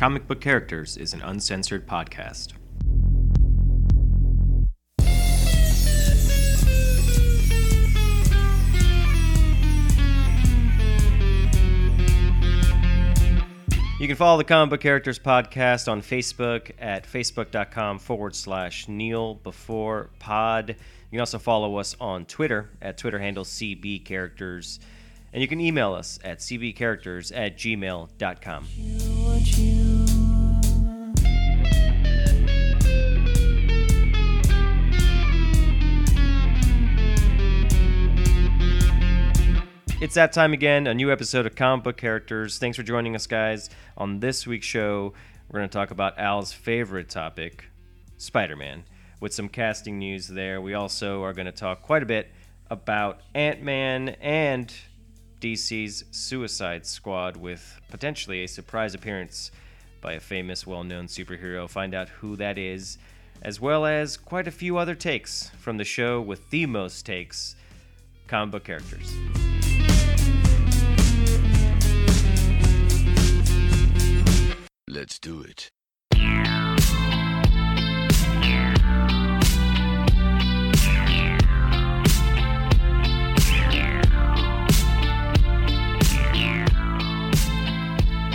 Comic 0.00 0.26
Book 0.26 0.40
Characters 0.40 0.96
is 0.96 1.12
an 1.12 1.20
uncensored 1.20 1.86
podcast. 1.86 2.54
You 14.00 14.06
can 14.06 14.16
follow 14.16 14.38
the 14.38 14.44
Comic 14.44 14.70
Book 14.70 14.80
Characters 14.80 15.18
podcast 15.18 15.86
on 15.86 16.00
Facebook 16.00 16.70
at 16.78 17.04
facebook.com 17.04 17.98
forward 17.98 18.34
slash 18.34 18.88
Kneel 18.88 19.34
Before 19.34 20.08
Pod. 20.18 20.70
You 20.70 20.76
can 21.10 21.20
also 21.20 21.38
follow 21.38 21.76
us 21.76 21.94
on 22.00 22.24
Twitter 22.24 22.70
at 22.80 22.96
Twitter 22.96 23.18
handle 23.18 23.44
CB 23.44 24.06
Characters. 24.06 24.80
And 25.34 25.42
you 25.42 25.48
can 25.48 25.60
email 25.60 25.92
us 25.92 26.18
at 26.24 26.38
cbcharacters 26.38 27.36
at 27.36 27.58
gmail.com. 27.58 28.66
It's 40.00 40.14
that 40.14 40.32
time 40.32 40.54
again, 40.54 40.86
a 40.86 40.94
new 40.94 41.12
episode 41.12 41.44
of 41.44 41.54
Comic 41.54 41.84
Book 41.84 41.96
Characters. 41.98 42.56
Thanks 42.56 42.78
for 42.78 42.82
joining 42.82 43.14
us, 43.14 43.26
guys. 43.26 43.68
On 43.98 44.18
this 44.18 44.46
week's 44.46 44.64
show, 44.64 45.12
we're 45.50 45.58
going 45.58 45.68
to 45.68 45.72
talk 45.72 45.90
about 45.90 46.18
Al's 46.18 46.54
favorite 46.54 47.10
topic, 47.10 47.66
Spider 48.16 48.56
Man, 48.56 48.84
with 49.20 49.34
some 49.34 49.50
casting 49.50 49.98
news 49.98 50.26
there. 50.26 50.62
We 50.62 50.72
also 50.72 51.22
are 51.22 51.34
going 51.34 51.44
to 51.44 51.52
talk 51.52 51.82
quite 51.82 52.02
a 52.02 52.06
bit 52.06 52.32
about 52.70 53.20
Ant 53.34 53.62
Man 53.62 54.16
and 54.22 54.72
DC's 55.38 56.04
Suicide 56.12 56.86
Squad 56.86 57.36
with 57.36 57.78
potentially 57.90 58.42
a 58.42 58.48
surprise 58.48 58.94
appearance 58.94 59.50
by 60.00 60.14
a 60.14 60.20
famous, 60.20 60.66
well 60.66 60.82
known 60.82 61.08
superhero. 61.08 61.68
Find 61.68 61.94
out 61.94 62.08
who 62.08 62.36
that 62.36 62.56
is, 62.56 62.96
as 63.42 63.60
well 63.60 63.84
as 63.84 64.16
quite 64.16 64.48
a 64.48 64.50
few 64.50 64.78
other 64.78 64.94
takes 64.94 65.50
from 65.58 65.76
the 65.76 65.84
show 65.84 66.22
with 66.22 66.48
the 66.48 66.64
most 66.64 67.04
takes 67.04 67.54
comic 68.28 68.52
book 68.52 68.64
characters. 68.64 69.14
Let's 74.88 75.18
do 75.18 75.42
it. 75.42 75.70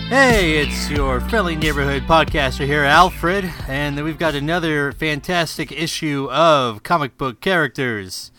Hey, 0.08 0.59
it's 0.59 0.90
your 0.90 1.20
friendly 1.20 1.56
neighborhood 1.56 2.03
podcaster 2.03 2.66
here, 2.66 2.84
Alfred, 2.84 3.52
and 3.68 4.02
we've 4.03 4.18
got 4.18 4.36
another 4.36 4.92
fantastic 4.92 5.72
issue 5.72 6.30
of 6.31 6.84
comic 6.84 7.18
book 7.18 7.42
characters. 7.42 8.31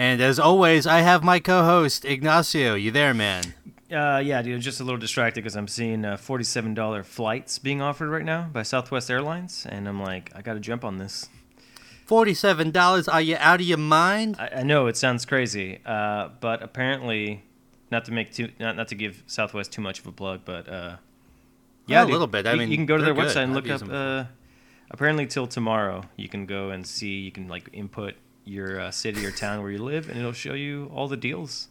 And 0.00 0.20
as 0.20 0.38
always, 0.38 0.86
I 0.86 1.00
have 1.00 1.24
my 1.24 1.40
co-host 1.40 2.04
Ignacio. 2.04 2.76
You 2.76 2.92
there, 2.92 3.12
man? 3.12 3.42
Uh, 3.92 4.22
yeah, 4.24 4.40
dude, 4.42 4.60
just 4.60 4.80
a 4.80 4.84
little 4.84 4.98
distracted 4.98 5.42
because 5.42 5.56
I'm 5.56 5.66
seeing 5.66 6.04
uh, 6.04 6.16
forty-seven 6.16 6.74
dollar 6.74 7.02
flights 7.02 7.58
being 7.58 7.82
offered 7.82 8.08
right 8.08 8.24
now 8.24 8.48
by 8.52 8.62
Southwest 8.62 9.10
Airlines, 9.10 9.66
and 9.68 9.88
I'm 9.88 10.00
like, 10.00 10.30
I 10.36 10.42
got 10.42 10.54
to 10.54 10.60
jump 10.60 10.84
on 10.84 10.98
this. 10.98 11.28
Forty-seven 12.04 12.70
dollars? 12.70 13.08
Are 13.08 13.20
you 13.20 13.36
out 13.40 13.60
of 13.60 13.66
your 13.66 13.78
mind? 13.78 14.36
I, 14.38 14.60
I 14.60 14.62
know 14.62 14.86
it 14.86 14.96
sounds 14.96 15.24
crazy, 15.24 15.80
uh, 15.84 16.28
but 16.40 16.62
apparently, 16.62 17.42
not 17.90 18.04
to 18.04 18.12
make 18.12 18.30
too, 18.30 18.50
not, 18.60 18.76
not 18.76 18.88
to 18.88 18.94
give 18.94 19.24
Southwest 19.26 19.72
too 19.72 19.82
much 19.82 19.98
of 19.98 20.06
a 20.06 20.12
plug, 20.12 20.42
but 20.44 20.68
uh, 20.68 20.96
yeah, 21.86 22.02
a 22.02 22.04
dude, 22.04 22.12
little 22.12 22.26
bit. 22.28 22.46
I 22.46 22.52
you, 22.52 22.58
mean, 22.58 22.70
you 22.70 22.76
can 22.76 22.86
go 22.86 22.98
to 22.98 23.04
their 23.04 23.14
good. 23.14 23.26
website 23.26 23.44
and 23.44 23.56
I've 23.56 23.64
look 23.66 23.82
up. 23.82 23.88
Uh, 23.90 24.24
apparently, 24.92 25.26
till 25.26 25.46
tomorrow, 25.48 26.04
you 26.14 26.28
can 26.28 26.46
go 26.46 26.70
and 26.70 26.86
see. 26.86 27.20
You 27.20 27.32
can 27.32 27.48
like 27.48 27.68
input 27.72 28.14
your 28.48 28.80
uh, 28.80 28.90
city 28.90 29.24
or 29.26 29.30
town 29.30 29.62
where 29.62 29.70
you 29.70 29.82
live, 29.82 30.08
and 30.08 30.18
it'll 30.18 30.32
show 30.32 30.54
you 30.54 30.90
all 30.94 31.06
the 31.08 31.16
deals 31.16 31.68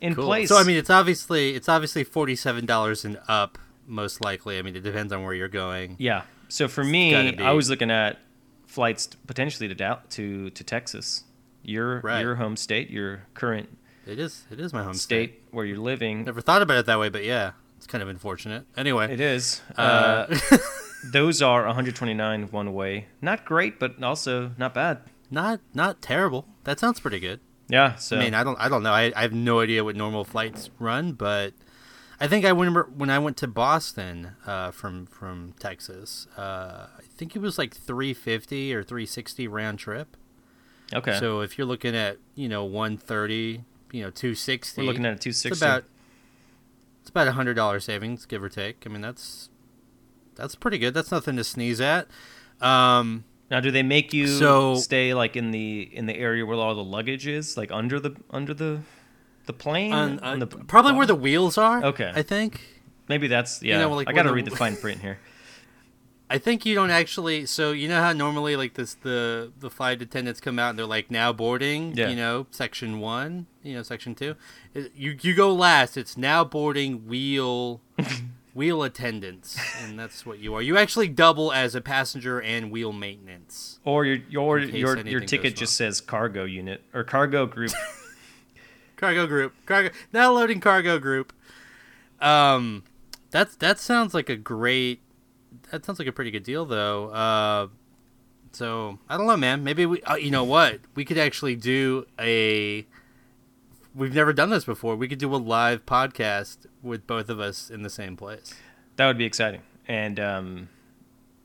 in 0.00 0.14
Cool. 0.14 0.24
place. 0.26 0.48
So 0.48 0.56
I 0.56 0.64
mean, 0.64 0.76
it's 0.76 0.90
obviously 0.90 1.54
it's 1.54 1.68
obviously 1.68 2.04
forty-seven 2.04 2.66
dollars 2.66 3.04
and 3.04 3.18
up, 3.28 3.58
most 3.86 4.24
likely. 4.24 4.58
I 4.58 4.62
mean, 4.62 4.74
it 4.76 4.82
depends 4.82 5.12
on 5.12 5.22
where 5.24 5.34
you're 5.34 5.48
going. 5.48 5.96
Yeah. 5.98 6.22
So 6.48 6.66
for 6.68 6.82
me, 6.82 7.14
I 7.38 7.52
was 7.52 7.70
looking 7.70 7.90
at 7.90 8.18
flights 8.66 9.06
potentially 9.26 9.68
to 9.68 9.74
Dal- 9.74 10.02
to 10.10 10.50
to 10.50 10.64
Texas, 10.64 11.24
your 11.62 12.00
Right. 12.00 12.20
your 12.20 12.36
home 12.36 12.56
state, 12.56 12.90
your 12.90 13.22
current 13.34 13.68
It 14.06 14.18
is. 14.18 14.44
It 14.50 14.58
is 14.60 14.72
my 14.72 14.82
home 14.82 14.94
state 14.94 15.42
where 15.50 15.64
you're 15.64 15.78
living. 15.78 16.24
Never 16.24 16.40
thought 16.40 16.62
about 16.62 16.78
it 16.78 16.86
that 16.86 16.98
way, 16.98 17.08
but 17.10 17.22
yeah, 17.24 17.52
it's 17.76 17.86
kind 17.86 18.02
of 18.02 18.08
unfortunate. 18.08 18.64
Anyway, 18.76 19.12
It 19.12 19.20
is. 19.20 19.60
Uh, 19.76 19.80
uh, 20.50 20.56
those 21.12 21.42
are 21.42 21.66
129 21.66 22.48
one 22.50 22.72
way. 22.72 23.06
Not 23.20 23.44
great, 23.44 23.78
but 23.78 24.02
also 24.02 24.52
not 24.58 24.72
bad. 24.74 24.98
Not 25.30 25.60
not 25.74 26.02
terrible. 26.02 26.46
That 26.64 26.78
sounds 26.78 27.00
pretty 27.00 27.20
good. 27.20 27.40
Yeah. 27.68 27.94
So 27.96 28.16
I 28.16 28.20
mean, 28.20 28.34
I 28.34 28.42
don't, 28.42 28.58
I 28.60 28.68
don't 28.68 28.82
know. 28.82 28.92
I, 28.92 29.12
I 29.14 29.22
have 29.22 29.32
no 29.32 29.60
idea 29.60 29.84
what 29.84 29.94
normal 29.96 30.24
flights 30.24 30.70
run, 30.78 31.12
but 31.12 31.54
I 32.20 32.26
think 32.26 32.44
I 32.44 32.50
remember 32.50 32.90
when 32.94 33.10
I 33.10 33.18
went 33.18 33.36
to 33.38 33.46
Boston 33.46 34.32
uh, 34.46 34.72
from 34.72 35.06
from 35.06 35.54
Texas. 35.58 36.26
Uh, 36.36 36.88
I 36.98 37.02
think 37.16 37.36
it 37.36 37.38
was 37.38 37.58
like 37.58 37.74
three 37.74 38.12
fifty 38.12 38.74
or 38.74 38.82
three 38.82 39.06
sixty 39.06 39.46
round 39.46 39.78
trip. 39.78 40.16
okay. 40.92 41.18
So 41.18 41.40
if 41.40 41.56
you're 41.56 41.66
looking 41.66 41.94
at 41.94 42.18
you 42.34 42.48
know 42.48 42.64
one 42.64 42.96
thirty, 42.96 43.64
you 43.92 44.02
know 44.02 44.10
two 44.10 44.34
sixty, 44.34 44.82
we're 44.82 44.88
looking 44.88 45.06
at 45.06 45.12
a 45.12 45.14
it's 45.14 45.42
260. 45.42 45.64
about 45.64 45.84
it's 47.00 47.10
about 47.10 47.28
a 47.28 47.32
hundred 47.32 47.54
dollar 47.54 47.80
savings, 47.80 48.26
give 48.26 48.42
or 48.42 48.48
take. 48.48 48.82
I 48.84 48.90
mean, 48.90 49.00
that's 49.00 49.48
that's 50.34 50.54
pretty 50.54 50.78
good. 50.78 50.92
That's 50.92 51.10
nothing 51.10 51.36
to 51.36 51.44
sneeze 51.44 51.80
at. 51.80 52.08
Um, 52.60 53.24
now, 53.50 53.60
do 53.60 53.70
they 53.70 53.82
make 53.82 54.12
you 54.12 54.26
So- 54.28 54.76
stay 54.76 55.12
like 55.14 55.36
in 55.36 55.50
the 55.50 55.88
in 55.92 56.06
the 56.06 56.14
area 56.16 56.46
where 56.46 56.56
all 56.56 56.74
the 56.74 56.84
luggage 56.84 57.26
is, 57.26 57.56
like 57.56 57.70
under 57.72 57.98
the 57.98 58.14
under 58.30 58.54
the 58.54 58.80
the 59.46 59.52
plane? 59.52 59.92
on, 59.92 60.18
On 60.20 60.38
the 60.38 60.46
uh, 60.46 60.62
probably 60.66 60.92
where 60.92 61.06
the 61.06 61.14
wheels 61.16 61.58
are. 61.58 61.84
Okay. 61.84 62.12
I 62.14 62.22
think. 62.22 62.60
maybe 63.08 63.26
that's 63.26 63.62
yeah. 63.62 63.80
know, 63.80 63.90
like 63.92 64.08
I 64.08 64.12
got 64.12 64.22
to 64.22 64.32
read 64.32 64.44
the 64.44 64.56
fine 64.64 64.76
print 64.76 65.00
here. 65.00 65.18
I 66.32 66.38
think 66.38 66.64
you 66.64 66.76
don't 66.76 66.92
actually. 66.92 67.44
So 67.46 67.72
you 67.72 67.88
know 67.88 68.00
how 68.00 68.12
normally 68.12 68.54
like 68.54 68.74
this 68.74 68.94
the 68.94 69.50
the 69.58 69.68
flight 69.68 70.00
attendants 70.00 70.40
come 70.40 70.60
out 70.60 70.70
and 70.70 70.78
they're 70.78 70.86
like 70.86 71.10
now 71.10 71.32
boarding. 71.32 71.96
Yeah. 71.96 72.08
You 72.08 72.14
know, 72.14 72.46
section 72.52 73.00
one. 73.00 73.46
You 73.64 73.74
know, 73.74 73.82
section 73.82 74.14
two. 74.14 74.36
You 74.94 75.18
you 75.20 75.34
go 75.34 75.52
last. 75.52 75.96
It's 75.96 76.16
now 76.16 76.44
boarding 76.44 77.08
wheel 77.08 77.80
wheel 78.54 78.82
attendants, 78.82 79.58
and 79.82 79.98
that's 79.98 80.26
what 80.26 80.38
you 80.38 80.54
are. 80.54 80.62
You 80.62 80.76
actually 80.76 81.08
double 81.08 81.52
as 81.52 81.74
a 81.74 81.80
passenger 81.80 82.40
and 82.40 82.70
wheel 82.70 82.92
maintenance. 82.92 83.78
Or 83.84 84.04
your 84.04 84.18
your 84.28 84.58
your 84.58 84.98
your 85.00 85.20
ticket 85.20 85.56
just 85.56 85.76
says 85.76 86.00
cargo 86.00 86.44
unit 86.44 86.82
or 86.94 87.04
cargo 87.04 87.46
group. 87.46 87.72
Cargo 89.00 89.26
group. 89.26 89.54
Cargo. 89.64 89.88
Now 90.12 90.30
loading 90.32 90.60
cargo 90.60 90.98
group. 90.98 91.32
Um, 92.20 92.84
that's 93.30 93.56
that 93.56 93.78
sounds 93.78 94.12
like 94.12 94.28
a 94.28 94.36
great. 94.36 95.00
That 95.70 95.86
sounds 95.86 95.98
like 95.98 96.06
a 96.06 96.12
pretty 96.12 96.30
good 96.30 96.42
deal, 96.42 96.66
though. 96.66 97.08
Uh, 97.08 97.68
so 98.52 98.98
I 99.08 99.16
don't 99.16 99.26
know, 99.26 99.38
man. 99.38 99.64
Maybe 99.64 99.86
we. 99.86 100.02
Uh, 100.02 100.16
you 100.16 100.30
know 100.30 100.44
what? 100.44 100.80
We 100.94 101.06
could 101.06 101.16
actually 101.16 101.56
do 101.56 102.06
a. 102.18 102.86
We've 103.94 104.14
never 104.14 104.32
done 104.32 104.50
this 104.50 104.64
before. 104.64 104.96
We 104.96 105.08
could 105.08 105.18
do 105.18 105.34
a 105.34 105.36
live 105.36 105.84
podcast 105.84 106.66
with 106.82 107.06
both 107.06 107.28
of 107.28 107.40
us 107.40 107.70
in 107.70 107.82
the 107.82 107.90
same 107.90 108.16
place. 108.16 108.54
that 108.96 109.06
would 109.06 109.18
be 109.18 109.24
exciting. 109.24 109.62
And 109.88 110.20
um, 110.20 110.68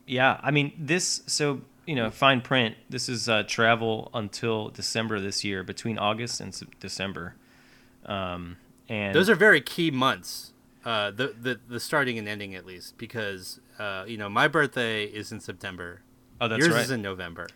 yeah, 0.06 0.40
I 0.44 0.52
mean 0.52 0.74
this. 0.78 1.24
So 1.26 1.62
you 1.88 1.96
know, 1.96 2.10
fine 2.12 2.42
print. 2.42 2.76
This 2.90 3.10
is 3.10 3.28
uh, 3.30 3.44
travel 3.44 4.10
until 4.14 4.70
December 4.70 5.20
this 5.20 5.44
year, 5.44 5.64
between 5.64 5.98
August 5.98 6.40
and 6.42 6.56
December. 6.80 7.36
Um, 8.06 8.58
and 8.90 9.16
Those 9.16 9.30
are 9.30 9.36
very 9.36 9.62
key 9.62 9.90
months. 9.92 10.52
Uh, 10.84 11.10
the 11.10 11.34
the 11.40 11.60
the 11.68 11.80
starting 11.80 12.20
and 12.20 12.28
ending 12.28 12.54
at 12.54 12.66
least 12.66 12.98
because 13.00 13.60
uh, 13.80 14.04
you 14.08 14.18
know 14.18 14.30
my 14.30 14.48
birthday 14.48 15.06
is 15.06 15.32
in 15.32 15.40
September. 15.40 16.02
oh, 16.40 16.48
that's 16.48 16.60
Yours 16.60 16.74
right. 16.76 16.84
is 16.84 16.92
in 16.92 17.02
November. 17.02 17.48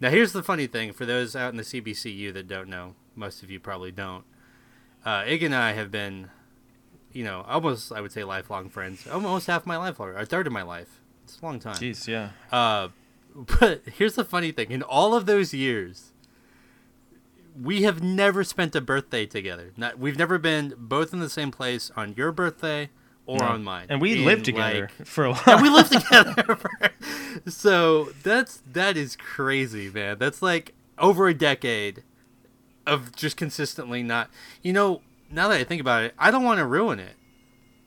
Now, 0.00 0.10
here's 0.10 0.32
the 0.32 0.42
funny 0.42 0.66
thing 0.66 0.92
for 0.92 1.06
those 1.06 1.34
out 1.34 1.50
in 1.50 1.56
the 1.56 1.62
CBCU 1.62 2.34
that 2.34 2.48
don't 2.48 2.68
know, 2.68 2.94
most 3.16 3.42
of 3.42 3.50
you 3.50 3.60
probably 3.60 3.92
don't. 3.92 4.24
Uh, 5.04 5.24
Ig 5.26 5.42
and 5.42 5.54
I 5.54 5.72
have 5.72 5.90
been, 5.90 6.30
you 7.12 7.24
know, 7.24 7.44
almost, 7.48 7.92
I 7.92 8.00
would 8.00 8.12
say, 8.12 8.24
lifelong 8.24 8.68
friends. 8.68 9.06
Almost 9.06 9.46
half 9.46 9.66
my 9.66 9.76
life, 9.76 10.00
or 10.00 10.14
a 10.14 10.24
third 10.26 10.46
of 10.46 10.52
my 10.52 10.62
life. 10.62 11.00
It's 11.24 11.38
a 11.40 11.44
long 11.44 11.58
time. 11.60 11.76
Jeez, 11.76 12.06
yeah. 12.08 12.30
Uh, 12.50 12.88
but 13.60 13.82
here's 13.96 14.14
the 14.14 14.24
funny 14.24 14.52
thing 14.52 14.70
in 14.70 14.82
all 14.82 15.14
of 15.14 15.26
those 15.26 15.52
years, 15.52 16.12
we 17.60 17.82
have 17.82 18.02
never 18.02 18.42
spent 18.44 18.74
a 18.74 18.80
birthday 18.80 19.26
together. 19.26 19.72
Not, 19.76 19.98
we've 19.98 20.18
never 20.18 20.38
been 20.38 20.74
both 20.76 21.12
in 21.12 21.20
the 21.20 21.30
same 21.30 21.50
place 21.50 21.90
on 21.96 22.14
your 22.16 22.32
birthday 22.32 22.90
or 23.26 23.38
No. 23.38 23.44
on 23.46 23.62
mine. 23.64 23.86
And 23.90 24.00
we 24.00 24.18
In, 24.18 24.24
lived 24.24 24.44
together 24.44 24.90
like, 24.98 25.06
for 25.06 25.24
a 25.26 25.32
while. 25.32 25.42
and 25.46 25.62
we 25.62 25.68
lived 25.70 25.92
together. 26.00 26.56
for- 26.56 26.70
so 27.50 28.10
that's 28.22 28.62
that 28.72 28.96
is 28.96 29.16
crazy, 29.16 29.88
man. 29.90 30.18
That's 30.18 30.42
like 30.42 30.74
over 30.98 31.28
a 31.28 31.34
decade 31.34 32.02
of 32.86 33.14
just 33.16 33.36
consistently 33.36 34.02
not. 34.02 34.30
You 34.62 34.72
know, 34.72 35.00
now 35.30 35.48
that 35.48 35.60
I 35.60 35.64
think 35.64 35.80
about 35.80 36.02
it, 36.04 36.14
I 36.18 36.30
don't 36.30 36.44
want 36.44 36.58
to 36.58 36.66
ruin 36.66 36.98
it. 37.00 37.14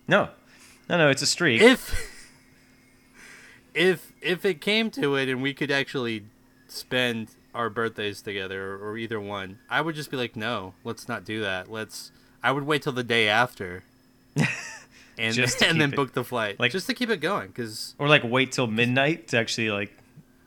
no, 0.08 0.30
No, 0.90 0.98
no, 0.98 1.10
it's 1.10 1.22
a 1.22 1.26
streak. 1.28 1.62
if 1.62 2.14
if 3.74 4.12
if 4.22 4.46
it 4.46 4.62
came 4.62 4.90
to 4.92 5.16
it 5.16 5.30
and 5.30 5.42
we 5.42 5.54
could 5.54 5.72
actually 5.72 6.24
spend 6.68 7.30
our 7.54 7.70
birthdays 7.70 8.22
together 8.22 8.76
or, 8.76 8.98
either 8.98 9.20
one, 9.20 9.58
I 9.70 9.82
would 9.82 9.96
just 9.96 10.12
be 10.12 10.18
like, 10.18 10.36
no, 10.36 10.74
let's 10.84 11.08
not 11.08 11.26
do 11.26 11.42
that. 11.42 11.72
Let's. 11.72 12.12
I 12.44 12.52
would 12.52 12.64
wait 12.64 12.84
till 12.84 12.94
the 12.94 13.04
day 13.04 13.28
after, 13.30 13.84
and 15.18 15.34
Just 15.34 15.62
and 15.64 15.82
then 15.82 15.92
it- 15.94 15.96
book 15.96 16.14
the 16.14 16.24
flight, 16.24 16.60
like- 16.60 16.72
just 16.72 16.88
to 16.88 16.94
keep 16.94 17.10
it 17.10 17.18
going. 17.18 17.48
Because 17.48 17.96
or 18.00 18.08
like 18.08 18.24
wait 18.24 18.52
till 18.52 18.68
midnight 18.68 19.30
to 19.30 19.38
actually 19.38 19.72
like 19.72 19.96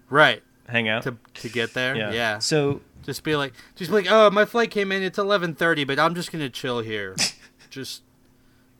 right 0.08 0.42
hang 0.68 0.88
out. 0.88 1.02
to 1.04 1.16
to 1.34 1.48
get 1.48 1.74
there, 1.74 1.96
yeah. 1.96 2.12
yeah. 2.12 2.38
So 2.38 2.80
Just 3.04 3.22
be 3.24 3.34
like, 3.36 3.52
just 3.76 3.90
be 3.90 3.96
like, 3.96 4.06
oh, 4.10 4.30
my 4.30 4.44
flight 4.44 4.70
came 4.70 4.92
in. 4.92 5.02
It's 5.02 5.18
eleven 5.18 5.54
thirty, 5.54 5.84
but 5.84 5.98
I'm 5.98 6.14
just 6.14 6.30
gonna 6.32 6.50
chill 6.50 6.80
here. 6.80 7.16
just 7.70 8.02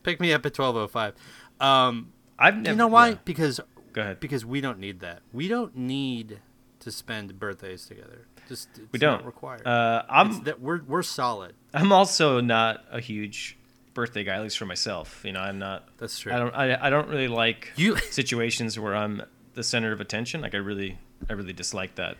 pick 0.03 0.19
me 0.19 0.31
up 0.33 0.45
at 0.45 0.53
twelve 0.53 0.75
oh 0.75 0.87
five. 0.87 1.13
Um, 1.59 2.11
I've 2.39 2.55
never. 2.57 2.69
you 2.71 2.75
know 2.77 2.87
why? 2.87 3.09
yeah. 3.09 3.15
Because 3.25 3.59
Go 3.93 4.01
ahead. 4.01 4.19
because 4.19 4.45
we 4.45 4.61
don't 4.61 4.79
need 4.79 4.99
that. 5.01 5.21
We 5.33 5.47
don't 5.47 5.75
need 5.75 6.39
to 6.79 6.91
spend 6.91 7.37
birthdays 7.39 7.85
together. 7.85 8.25
Just 8.47 8.69
it's 8.77 8.91
We 8.91 8.99
don't. 8.99 9.17
not 9.19 9.25
required. 9.25 9.65
Uh, 9.65 10.03
I'm 10.09 10.43
that 10.43 10.59
we're 10.61 10.81
we're 10.83 11.03
solid. 11.03 11.53
I'm 11.73 11.91
also 11.91 12.41
not 12.41 12.83
a 12.91 12.99
huge 12.99 13.57
birthday 13.93 14.23
guy, 14.23 14.35
at 14.35 14.41
least 14.43 14.57
for 14.57 14.65
myself. 14.65 15.21
You 15.23 15.31
know, 15.33 15.39
I'm 15.41 15.59
not. 15.59 15.87
That's 15.97 16.17
true. 16.19 16.31
I 16.33 16.39
don't. 16.39 16.53
I, 16.55 16.87
I 16.87 16.89
don't 16.89 17.07
really 17.09 17.27
like 17.27 17.71
You- 17.75 17.95
situations 18.11 18.77
where 18.79 18.95
I'm 18.95 19.21
the 19.53 19.63
center 19.63 19.91
of 19.91 19.99
attention. 20.01 20.41
Like 20.41 20.53
I 20.55 20.57
really, 20.59 20.97
I 21.29 21.33
really 21.33 21.53
dislike 21.53 21.95
that. 21.95 22.17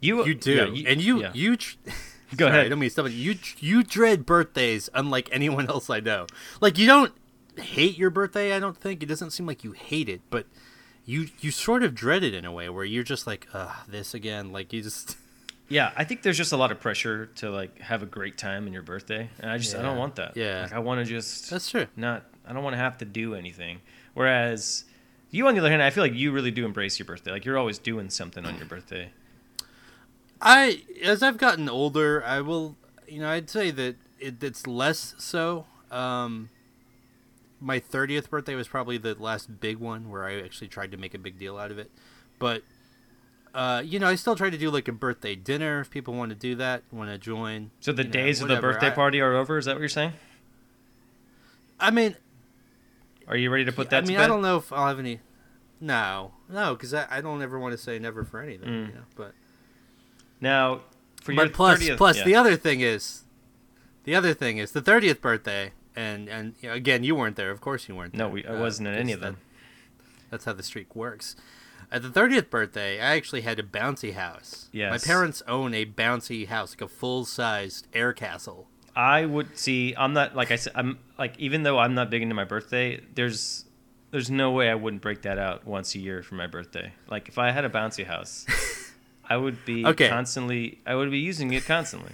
You 0.00 0.24
You 0.26 0.34
do, 0.34 0.72
yeah, 0.74 0.90
and 0.90 1.00
you 1.02 1.20
yeah. 1.22 1.30
you. 1.34 1.56
Tr- 1.56 1.76
Go 2.36 2.44
Sorry, 2.46 2.50
ahead. 2.50 2.66
I 2.66 2.68
don't 2.68 2.78
mean 2.78 2.90
it. 2.96 3.12
You 3.12 3.36
you 3.58 3.82
dread 3.82 4.24
birthdays 4.24 4.88
unlike 4.94 5.28
anyone 5.32 5.68
else 5.68 5.90
I 5.90 6.00
know. 6.00 6.26
Like 6.60 6.78
you 6.78 6.86
don't 6.86 7.12
hate 7.58 7.98
your 7.98 8.10
birthday. 8.10 8.54
I 8.54 8.60
don't 8.60 8.76
think 8.76 9.02
it 9.02 9.06
doesn't 9.06 9.30
seem 9.32 9.46
like 9.46 9.64
you 9.64 9.72
hate 9.72 10.08
it, 10.08 10.20
but 10.30 10.46
you 11.04 11.26
you 11.40 11.50
sort 11.50 11.82
of 11.82 11.94
dread 11.94 12.22
it 12.22 12.32
in 12.34 12.44
a 12.44 12.52
way 12.52 12.68
where 12.68 12.84
you're 12.84 13.02
just 13.02 13.26
like, 13.26 13.48
ugh, 13.52 13.74
this 13.88 14.14
again. 14.14 14.52
Like 14.52 14.72
you 14.72 14.82
just. 14.82 15.16
Yeah, 15.72 15.92
I 15.96 16.02
think 16.02 16.22
there's 16.22 16.36
just 16.36 16.50
a 16.50 16.56
lot 16.56 16.72
of 16.72 16.80
pressure 16.80 17.26
to 17.36 17.48
like 17.48 17.78
have 17.78 18.02
a 18.02 18.06
great 18.06 18.36
time 18.36 18.66
in 18.66 18.72
your 18.72 18.82
birthday, 18.82 19.30
and 19.38 19.48
I 19.48 19.56
just 19.56 19.76
I 19.76 19.82
don't 19.82 19.96
want 19.98 20.16
that. 20.16 20.36
Yeah. 20.36 20.62
like 20.62 20.72
I 20.72 20.80
want 20.80 20.98
to 20.98 21.04
just 21.04 21.48
That's 21.48 21.70
true. 21.70 21.86
not. 21.94 22.24
I 22.44 22.52
don't 22.52 22.64
want 22.64 22.74
to 22.74 22.78
have 22.78 22.98
to 22.98 23.04
do 23.04 23.36
anything. 23.36 23.80
Whereas 24.14 24.82
you, 25.30 25.46
on 25.46 25.54
the 25.54 25.60
other 25.60 25.70
hand, 25.70 25.80
I 25.80 25.90
feel 25.90 26.02
like 26.02 26.12
you 26.14 26.32
really 26.32 26.50
do 26.50 26.64
embrace 26.64 26.98
your 26.98 27.06
birthday. 27.06 27.30
Like 27.30 27.44
you're 27.44 27.56
always 27.56 27.78
doing 27.78 28.10
something 28.10 28.44
on 28.44 28.56
your 28.56 28.66
birthday. 28.66 29.12
I 30.40 30.82
as 31.02 31.22
I've 31.22 31.38
gotten 31.38 31.68
older, 31.68 32.24
I 32.24 32.40
will 32.40 32.76
you 33.06 33.20
know 33.20 33.28
I'd 33.30 33.50
say 33.50 33.70
that 33.70 33.96
it, 34.18 34.42
it's 34.42 34.66
less 34.66 35.14
so. 35.18 35.66
Um, 35.90 36.48
my 37.60 37.78
thirtieth 37.78 38.30
birthday 38.30 38.54
was 38.54 38.68
probably 38.68 38.98
the 38.98 39.14
last 39.14 39.60
big 39.60 39.78
one 39.78 40.10
where 40.10 40.24
I 40.24 40.40
actually 40.40 40.68
tried 40.68 40.92
to 40.92 40.96
make 40.96 41.14
a 41.14 41.18
big 41.18 41.38
deal 41.38 41.58
out 41.58 41.70
of 41.70 41.78
it, 41.78 41.90
but. 42.38 42.62
Uh, 43.52 43.82
you 43.84 43.98
know, 43.98 44.06
I 44.06 44.14
still 44.14 44.36
try 44.36 44.48
to 44.48 44.56
do 44.56 44.70
like 44.70 44.86
a 44.86 44.92
birthday 44.92 45.34
dinner 45.34 45.80
if 45.80 45.90
people 45.90 46.14
want 46.14 46.28
to 46.30 46.36
do 46.36 46.54
that, 46.54 46.84
want 46.92 47.10
to 47.10 47.18
join. 47.18 47.72
So 47.80 47.90
the 47.90 48.02
you 48.02 48.08
know, 48.08 48.12
days 48.12 48.40
of 48.40 48.46
the 48.46 48.60
birthday 48.60 48.86
I- 48.86 48.90
party 48.90 49.20
are 49.20 49.34
over. 49.34 49.58
Is 49.58 49.64
that 49.64 49.74
what 49.74 49.80
you're 49.80 49.88
saying? 49.88 50.12
I 51.80 51.90
mean, 51.90 52.14
Are 53.26 53.36
you 53.36 53.50
ready 53.50 53.64
to 53.64 53.72
put 53.72 53.90
that 53.90 54.04
I 54.04 54.06
mean? 54.06 54.18
I 54.18 54.28
don't 54.28 54.42
know 54.42 54.58
if 54.58 54.72
I'll 54.72 54.86
have 54.86 55.00
any. 55.00 55.18
No, 55.80 56.30
no, 56.48 56.74
because 56.76 56.94
I, 56.94 57.06
I 57.10 57.20
don't 57.20 57.42
ever 57.42 57.58
want 57.58 57.72
to 57.72 57.78
say 57.78 57.98
never 57.98 58.22
for 58.22 58.40
anything. 58.40 58.68
Mm. 58.68 58.86
You 58.86 58.94
know, 58.94 59.04
but 59.16 59.32
Now, 60.40 60.80
for 61.22 61.32
your 61.32 61.46
but 61.46 61.52
plus 61.52 61.80
30th 61.80 61.96
plus 61.96 62.18
yeah. 62.18 62.24
the 62.24 62.34
other 62.34 62.56
thing 62.56 62.80
is, 62.80 63.24
the 64.04 64.14
other 64.14 64.34
thing 64.34 64.58
is 64.58 64.72
the 64.72 64.80
thirtieth 64.80 65.20
birthday, 65.20 65.72
and 65.94 66.28
and 66.28 66.54
you 66.60 66.68
know, 66.68 66.74
again 66.74 67.04
you 67.04 67.14
weren't 67.14 67.36
there. 67.36 67.50
Of 67.50 67.60
course 67.60 67.88
you 67.88 67.94
weren't. 67.94 68.14
No, 68.14 68.24
there, 68.24 68.34
we, 68.34 68.44
I 68.46 68.54
uh, 68.54 68.60
wasn't 68.60 68.88
at 68.88 68.96
any 68.96 69.12
of 69.12 69.20
them. 69.20 69.34
that- 69.34 69.40
that's 70.30 70.44
how 70.44 70.52
the 70.52 70.62
streak 70.62 70.94
works. 70.94 71.36
At 71.92 72.02
the 72.02 72.10
thirtieth 72.10 72.50
birthday, 72.50 73.00
I 73.00 73.16
actually 73.16 73.40
had 73.40 73.58
a 73.58 73.64
bouncy 73.64 74.14
house. 74.14 74.68
Yes. 74.72 74.90
My 74.92 75.12
parents 75.12 75.42
own 75.48 75.74
a 75.74 75.84
bouncy 75.84 76.46
house, 76.46 76.72
like 76.72 76.82
a 76.82 76.88
full 76.88 77.24
sized 77.24 77.88
air 77.92 78.12
castle. 78.12 78.68
I 78.94 79.24
would 79.24 79.58
see. 79.58 79.94
I'm 79.96 80.12
not 80.12 80.36
like 80.36 80.52
I 80.52 80.56
said. 80.56 80.72
I'm 80.76 80.98
like 81.18 81.38
even 81.38 81.64
though 81.64 81.78
I'm 81.78 81.94
not 81.94 82.08
big 82.08 82.22
into 82.22 82.34
my 82.34 82.44
birthday. 82.44 83.00
There's 83.14 83.64
there's 84.12 84.30
no 84.30 84.52
way 84.52 84.70
I 84.70 84.74
wouldn't 84.74 85.02
break 85.02 85.22
that 85.22 85.38
out 85.38 85.66
once 85.66 85.94
a 85.94 85.98
year 85.98 86.22
for 86.22 86.36
my 86.36 86.46
birthday. 86.46 86.92
Like 87.08 87.28
if 87.28 87.38
I 87.38 87.50
had 87.50 87.64
a 87.64 87.68
bouncy 87.68 88.06
house, 88.06 88.46
I 89.30 89.36
would 89.36 89.64
be 89.64 89.86
Okay. 89.86 90.08
constantly. 90.08 90.80
I 90.84 90.94
would 90.96 91.10
be 91.10 91.18
using 91.20 91.52
it 91.52 91.64
constantly. 91.64 92.12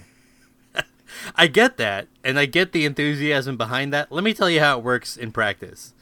I 1.35 1.47
get 1.47 1.77
that, 1.77 2.07
and 2.23 2.37
I 2.37 2.45
get 2.45 2.71
the 2.71 2.85
enthusiasm 2.85 3.57
behind 3.57 3.91
that. 3.91 4.11
Let 4.11 4.23
me 4.23 4.33
tell 4.33 4.49
you 4.49 4.59
how 4.59 4.77
it 4.77 4.83
works 4.83 5.17
in 5.17 5.31
practice. 5.31 5.93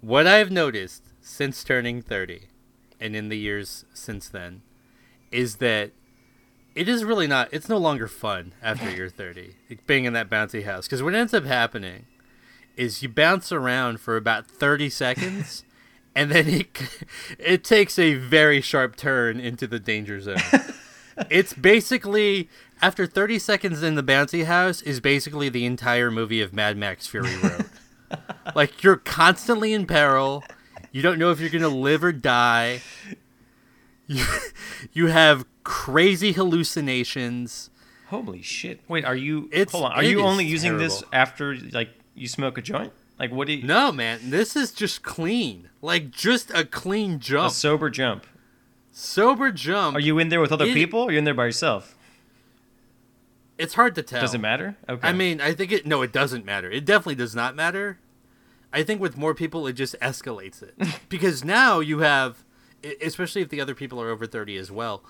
What 0.00 0.26
I've 0.26 0.50
noticed 0.50 1.02
since 1.20 1.62
turning 1.62 2.00
30 2.00 2.44
and 2.98 3.14
in 3.14 3.28
the 3.28 3.36
years 3.38 3.84
since 3.92 4.28
then 4.28 4.62
is 5.30 5.56
that 5.56 5.90
it 6.74 6.88
is 6.88 7.04
really 7.04 7.26
not, 7.26 7.48
it's 7.52 7.68
no 7.68 7.76
longer 7.76 8.08
fun 8.08 8.52
after 8.62 8.90
you're 8.96 9.10
30, 9.10 9.56
being 9.86 10.06
in 10.06 10.14
that 10.14 10.30
bouncy 10.30 10.64
house. 10.64 10.86
Because 10.86 11.02
what 11.02 11.14
ends 11.14 11.34
up 11.34 11.44
happening 11.44 12.06
is 12.76 13.02
you 13.02 13.10
bounce 13.10 13.52
around 13.52 14.00
for 14.00 14.16
about 14.16 14.46
30 14.46 14.88
seconds. 14.88 15.64
And 16.14 16.30
then 16.30 16.48
it, 16.48 16.68
it 17.38 17.64
takes 17.64 17.98
a 17.98 18.14
very 18.14 18.60
sharp 18.60 18.96
turn 18.96 19.38
into 19.40 19.66
the 19.66 19.78
danger 19.78 20.20
zone 20.20 20.38
it's 21.30 21.52
basically 21.52 22.48
after 22.80 23.06
30 23.06 23.38
seconds 23.38 23.82
in 23.82 23.94
the 23.94 24.02
bouncy 24.02 24.46
house 24.46 24.80
is 24.82 25.00
basically 25.00 25.48
the 25.48 25.66
entire 25.66 26.10
movie 26.10 26.40
of 26.40 26.52
Mad 26.52 26.76
Max 26.76 27.06
Fury 27.06 27.36
Road. 27.38 27.66
like 28.54 28.82
you're 28.82 28.96
constantly 28.96 29.72
in 29.72 29.86
peril. 29.86 30.44
You 30.92 31.02
don't 31.02 31.18
know 31.18 31.30
if 31.30 31.40
you're 31.40 31.50
going 31.50 31.62
to 31.62 31.68
live 31.68 32.02
or 32.02 32.12
die. 32.12 32.80
You, 34.06 34.24
you 34.92 35.06
have 35.06 35.44
crazy 35.62 36.32
hallucinations. 36.32 37.70
Holy 38.08 38.42
shit! 38.42 38.80
Wait, 38.88 39.04
are 39.04 39.14
you? 39.14 39.48
It's- 39.52 39.70
hold 39.70 39.84
on. 39.84 39.92
Are 39.92 40.02
it 40.02 40.10
you 40.10 40.18
is 40.18 40.24
only 40.24 40.44
using 40.44 40.78
this 40.78 41.04
after 41.12 41.54
like 41.54 41.90
you 42.16 42.26
smoke 42.26 42.58
a 42.58 42.62
joint? 42.62 42.92
Like 43.20 43.30
what 43.32 43.46
do 43.46 43.52
you? 43.52 43.62
No, 43.66 43.92
man, 43.92 44.30
this 44.30 44.56
is 44.56 44.72
just 44.72 45.02
clean. 45.02 45.68
Like 45.82 46.10
just 46.10 46.50
a 46.52 46.64
clean 46.64 47.20
jump. 47.20 47.50
A 47.52 47.54
sober 47.54 47.90
jump. 47.90 48.26
Sober 48.92 49.52
jump. 49.52 49.94
Are 49.94 50.00
you 50.00 50.18
in 50.18 50.30
there 50.30 50.40
with 50.40 50.50
other 50.50 50.64
It- 50.64 50.72
people? 50.74 51.00
Or 51.02 51.08
are 51.10 51.12
you 51.12 51.18
in 51.18 51.24
there 51.24 51.34
by 51.34 51.44
yourself? 51.44 51.96
It's 53.58 53.74
hard 53.74 53.94
to 53.96 54.02
tell. 54.02 54.22
Does 54.22 54.32
it 54.34 54.40
matter? 54.40 54.76
Okay. 54.88 55.06
I 55.06 55.12
mean, 55.12 55.38
I 55.40 55.52
think 55.52 55.70
it. 55.70 55.86
No, 55.86 56.00
it 56.00 56.12
doesn't 56.12 56.46
matter. 56.46 56.70
It 56.70 56.86
definitely 56.86 57.16
does 57.16 57.34
not 57.34 57.54
matter. 57.54 57.98
I 58.72 58.82
think 58.82 59.02
with 59.02 59.18
more 59.18 59.34
people, 59.34 59.66
it 59.66 59.74
just 59.74 59.94
escalates 60.00 60.62
it 60.62 60.74
because 61.10 61.44
now 61.44 61.80
you 61.80 61.98
have, 61.98 62.42
especially 63.02 63.42
if 63.42 63.50
the 63.50 63.60
other 63.60 63.74
people 63.74 64.00
are 64.00 64.08
over 64.08 64.26
thirty 64.26 64.56
as 64.56 64.70
well. 64.70 65.04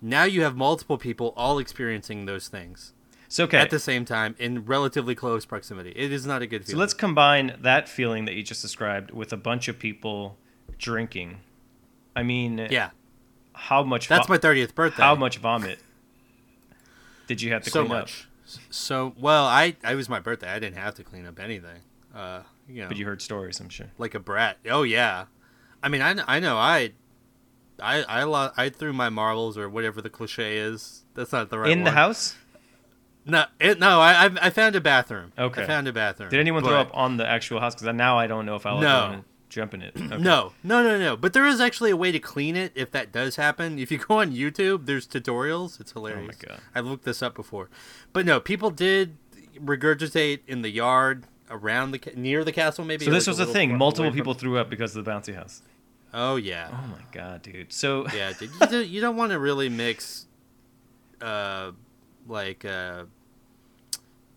Now 0.00 0.22
you 0.22 0.42
have 0.42 0.56
multiple 0.56 0.98
people 0.98 1.34
all 1.36 1.58
experiencing 1.58 2.26
those 2.26 2.46
things 2.46 2.92
so 3.28 3.44
okay. 3.44 3.58
at 3.58 3.70
the 3.70 3.78
same 3.78 4.04
time 4.04 4.34
in 4.38 4.64
relatively 4.64 5.14
close 5.14 5.44
proximity. 5.44 5.92
It 5.96 6.12
is 6.12 6.26
not 6.26 6.42
a 6.42 6.46
good 6.46 6.64
feeling. 6.64 6.76
So 6.76 6.80
let's 6.80 6.94
combine 6.94 7.56
that 7.60 7.88
feeling 7.88 8.24
that 8.26 8.34
you 8.34 8.42
just 8.42 8.62
described 8.62 9.10
with 9.10 9.32
a 9.32 9.36
bunch 9.36 9.68
of 9.68 9.78
people 9.78 10.36
drinking. 10.78 11.38
I 12.14 12.22
mean, 12.22 12.68
yeah, 12.70 12.90
how 13.52 13.82
much? 13.82 14.08
that's 14.08 14.28
my 14.28 14.38
thirtieth 14.38 14.74
birthday. 14.74 15.02
How 15.02 15.14
much 15.14 15.38
vomit 15.38 15.78
did 17.26 17.42
you 17.42 17.52
have 17.52 17.62
to 17.64 17.70
So 17.70 17.80
clean 17.80 17.92
up? 17.92 17.98
much. 18.02 18.28
So 18.70 19.14
well, 19.18 19.44
I 19.46 19.76
I 19.82 19.94
was 19.94 20.08
my 20.08 20.20
birthday. 20.20 20.48
I 20.48 20.58
didn't 20.58 20.76
have 20.76 20.94
to 20.96 21.04
clean 21.04 21.26
up 21.26 21.38
anything. 21.40 21.80
Uh, 22.14 22.42
you 22.68 22.82
know, 22.82 22.88
But 22.88 22.96
you 22.96 23.04
heard 23.04 23.20
stories, 23.20 23.60
I'm 23.60 23.68
sure. 23.68 23.88
like 23.98 24.14
a 24.14 24.20
brat. 24.20 24.58
Oh 24.70 24.82
yeah, 24.82 25.26
I 25.82 25.88
mean 25.88 26.00
I, 26.00 26.14
I 26.26 26.40
know 26.40 26.56
I 26.56 26.92
I 27.80 28.04
I 28.04 28.50
I 28.56 28.68
threw 28.68 28.92
my 28.92 29.08
marbles 29.08 29.58
or 29.58 29.68
whatever 29.68 30.00
the 30.00 30.10
cliche 30.10 30.58
is. 30.58 31.04
That's 31.14 31.32
not 31.32 31.50
the 31.50 31.58
right 31.58 31.70
In 31.70 31.84
the 31.84 31.90
house? 31.90 32.36
No, 33.26 33.44
it, 33.60 33.78
no. 33.80 34.00
I 34.00 34.26
I- 34.26 34.38
I 34.42 34.50
found 34.50 34.76
a 34.76 34.80
bathroom. 34.80 35.32
Okay. 35.36 35.62
I 35.62 35.66
found 35.66 35.88
a 35.88 35.92
bathroom. 35.92 36.30
Did 36.30 36.40
anyone 36.40 36.62
throw 36.62 36.80
up 36.80 36.90
on 36.94 37.16
the 37.16 37.26
actual 37.26 37.60
house? 37.60 37.74
Because 37.74 37.92
now 37.94 38.18
I 38.18 38.26
don't 38.26 38.46
know 38.46 38.54
if 38.56 38.64
I'll 38.64 38.80
No. 38.80 39.24
jump 39.48 39.74
in 39.74 39.82
it. 39.82 39.94
Okay. 39.96 40.18
No, 40.18 40.52
no, 40.62 40.82
no, 40.82 40.98
no. 40.98 41.16
But 41.16 41.32
there 41.32 41.46
is 41.46 41.60
actually 41.60 41.90
a 41.90 41.96
way 41.96 42.12
to 42.12 42.18
clean 42.20 42.54
it 42.56 42.72
if 42.74 42.90
that 42.92 43.10
does 43.12 43.36
happen. 43.36 43.78
If 43.78 43.90
you 43.90 43.98
go 44.08 44.18
on 44.20 44.32
YouTube, 44.32 44.86
there's 44.86 45.06
tutorials. 45.08 45.80
It's 45.80 45.92
hilarious. 45.92 46.36
Oh 46.42 46.46
my 46.48 46.54
God. 46.54 46.60
I've 46.74 46.86
looked 46.86 47.04
this 47.04 47.22
up 47.22 47.34
before. 47.34 47.68
But 48.12 48.26
no, 48.26 48.38
people 48.40 48.70
did 48.70 49.16
regurgitate 49.62 50.40
in 50.46 50.62
the 50.62 50.70
yard 50.70 51.24
around 51.50 51.92
the 51.92 52.12
near 52.14 52.44
the 52.44 52.52
castle. 52.52 52.84
Maybe. 52.84 53.04
So 53.04 53.10
this 53.10 53.24
like 53.26 53.28
a 53.28 53.30
was 53.32 53.38
little 53.40 53.54
thing. 53.54 53.76
Multiple 53.76 54.04
away 54.04 54.10
from- 54.10 54.16
people 54.18 54.34
threw 54.34 54.58
up 54.58 54.70
because 54.70 54.94
of 54.94 55.04
the 55.04 55.10
bouncy 55.10 55.34
house. 55.34 55.62
Oh 56.14 56.36
yeah. 56.36 56.68
Oh 56.72 56.86
my 56.88 57.02
god, 57.12 57.42
dude. 57.42 57.72
So 57.72 58.06
yeah, 58.14 58.32
dude, 58.38 58.50
you, 58.60 58.66
do, 58.68 58.84
you 58.84 59.00
don't 59.00 59.16
want 59.16 59.32
to 59.32 59.38
really 59.38 59.68
mix, 59.68 60.26
uh, 61.20 61.72
like 62.26 62.64
uh, 62.64 63.04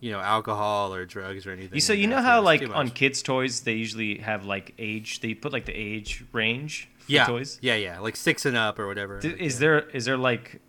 you 0.00 0.10
know, 0.10 0.20
alcohol 0.20 0.94
or 0.94 1.04
drugs 1.04 1.46
or 1.46 1.50
anything. 1.52 1.74
You 1.74 1.80
so 1.80 1.92
you 1.92 2.06
know 2.06 2.20
how 2.22 2.40
like 2.40 2.62
on 2.74 2.90
kids' 2.90 3.22
toys 3.22 3.60
they 3.60 3.74
usually 3.74 4.18
have 4.18 4.44
like 4.44 4.74
age. 4.78 5.20
They 5.20 5.34
put 5.34 5.52
like 5.52 5.66
the 5.66 5.74
age 5.74 6.24
range 6.32 6.88
for 7.00 7.12
yeah, 7.12 7.26
toys. 7.26 7.58
yeah, 7.60 7.74
yeah, 7.76 7.98
like 8.00 8.16
six 8.16 8.44
and 8.46 8.56
up 8.56 8.78
or 8.78 8.86
whatever. 8.86 9.20
D- 9.20 9.28
Like, 9.30 9.40
Is 9.40 9.54
yeah. 9.54 9.60
there 9.60 9.78
is 9.90 10.04
there 10.06 10.16
like 10.16 10.60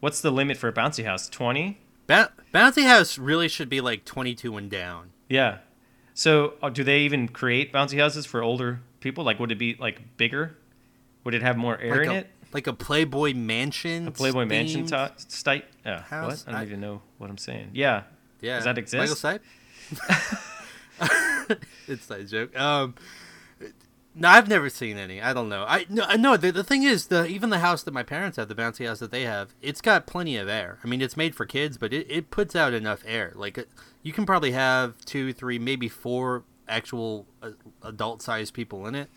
what's 0.00 0.20
the 0.20 0.30
limit 0.30 0.56
for 0.56 0.68
a 0.68 0.72
bouncy 0.72 1.04
house? 1.04 1.28
Twenty? 1.28 1.78
Ba- 2.06 2.32
Bouncy 2.52 2.84
House 2.86 3.16
really 3.16 3.48
should 3.48 3.68
be 3.70 3.80
like 3.80 4.04
twenty 4.04 4.34
two 4.34 4.56
and 4.56 4.70
down. 4.70 5.10
Yeah. 5.28 5.58
So, 6.16 6.54
uh, 6.62 6.68
do 6.68 6.84
they 6.84 7.00
even 7.00 7.26
create 7.28 7.72
bouncy 7.72 7.98
houses 7.98 8.24
for 8.26 8.42
older 8.42 8.80
people? 9.00 9.24
Like, 9.24 9.40
would 9.40 9.50
it 9.50 9.58
be 9.58 9.76
like 9.80 10.16
bigger? 10.16 10.56
Would 11.24 11.34
it 11.34 11.42
have 11.42 11.56
more 11.56 11.78
air 11.80 11.96
like 11.96 12.06
in 12.06 12.12
a, 12.12 12.14
it? 12.18 12.30
like 12.52 12.66
a 12.66 12.72
Playboy 12.72 13.34
Mansion. 13.34 14.06
A 14.06 14.10
Playboy 14.12 14.44
Mansion 14.44 14.86
type? 14.86 15.64
Yeah. 15.84 16.02
What? 16.24 16.44
I 16.46 16.52
don't 16.52 16.60
I- 16.60 16.62
even 16.64 16.80
know 16.80 17.02
what 17.18 17.30
I'm 17.30 17.38
saying. 17.38 17.70
Yeah. 17.72 18.02
Yeah. 18.44 18.56
Does 18.56 18.64
that 18.64 18.78
exist? 18.78 19.00
Michael 19.00 19.16
not 22.10 22.20
a 22.20 22.24
joke. 22.24 22.58
Um, 22.58 22.94
no, 24.14 24.28
I've 24.28 24.48
never 24.48 24.70
seen 24.70 24.96
any. 24.96 25.20
I 25.20 25.32
don't 25.32 25.48
know. 25.48 25.64
I 25.66 25.86
no, 25.88 26.04
I 26.06 26.16
know. 26.16 26.36
The, 26.36 26.52
the 26.52 26.62
thing 26.62 26.84
is, 26.84 27.08
the 27.08 27.26
even 27.26 27.50
the 27.50 27.58
house 27.58 27.82
that 27.82 27.92
my 27.92 28.04
parents 28.04 28.36
have, 28.36 28.48
the 28.48 28.54
bouncy 28.54 28.86
house 28.86 29.00
that 29.00 29.10
they 29.10 29.22
have, 29.22 29.54
it's 29.60 29.80
got 29.80 30.06
plenty 30.06 30.36
of 30.36 30.48
air. 30.48 30.78
I 30.84 30.86
mean, 30.86 31.02
it's 31.02 31.16
made 31.16 31.34
for 31.34 31.44
kids, 31.44 31.76
but 31.76 31.92
it, 31.92 32.06
it 32.08 32.30
puts 32.30 32.54
out 32.54 32.72
enough 32.74 33.02
air. 33.06 33.32
Like 33.34 33.58
it, 33.58 33.68
you 34.02 34.12
can 34.12 34.24
probably 34.24 34.52
have 34.52 35.04
two, 35.04 35.32
three, 35.32 35.58
maybe 35.58 35.88
four 35.88 36.44
actual 36.68 37.26
uh, 37.42 37.50
adult-sized 37.82 38.54
people 38.54 38.86
in 38.86 38.94
it. 38.94 39.10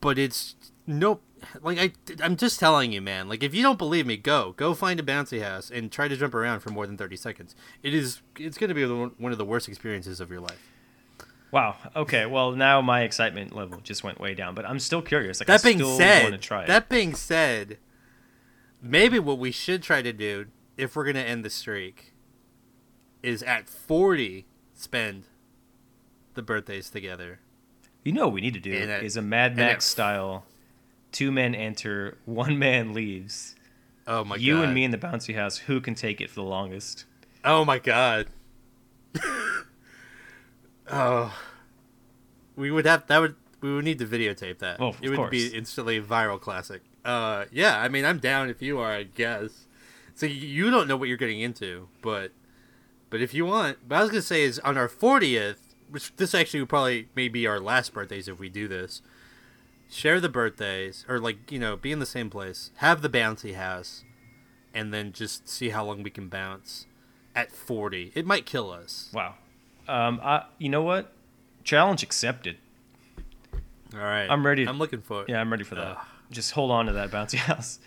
But 0.00 0.18
it's 0.18 0.54
nope. 0.86 1.22
Like 1.62 1.78
I, 1.78 1.92
I'm 2.22 2.36
just 2.36 2.58
telling 2.60 2.92
you, 2.92 3.00
man. 3.00 3.28
Like 3.28 3.42
if 3.42 3.54
you 3.54 3.62
don't 3.62 3.78
believe 3.78 4.06
me, 4.06 4.16
go 4.16 4.52
go 4.56 4.74
find 4.74 4.98
a 5.00 5.02
bouncy 5.02 5.42
house 5.42 5.70
and 5.70 5.90
try 5.90 6.08
to 6.08 6.16
jump 6.16 6.34
around 6.34 6.60
for 6.60 6.70
more 6.70 6.86
than 6.86 6.96
30 6.96 7.16
seconds. 7.16 7.54
It 7.82 7.94
is. 7.94 8.20
It's 8.36 8.58
going 8.58 8.68
to 8.68 8.74
be 8.74 8.84
one 8.86 9.32
of 9.32 9.38
the 9.38 9.44
worst 9.44 9.68
experiences 9.68 10.20
of 10.20 10.30
your 10.30 10.40
life. 10.40 10.60
Wow. 11.52 11.76
Okay. 11.96 12.26
Well, 12.26 12.52
now 12.52 12.80
my 12.80 13.02
excitement 13.02 13.54
level 13.54 13.80
just 13.82 14.04
went 14.04 14.20
way 14.20 14.34
down, 14.34 14.54
but 14.54 14.64
I'm 14.64 14.78
still 14.78 15.02
curious. 15.02 15.40
Like, 15.40 15.50
I 15.50 15.56
That 15.56 15.64
being 15.64 15.78
still 15.78 15.96
said, 15.96 16.22
want 16.22 16.34
to 16.34 16.38
try 16.40 16.62
it. 16.64 16.68
that 16.68 16.88
being 16.88 17.14
said, 17.14 17.78
maybe 18.80 19.18
what 19.18 19.38
we 19.38 19.50
should 19.50 19.82
try 19.82 20.00
to 20.02 20.12
do 20.12 20.46
if 20.76 20.94
we're 20.94 21.04
going 21.04 21.16
to 21.16 21.24
end 21.24 21.44
the 21.44 21.50
streak 21.50 22.12
is 23.22 23.42
at 23.42 23.68
40 23.68 24.46
spend 24.74 25.24
the 26.34 26.42
birthdays 26.42 26.88
together. 26.88 27.40
You 28.04 28.12
know 28.12 28.26
what 28.26 28.34
we 28.34 28.40
need 28.40 28.54
to 28.54 28.60
do 28.60 28.72
is 28.72 29.16
a 29.16 29.22
Mad 29.22 29.56
Max 29.56 29.84
it- 29.86 29.90
style 29.90 30.44
two 31.12 31.30
men 31.32 31.54
enter, 31.54 32.18
one 32.24 32.58
man 32.58 32.92
leaves. 32.94 33.54
Oh 34.06 34.24
my 34.24 34.36
you 34.36 34.54
god. 34.54 34.58
You 34.58 34.64
and 34.64 34.74
me 34.74 34.84
in 34.84 34.90
the 34.90 34.98
bouncy 34.98 35.34
house, 35.34 35.56
who 35.56 35.80
can 35.80 35.94
take 35.94 36.20
it 36.20 36.30
for 36.30 36.36
the 36.36 36.42
longest? 36.42 37.04
Oh 37.44 37.64
my 37.64 37.78
god. 37.78 38.28
oh. 40.90 41.38
We 42.56 42.70
would 42.70 42.86
have 42.86 43.06
that 43.06 43.18
would 43.18 43.36
we 43.60 43.72
would 43.74 43.84
need 43.84 43.98
to 43.98 44.06
videotape 44.06 44.58
that. 44.58 44.80
Well, 44.80 44.96
it 45.00 45.08
would 45.08 45.16
course. 45.16 45.30
be 45.30 45.46
instantly 45.48 45.96
a 45.98 46.02
viral 46.02 46.40
classic. 46.40 46.82
Uh 47.04 47.44
yeah, 47.52 47.80
I 47.80 47.88
mean 47.88 48.04
I'm 48.04 48.18
down 48.18 48.50
if 48.50 48.60
you 48.60 48.78
are, 48.78 48.92
I 48.92 49.04
guess. 49.04 49.66
So 50.14 50.26
you 50.26 50.70
don't 50.70 50.88
know 50.88 50.96
what 50.96 51.08
you're 51.08 51.16
getting 51.16 51.40
into, 51.40 51.88
but 52.02 52.32
but 53.08 53.20
if 53.20 53.32
you 53.32 53.46
want, 53.46 53.78
but 53.88 53.96
I 53.96 54.02
was 54.02 54.10
gonna 54.10 54.22
say 54.22 54.42
is 54.42 54.58
on 54.60 54.76
our 54.76 54.88
40th, 54.88 55.56
which 55.88 56.14
this 56.16 56.34
actually 56.34 56.60
would 56.60 56.68
probably 56.68 57.08
may 57.14 57.28
be 57.28 57.46
our 57.46 57.60
last 57.60 57.92
birthdays 57.92 58.28
if 58.28 58.38
we 58.38 58.48
do 58.48 58.68
this. 58.68 59.02
Share 59.90 60.20
the 60.20 60.28
birthdays, 60.28 61.04
or 61.08 61.18
like 61.18 61.50
you 61.50 61.58
know, 61.58 61.76
be 61.76 61.90
in 61.92 61.98
the 61.98 62.06
same 62.06 62.30
place, 62.30 62.70
have 62.76 63.02
the 63.02 63.08
bouncy 63.08 63.54
house, 63.56 64.04
and 64.72 64.94
then 64.94 65.12
just 65.12 65.48
see 65.48 65.70
how 65.70 65.84
long 65.84 66.02
we 66.02 66.10
can 66.10 66.28
bounce 66.28 66.86
at 67.34 67.52
40. 67.52 68.12
It 68.14 68.26
might 68.26 68.46
kill 68.46 68.70
us. 68.70 69.10
Wow. 69.12 69.34
Um, 69.88 70.20
I, 70.22 70.44
you 70.58 70.68
know 70.68 70.82
what? 70.82 71.12
Challenge 71.64 72.02
accepted. 72.02 72.56
All 73.94 74.00
right. 74.00 74.26
I'm 74.28 74.46
ready- 74.46 74.66
I'm 74.66 74.78
looking 74.78 75.00
for 75.00 75.22
it. 75.22 75.28
Yeah, 75.28 75.40
I'm 75.40 75.50
ready 75.50 75.64
for 75.64 75.74
that. 75.74 75.98
Just 76.30 76.52
hold 76.52 76.70
on 76.70 76.86
to 76.86 76.92
that 76.92 77.10
we'll 77.10 77.36
house. 77.38 77.80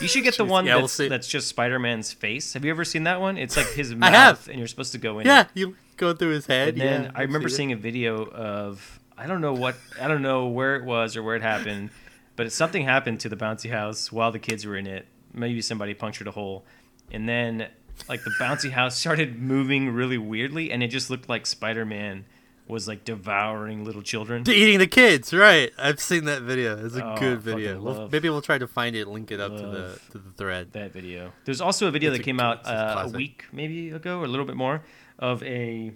You 0.00 0.08
should 0.08 0.24
get 0.24 0.36
the 0.36 0.44
one 0.56 0.66
yeah, 0.66 0.76
we'll 0.76 0.82
that's, 0.82 0.96
that's 1.08 1.28
just 1.28 1.48
Spider 1.48 1.78
Man's 1.78 2.12
face. 2.12 2.52
Have 2.54 2.64
you 2.64 2.70
ever 2.70 2.84
seen 2.84 3.04
that 3.04 3.20
one? 3.20 3.38
It's 3.38 3.56
like 3.56 3.68
his 3.68 3.94
mouth, 3.94 4.48
and 4.48 4.58
you're 4.58 4.68
supposed 4.68 4.92
to 4.92 4.98
go 4.98 5.18
in. 5.20 5.26
Yeah, 5.26 5.42
it. 5.42 5.48
you 5.54 5.76
go 5.96 6.12
through 6.12 6.30
his 6.30 6.46
head. 6.46 6.70
And 6.70 6.80
then 6.80 7.04
yeah, 7.04 7.10
I 7.14 7.22
remember 7.22 7.48
seeing 7.48 7.72
a 7.72 7.76
video 7.76 8.24
of 8.26 8.99
I 9.20 9.26
don't 9.26 9.40
know 9.42 9.52
what 9.52 9.76
I 10.00 10.08
don't 10.08 10.22
know 10.22 10.46
where 10.46 10.76
it 10.76 10.84
was 10.84 11.16
or 11.16 11.22
where 11.22 11.36
it 11.36 11.42
happened, 11.42 11.90
but 12.36 12.50
something 12.52 12.84
happened 12.84 13.20
to 13.20 13.28
the 13.28 13.36
bouncy 13.36 13.70
house 13.70 14.10
while 14.10 14.32
the 14.32 14.38
kids 14.38 14.64
were 14.66 14.76
in 14.76 14.86
it. 14.86 15.06
Maybe 15.34 15.60
somebody 15.60 15.92
punctured 15.94 16.26
a 16.26 16.30
hole, 16.32 16.64
and 17.12 17.28
then 17.28 17.68
like 18.08 18.24
the 18.24 18.32
bouncy 18.40 18.70
house 18.70 18.96
started 18.96 19.38
moving 19.40 19.90
really 19.90 20.16
weirdly, 20.18 20.72
and 20.72 20.82
it 20.82 20.88
just 20.88 21.10
looked 21.10 21.28
like 21.28 21.44
Spider 21.46 21.84
Man 21.84 22.24
was 22.66 22.86
like 22.88 23.04
devouring 23.04 23.84
little 23.84 24.00
children. 24.00 24.44
eating 24.48 24.78
the 24.78 24.86
kids. 24.86 25.34
Right. 25.34 25.72
I've 25.76 25.98
seen 26.00 26.24
that 26.26 26.42
video. 26.42 26.84
It's 26.86 26.94
a 26.96 27.04
Oh, 27.04 27.16
good 27.18 27.40
video. 27.40 27.80
We'll, 27.82 28.08
maybe 28.08 28.30
we'll 28.30 28.42
try 28.42 28.58
to 28.58 28.68
find 28.68 28.94
it, 28.94 29.08
link 29.08 29.32
it 29.32 29.40
up 29.40 29.56
to 29.56 29.62
the 29.66 30.00
to 30.12 30.18
the 30.18 30.30
thread. 30.36 30.72
that 30.72 30.92
video. 30.92 31.32
There's 31.44 31.60
also 31.60 31.88
a 31.88 31.90
video 31.90 32.10
It's 32.10 32.18
that 32.18 32.22
a- 32.22 32.24
came 32.24 32.38
out 32.40 32.64
a 32.64 32.70
uh, 33.00 33.04
a 33.06 33.08
week 33.08 33.44
maybe 33.52 33.90
ago 33.90 34.20
or 34.20 34.24
a 34.24 34.28
little 34.28 34.46
bit 34.46 34.56
more 34.56 34.82
of 35.18 35.42
a 35.42 35.92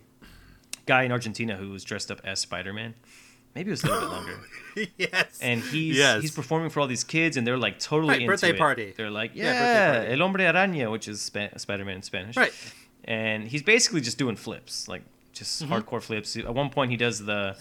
guy 0.87 1.05
in 1.05 1.13
Argentina 1.13 1.57
who 1.57 1.71
was 1.71 1.85
dressed 1.85 2.11
up 2.11 2.21
as 2.25 2.41
Spider 2.41 2.73
Man. 2.73 2.95
Maybe 3.55 3.69
it 3.69 3.73
was 3.73 3.85
a 3.85 3.87
little 3.87 4.01
bit 4.09 4.11
longer. 4.11 4.41
yes. 4.99 5.39
and 5.41 5.61
he's 5.61 5.97
Yes. 5.97 6.23
he's 6.23 6.33
performing 6.33 6.71
for 6.71 6.81
all 6.81 6.87
these 6.89 7.05
kids, 7.05 7.37
and 7.37 7.47
they're 7.47 7.57
like 7.59 7.79
totally 7.79 8.11
Right, 8.11 8.21
into 8.23 8.33
birthday 8.33 8.51
it. 8.51 8.59
party. 8.59 8.95
They're 8.97 9.11
like, 9.11 9.33
Yeah, 9.35 9.45
yeah, 9.53 9.99
party. 9.99 10.13
El 10.13 10.19
Hombre 10.19 10.41
Araña, 10.45 10.91
which 10.91 11.07
is 11.09 11.21
Spa- 11.23 11.57
Spider-Man 11.57 11.97
in 11.97 12.03
Spanish, 12.03 12.37
Right. 12.37 12.53
And 13.05 13.47
he's 13.47 13.63
basically 13.63 14.01
just 14.01 14.19
doing 14.19 14.35
flips, 14.37 14.89
like 14.89 15.03
just 15.33 15.63
Mm-hmm. 15.63 15.73
hardcore 15.73 16.03
flips. 16.03 16.37
At 16.37 16.55
one 16.55 16.71
point, 16.71 16.91
he 16.91 16.97
does 16.97 17.25
the 17.25 17.57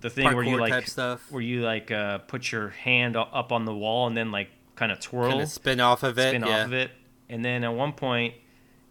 the 0.00 0.10
thing 0.10 0.34
where 0.34 0.44
you 0.44 0.58
like 0.58 0.72
type 0.72 0.86
stuff. 0.88 1.30
where 1.30 1.42
you 1.42 1.62
like 1.62 1.90
uh, 1.90 2.18
put 2.18 2.50
your 2.52 2.70
hand 2.70 3.16
up 3.16 3.52
on 3.52 3.64
the 3.64 3.74
wall 3.74 4.06
and 4.06 4.16
then 4.16 4.30
like 4.32 4.48
kind 4.74 4.90
of 4.92 4.98
twirl, 5.00 5.30
Kind 5.30 5.42
of 5.42 5.48
spin 5.48 5.80
off 5.80 6.02
of 6.02 6.18
it. 6.18 6.30
spin 6.30 6.42
yeah. 6.42 6.60
off 6.60 6.66
of 6.66 6.72
it, 6.72 6.90
and 7.28 7.44
then 7.44 7.62
at 7.64 7.72
one 7.72 7.92
point, 7.92 8.34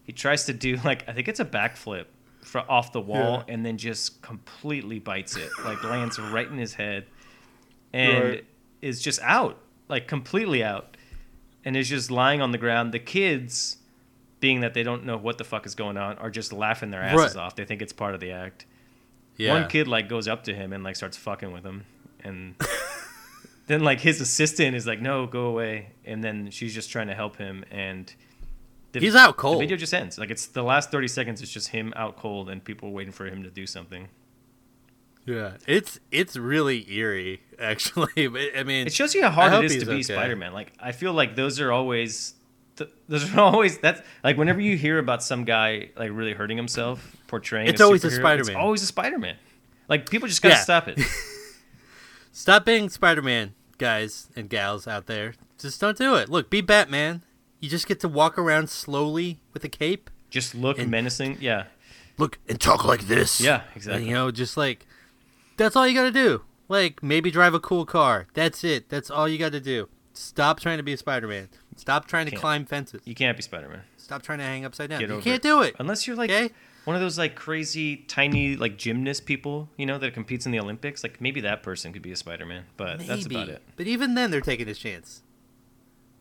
he 0.03 0.11
tries 0.13 0.45
to 0.45 0.53
do 0.53 0.77
like 0.83 1.07
I 1.09 1.13
think 1.13 1.27
it's 1.27 1.39
a 1.39 1.45
backflip. 1.45 2.05
Off 2.59 2.91
the 2.91 3.01
wall 3.01 3.43
Yeah. 3.47 3.53
and 3.53 3.65
then 3.65 3.77
just 3.77 4.21
completely 4.21 4.99
bites 4.99 5.35
it, 5.35 5.49
like 5.63 5.83
lands 5.83 6.17
right 6.19 6.47
in 6.47 6.57
his 6.57 6.73
head, 6.75 7.05
and 7.93 8.23
Right. 8.23 8.45
is 8.81 9.01
just 9.01 9.19
out, 9.21 9.59
like 9.87 10.07
completely 10.07 10.63
out, 10.63 10.97
and 11.63 11.75
is 11.75 11.89
just 11.89 12.11
lying 12.11 12.41
on 12.41 12.51
the 12.51 12.57
ground. 12.57 12.91
The 12.93 12.99
kids, 12.99 13.77
being 14.39 14.59
that 14.61 14.73
they 14.73 14.83
don't 14.83 15.05
know 15.05 15.17
what 15.17 15.37
the 15.37 15.43
fuck 15.43 15.65
is 15.65 15.75
going 15.75 15.97
on, 15.97 16.17
are 16.17 16.29
just 16.29 16.53
laughing 16.53 16.91
their 16.91 17.01
asses 17.01 17.35
Right. 17.35 17.43
off. 17.43 17.55
They 17.55 17.65
think 17.65 17.81
it's 17.81 17.93
part 17.93 18.13
of 18.13 18.19
the 18.19 18.31
act. 18.31 18.65
Yeah. 19.37 19.53
One 19.53 19.67
kid 19.69 19.87
like 19.87 20.07
goes 20.07 20.27
up 20.27 20.43
to 20.45 20.53
him 20.53 20.71
and 20.73 20.83
like 20.83 20.95
starts 20.95 21.17
fucking 21.17 21.51
with 21.51 21.63
him, 21.65 21.85
and 22.23 22.55
then 23.67 23.83
like 23.83 23.99
his 24.01 24.21
assistant 24.21 24.75
is 24.75 24.85
like, 24.85 25.01
"No, 25.01 25.25
go 25.25 25.45
away," 25.47 25.87
and 26.05 26.23
then 26.23 26.51
she's 26.51 26.73
just 26.73 26.89
trying 26.91 27.07
to 27.07 27.15
help 27.15 27.37
him, 27.37 27.65
and 27.71 28.13
He's 29.01 29.15
out 29.15 29.37
cold. 29.37 29.55
The 29.57 29.59
video 29.65 29.77
just 29.77 29.93
ends. 29.93 30.17
Like 30.17 30.29
it's 30.31 30.45
the 30.47 30.63
last 30.63 30.91
thirty 30.91 31.07
seconds. 31.07 31.41
It's 31.41 31.51
just 31.51 31.69
him 31.69 31.93
out 31.95 32.17
cold, 32.17 32.49
and 32.49 32.63
people 32.63 32.91
waiting 32.91 33.13
for 33.13 33.25
him 33.25 33.43
to 33.43 33.49
do 33.49 33.65
something. 33.67 34.07
Yeah, 35.25 35.53
it's 35.67 35.99
it's 36.11 36.37
really 36.37 36.85
eerie, 36.91 37.41
actually. 37.59 38.27
I 38.55 38.63
mean, 38.63 38.85
It 38.87 38.93
shows 38.93 39.15
you 39.15 39.23
how 39.23 39.31
hard 39.31 39.63
it 39.65 39.71
is 39.71 39.79
to 39.83 39.85
be 39.87 39.93
okay. 39.93 40.01
Spider-Man. 40.03 40.53
Like 40.53 40.73
I 40.79 40.91
feel 40.91 41.13
like 41.13 41.35
those 41.35 41.59
are 41.59 41.71
always, 41.71 42.35
th- 42.75 42.91
those 43.09 43.33
are 43.33 43.39
always 43.41 43.79
that's 43.79 44.01
like 44.23 44.37
whenever 44.37 44.61
you 44.61 44.77
hear 44.77 44.99
about 44.99 45.23
some 45.23 45.43
guy 45.43 45.89
like 45.97 46.11
really 46.13 46.33
hurting 46.33 46.57
himself 46.57 47.15
portraying, 47.27 47.67
It's 47.69 47.81
a 47.81 47.85
always 47.85 48.03
a 48.03 48.11
Spider-Man. 48.11 48.55
It's 48.55 48.55
always 48.55 48.83
a 48.83 48.85
Spider-Man. 48.87 49.35
Like 49.89 50.09
people 50.09 50.27
just 50.27 50.41
gotta 50.43 50.55
Yeah. 50.55 50.61
stop 50.61 50.87
it. 50.87 50.99
Stop 52.31 52.65
being 52.65 52.89
Spider-Man, 52.89 53.53
guys 53.77 54.27
and 54.35 54.49
gals 54.49 54.87
out 54.87 55.05
there. 55.05 55.35
Just 55.57 55.79
don't 55.79 55.97
do 55.97 56.15
it. 56.15 56.27
Look, 56.29 56.49
be 56.49 56.59
Batman. 56.59 57.23
You 57.59 57.69
just 57.69 57.87
get 57.87 57.99
to 58.01 58.07
walk 58.07 58.37
around 58.37 58.69
slowly 58.69 59.39
with 59.53 59.63
a 59.63 59.69
cape. 59.69 60.09
Just 60.29 60.53
look 60.55 60.77
And- 60.79 60.91
menacing. 60.91 61.37
Yeah, 61.39 61.65
Look 62.17 62.39
and 62.47 62.59
talk 62.59 62.85
like 62.85 63.07
this. 63.07 63.41
yeah, 63.41 63.61
And, 63.67 63.75
exactly. 63.75 64.07
you 64.07 64.13
know, 64.13 64.31
just 64.31 64.55
like 64.57 64.85
that's 65.57 65.75
all 65.75 65.87
you 65.87 65.93
got 65.93 66.03
to 66.03 66.11
do. 66.11 66.43
Like 66.67 67.01
maybe 67.03 67.29
drive 67.31 67.53
a 67.53 67.59
cool 67.59 67.85
car. 67.85 68.27
That's 68.33 68.63
it. 68.63 68.89
That's 68.89 69.09
all 69.11 69.27
you 69.27 69.37
got 69.37 69.51
to 69.53 69.59
do. 69.61 69.87
Stop 70.13 70.59
trying 70.59 70.77
to 70.77 70.83
be 70.83 70.93
a 70.93 70.97
Spider-Man. 70.97 71.49
Stop 71.75 72.07
trying 72.07 72.25
to 72.25 72.31
Can't. 72.31 72.41
climb 72.41 72.65
fences. 72.65 73.01
You 73.05 73.13
can't 73.15 73.35
be 73.37 73.43
Spider-Man. 73.43 73.81
Stop 73.97 74.21
trying 74.21 74.37
to 74.39 74.45
hang 74.45 74.63
upside 74.63 74.89
down. 74.89 74.99
Get 75.01 75.09
you 75.09 75.15
can't 75.19 75.35
it. 75.37 75.41
do 75.41 75.61
it. 75.61 75.75
Unless 75.79 76.07
you're 76.07 76.15
like 76.15 76.29
Okay? 76.31 76.53
one 76.85 76.95
of 76.95 77.01
those 77.01 77.17
like 77.17 77.35
crazy 77.35 77.97
tiny 77.97 78.55
like 78.55 78.77
gymnast 78.77 79.25
people, 79.25 79.69
you 79.77 79.85
know, 79.85 79.97
that 79.97 80.13
competes 80.13 80.45
in 80.45 80.51
the 80.53 80.59
Olympics. 80.59 81.03
Like 81.03 81.19
maybe 81.19 81.41
that 81.41 81.63
person 81.63 81.91
could 81.91 82.01
be 82.01 82.11
a 82.13 82.15
Spider-Man, 82.15 82.63
but 82.77 83.05
that's 83.05 83.25
about 83.25 83.49
it. 83.49 83.61
But 83.75 83.87
even 83.87 84.15
then, 84.15 84.31
they're 84.31 84.41
taking 84.41 84.67
his 84.67 84.77
chance. 84.79 85.21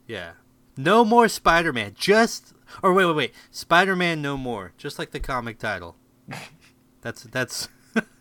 Yeah. 0.08 0.32
No 0.76 1.04
more 1.04 1.28
Spider-Man. 1.28 1.94
Just 1.98 2.52
or 2.82 2.92
wait, 2.92 3.04
wait, 3.06 3.14
wait. 3.16 3.34
Spider-Man, 3.50 4.20
no 4.20 4.36
more. 4.36 4.72
Just 4.76 4.98
like 4.98 5.12
the 5.12 5.20
comic 5.20 5.58
title. 5.58 5.96
That's 7.02 7.22
that's. 7.24 7.68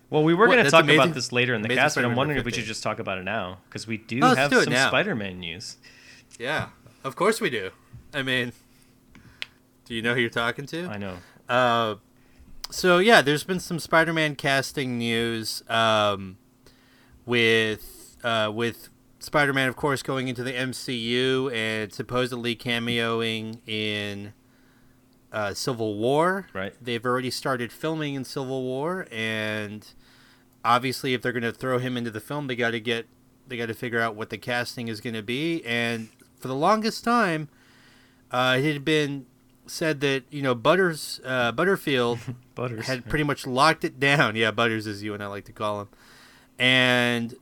Well, 0.09 0.23
we 0.23 0.35
were 0.35 0.45
going 0.45 0.63
to 0.63 0.69
talk 0.69 0.83
amazing- 0.83 1.01
about 1.01 1.13
this 1.15 1.31
later 1.31 1.55
in 1.55 1.63
the 1.63 1.69
cast, 1.69 1.95
but 1.95 2.05
I'm 2.05 2.15
wondering 2.15 2.39
if 2.39 2.45
we 2.45 2.51
should 2.51 2.65
just 2.65 2.83
talk 2.83 2.99
about 2.99 3.17
it 3.17 3.23
now 3.23 3.57
because 3.67 3.87
we 3.87 3.97
do 3.97 4.19
Oh, 4.21 4.35
have 4.35 4.51
do 4.51 4.61
some. 4.63 4.71
Spider-Man 4.73 5.39
news. 5.39 5.77
yeah. 6.37 6.67
Of 7.03 7.15
course 7.15 7.41
we 7.41 7.49
do. 7.49 7.71
I 8.13 8.21
mean, 8.21 8.53
do 9.85 9.95
you 9.95 10.01
know 10.03 10.13
who 10.13 10.21
you're 10.21 10.29
talking 10.29 10.67
to? 10.67 10.85
I 10.85 10.97
know. 10.97 11.17
Uh, 11.49 11.95
so 12.69 12.99
yeah, 12.99 13.21
there's 13.23 13.43
been 13.43 13.59
some 13.59 13.79
Spider-Man 13.79 14.35
casting 14.35 14.99
news. 14.99 15.63
Um, 15.67 16.37
with 17.25 18.17
uh, 18.23 18.51
with 18.53 18.89
Spider-Man, 19.23 19.69
of 19.69 19.75
course, 19.75 20.03
going 20.03 20.27
into 20.27 20.43
the 20.43 20.51
MCU 20.51 21.51
and 21.53 21.93
supposedly 21.93 22.55
cameoing 22.55 23.59
in 23.65 24.33
uh, 25.31 25.53
Civil 25.53 25.95
War. 25.97 26.47
Right. 26.53 26.73
They've 26.81 27.03
already 27.05 27.31
started 27.31 27.71
filming 27.71 28.15
in 28.15 28.25
Civil 28.25 28.63
War, 28.63 29.07
and 29.11 29.87
obviously, 30.65 31.13
if 31.13 31.21
they're 31.21 31.31
going 31.31 31.43
to 31.43 31.53
throw 31.53 31.79
him 31.79 31.95
into 31.95 32.11
the 32.11 32.19
film, 32.19 32.47
they 32.47 32.55
got 32.55 32.71
to 32.71 32.79
get 32.79 33.07
they 33.47 33.57
got 33.57 33.67
to 33.67 33.73
figure 33.73 33.99
out 33.99 34.15
what 34.15 34.29
the 34.29 34.37
casting 34.37 34.87
is 34.87 35.01
going 35.01 35.13
to 35.15 35.23
be. 35.23 35.63
And 35.65 36.09
for 36.39 36.47
the 36.47 36.55
longest 36.55 37.03
time, 37.03 37.49
uh, 38.31 38.57
it 38.59 38.73
had 38.73 38.85
been 38.85 39.25
said 39.65 40.01
that 40.01 40.23
you 40.29 40.41
know 40.41 40.53
Butters 40.53 41.21
uh, 41.25 41.51
Butterfield 41.53 42.19
Butters. 42.55 42.87
had 42.87 43.07
pretty 43.07 43.23
much 43.23 43.47
locked 43.47 43.83
it 43.85 43.99
down. 43.99 44.35
Yeah, 44.35 44.51
Butters 44.51 44.85
is 44.85 45.01
you 45.01 45.13
and 45.13 45.23
I 45.23 45.27
like 45.27 45.45
to 45.45 45.53
call 45.53 45.81
him. 45.81 45.87
And 46.59 47.35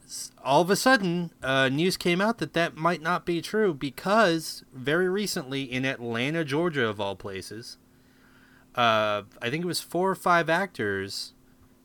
all 0.44 0.62
of 0.62 0.70
a 0.70 0.76
sudden, 0.76 1.32
uh, 1.44 1.70
news 1.70 1.98
came 1.98 2.22
out 2.22 2.38
that 2.40 2.54
that 2.54 2.76
might 2.78 3.02
not 3.02 3.26
be 3.26 3.42
true 3.42 3.74
because 3.74 4.64
very 4.74 5.10
recently 5.10 5.64
in 5.64 5.86
Atlanta, 5.86 6.44
Georgia, 6.46 6.88
of 6.88 7.00
all 7.02 7.16
places, 7.16 7.78
uh, 8.76 9.24
I 9.42 9.50
think 9.50 9.64
it 9.64 9.68
was 9.68 9.82
four 9.82 10.10
or 10.10 10.16
five 10.16 10.50
actors 10.50 11.34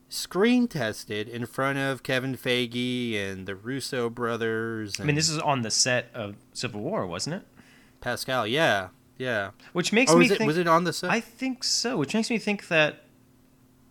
screen 0.09 0.69
tested 0.69 1.27
in 1.27 1.45
front 1.45 1.77
of 1.77 2.01
Kevin 2.01 2.37
Feige 2.37 3.13
and 3.15 3.45
the 3.45 3.55
Russo 3.55 4.09
brothers. 4.09 4.99
I 4.99 5.03
mean, 5.03 5.17
this 5.17 5.29
is 5.29 5.37
on 5.39 5.63
the 5.63 5.71
set 5.71 6.09
of 6.13 6.35
Civil 6.53 6.79
War, 6.81 7.05
wasn't 7.05 7.35
it? 7.35 7.41
Pascal. 7.99 8.47
Yeah, 8.47 8.87
yeah. 9.17 9.51
Which 9.73 9.91
makes 9.91 10.11
Oh, 10.11 10.15
me 10.15 10.23
was 10.23 10.31
it 10.31 10.37
think. 10.37 10.47
was 10.47 10.57
it 10.57 10.67
on 10.67 10.85
the 10.85 10.93
set? 10.93 11.11
I 11.11 11.19
think 11.19 11.65
so. 11.65 11.97
Which 11.97 12.13
makes 12.13 12.29
me 12.29 12.37
think 12.37 12.69
that 12.69 13.03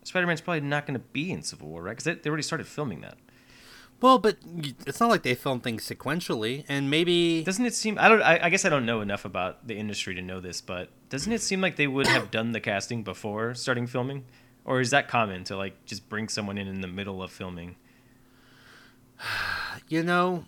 Spider-Man's 0.04 0.40
probably 0.40 0.62
not 0.62 0.86
going 0.86 0.98
to 0.98 1.04
be 1.12 1.30
in 1.30 1.42
Civil 1.42 1.68
War, 1.68 1.82
right? 1.82 1.90
Because 1.90 2.04
they, 2.04 2.14
they 2.14 2.30
already 2.30 2.42
started 2.44 2.66
filming 2.66 3.02
that. 3.02 3.18
Well, 4.00 4.18
but 4.18 4.36
it's 4.86 5.00
not 5.00 5.08
like 5.08 5.22
they 5.22 5.34
filmed 5.34 5.62
things 5.62 5.88
sequentially, 5.88 6.64
and 6.68 6.90
maybe 6.90 7.42
Doesn't 7.44 7.64
it 7.64 7.74
seem? 7.74 7.98
I 7.98 8.08
don't. 8.08 8.22
I, 8.22 8.40
I 8.44 8.50
guess 8.50 8.64
I 8.64 8.68
don't 8.68 8.84
know 8.84 9.00
enough 9.00 9.24
about 9.24 9.66
the 9.66 9.76
industry 9.76 10.14
to 10.14 10.22
know 10.22 10.40
this, 10.40 10.60
but 10.60 10.90
doesn't 11.08 11.32
it 11.32 11.40
seem 11.40 11.60
like 11.60 11.76
they 11.76 11.86
would 11.86 12.06
have 12.06 12.30
done 12.30 12.52
the 12.52 12.60
casting 12.60 13.02
before 13.02 13.54
starting 13.54 13.86
filming, 13.86 14.24
or 14.64 14.80
is 14.80 14.90
that 14.90 15.08
common 15.08 15.44
to 15.44 15.56
like 15.56 15.84
just 15.86 16.08
bring 16.08 16.28
someone 16.28 16.58
in 16.58 16.68
in 16.68 16.82
the 16.82 16.88
middle 16.88 17.22
of 17.22 17.30
filming? 17.30 17.76
You 19.88 20.02
know, 20.02 20.46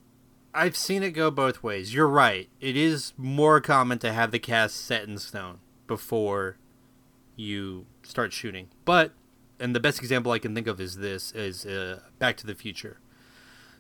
I've 0.52 0.76
seen 0.76 1.04
it 1.04 1.10
go 1.10 1.30
both 1.30 1.62
ways. 1.62 1.94
You're 1.94 2.08
right. 2.08 2.48
It 2.60 2.76
is 2.76 3.12
more 3.16 3.60
common 3.60 3.98
to 4.00 4.12
have 4.12 4.32
the 4.32 4.40
cast 4.40 4.84
set 4.84 5.06
in 5.06 5.18
stone 5.18 5.58
before 5.86 6.56
you 7.36 7.86
start 8.02 8.32
shooting. 8.32 8.68
But 8.84 9.12
and 9.60 9.76
the 9.76 9.80
best 9.80 10.00
example 10.00 10.32
I 10.32 10.40
can 10.40 10.54
think 10.54 10.66
of 10.66 10.80
is 10.80 10.96
this 10.96 11.30
is 11.32 11.66
uh, 11.66 12.00
Back 12.18 12.36
to 12.38 12.46
the 12.46 12.54
Future. 12.54 12.98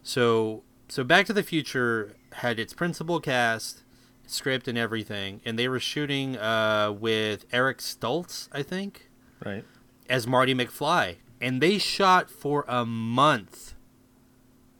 So 0.08 0.62
so 0.88 1.04
Back 1.04 1.26
to 1.26 1.34
the 1.34 1.42
Future 1.42 2.16
had 2.32 2.58
its 2.58 2.72
principal 2.72 3.20
cast, 3.20 3.82
script 4.26 4.66
and 4.66 4.78
everything, 4.78 5.42
and 5.44 5.58
they 5.58 5.68
were 5.68 5.78
shooting 5.78 6.34
uh, 6.38 6.96
with 6.98 7.44
Eric 7.52 7.76
Stoltz, 7.80 8.48
I 8.50 8.62
think 8.62 9.10
Right. 9.44 9.66
as 10.08 10.26
Marty 10.26 10.54
McFly, 10.54 11.16
and 11.42 11.60
they 11.60 11.76
shot 11.76 12.30
for 12.30 12.64
a 12.66 12.86
month 12.86 13.74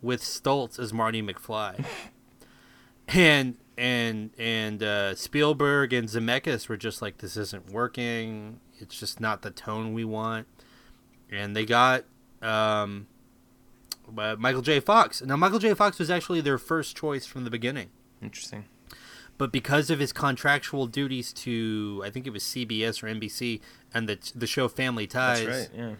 with 0.00 0.22
Stoltz 0.22 0.78
as 0.78 0.94
Marty 0.94 1.20
McFly, 1.20 1.84
and 3.08 3.58
and 3.76 4.30
and 4.38 4.82
uh, 4.82 5.14
Spielberg 5.14 5.92
and 5.92 6.08
Zemeckis 6.08 6.70
were 6.70 6.78
just 6.78 7.02
like, 7.02 7.18
this 7.18 7.36
isn't 7.36 7.70
working. 7.70 8.60
It's 8.78 8.98
just 8.98 9.20
not 9.20 9.42
the 9.42 9.50
tone 9.50 9.92
we 9.92 10.06
want, 10.06 10.46
and 11.30 11.54
they 11.54 11.66
got 11.66 12.04
um, 12.40 13.08
uh, 14.16 14.36
Michael 14.38 14.62
J. 14.62 14.80
Fox. 14.80 15.22
Now 15.22 15.36
Michael 15.36 15.58
J. 15.58 15.74
Fox 15.74 15.98
was 15.98 16.10
actually 16.10 16.40
their 16.40 16.58
first 16.58 16.96
choice 16.96 17.26
from 17.26 17.44
the 17.44 17.50
beginning 17.50 17.88
Interesting. 18.22 18.64
but 19.36 19.52
because 19.52 19.90
of 19.90 19.98
his 19.98 20.12
contractual 20.12 20.86
duties 20.86 21.32
to 21.34 22.02
I 22.04 22.10
think 22.10 22.26
it 22.26 22.32
was 22.32 22.42
CBS 22.42 23.02
or 23.02 23.06
NBC 23.06 23.60
and 23.92 24.08
the 24.08 24.18
the 24.34 24.46
show 24.46 24.68
Family 24.68 25.06
Ties, 25.06 25.46
right. 25.46 25.68
Yeah. 25.76 25.94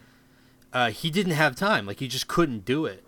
uh, 0.73 0.91
he 0.91 1.11
didn't 1.11 1.33
have 1.33 1.57
time. 1.57 1.87
Like 1.87 2.00
he 2.00 2.09
just 2.09 2.29
couldn't 2.29 2.65
do 2.65 2.85
it. 2.87 3.05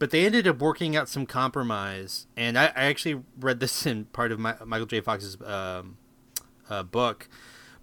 But 0.00 0.10
they 0.10 0.26
ended 0.26 0.48
up 0.48 0.58
working 0.58 0.96
out 0.96 1.08
some 1.08 1.24
compromise, 1.24 2.26
and 2.36 2.58
I, 2.58 2.66
I 2.66 2.84
actually 2.86 3.22
read 3.38 3.60
this 3.60 3.86
in 3.86 4.06
part 4.06 4.32
of 4.32 4.40
my, 4.40 4.56
Michael 4.64 4.86
J. 4.86 5.00
Fox's 5.00 5.40
um, 5.40 5.98
uh, 6.68 6.82
book. 6.82 7.28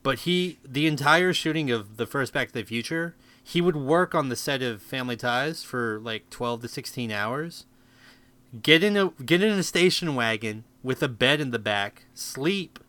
But 0.03 0.19
he, 0.19 0.60
the 0.67 0.88
entire 0.88 1.31
shooting 1.31 1.71
of 1.71 1.95
the 1.95 2.05
first 2.05 2.34
Back 2.34 2.49
to 2.49 2.53
the 2.53 2.63
Future, 2.63 3.15
he 3.43 3.62
would 3.62 3.75
work 3.75 4.13
on 4.13 4.30
the 4.30 4.36
set 4.36 4.62
of 4.62 4.82
Family 4.82 5.15
Ties 5.17 5.63
for 5.63 5.99
like 5.99 6.30
twelve 6.30 6.62
to 6.62 6.67
sixteen 6.67 7.12
hours. 7.12 7.65
Get 8.62 8.84
in 8.84 8.97
a 8.97 9.10
get 9.23 9.41
in 9.41 9.58
a 9.58 9.63
station 9.63 10.15
wagon 10.15 10.65
with 10.84 11.01
a 11.01 11.08
bed 11.08 11.39
in 11.39 11.51
the 11.51 11.60
back, 11.60 12.06
sleep 12.13 12.80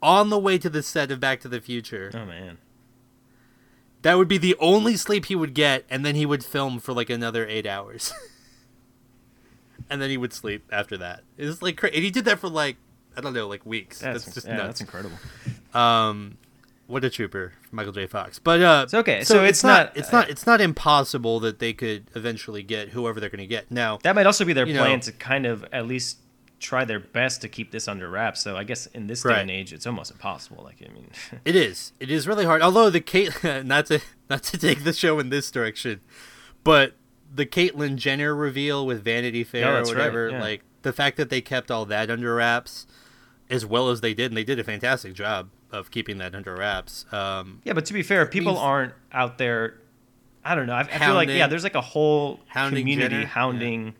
on 0.00 0.30
the 0.30 0.38
way 0.38 0.58
to 0.58 0.68
the 0.68 0.82
set 0.82 1.10
of 1.10 1.20
Back 1.20 1.40
to 1.40 1.48
the 1.48 1.60
Future. 1.60 2.10
Oh 2.14 2.26
man. 2.26 2.58
That 4.02 4.18
would 4.18 4.26
be 4.26 4.38
the 4.38 4.56
only 4.58 4.96
sleep 4.96 5.26
he 5.26 5.36
would 5.36 5.54
get, 5.54 5.84
and 5.88 6.04
then 6.04 6.16
he 6.16 6.26
would 6.26 6.44
film 6.44 6.80
for 6.80 6.92
like 6.92 7.08
another 7.08 7.46
eight 7.46 7.66
hours. 7.66 8.12
and 9.90 10.02
then 10.02 10.10
he 10.10 10.16
would 10.16 10.32
sleep 10.32 10.64
after 10.72 10.96
that. 10.96 11.22
It's 11.38 11.62
like 11.62 11.76
cra- 11.76 11.90
and 11.90 12.02
he 12.02 12.10
did 12.10 12.24
that 12.24 12.40
for 12.40 12.48
like 12.48 12.76
I 13.16 13.20
don't 13.20 13.34
know, 13.34 13.46
like 13.46 13.64
weeks. 13.66 14.00
That's, 14.00 14.24
That's, 14.24 14.34
just 14.34 14.46
yeah, 14.46 14.56
nuts. 14.56 14.66
that's 14.66 14.80
incredible. 14.80 15.18
Um, 15.74 16.38
what 16.92 17.04
a 17.04 17.10
trooper, 17.10 17.52
Michael 17.70 17.92
J. 17.92 18.06
Fox. 18.06 18.38
But 18.38 18.60
uh, 18.62 18.82
It's 18.84 18.94
okay, 18.94 19.24
so 19.24 19.42
it's 19.42 19.64
not- 19.64 19.96
it's 19.96 20.12
not 20.12 20.28
it's 20.30 20.46
not 20.46 20.60
impossible 20.60 21.40
that 21.40 21.58
they 21.58 21.72
could 21.72 22.06
eventually 22.14 22.62
get 22.62 22.90
whoever 22.90 23.18
they're 23.18 23.30
going 23.30 23.38
to 23.40 23.46
get. 23.46 23.70
Now, 23.70 23.98
That 24.02 24.14
might 24.14 24.26
also 24.26 24.44
be 24.44 24.52
their 24.52 24.66
plan 24.66 24.74
know- 24.90 24.98
to 25.00 25.12
kind 25.12 25.46
of 25.46 25.64
at 25.72 25.86
least 25.86 26.18
try 26.60 26.84
their 26.84 27.00
best 27.00 27.40
to 27.40 27.48
keep 27.48 27.72
this 27.72 27.88
under 27.88 28.08
wraps. 28.08 28.40
So 28.40 28.56
I 28.56 28.62
guess 28.62 28.86
in 28.86 29.08
this 29.08 29.22
day 29.24 29.40
and 29.40 29.50
age, 29.50 29.72
it's 29.72 29.84
almost 29.86 30.12
impossible. 30.12 30.62
Like 30.62 30.76
I 30.88 30.92
mean, 30.92 31.10
It 31.44 31.56
is. 31.56 31.92
It 31.98 32.10
is 32.10 32.28
really 32.28 32.44
hard. 32.44 32.62
Although 32.62 32.88
the 32.90 33.00
Kate, 33.00 33.32
not 33.64 33.86
to 33.86 34.00
not 34.30 34.44
to 34.44 34.58
take 34.58 34.84
the 34.84 34.92
show 34.92 35.18
in 35.18 35.30
this 35.30 35.50
direction, 35.50 36.00
but 36.62 36.94
the 37.34 37.46
Caitlyn 37.46 37.96
Jenner 37.96 38.34
reveal 38.34 38.84
with 38.86 39.02
Vanity 39.02 39.42
Fair 39.42 39.66
Oh, 39.66 39.70
or 39.70 39.74
that's 39.78 39.90
right, 39.90 39.98
whatever, 39.98 40.28
yeah. 40.30 40.40
like 40.40 40.62
the 40.82 40.92
fact 40.92 41.16
that 41.16 41.30
they 41.30 41.40
kept 41.40 41.70
all 41.70 41.84
that 41.86 42.10
under 42.10 42.34
wraps, 42.34 42.86
as 43.52 43.64
well 43.64 43.90
as 43.90 44.00
they 44.00 44.14
did, 44.14 44.30
and 44.30 44.36
they 44.36 44.44
did 44.44 44.58
a 44.58 44.64
fantastic 44.64 45.12
job 45.14 45.50
of 45.70 45.90
keeping 45.90 46.18
that 46.18 46.34
under 46.34 46.56
wraps. 46.56 47.04
Um, 47.12 47.60
yeah. 47.64 47.74
But 47.74 47.86
to 47.86 47.92
be 47.92 48.02
fair, 48.02 48.26
people 48.26 48.58
aren't 48.58 48.94
out 49.12 49.38
there. 49.38 49.78
I 50.44 50.54
don't 50.54 50.66
know. 50.66 50.74
I, 50.74 50.80
I 50.80 50.98
feel 50.98 51.14
like 51.14 51.28
yeah, 51.28 51.46
there's 51.46 51.62
like 51.62 51.76
a 51.76 51.80
whole 51.80 52.40
hounding 52.48 52.82
community 52.82 53.14
Jenner, 53.14 53.26
hounding. 53.26 53.94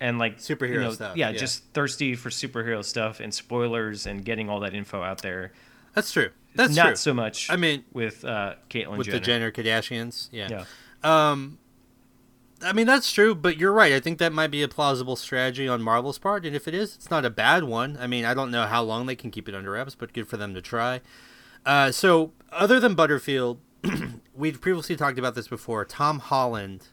And 0.00 0.18
like 0.18 0.38
Superhero 0.38 0.74
you 0.74 0.80
know, 0.80 0.92
stuff, 0.92 1.16
yeah, 1.16 1.30
yeah. 1.30 1.38
just 1.38 1.64
thirsty 1.72 2.14
for 2.14 2.28
superhero 2.28 2.84
stuff 2.84 3.20
and 3.20 3.32
spoilers 3.32 4.06
and 4.06 4.24
getting 4.24 4.50
all 4.50 4.60
that 4.60 4.74
info 4.74 5.02
out 5.02 5.22
there. 5.22 5.52
that's 5.94 6.12
true. 6.12 6.30
That's 6.54 6.74
Not 6.76 6.86
true. 6.86 6.96
so 6.96 7.14
much. 7.14 7.50
I 7.50 7.56
mean, 7.56 7.84
with 7.92 8.24
uh, 8.24 8.54
Caitlyn 8.70 8.96
with 8.96 9.06
Jenner. 9.06 9.18
the 9.18 9.24
Jenner 9.24 9.52
Kardashians, 9.52 10.28
yeah. 10.30 10.64
Yeah. 11.02 11.30
Um, 11.30 11.58
I 12.64 12.72
mean 12.72 12.86
that's 12.86 13.12
true, 13.12 13.34
but 13.34 13.58
you're 13.58 13.72
right. 13.72 13.92
I 13.92 14.00
think 14.00 14.18
that 14.18 14.32
might 14.32 14.50
be 14.50 14.62
a 14.62 14.68
plausible 14.68 15.16
strategy 15.16 15.68
on 15.68 15.82
Marvel's 15.82 16.18
part, 16.18 16.46
and 16.46 16.56
if 16.56 16.66
it 16.66 16.74
is, 16.74 16.94
it's 16.94 17.10
not 17.10 17.24
a 17.24 17.30
bad 17.30 17.64
one. 17.64 17.96
I 18.00 18.06
mean, 18.06 18.24
I 18.24 18.34
don't 18.34 18.50
know 18.50 18.66
how 18.66 18.82
long 18.82 19.06
they 19.06 19.16
can 19.16 19.30
keep 19.30 19.48
it 19.48 19.54
under 19.54 19.72
wraps, 19.72 19.94
but 19.94 20.12
good 20.12 20.28
for 20.28 20.36
them 20.36 20.54
to 20.54 20.62
try. 20.62 21.00
Uh, 21.66 21.92
so, 21.92 22.32
other 22.52 22.80
than 22.80 22.94
Butterfield, 22.94 23.60
we've 24.34 24.60
previously 24.60 24.96
talked 24.96 25.18
about 25.18 25.34
this 25.34 25.48
before. 25.48 25.84
Tom 25.84 26.18
Holland, 26.18 26.88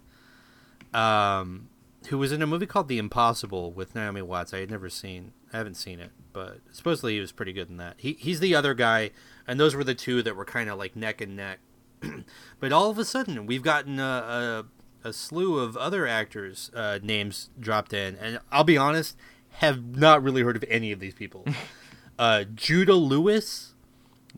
um, 0.93 1.69
who 2.07 2.17
was 2.17 2.31
in 2.31 2.41
a 2.41 2.47
movie 2.47 2.65
called 2.65 2.87
The 2.87 2.97
Impossible 2.97 3.71
with 3.71 3.95
Naomi 3.95 4.21
Watts. 4.21 4.53
I 4.53 4.59
had 4.59 4.71
never 4.71 4.89
seen. 4.89 5.33
I 5.53 5.57
haven't 5.57 5.75
seen 5.75 5.99
it, 5.99 6.11
but 6.33 6.59
supposedly 6.71 7.15
he 7.15 7.19
was 7.19 7.31
pretty 7.31 7.53
good 7.53 7.69
in 7.69 7.77
that. 7.77 7.95
He 7.97 8.13
he's 8.13 8.39
the 8.39 8.55
other 8.55 8.73
guy, 8.73 9.11
and 9.47 9.59
those 9.59 9.75
were 9.75 9.83
the 9.83 9.95
two 9.95 10.21
that 10.23 10.35
were 10.35 10.45
kind 10.45 10.69
of 10.69 10.77
like 10.77 10.95
neck 10.95 11.21
and 11.21 11.35
neck. 11.35 11.59
but 12.59 12.71
all 12.71 12.89
of 12.89 12.97
a 12.97 13.05
sudden, 13.05 13.45
we've 13.45 13.61
gotten 13.61 13.99
a, 13.99 14.03
a, 14.03 14.65
a 15.03 15.13
slew 15.13 15.59
of 15.59 15.75
other 15.77 16.07
actors' 16.07 16.71
uh, 16.75 16.99
names 17.01 17.49
dropped 17.59 17.93
in, 17.93 18.15
and 18.15 18.39
I'll 18.51 18.63
be 18.63 18.77
honest, 18.77 19.17
have 19.55 19.83
not 19.97 20.23
really 20.23 20.41
heard 20.41 20.55
of 20.55 20.63
any 20.67 20.91
of 20.91 20.99
these 20.99 21.13
people. 21.13 21.45
uh, 22.19 22.43
Judah 22.55 22.95
Lewis, 22.95 23.73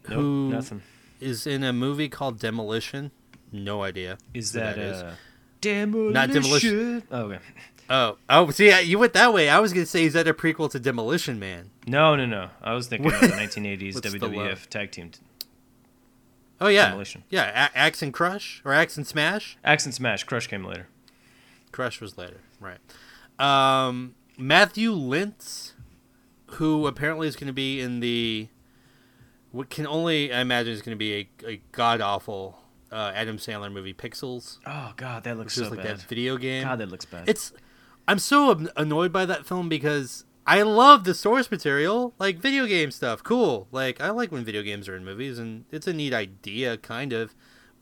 Nope, 0.07 0.19
who 0.19 0.49
nothing. 0.49 0.81
is 1.19 1.45
in 1.45 1.63
a 1.63 1.73
movie 1.73 2.09
called 2.09 2.39
Demolition. 2.39 3.11
No 3.51 3.83
idea. 3.83 4.17
Is 4.33 4.53
that, 4.53 4.75
that, 4.75 4.85
is. 4.85 5.01
uh, 5.01 5.15
demolition? 5.61 6.13
Not 6.13 6.31
Demolition. 6.31 7.03
Oh, 7.11 7.21
okay. 7.23 7.39
Oh, 7.89 8.17
oh, 8.29 8.49
see, 8.49 8.81
you 8.81 8.97
went 8.97 9.13
that 9.13 9.33
way. 9.33 9.49
I 9.49 9.59
was 9.59 9.73
gonna 9.73 9.85
say, 9.85 10.05
is 10.05 10.13
that 10.13 10.27
a 10.27 10.33
prequel 10.33 10.71
to 10.71 10.79
Demolition 10.79 11.37
Man? 11.39 11.69
No, 11.85 12.15
no, 12.15 12.25
no. 12.25 12.49
I 12.61 12.73
was 12.73 12.87
thinking 12.87 13.13
of 13.13 13.19
the 13.19 13.27
1980s 13.27 13.95
What's 13.95 14.11
the 14.11 14.19
WWF 14.19 14.67
tag 14.67 14.91
team. 14.91 15.11
Oh 16.61 16.67
yeah, 16.67 16.87
Demolition. 16.87 17.23
yeah, 17.29 17.69
A- 17.73 17.77
Axe 17.77 18.01
and 18.01 18.13
Crush 18.13 18.61
or 18.63 18.73
Axe 18.73 18.97
and 18.97 19.05
Smash. 19.05 19.57
Axe 19.63 19.85
and 19.85 19.93
Smash. 19.93 20.23
Crush 20.23 20.47
came 20.47 20.63
later. 20.63 20.87
Crush 21.71 21.99
was 21.99 22.17
later, 22.17 22.39
right? 22.59 22.77
Um, 23.39 24.15
Matthew 24.37 24.93
Lintz, 24.93 25.73
who 26.51 26.87
apparently 26.87 27.27
is 27.27 27.35
going 27.35 27.47
to 27.47 27.53
be 27.53 27.81
in 27.81 27.99
the 27.99 28.47
what 29.51 29.69
can 29.69 29.85
only 29.87 30.31
I 30.33 30.39
imagine 30.41 30.73
is 30.73 30.81
going 30.81 30.95
to 30.95 30.99
be 30.99 31.13
a, 31.43 31.47
a 31.47 31.61
god 31.71 32.01
awful 32.01 32.59
uh, 32.91 33.11
Adam 33.15 33.37
Sandler 33.37 33.71
movie, 33.71 33.93
Pixels, 33.93 34.59
Oh 34.65 34.93
God, 34.95 35.23
that 35.23 35.37
looks 35.37 35.55
so 35.55 35.63
like 35.69 35.77
bad. 35.77 35.97
that 35.97 36.01
video 36.03 36.37
game. 36.37 36.63
God, 36.63 36.79
that 36.79 36.89
looks 36.89 37.05
bad. 37.05 37.27
It's 37.27 37.51
I'm 38.07 38.19
so 38.19 38.67
annoyed 38.77 39.11
by 39.11 39.25
that 39.25 39.45
film 39.45 39.67
because 39.69 40.25
I 40.45 40.61
love 40.61 41.03
the 41.05 41.13
source 41.13 41.49
material, 41.49 42.13
like 42.19 42.37
video 42.37 42.65
game 42.65 42.91
stuff. 42.91 43.23
Cool. 43.23 43.67
Like 43.71 44.01
I 44.01 44.09
like 44.09 44.31
when 44.31 44.43
video 44.43 44.61
games 44.61 44.89
are 44.89 44.95
in 44.95 45.05
movies, 45.05 45.39
and 45.39 45.65
it's 45.71 45.87
a 45.87 45.93
neat 45.93 46.13
idea, 46.13 46.77
kind 46.77 47.13
of. 47.13 47.33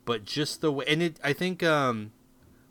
But 0.04 0.24
just 0.24 0.60
the 0.60 0.72
way, 0.72 0.84
and 0.88 1.02
it, 1.02 1.20
I 1.22 1.32
think, 1.32 1.62
um, 1.62 2.12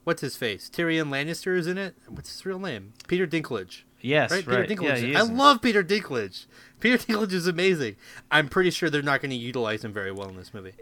what's 0.04 0.22
his 0.22 0.36
face? 0.36 0.70
Tyrion 0.70 1.10
Lannister 1.10 1.58
is 1.58 1.68
in 1.68 1.78
it. 1.78 1.96
What's 2.08 2.30
his 2.32 2.46
real 2.46 2.60
name? 2.60 2.94
Peter 3.08 3.26
Dinklage. 3.26 3.84
Yes, 4.02 4.32
Right, 4.32 4.46
right. 4.48 4.68
Peter 4.68 4.84
Yeah, 4.84 4.96
Dinklage. 4.96 4.98
he 5.00 5.16
I 5.16 5.22
love 5.22 5.62
Peter 5.62 5.84
Dinklage. 5.84 6.46
Peter 6.80 6.98
Dinklage 7.06 7.34
is 7.34 7.48
amazing. 7.48 7.96
I'm 8.32 8.50
pretty 8.50 8.72
sure 8.72 8.90
they're 8.90 9.02
not 9.02 9.22
going 9.22 9.30
to 9.30 9.36
utilize 9.38 9.86
him 9.86 9.94
very 9.94 10.12
well 10.12 10.28
in 10.28 10.36
this 10.36 10.54
movie. 10.54 10.74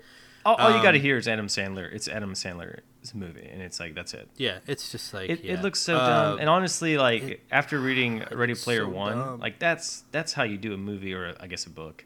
All, 0.45 0.56
all 0.56 0.75
you 0.75 0.82
got 0.84 0.91
to 0.91 0.97
um, 0.97 1.04
hear 1.04 1.17
is 1.17 1.28
Adam 1.28 1.47
Sandler. 1.47 1.91
It's 1.93 2.08
Adam 2.08 2.34
Sandler's 2.34 3.13
movie, 3.13 3.47
and 3.52 3.62
it's 3.62 3.80
like 3.80 3.95
that's 3.95 4.13
it. 4.13 4.30
Yeah, 4.38 4.60
it's 4.67 4.91
just 4.91 5.13
like 5.13 5.30
It, 5.30 5.43
yeah. 5.43 5.54
it 5.54 5.62
looks 5.62 5.80
so 5.82 5.97
Uh, 5.97 6.08
dumb. 6.32 6.39
And 6.39 6.49
honestly, 6.49 6.97
like 6.97 7.23
it- 7.23 7.39
after 7.52 7.80
reading 7.80 8.23
Ready 8.32 8.56
Player 8.56 8.84
so 8.84 8.89
One, 8.89 9.17
dumb. 9.17 9.39
like 9.39 9.60
that's 9.60 10.04
that's 10.12 10.34
how 10.34 10.43
you 10.43 10.58
do 10.58 10.73
a 10.73 10.78
movie 10.78 11.13
or 11.13 11.36
I 11.39 11.47
guess 11.47 11.65
a 11.65 11.69
book 11.69 12.06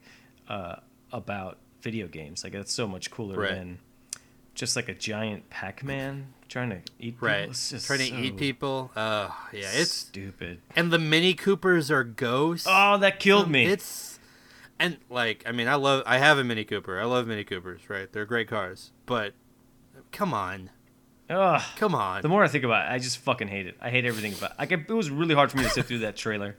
uh, 0.50 0.78
about 1.12 1.58
video 1.82 2.08
games. 2.08 2.44
Like 2.44 2.54
that's 2.54 2.74
so 2.74 2.88
much 2.88 3.12
cooler 3.12 3.38
Right. 3.38 3.52
than 3.52 3.80
just 4.56 4.76
like 4.76 4.88
a 4.88 4.94
giant 4.94 5.50
Pac-Man 5.50 6.28
trying 6.48 6.70
to 6.70 6.76
eat 7.00 7.16
people. 7.16 7.28
right, 7.28 7.46
trying 7.46 8.00
to 8.00 8.06
so 8.08 8.16
eat 8.16 8.38
people. 8.38 8.92
Uh, 8.96 9.30
yeah, 9.52 9.70
it's 9.74 9.92
stupid. 9.92 10.62
and 10.76 10.92
the 10.92 11.00
Mini 11.00 11.34
Coopers 11.34 11.90
are 11.90 12.04
ghosts. 12.04 12.68
Oh, 12.70 12.98
that 13.00 13.20
killed 13.20 13.50
me. 13.50 13.66
It's 13.66 14.13
and 14.80 14.98
like 15.10 15.44
I 15.46 15.52
mean 15.52 15.68
I 15.68 15.76
love 15.76 16.04
I 16.06 16.18
have 16.18 16.38
a 16.38 16.44
Mini 16.44 16.64
Cooper. 16.64 17.00
I 17.00 17.06
love 17.06 17.28
Mini 17.28 17.44
Coopers. 17.44 17.90
Right, 17.90 18.12
they're 18.12 18.26
great 18.26 18.48
cars. 18.48 18.92
But 19.06 19.34
come 20.12 20.34
on, 20.34 20.70
Ugh. 21.30 21.62
come 21.76 21.96
on. 21.96 22.22
The 22.22 22.30
more 22.30 22.44
I 22.44 22.48
think 22.48 22.64
about 22.64 22.88
it, 22.88 22.94
I 22.94 23.00
just 23.00 23.18
fucking 23.20 23.48
hate 23.48 23.68
it. 23.68 23.78
I 23.82 23.90
hate 23.90 24.06
everything 24.06 24.34
about. 24.34 24.58
Like 24.60 24.72
it 24.72 24.90
was 24.90 25.10
really 25.10 25.36
hard 25.36 25.52
for 25.52 25.58
me 25.58 25.64
to 25.64 25.70
sit 25.70 25.86
through 25.86 26.00
that 26.00 26.16
trailer. 26.16 26.58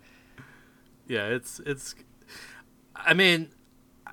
yeah, 1.09 1.27
it's 1.27 1.61
it's. 1.66 1.94
I 2.96 3.12
mean, 3.12 3.50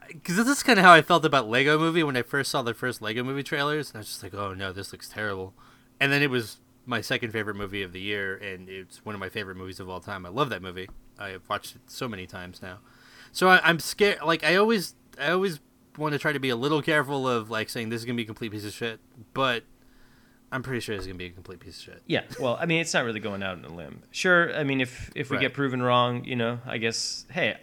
because 0.08 0.36
this 0.38 0.48
is 0.48 0.64
kind 0.64 0.80
of 0.80 0.86
how 0.86 0.94
I 0.94 1.02
felt 1.02 1.24
about 1.26 1.48
Lego 1.48 1.78
Movie 1.78 2.04
when 2.04 2.18
I 2.18 2.24
first 2.24 2.52
saw 2.52 2.62
the 2.62 2.74
first 2.74 3.02
Lego 3.02 3.24
Movie 3.24 3.44
trailers, 3.44 3.90
and 3.90 3.98
I 3.98 4.00
was 4.00 4.08
just 4.08 4.24
like, 4.24 4.34
oh 4.34 4.54
no, 4.54 4.74
this 4.74 4.92
looks 4.92 5.08
terrible. 5.10 5.54
And 6.00 6.12
then 6.12 6.22
it 6.22 6.30
was 6.30 6.58
my 6.86 7.02
second 7.02 7.32
favorite 7.32 7.56
movie 7.56 7.84
of 7.84 7.94
the 7.94 8.02
year, 8.02 8.36
and 8.38 8.68
it's 8.68 9.06
one 9.06 9.16
of 9.16 9.22
my 9.22 9.30
favorite 9.30 9.56
movies 9.56 9.80
of 9.80 9.88
all 9.88 10.00
time. 10.00 10.26
I 10.26 10.30
love 10.30 10.50
that 10.50 10.62
movie. 10.62 10.90
I 11.20 11.30
have 11.30 11.48
watched 11.48 11.76
it 11.76 11.82
so 11.88 12.08
many 12.08 12.26
times 12.26 12.62
now. 12.62 12.80
So 13.32 13.48
I, 13.50 13.62
I'm 13.64 13.80
scared. 13.80 14.20
Like 14.26 14.44
I 14.44 14.56
always, 14.56 14.96
I 15.20 15.32
always 15.32 15.60
want 15.98 16.14
to 16.14 16.20
try 16.20 16.32
to 16.34 16.40
be 16.40 16.50
a 16.50 16.56
little 16.56 16.82
careful 16.82 17.28
of 17.28 17.50
like 17.50 17.70
saying 17.70 17.90
this 17.90 18.02
is 18.02 18.06
gonna 18.06 18.18
be 18.18 18.24
a 18.24 18.26
complete 18.26 18.52
piece 18.52 18.66
of 18.66 18.74
shit, 18.74 19.00
but 19.34 19.64
I'm 20.52 20.64
pretty 20.64 20.80
sure 20.82 20.96
it's 20.96 21.06
gonna 21.06 21.18
be 21.18 21.26
a 21.28 21.30
complete 21.32 21.60
piece 21.60 21.78
of 21.80 21.84
shit. 21.84 22.02
Yeah, 22.08 22.24
well, 22.40 22.58
I 22.60 22.66
mean, 22.66 22.82
it's 22.82 22.94
not 22.94 23.06
really 23.06 23.20
going 23.20 23.42
out 23.44 23.58
on 23.58 23.66
a 23.66 23.74
limb. 23.74 24.02
Sure, 24.12 24.54
I 24.56 24.64
mean, 24.64 24.82
if 24.82 25.12
if 25.16 25.30
we 25.30 25.38
Right. 25.38 25.42
get 25.44 25.54
proven 25.54 25.82
wrong, 25.82 26.24
you 26.26 26.36
know, 26.36 26.60
I 26.66 26.78
guess, 26.78 27.26
hey, 27.32 27.58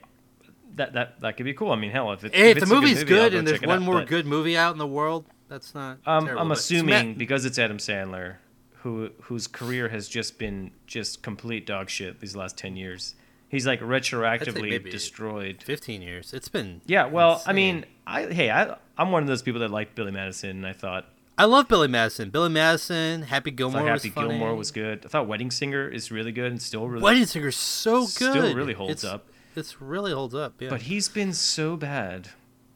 that 0.74 0.92
that 0.94 1.20
that 1.20 1.36
could 1.36 1.44
be 1.44 1.54
cool. 1.54 1.70
I 1.72 1.76
mean, 1.76 1.90
hell, 1.90 2.12
if, 2.12 2.24
it, 2.24 2.34
Hey, 2.34 2.50
if 2.50 2.56
if 2.58 2.62
it's 2.62 2.70
the 2.70 2.76
a 2.76 2.80
good 2.80 2.82
movie's 2.82 2.98
movie, 2.98 3.08
good 3.08 3.32
go 3.32 3.38
and 3.38 3.46
there's 3.48 3.60
one 3.62 3.70
out, 3.78 3.82
more 3.82 3.94
but, 4.00 4.08
good 4.08 4.26
movie 4.26 4.56
out 4.56 4.72
in 4.72 4.78
the 4.78 4.86
world, 4.86 5.26
that's 5.48 5.74
not. 5.74 5.98
Um, 6.06 6.24
terrible, 6.24 6.42
I'm 6.42 6.52
assuming 6.52 7.12
Sma- 7.14 7.18
because 7.18 7.44
it's 7.44 7.58
Adam 7.58 7.78
Sandler, 7.78 8.36
who 8.82 9.10
whose 9.22 9.46
career 9.46 9.88
has 9.88 10.08
just 10.08 10.38
been 10.38 10.70
just 10.86 11.22
complete 11.22 11.66
dog 11.66 11.90
shit 11.90 12.20
these 12.20 12.36
last 12.36 12.56
ten 12.56 12.76
years. 12.76 13.14
He's 13.48 13.66
like 13.66 13.80
retroactively 13.80 14.90
destroyed. 14.90 15.62
15 15.62 16.02
years. 16.02 16.34
It's 16.34 16.48
been. 16.48 16.80
Yeah, 16.86 17.06
well, 17.06 17.42
I 17.46 17.52
mean, 17.52 17.86
I 18.06 18.24
hey, 18.26 18.50
I 18.50 18.76
I'm 18.98 19.10
one 19.10 19.22
of 19.22 19.28
those 19.28 19.42
people 19.42 19.60
that 19.60 19.70
liked 19.70 19.94
Billy 19.94 20.12
Madison, 20.12 20.50
and 20.50 20.66
I 20.66 20.72
thought 20.74 21.06
I 21.38 21.44
love 21.46 21.66
Billy 21.68 21.88
Madison. 21.88 22.30
Billy 22.30 22.50
Madison, 22.50 23.22
Happy 23.22 23.50
Gilmore 23.50 23.82
was 23.82 24.02
Happy 24.02 24.10
funny. 24.12 24.28
Gilmore 24.30 24.54
was 24.54 24.70
good. 24.70 25.04
I 25.04 25.08
thought 25.08 25.26
Wedding 25.28 25.50
Singer 25.50 25.88
is 25.88 26.10
really 26.10 26.32
good 26.32 26.50
and 26.52 26.60
still 26.60 26.88
really 26.88 27.02
Wedding 27.02 27.24
Singer's 27.26 27.56
so 27.56 28.00
good. 28.00 28.10
Still 28.10 28.54
really 28.54 28.74
holds 28.74 29.04
It's- 29.04 29.14
up. 29.14 29.26
It's 29.56 29.80
really 29.80 30.12
holds 30.12 30.34
up. 30.36 30.60
Yeah. 30.60 30.68
But 30.68 30.82
he's 30.82 31.08
been 31.08 31.32
so 31.32 31.76
bad 31.76 32.28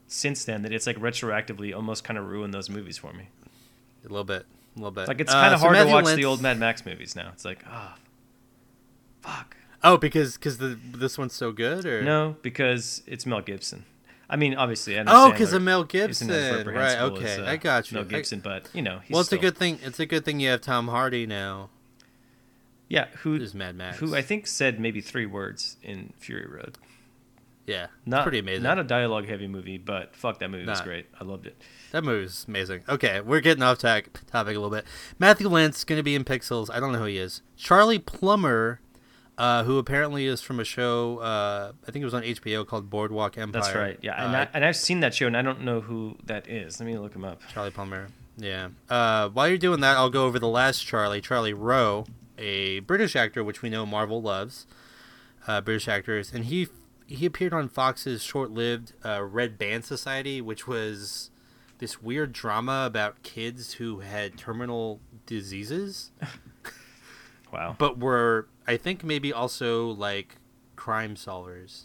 since 0.09 0.45
then 0.45 0.63
that 0.63 0.73
it's 0.73 0.87
like 0.87 0.97
retroactively 0.97 1.75
almost 1.77 2.03
kind 2.03 2.19
of 2.19 2.27
ruined 2.29 2.53
those 2.55 2.69
movies 2.71 2.97
for 2.99 3.13
me. 3.13 3.29
a 4.05 4.09
little 4.09 4.25
bit. 4.25 4.47
A 4.75 4.79
little 4.79 4.91
bit. 4.91 5.07
Like 5.07 5.21
it's 5.21 5.31
Uh, 5.33 5.35
kind 5.41 5.55
of 5.55 5.61
so 5.61 5.67
hard 5.67 5.79
to 5.87 5.93
watch 5.93 6.05
Lintz- 6.07 6.17
the 6.17 6.25
old 6.25 6.41
Mad 6.43 6.59
Max 6.59 6.85
movies 6.87 7.15
now. 7.15 7.31
It's 7.33 7.45
like, 7.45 7.63
oh, 7.71 7.95
fuck. 9.21 9.57
Oh, 9.85 9.97
because 9.97 10.35
because 10.35 10.59
the 10.59 10.79
this 10.95 11.19
one's 11.19 11.35
so 11.35 11.53
good, 11.53 11.85
or 11.87 12.03
No, 12.03 12.37
because 12.43 13.03
it's 13.07 13.27
Mel 13.27 13.41
Gibson. 13.41 13.85
I 14.31 14.35
I 14.35 14.37
mean, 14.37 14.55
obviously, 14.55 14.97
Adam 14.97 15.13
Oh, 15.15 15.31
because 15.31 15.53
of 15.53 15.61
Mel 15.63 15.85
Gibson. 15.85 16.29
Right. 16.29 16.99
Okay. 16.99 17.35
as, 17.35 17.39
uh, 17.41 17.45
I 17.45 17.57
got 17.57 17.91
you. 17.91 17.97
Mel 17.97 18.05
I- 18.05 18.09
Gibson, 18.09 18.41
but 18.41 18.69
you 18.73 18.81
know, 18.83 19.01
he's 19.01 19.13
well, 19.13 19.21
it's 19.21 19.29
still, 19.29 19.39
a 19.39 19.43
good 19.43 19.59
thing. 19.59 19.79
It's 19.83 20.01
a 20.01 20.07
good 20.07 20.25
thing 20.25 20.41
you 20.41 20.49
have 20.51 20.61
Tom 20.61 20.89
Hardy 20.89 21.27
now. 21.27 21.71
Yeah, 22.89 23.07
Who's 23.23 23.55
Mad 23.55 23.75
Max? 23.75 23.99
who 23.99 24.15
I 24.15 24.21
think 24.21 24.47
said 24.47 24.79
maybe 24.79 25.01
three 25.01 25.25
words 25.25 25.79
in 25.83 26.13
Fury 26.19 26.47
Road. 26.47 26.77
Yeah, 27.67 27.87
Not 28.05 28.25
pretty 28.25 28.39
amazing. 28.39 28.65
Not 28.65 28.79
a 28.79 28.85
dialogue 28.85 29.27
heavy 29.29 29.47
movie, 29.47 29.79
but 29.79 30.15
fuck 30.17 30.41
that 30.41 30.51
movie 30.51 30.67
was 30.67 30.81
great. 30.81 31.07
I 31.19 31.25
loved 31.25 31.47
it. 31.47 31.57
That 31.93 32.03
movie's 32.05 32.45
amazing. 32.49 32.83
Okay, 32.89 33.21
we're 33.21 33.41
getting 33.41 33.63
off 33.63 33.79
topic 33.79 34.19
a 34.33 34.43
little 34.43 34.69
bit. 34.69 34.85
Matthew 35.19 35.49
Lintz 35.49 35.87
going 35.87 35.99
to 35.99 36.03
be 36.03 36.15
in 36.15 36.25
Pixels. 36.25 36.69
I 36.71 36.81
don't 36.81 36.93
know 36.93 36.99
who 36.99 37.05
he 37.05 37.19
is. 37.19 37.41
Charlie 37.57 38.01
Plummer, 38.01 38.81
uh, 39.39 39.65
who 39.65 39.79
apparently 39.79 40.27
is 40.27 40.41
from 40.43 40.61
a 40.61 40.65
show. 40.65 41.19
Uh, 41.19 41.73
I 41.87 41.91
think 41.91 42.03
it 42.03 42.05
was 42.07 42.15
on 42.15 42.23
HBO 42.23 42.67
called 42.67 42.91
Boardwalk 42.91 43.39
Empire. 43.39 43.63
That's 43.63 43.75
right. 43.75 43.99
Yeah, 44.03 44.25
and, 44.25 44.35
Uh, 44.35 44.39
I, 44.39 44.49
and 44.55 44.65
I've 44.65 44.77
seen 44.77 45.01
that 45.01 45.15
show, 45.15 45.27
and 45.27 45.37
I 45.37 45.43
don't 45.43 45.63
know 45.63 45.81
who 45.81 46.17
that 46.27 46.49
is. 46.49 46.79
Let 46.81 46.87
me 46.87 46.97
look 46.99 47.15
him 47.15 47.25
up. 47.25 47.41
Charlie 47.53 47.71
Palmer. 47.71 48.09
Yeah. 48.37 48.69
Uh, 48.89 49.29
while 49.31 49.49
you're 49.49 49.59
doing 49.59 49.81
that, 49.81 49.97
I'll 49.97 50.11
go 50.11 50.25
over 50.27 50.39
the 50.39 50.49
last 50.49 50.87
Charlie, 50.87 51.21
Charlie 51.21 51.53
Rowe, 51.55 52.07
a 52.39 52.81
British 52.81 53.15
actor, 53.17 53.45
which 53.45 53.63
we 53.63 53.69
know 53.71 53.85
Marvel 53.87 54.23
loves. 54.23 54.67
Uh, 55.47 55.61
British 55.61 55.89
actors, 55.89 56.33
and 56.33 56.45
he 56.45 56.69
he 57.07 57.27
appeared 57.27 57.53
on 57.53 57.69
Fox's 57.69 58.23
short-lived 58.23 58.93
uh, 59.05 59.23
Red 59.25 59.59
Band 59.59 59.85
Society, 59.85 60.41
which 60.41 60.67
was 60.69 61.31
this 61.79 62.01
weird 62.01 62.33
drama 62.33 62.85
about 62.87 63.23
kids 63.25 63.75
who 63.75 64.01
had 64.01 64.39
terminal 64.39 65.01
diseases, 65.27 66.13
Wow. 67.53 67.77
but 67.79 67.99
were 67.99 68.49
I 68.67 68.77
think 68.77 69.05
maybe 69.05 69.33
also 69.33 69.89
like 69.89 70.37
crime 70.77 71.15
solvers. 71.17 71.85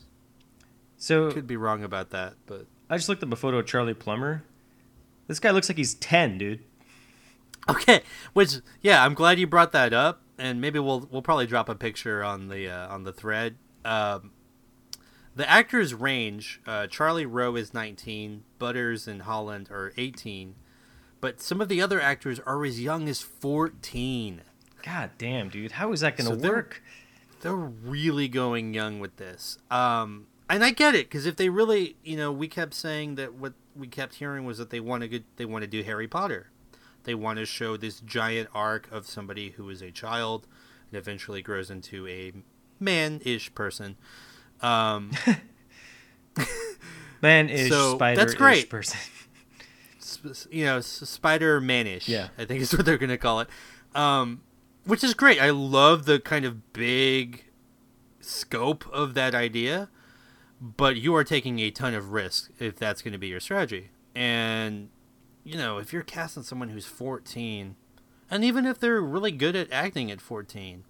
So 0.97 1.31
Could 1.31 1.47
be 1.47 1.57
wrong 1.57 1.83
about 1.83 2.09
that, 2.11 2.35
but 2.45 2.65
I 2.89 2.97
just 2.97 3.09
looked 3.09 3.21
up 3.21 3.31
a 3.31 3.35
photo 3.35 3.59
of 3.59 3.65
Charlie 3.65 3.93
Plummer. 3.93 4.43
This 5.27 5.39
guy 5.39 5.51
looks 5.51 5.69
like 5.69 5.77
he's 5.77 5.93
ten, 5.93 6.37
dude. 6.37 6.61
Okay, 7.69 8.01
which 8.33 8.55
yeah, 8.81 9.03
I'm 9.03 9.13
glad 9.13 9.39
you 9.39 9.45
brought 9.45 9.73
that 9.73 9.93
up, 9.93 10.21
and 10.37 10.61
maybe 10.61 10.79
we'll 10.79 11.07
we'll 11.11 11.21
probably 11.21 11.47
drop 11.47 11.67
a 11.69 11.75
picture 11.75 12.23
on 12.23 12.47
the 12.47 12.69
uh, 12.69 12.87
on 12.87 13.03
the 13.03 13.11
thread. 13.11 13.57
Um, 13.83 14.31
the 15.35 15.47
actors 15.49 15.93
range. 15.93 16.61
Uh, 16.65 16.87
Charlie 16.87 17.25
Rowe 17.27 17.55
is 17.55 17.73
19, 17.73 18.43
Butters 18.57 19.07
and 19.07 19.21
Holland 19.21 19.69
are 19.69 19.93
18, 19.95 20.55
but 21.21 21.39
some 21.41 21.61
of 21.61 21.69
the 21.69 21.79
other 21.79 22.01
actors 22.01 22.39
are 22.39 22.65
as 22.65 22.81
young 22.81 23.07
as 23.07 23.21
14. 23.21 24.41
God 24.87 25.11
damn, 25.17 25.49
dude. 25.49 25.73
How 25.73 25.91
is 25.91 25.99
that 25.99 26.15
gonna 26.17 26.35
they're- 26.35 26.51
work? 26.51 26.81
They're 27.41 27.53
really 27.55 28.27
going 28.27 28.73
young 28.73 28.99
with 28.99 29.17
this. 29.17 29.59
Um, 29.69 30.27
and 30.49 30.63
I 30.63 30.71
get 30.71 30.95
it 30.95 31.07
because 31.09 31.25
if 31.25 31.35
they 31.35 31.49
really, 31.49 31.97
you 32.03 32.15
know, 32.17 32.31
we 32.31 32.47
kept 32.47 32.73
saying 32.73 33.15
that 33.15 33.33
what 33.35 33.53
we 33.75 33.87
kept 33.87 34.15
hearing 34.15 34.45
was 34.45 34.57
that 34.57 34.69
they 34.69 34.79
want 34.79 35.03
to 35.03 35.23
they 35.35 35.45
want 35.45 35.61
to 35.63 35.67
do 35.67 35.83
Harry 35.83 36.07
Potter. 36.07 36.49
They 37.03 37.13
want 37.15 37.37
to 37.39 37.45
show 37.45 37.77
this 37.77 37.99
giant 37.99 38.49
arc 38.55 38.91
of 38.91 39.05
somebody 39.05 39.51
who 39.51 39.69
is 39.69 39.81
a 39.81 39.91
child 39.91 40.47
and 40.91 40.97
eventually 40.97 41.41
grows 41.41 41.69
into 41.69 42.07
a 42.07 42.31
man-ish 42.79 43.53
person. 43.53 43.97
Um, 44.61 45.11
Man 47.21 47.49
is 47.49 47.69
So, 47.69 47.95
spider 47.95 48.19
that's 48.19 48.33
great. 48.35 48.69
person. 48.69 48.99
you 50.51 50.65
know, 50.65 50.79
Spider 50.81 51.59
Manish. 51.61 52.07
Yeah. 52.07 52.29
I 52.37 52.45
think 52.45 52.61
is 52.61 52.73
what 52.73 52.85
they're 52.85 52.97
gonna 52.97 53.17
call 53.17 53.41
it. 53.41 53.49
Um, 53.95 54.41
which 54.87 55.03
is 55.03 55.13
great. 55.13 55.39
I 55.39 55.49
love 55.51 56.05
the 56.05 56.19
kind 56.19 56.45
of 56.45 56.73
big 56.73 57.45
scope 58.19 58.85
of 58.91 59.13
that 59.13 59.35
idea, 59.35 59.89
but 60.61 60.97
you 60.97 61.15
are 61.15 61.23
taking 61.23 61.59
a 61.59 61.69
ton 61.71 61.93
of 61.93 62.11
risk 62.11 62.49
if 62.59 62.75
that's 62.77 63.01
going 63.01 63.13
to 63.13 63.17
be 63.19 63.27
your 63.27 63.39
strategy. 63.39 63.89
And 64.15 64.89
you 65.43 65.57
know, 65.57 65.77
if 65.77 65.93
you're 65.93 66.03
casting 66.03 66.43
someone 66.43 66.69
who's 66.69 66.85
14, 66.85 67.75
and 68.29 68.43
even 68.43 68.65
if 68.65 68.79
they're 68.79 69.01
really 69.01 69.31
good 69.31 69.55
at 69.55 69.71
acting 69.71 70.11
at 70.11 70.19
14, 70.19 70.83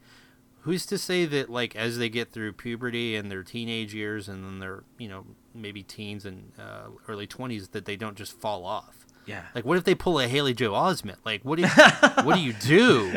who's 0.61 0.85
to 0.87 0.97
say 0.97 1.25
that 1.25 1.49
like 1.49 1.75
as 1.75 1.97
they 1.97 2.09
get 2.09 2.31
through 2.31 2.53
puberty 2.53 3.15
and 3.15 3.29
their 3.31 3.43
teenage 3.43 3.93
years 3.93 4.27
and 4.27 4.43
then 4.43 4.59
they're 4.59 4.83
you 4.97 5.07
know 5.07 5.25
maybe 5.53 5.81
teens 5.83 6.25
and 6.25 6.51
uh, 6.59 6.87
early 7.07 7.25
20s 7.27 7.71
that 7.71 7.85
they 7.85 7.95
don't 7.95 8.15
just 8.17 8.33
fall 8.39 8.65
off 8.65 9.05
Yeah. 9.25 9.43
like 9.55 9.63
what 9.65 9.77
if 9.77 9.83
they 9.85 9.95
pull 9.95 10.19
a 10.19 10.27
Haley 10.27 10.53
Joel 10.53 10.75
Osment 10.77 11.15
like 11.23 11.41
what 11.43 11.55
do 11.57 11.61
you 11.63 11.69
what 12.23 12.35
do 12.35 12.41
you 12.41 12.53
do 12.53 13.15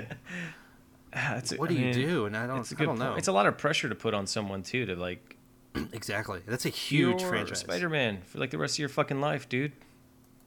What 1.56 1.70
I 1.70 1.74
do 1.74 1.80
you 1.80 1.92
do 1.92 2.26
and 2.26 2.36
i 2.36 2.46
don't, 2.46 2.60
It's 2.60 2.72
a 2.72 2.76
I 2.80 2.84
don't 2.84 2.98
know. 2.98 3.14
It's 3.16 3.28
a 3.28 3.32
lot 3.32 3.46
of 3.46 3.58
pressure 3.58 3.88
to 3.88 3.94
put 3.94 4.14
on 4.14 4.26
someone 4.26 4.62
too 4.62 4.86
to 4.86 4.94
like 4.96 5.36
exactly 5.92 6.40
that's 6.46 6.66
a 6.66 6.68
huge 6.68 7.20
you're 7.20 7.30
franchise 7.30 7.60
Spider-Man 7.60 8.22
for 8.26 8.38
like 8.38 8.50
the 8.50 8.58
rest 8.58 8.74
of 8.76 8.78
your 8.80 8.88
fucking 8.88 9.20
life, 9.20 9.48
dude. 9.48 9.72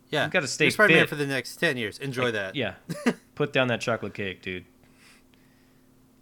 yeah 0.09 0.25
you 0.25 0.31
gotta 0.31 0.47
stay 0.47 0.65
You're 0.65 0.71
spider-man 0.71 1.03
fit. 1.03 1.09
for 1.09 1.15
the 1.15 1.27
next 1.27 1.57
10 1.57 1.77
years 1.77 1.97
enjoy 1.99 2.31
that 2.31 2.55
Yeah. 2.55 2.75
Put 3.35 3.51
down 3.51 3.67
that 3.69 3.81
chocolate 3.81 4.13
cake, 4.13 4.41
dude. 4.41 4.65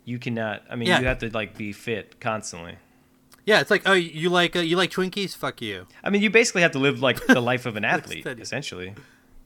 You 0.05 0.17
cannot. 0.17 0.63
I 0.69 0.75
mean, 0.75 0.87
Yeah. 0.87 0.99
you 1.01 1.07
have 1.07 1.19
to 1.19 1.29
like 1.29 1.55
be 1.57 1.71
fit 1.73 2.19
constantly. 2.19 2.77
Yeah, 3.45 3.59
it's 3.59 3.69
like 3.71 3.83
oh, 3.85 3.93
you 3.93 4.29
like 4.29 4.55
uh, 4.55 4.59
you 4.59 4.77
like 4.77 4.91
Twinkies? 4.91 5.35
Fuck 5.35 5.61
you. 5.61 5.87
I 6.03 6.09
mean, 6.09 6.21
you 6.21 6.29
basically 6.29 6.61
have 6.61 6.71
to 6.71 6.79
live 6.79 7.01
like 7.01 7.25
the 7.27 7.41
life 7.41 7.65
of 7.65 7.75
an 7.75 7.83
athlete, 7.95 8.25
essentially. 8.25 8.93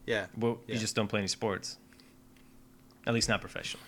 Yeah. 0.06 0.28
Well, 0.38 0.60
Yeah. 0.68 0.76
you 0.76 0.80
just 0.80 0.96
don't 0.96 1.08
play 1.08 1.20
any 1.20 1.28
sports. 1.28 1.78
At 3.08 3.14
least 3.14 3.30
not 3.30 3.42
professional. 3.42 3.82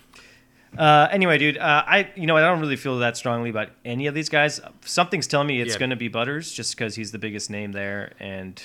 Uh, 0.77 1.07
anyway, 1.11 1.37
dude, 1.37 1.57
uh, 1.57 1.83
I 1.85 2.09
you 2.15 2.25
know 2.25 2.35
I 2.35 2.41
don't 2.41 2.59
really 2.59 2.75
feel 2.75 2.97
that 2.99 3.15
strongly 3.17 3.49
about 3.51 3.69
any 3.85 4.07
of 4.07 4.13
these 4.15 4.29
guys. 4.29 4.59
Something's 4.85 5.27
telling 5.27 5.47
me 5.47 5.61
it's 5.61 5.73
Yeah. 5.73 5.79
going 5.79 5.89
to 5.91 5.95
be 5.95 6.07
Butters, 6.07 6.51
just 6.51 6.75
because 6.75 6.95
he's 6.95 7.11
the 7.11 7.19
biggest 7.19 7.49
name 7.49 7.71
there, 7.71 8.13
and 8.19 8.61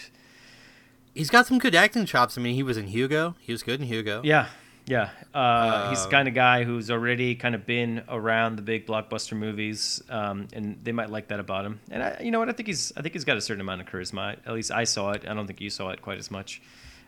He's 1.15 1.29
got 1.29 1.47
some 1.47 1.59
good 1.59 1.75
acting 1.75 2.07
chops. 2.07 2.39
I 2.39 2.41
mean, 2.41 2.55
he 2.55 2.63
was 2.63 2.79
in 2.79 2.87
Hugo. 2.87 3.35
He 3.39 3.53
was 3.53 3.63
good 3.63 3.81
in 3.81 3.87
Hugo. 3.87 4.23
yeah, 4.25 4.47
yeah, 4.87 5.11
uh, 5.35 5.91
he's 5.91 5.99
the 6.01 6.05
Um, 6.07 6.11
kind 6.11 6.29
of 6.29 6.33
guy 6.35 6.65
who's 6.65 6.91
already 6.91 7.35
kind 7.35 7.55
of 7.55 7.67
been 7.67 8.03
around 8.09 8.57
the 8.57 8.63
big 8.63 8.87
blockbuster 8.87 9.37
movies, 9.37 10.03
um, 10.09 10.49
and 10.55 10.79
they 10.83 10.91
might 10.93 11.11
like 11.11 11.29
that 11.29 11.39
about 11.39 11.67
him. 11.67 11.81
And 11.91 12.03
I, 12.03 12.17
you 12.23 12.31
know 12.31 12.39
what, 12.39 12.49
I 12.49 12.53
think 12.53 12.67
he's 12.67 12.93
I 12.97 13.03
think 13.03 13.13
he's 13.15 13.25
got 13.25 13.37
a 13.37 13.41
certain 13.43 13.61
amount 13.61 13.83
of 13.83 13.87
charisma. 13.89 14.39
At 14.47 14.55
least 14.55 14.71
I 14.73 14.85
saw 14.85 15.11
it. 15.13 15.25
I 15.29 15.35
don't 15.35 15.47
think 15.47 15.61
you 15.61 15.69
saw 15.71 15.91
it 15.91 16.01
quite 16.03 16.19
as 16.19 16.31
much. 16.31 16.63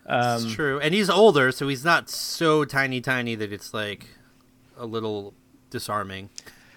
Um, 0.07 0.45
It's 0.45 0.53
true. 0.55 0.79
And 0.81 0.93
he's 0.95 1.09
older, 1.09 1.51
so 1.51 1.67
he's 1.67 1.85
not 1.85 2.11
so 2.11 2.67
tiny, 2.67 3.01
tiny 3.01 3.35
that 3.37 3.53
it's 3.55 3.73
like 3.73 4.07
a 4.77 4.87
little 4.87 5.35
disarming. 5.71 6.31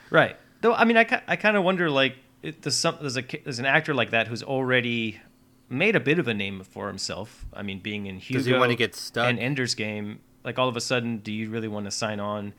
Right. 0.10 0.36
Though 0.62 0.74
I 0.74 0.86
mean, 0.86 0.98
I, 0.98 1.22
I 1.28 1.36
kind 1.36 1.56
of 1.58 1.64
wonder 1.64 1.90
like 1.90 2.16
it, 2.42 2.62
there's 2.62 2.76
some 2.76 2.98
there's 3.02 3.18
a 3.18 3.24
there's 3.44 3.60
an 3.60 3.66
actor 3.66 3.94
like 3.94 4.12
that 4.12 4.28
who's 4.28 4.44
already 4.44 5.20
made 5.70 5.96
a 5.96 6.00
bit 6.00 6.18
of 6.20 6.28
a 6.28 6.34
name 6.34 6.64
for 6.64 6.88
himself. 6.88 7.46
I 7.54 7.62
mean, 7.64 7.80
being 7.80 8.06
in 8.06 8.18
Hugo 8.20 8.40
Does 8.40 8.46
he 8.46 8.54
wanna 8.54 8.76
get 8.76 8.96
stuck? 8.96 9.28
and 9.30 9.38
Ender's 9.40 9.76
Game, 9.76 10.20
like 10.44 10.58
all 10.58 10.70
of 10.70 10.78
a 10.78 10.82
sudden, 10.82 11.18
do 11.18 11.32
you 11.32 11.50
really 11.50 11.68
want 11.68 11.86
to 11.86 11.92
sign 11.92 12.20
on 12.20 12.54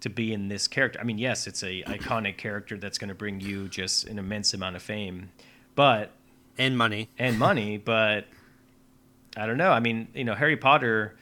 to 0.00 0.08
be 0.08 0.32
in 0.32 0.48
this 0.48 0.68
character? 0.68 1.00
I 1.00 1.04
mean, 1.04 1.18
yes, 1.18 1.46
it's 1.46 1.62
a 1.62 1.82
iconic 1.82 2.36
character 2.38 2.76
that's 2.76 2.98
going 2.98 3.08
to 3.08 3.14
bring 3.14 3.40
you 3.40 3.68
just 3.68 4.06
an 4.06 4.18
immense 4.18 4.54
amount 4.54 4.76
of 4.76 4.82
fame, 4.82 5.30
but 5.74 6.10
And 6.58 6.76
money. 6.78 7.08
and 7.18 7.38
money, 7.38 7.78
but 7.84 8.26
I 9.36 9.46
don't 9.46 9.58
know. 9.58 9.70
I 9.72 9.80
mean, 9.80 10.08
you 10.14 10.24
know, 10.24 10.34
Harry 10.34 10.56
Potter, 10.56 11.16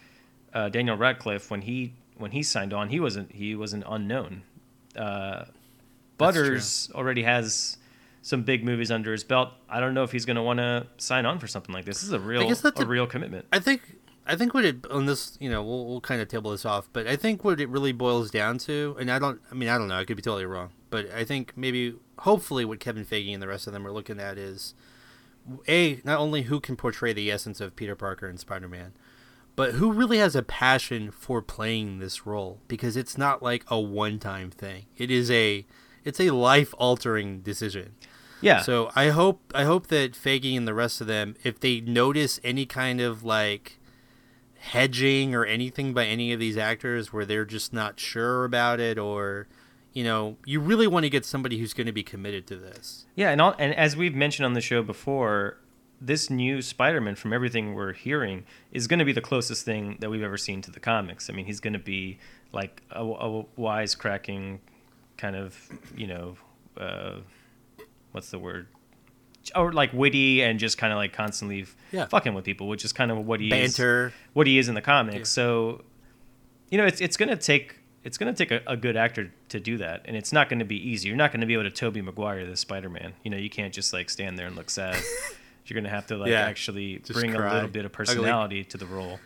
uh, 0.53 0.69
Daniel 0.69 0.97
Radcliffe, 0.97 1.51
when 1.51 1.63
he 1.63 1.95
when 2.21 2.31
he 2.31 2.43
signed 2.43 2.73
on, 2.73 2.89
he 2.91 3.01
wasn't 3.01 3.33
he 3.33 3.55
was 3.55 3.73
an 3.73 3.85
unknown. 3.87 4.43
Uh, 4.97 5.45
Butters 6.19 6.91
already 6.95 7.23
has 7.23 7.79
some 8.23 8.43
big 8.43 8.65
movies 8.65 8.91
under 8.91 9.13
his 9.13 9.25
belt. 9.25 9.51
I 9.69 9.81
don't 9.81 9.95
know 9.95 10.03
if 10.03 10.13
he's 10.13 10.27
going 10.27 10.37
to 10.37 10.43
want 10.43 10.59
to 10.59 10.87
sign 10.99 11.25
on 11.25 11.39
for 11.39 11.47
something 11.47 11.75
like 11.75 11.87
this. 11.87 11.99
This 11.99 12.05
is 12.05 12.13
a 12.13 12.21
real 12.21 12.43
a 12.43 12.47
a- 12.85 12.87
real 12.87 13.07
commitment. 13.07 13.47
I 13.53 13.59
think 13.59 13.81
I 14.27 14.37
think 14.37 14.53
what 14.53 14.65
it 14.65 14.87
on 14.91 15.07
this, 15.07 15.39
you 15.41 15.51
know, 15.51 15.63
we'll, 15.63 15.87
we'll 15.87 16.01
kind 16.01 16.21
of 16.21 16.29
table 16.29 16.51
this 16.51 16.65
off, 16.67 16.89
but 16.93 17.07
I 17.07 17.17
think 17.17 17.43
what 17.43 17.61
it 17.61 17.69
really 17.69 17.93
boils 17.93 18.31
down 18.31 18.59
to, 18.59 18.97
and 19.01 19.11
I 19.11 19.19
don't, 19.19 19.41
I 19.51 19.55
mean, 19.55 19.69
I 19.69 19.79
don't 19.79 19.89
know, 19.89 19.97
I 19.97 20.05
could 20.05 20.17
be 20.17 20.23
totally 20.23 20.45
wrong, 20.45 20.71
but 20.91 21.11
I 21.11 21.25
think 21.25 21.57
maybe, 21.57 21.95
hopefully, 22.19 22.65
what 22.65 22.79
Kevin 22.81 23.05
Feige 23.05 23.33
and 23.33 23.43
the 23.43 23.49
rest 23.49 23.67
of 23.67 23.73
them 23.73 23.87
are 23.87 23.91
looking 23.91 24.21
at 24.21 24.39
is, 24.39 24.75
a 25.67 26.01
not 26.05 26.19
only 26.21 26.43
who 26.43 26.61
can 26.61 26.77
portray 26.77 27.13
the 27.13 27.31
essence 27.31 27.61
of 27.61 27.75
Peter 27.75 27.97
Parker 27.97 28.29
and 28.29 28.39
Spider 28.39 28.69
Man, 28.69 28.93
but 29.57 29.73
who 29.73 29.93
really 29.93 30.19
has 30.19 30.35
a 30.35 30.43
passion 30.43 31.11
for 31.11 31.43
playing 31.43 31.99
this 31.99 32.27
role 32.27 32.61
because 32.69 32.97
it's 32.97 33.19
not 33.19 33.43
like 33.43 33.65
a 33.69 33.79
one 33.79 34.19
time 34.19 34.51
thing. 34.51 34.87
It 34.97 35.11
is 35.11 35.31
a 35.31 35.67
it's 36.05 36.21
a 36.21 36.31
life 36.31 36.75
altering 36.79 37.41
decision. 37.41 37.95
Yeah. 38.41 38.63
So 38.63 38.91
I 38.95 39.09
hope 39.09 39.53
I 39.55 39.65
hope 39.65 39.89
that 39.89 40.13
Feige 40.13 40.57
and 40.57 40.67
the 40.67 40.75
rest 40.75 41.01
of 41.01 41.07
them, 41.07 41.35
if 41.43 41.61
they 41.61 41.81
notice 41.81 42.41
any 42.43 42.67
kind 42.67 43.01
of 43.01 43.23
like 43.23 43.79
hedging 44.59 45.35
or 45.35 45.45
anything 45.45 45.95
by 45.95 46.07
any 46.07 46.33
of 46.33 46.41
these 46.41 46.57
actors 46.57 47.13
where 47.13 47.25
they're 47.25 47.45
just 47.45 47.73
not 47.73 47.99
sure 47.99 48.45
about 48.45 48.81
it 48.81 48.99
or 48.99 49.49
you 49.93 50.05
know, 50.05 50.37
you 50.45 50.61
really 50.61 50.87
want 50.87 51.05
to 51.05 51.11
get 51.11 51.25
somebody 51.25 51.59
who's 51.59 51.75
going 51.75 51.87
to 51.87 51.93
be 51.93 52.03
committed 52.03 52.47
to 52.47 52.57
this. 52.57 53.07
Yeah, 53.17 53.31
and 53.31 53.41
all, 53.41 53.55
and 53.59 53.75
as 53.75 53.97
we've 53.97 54.15
mentioned 54.15 54.47
on 54.47 54.53
the 54.53 54.61
show 54.61 54.83
before, 54.83 55.57
this 56.01 56.31
new 56.31 56.63
Spider-Man, 56.63 57.15
from 57.15 57.33
everything 57.33 57.75
we're 57.75 57.93
hearing, 57.93 58.45
is 58.73 58.87
going 58.87 58.99
to 59.01 59.05
be 59.05 59.13
the 59.13 59.21
closest 59.21 59.65
thing 59.65 59.97
that 60.01 60.11
we've 60.11 60.23
ever 60.23 60.37
seen 60.39 60.63
to 60.63 60.71
the 60.71 60.81
comics. 60.81 61.29
I 61.29 61.33
mean, 61.35 61.45
he's 61.47 61.61
going 61.61 61.75
to 61.75 61.79
be 61.79 62.19
like 62.53 62.83
a, 62.91 63.05
a 63.05 63.45
wisecracking 63.59 64.59
kind 65.17 65.37
of, 65.37 65.57
you 65.97 66.07
know, 66.07 66.37
uh, 66.79 67.17
what's 68.13 68.31
the 68.31 68.39
word? 68.39 68.69
Or 69.57 69.73
like 69.73 69.93
witty 69.93 70.43
and 70.43 70.59
just 70.59 70.79
kind 70.79 70.93
of 70.93 70.97
like 70.97 71.13
constantly 71.13 71.67
Yeah. 71.93 72.07
fucking 72.07 72.35
with 72.35 72.45
people, 72.45 72.69
which 72.69 72.85
is 72.85 72.93
kind 72.93 73.11
of 73.11 73.19
what 73.27 73.41
he 73.41 73.53
is 73.53 73.79
what 74.35 74.47
he 74.47 74.59
is 74.59 74.69
in 74.69 74.75
the 74.75 74.83
comics. 74.83 75.17
Yeah. 75.17 75.25
So, 75.25 75.85
you 76.71 76.79
know, 76.79 76.85
it's 76.87 77.01
it's 77.01 77.17
gonna 77.17 77.37
take 77.37 77.77
it's 78.05 78.17
gonna 78.19 78.35
take 78.35 78.51
a, 78.51 78.61
a 78.67 78.77
good 78.77 78.97
actor 78.97 79.33
to 79.49 79.59
do 79.61 79.79
that, 79.79 80.03
and 80.05 80.17
it's 80.17 80.33
not 80.33 80.49
going 80.49 80.59
to 80.61 80.65
be 80.65 80.77
easy. 80.77 81.09
You're 81.09 81.17
not 81.17 81.33
going 81.33 81.41
to 81.41 81.47
be 81.47 81.55
able 81.55 81.65
to 81.65 81.71
Tobey 81.71 82.01
Maguire 82.03 82.47
this 82.47 82.61
Spider-Man. 82.61 83.15
You 83.25 83.31
know, 83.31 83.37
you 83.39 83.51
can't 83.51 83.73
just 83.75 83.93
like 83.93 84.09
stand 84.11 84.39
there 84.39 84.47
and 84.47 84.57
look 84.57 84.71
sad. 84.71 84.97
You're 85.67 85.75
going 85.77 85.85
to 85.85 85.91
have 85.91 86.07
to 86.09 86.17
like 86.17 86.31
Yeah, 86.31 86.41
actually 86.41 86.99
bring 87.13 87.35
a 87.35 87.39
little 87.53 87.69
bit 87.69 87.85
of 87.85 87.93
Ugly. 87.93 87.97
personality 88.07 88.65
to 88.65 88.77
the 88.77 88.87
role. 88.87 89.21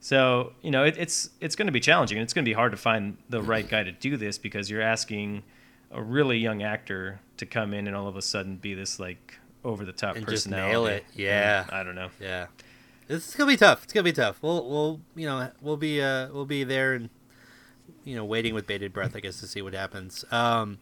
So 0.00 0.52
you 0.62 0.70
know, 0.70 0.84
it, 0.84 0.96
it's 0.98 1.30
it's 1.40 1.56
going 1.56 1.66
to 1.66 1.72
be 1.72 1.80
challenging, 1.80 2.18
and 2.18 2.22
it's 2.22 2.32
going 2.32 2.44
to 2.44 2.48
be 2.48 2.54
hard 2.54 2.72
to 2.72 2.76
find 2.78 3.16
the 3.28 3.42
right 3.52 3.68
guy 3.68 3.82
to 3.82 3.92
do 3.92 4.16
this 4.16 4.38
because 4.38 4.70
you're 4.70 4.82
asking 4.82 5.42
a 5.90 6.02
really 6.02 6.38
young 6.38 6.62
actor 6.62 7.20
to 7.36 7.46
come 7.46 7.72
in 7.74 7.86
and 7.86 7.96
all 7.96 8.08
of 8.08 8.16
a 8.16 8.22
sudden 8.22 8.56
be 8.56 8.74
this 8.74 8.98
like 9.00 9.38
over 9.64 9.84
the 9.84 9.92
top 9.92 10.16
And 10.16 10.26
just 10.26 10.44
personality. 10.46 10.72
nail 10.72 10.86
it. 10.86 11.04
Yeah. 11.14 11.64
I 11.70 11.82
don't 11.82 11.94
know. 11.94 12.08
Yeah. 12.20 12.46
This 13.08 13.28
is 13.28 13.34
gonna 13.34 13.50
be 13.50 13.56
tough. 13.56 13.84
It's 13.84 13.92
gonna 13.92 14.04
be 14.04 14.12
tough. 14.12 14.38
We'll 14.42 14.68
we'll 14.68 15.00
you 15.14 15.26
know 15.26 15.50
we'll 15.60 15.76
be 15.76 16.00
uh 16.02 16.28
we'll 16.32 16.44
be 16.46 16.64
there 16.64 16.94
and 16.94 17.08
you 18.04 18.16
know 18.16 18.24
waiting 18.24 18.52
with 18.54 18.66
bated 18.66 18.92
breath 18.92 19.14
I 19.16 19.20
guess 19.20 19.38
to 19.40 19.46
see 19.46 19.62
what 19.62 19.74
happens. 19.74 20.24
Um, 20.30 20.78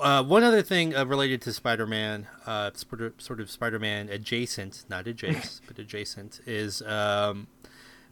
uh, 0.00 0.22
one 0.22 0.44
other 0.44 0.62
thing 0.62 0.94
uh, 0.94 1.04
related 1.04 1.42
to 1.42 1.52
Spider-Man, 1.52 2.26
uh, 2.46 2.70
sort 2.74 3.40
of, 3.40 3.50
Spider-Man 3.50 4.08
adjacent, 4.08 4.84
not 4.88 5.06
adjacent, 5.06 5.60
but 5.66 5.78
adjacent, 5.78 6.40
is 6.46 6.82
um, 6.82 7.48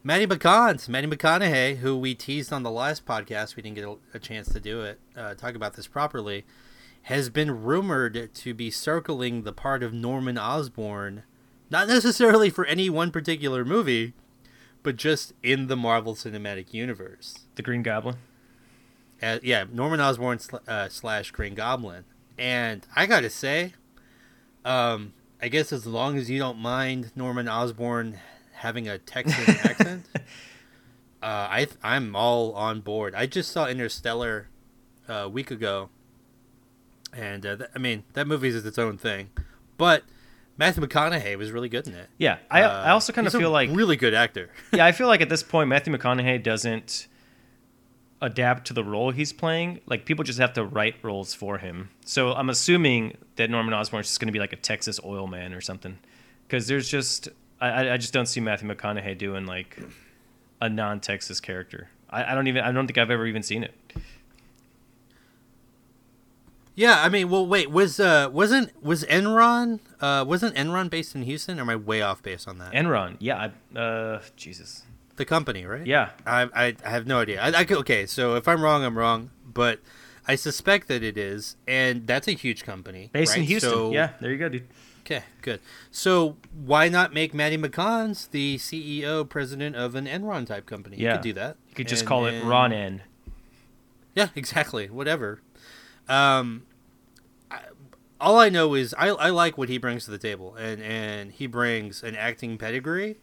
Matty 0.03 0.27
McCons, 0.27 0.89
Matty 0.89 1.07
McConaughey, 1.07 1.77
who 1.77 1.97
we 1.97 2.15
teased 2.15 2.51
on 2.51 2.63
the 2.63 2.71
last 2.71 3.05
podcast. 3.05 3.55
We 3.55 3.63
didn't 3.63 3.75
get 3.75 3.85
a, 3.85 3.95
a 4.13 4.19
chance 4.19 4.51
to 4.53 4.59
do 4.59 4.81
it, 4.81 4.99
uh, 5.15 5.35
talk 5.35 5.55
about 5.55 5.73
this 5.73 5.87
properly, 5.87 6.45
has 7.03 7.29
been 7.29 7.63
rumored 7.63 8.33
to 8.33 8.53
be 8.53 8.69
circling 8.69 9.43
the 9.43 9.53
part 9.53 9.83
of 9.83 9.93
Norman 9.93 10.37
Osborn, 10.37 11.23
not 11.69 11.87
necessarily 11.87 12.49
for 12.49 12.65
any 12.65 12.89
one 12.89 13.11
particular 13.11 13.65
movie, 13.65 14.13
but 14.83 14.95
just 14.95 15.33
in 15.43 15.67
the 15.67 15.77
Marvel 15.77 16.15
Cinematic 16.15 16.73
Universe. 16.73 17.45
The 17.55 17.61
Green 17.61 17.83
Goblin. 17.83 18.17
Uh, 19.21 19.39
yeah, 19.43 19.65
Norman 19.71 19.99
Osborn 19.99 20.39
sl- 20.39 20.57
uh, 20.67 20.89
slash 20.89 21.31
Green 21.31 21.53
Goblin. 21.55 22.05
And 22.37 22.85
I 22.95 23.05
gotta 23.05 23.29
say, 23.29 23.73
um, 24.65 25.13
I 25.41 25.47
guess 25.47 25.71
as 25.71 25.85
long 25.85 26.17
as 26.17 26.29
you 26.29 26.39
don't 26.39 26.57
mind 26.57 27.11
Norman 27.15 27.47
Osborn 27.47 28.19
having 28.53 28.87
a 28.87 28.97
Texan 28.97 29.55
accent, 29.63 30.05
uh, 30.15 30.21
I 31.23 31.67
I'm 31.83 32.15
all 32.15 32.53
on 32.53 32.81
board. 32.81 33.13
I 33.15 33.25
just 33.27 33.51
saw 33.51 33.67
Interstellar 33.67 34.47
uh, 35.07 35.13
a 35.13 35.29
week 35.29 35.51
ago, 35.51 35.89
and 37.13 37.45
uh, 37.45 37.55
th- 37.57 37.69
I 37.75 37.79
mean 37.79 38.03
that 38.13 38.27
movie 38.27 38.47
is 38.49 38.65
its 38.65 38.79
own 38.79 38.97
thing, 38.97 39.29
but 39.77 40.03
Matthew 40.57 40.83
McConaughey 40.85 41.37
was 41.37 41.51
really 41.51 41.69
good 41.69 41.87
in 41.87 41.93
it. 41.93 42.09
Yeah, 42.17 42.37
I, 42.49 42.63
Uh, 42.63 42.83
I 42.85 42.89
also 42.91 43.13
kind 43.13 43.27
of 43.27 43.33
feel 43.33 43.51
like 43.51 43.69
really 43.71 43.95
good 43.97 44.13
actor. 44.13 44.49
yeah, 44.73 44.85
I 44.85 44.91
feel 44.91 45.07
like 45.07 45.21
at 45.25 45.29
this 45.29 45.43
point 45.43 45.69
Matthew 45.69 45.95
McConaughey 45.95 46.41
doesn't 46.41 47.07
adapt 48.21 48.67
to 48.67 48.73
the 48.73 48.83
role 48.83 49.11
he's 49.11 49.33
playing. 49.33 49.79
Like 49.87 50.05
people 50.05 50.23
just 50.23 50.39
have 50.39 50.53
to 50.53 50.63
write 50.63 50.95
roles 51.01 51.33
for 51.33 51.57
him. 51.57 51.89
So 52.05 52.33
I'm 52.33 52.49
assuming 52.49 53.17
that 53.35 53.49
Norman 53.49 53.73
Osborn 53.73 54.01
is 54.01 54.07
just 54.07 54.19
going 54.19 54.27
to 54.27 54.31
be 54.33 54.39
like 54.39 54.53
a 54.53 54.57
Texas 54.57 54.99
oil 55.03 55.27
man 55.27 55.53
or 55.53 55.61
something. 55.61 55.97
Because 56.47 56.67
there's 56.67 56.87
just 56.89 57.29
I, 57.59 57.89
I- 57.91 57.97
just 57.97 58.13
don't 58.13 58.25
see 58.27 58.39
Matthew 58.39 58.67
McConaughey 58.69 59.17
doing 59.17 59.45
like 59.45 59.77
a 60.61 60.69
non-Texas 60.69 61.39
character. 61.39 61.89
I, 62.09 62.31
I 62.31 62.35
don't 62.35 62.47
even 62.47 62.63
I 62.63 62.71
don't 62.71 62.87
think 62.87 62.97
I've 62.97 63.11
ever 63.11 63.25
even 63.25 63.41
seen 63.43 63.63
it. 63.63 63.73
Yeah, 66.73 67.01
I 67.01 67.09
mean, 67.09 67.29
well, 67.29 67.45
wait, 67.45 67.69
was 67.69 67.99
uh, 67.99 68.29
wasn't 68.31 68.71
was 68.83 69.03
Enron 69.05 69.79
uh, 69.99 70.23
wasn't 70.27 70.55
Enron 70.55 70.89
based 70.89 71.15
in 71.15 71.23
Houston? 71.23 71.59
Or 71.59 71.63
am 71.63 71.69
I 71.69 71.75
way 71.75 72.01
off 72.01 72.23
base 72.23 72.47
on 72.47 72.59
that? 72.59 72.71
Enron, 72.71 73.17
yeah, 73.19 73.51
I, 73.75 73.77
uh, 73.77 74.21
Jesus, 74.37 74.83
the 75.17 75.25
company, 75.25 75.65
right? 75.65 75.85
yeah, 75.85 76.09
I 76.25 76.43
I, 76.53 76.75
I 76.85 76.89
have 76.89 77.05
no 77.07 77.19
idea. 77.19 77.41
I, 77.41 77.47
I 77.59 77.63
could, 77.63 77.77
okay, 77.79 78.05
so 78.05 78.35
if 78.35 78.47
I'm 78.47 78.61
wrong, 78.61 78.83
I'm 78.83 78.97
wrong, 78.97 79.31
but 79.45 79.79
I 80.27 80.35
suspect 80.35 80.87
that 80.87 81.03
it 81.03 81.17
is, 81.17 81.55
and 81.67 82.07
that's 82.07 82.27
a 82.27 82.31
huge 82.33 82.63
company 82.63 83.09
based 83.11 83.35
in? 83.37 83.43
Houston. 83.43 83.69
So- 83.71 83.91
yeah, 83.91 84.11
there 84.19 84.31
you 84.31 84.37
go, 84.37 84.49
dude. 84.49 84.67
Okay, 85.03 85.23
good. 85.41 85.59
So 85.89 86.37
why 86.53 86.87
not 86.87 87.11
make 87.11 87.33
Matty 87.33 87.57
McCons 87.57 88.29
the 88.29 88.57
CEO, 88.57 89.27
president 89.27 89.75
of 89.75 89.95
an 89.95 90.05
Enron 90.05 90.45
type 90.45 90.65
company? 90.67 90.97
You 90.97 91.05
Yeah. 91.05 91.13
could 91.13 91.23
do 91.23 91.33
that. 91.33 91.57
You 91.69 91.75
could 91.75 91.87
just 91.87 92.03
And- 92.03 92.07
call 92.09 92.27
it 92.27 92.41
Ron 92.43 92.71
N. 92.71 93.01
Yeah, 94.15 94.29
exactly. 94.35 94.89
Whatever. 94.89 95.41
Um, 96.07 96.63
I, 97.49 97.61
all 98.19 98.37
I 98.39 98.49
know 98.49 98.75
is 98.75 98.93
I, 98.97 99.07
I 99.09 99.29
like 99.31 99.57
what 99.57 99.69
he 99.69 99.77
brings 99.79 100.05
to 100.05 100.11
the 100.11 100.17
table, 100.19 100.55
and 100.55 100.81
and 100.81 101.31
he 101.31 101.47
brings 101.47 102.03
an 102.03 102.15
acting 102.15 102.57
pedigree. 102.59 103.17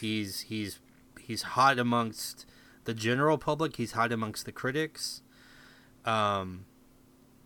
He's 0.00 0.42
he's 0.42 0.80
he's 1.26 1.42
hot 1.42 1.78
amongst 1.78 2.46
the 2.84 2.94
general 2.94 3.38
public. 3.38 3.76
He's 3.76 3.92
hot 3.92 4.12
amongst 4.12 4.44
the 4.44 4.52
critics. 4.52 5.22
Um, 6.04 6.64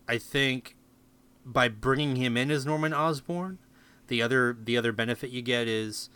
I 0.07 0.17
think 0.17 0.75
by 1.45 1.69
bringing 1.69 2.15
him 2.15 2.37
in 2.37 2.51
as 2.51 2.65
Norman 2.65 2.93
Osborn, 2.93 3.59
the 4.07 4.21
other 4.21 4.57
the 4.61 4.77
other 4.77 4.91
benefit 4.91 5.29
you 5.29 5.41
get 5.41 5.67
is 5.67 6.09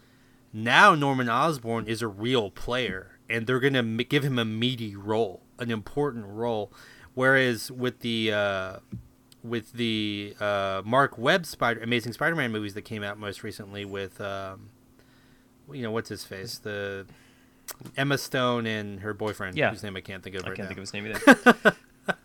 now 0.53 0.95
Norman 0.95 1.29
Osborn 1.29 1.87
is 1.87 2.01
a 2.01 2.07
real 2.07 2.51
player, 2.51 3.19
and 3.29 3.47
they're 3.47 3.59
gonna 3.59 3.79
m- 3.79 3.97
give 3.97 4.23
him 4.23 4.39
a 4.39 4.45
meaty 4.45 4.95
role, 4.95 5.41
an 5.59 5.71
important 5.71 6.25
role. 6.25 6.71
Whereas 7.13 7.69
with 7.69 7.99
the 7.99 8.33
uh, 8.33 8.77
with 9.43 9.73
the 9.73 10.35
uh, 10.39 10.81
Marc 10.85 11.17
Webb 11.17 11.45
Spider 11.45 11.81
Amazing 11.81 12.13
Spider-Man 12.13 12.51
movies 12.51 12.73
that 12.73 12.83
came 12.83 13.03
out 13.03 13.17
most 13.17 13.43
recently 13.43 13.85
with 13.85 14.19
um, 14.21 14.69
you 15.71 15.81
know 15.81 15.91
what's 15.91 16.09
his 16.09 16.23
face 16.23 16.57
the 16.57 17.05
Emma 17.97 18.17
Stone 18.17 18.65
and 18.67 18.99
her 19.01 19.13
boyfriend 19.13 19.57
Yeah. 19.57 19.71
whose 19.71 19.83
name 19.83 19.95
I 19.95 20.01
can't 20.01 20.23
think 20.23 20.35
of 20.35 20.45
I 20.45 20.49
right 20.49 20.55
can't 20.57 20.69
now. 20.69 20.75
think 20.75 20.77
of 20.79 20.83
his 20.83 20.93
name 20.93 21.07
either. 21.07 21.75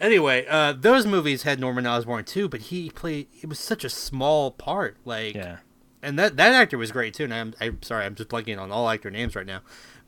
Anyway, 0.00 0.46
uh, 0.48 0.72
those 0.72 1.06
movies 1.06 1.42
had 1.42 1.58
Norman 1.58 1.84
Osborn 1.84 2.24
too, 2.24 2.48
but 2.48 2.60
he 2.60 2.88
played 2.88 3.26
it 3.42 3.48
was 3.48 3.58
such 3.58 3.82
a 3.84 3.88
small 3.90 4.52
part. 4.52 4.96
Like 5.04 5.34
yeah. 5.34 5.56
and 6.02 6.16
that 6.18 6.36
that 6.36 6.52
actor 6.52 6.78
was 6.78 6.92
great 6.92 7.14
too. 7.14 7.24
And 7.24 7.34
I'm 7.34 7.54
I'm 7.60 7.82
sorry, 7.82 8.04
I'm 8.06 8.14
just 8.14 8.28
blanking 8.28 8.60
on 8.60 8.70
all 8.70 8.88
actor 8.88 9.10
names 9.10 9.34
right 9.34 9.44
now. 9.46 9.60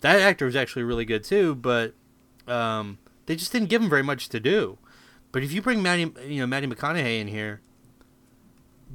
That 0.03 0.21
actor 0.21 0.47
was 0.47 0.55
actually 0.55 0.85
really 0.85 1.05
good 1.05 1.25
too, 1.25 1.57
but 1.57 1.95
um, 2.47 2.99
they 3.27 3.35
just 3.35 3.51
didn't 3.51 3.69
give 3.69 3.83
him 3.83 3.91
very 3.91 4.03
much 4.05 4.29
to 4.29 4.39
do. 4.39 4.79
But 5.33 5.43
if 5.43 5.53
you 5.53 5.61
bring 5.61 5.83
Matty, 5.83 6.13
you 6.25 6.41
know, 6.41 6.47
Matty 6.47 6.69
McConaughey 6.69 7.21
in 7.21 7.27
here, 7.27 7.61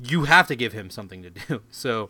you 0.01 0.23
have 0.23 0.47
to 0.47 0.55
give 0.55 0.71
him 0.71 0.89
something 0.89 1.21
to 1.23 1.29
do. 1.29 1.61
So 1.71 2.09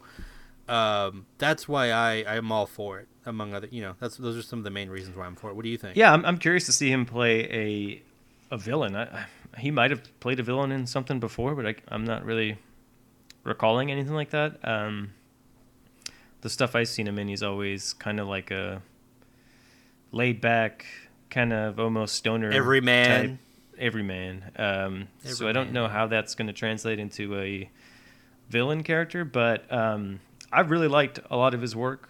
um, 0.69 1.25
that's 1.39 1.67
why 1.67 1.89
I 1.91 2.23
I'm 2.27 2.51
all 2.51 2.67
for 2.67 2.99
it. 2.99 3.07
Among 3.27 3.53
other, 3.55 3.67
you 3.71 3.81
know, 3.81 3.95
that's 3.99 4.17
those 4.17 4.37
are 4.37 4.41
some 4.43 4.59
of 4.59 4.63
the 4.65 4.69
main 4.69 4.89
reasons 4.89 5.17
why 5.17 5.25
I'm 5.25 5.35
for 5.35 5.49
it. 5.49 5.55
What 5.55 5.63
do 5.63 5.69
you 5.69 5.77
think? 5.77 5.97
Yeah, 5.97 6.13
I'm, 6.13 6.23
I'm 6.25 6.37
curious 6.37 6.65
to 6.67 6.71
see 6.71 6.91
him 6.91 7.05
play 7.05 7.41
a 7.51 8.01
a 8.53 8.57
villain. 8.57 8.95
I, 8.95 9.03
I- 9.03 9.25
he 9.57 9.71
might 9.71 9.89
have 9.89 10.01
played 10.19 10.37
a 10.41 10.43
villain 10.43 10.71
in 10.73 10.85
something 10.85 11.19
before, 11.21 11.55
but 11.55 11.65
I, 11.65 11.75
I'm 11.87 12.03
not 12.03 12.25
really 12.25 12.57
recalling 13.45 13.89
anything 13.89 14.13
like 14.13 14.31
that. 14.31 14.59
Um, 14.67 15.13
the 16.41 16.49
stuff 16.49 16.75
I've 16.75 16.89
seen 16.89 17.07
him 17.07 17.17
in, 17.17 17.29
he's 17.29 17.41
always 17.41 17.93
kind 17.93 18.19
of 18.19 18.27
like 18.27 18.51
a 18.51 18.81
laid 20.11 20.41
back, 20.41 20.85
kind 21.29 21.53
of 21.53 21.79
almost 21.79 22.15
stoner. 22.15 22.51
Everyman. 22.51 23.07
type- 23.29 23.37
Everyman. 23.77 24.43
Um, 24.57 25.07
so 25.23 25.47
I 25.47 25.51
don't 25.51 25.71
know 25.73 25.87
how 25.87 26.07
that's 26.07 26.35
going 26.35 26.47
to 26.47 26.53
translate 26.53 26.97
into 26.99 27.37
a 27.39 27.69
villain 28.49 28.83
character, 28.83 29.25
but 29.25 29.71
um, 29.71 30.19
I've 30.51 30.69
really 30.71 30.87
liked 30.87 31.19
a 31.29 31.35
lot 31.35 31.53
of 31.53 31.61
his 31.61 31.75
work 31.75 32.09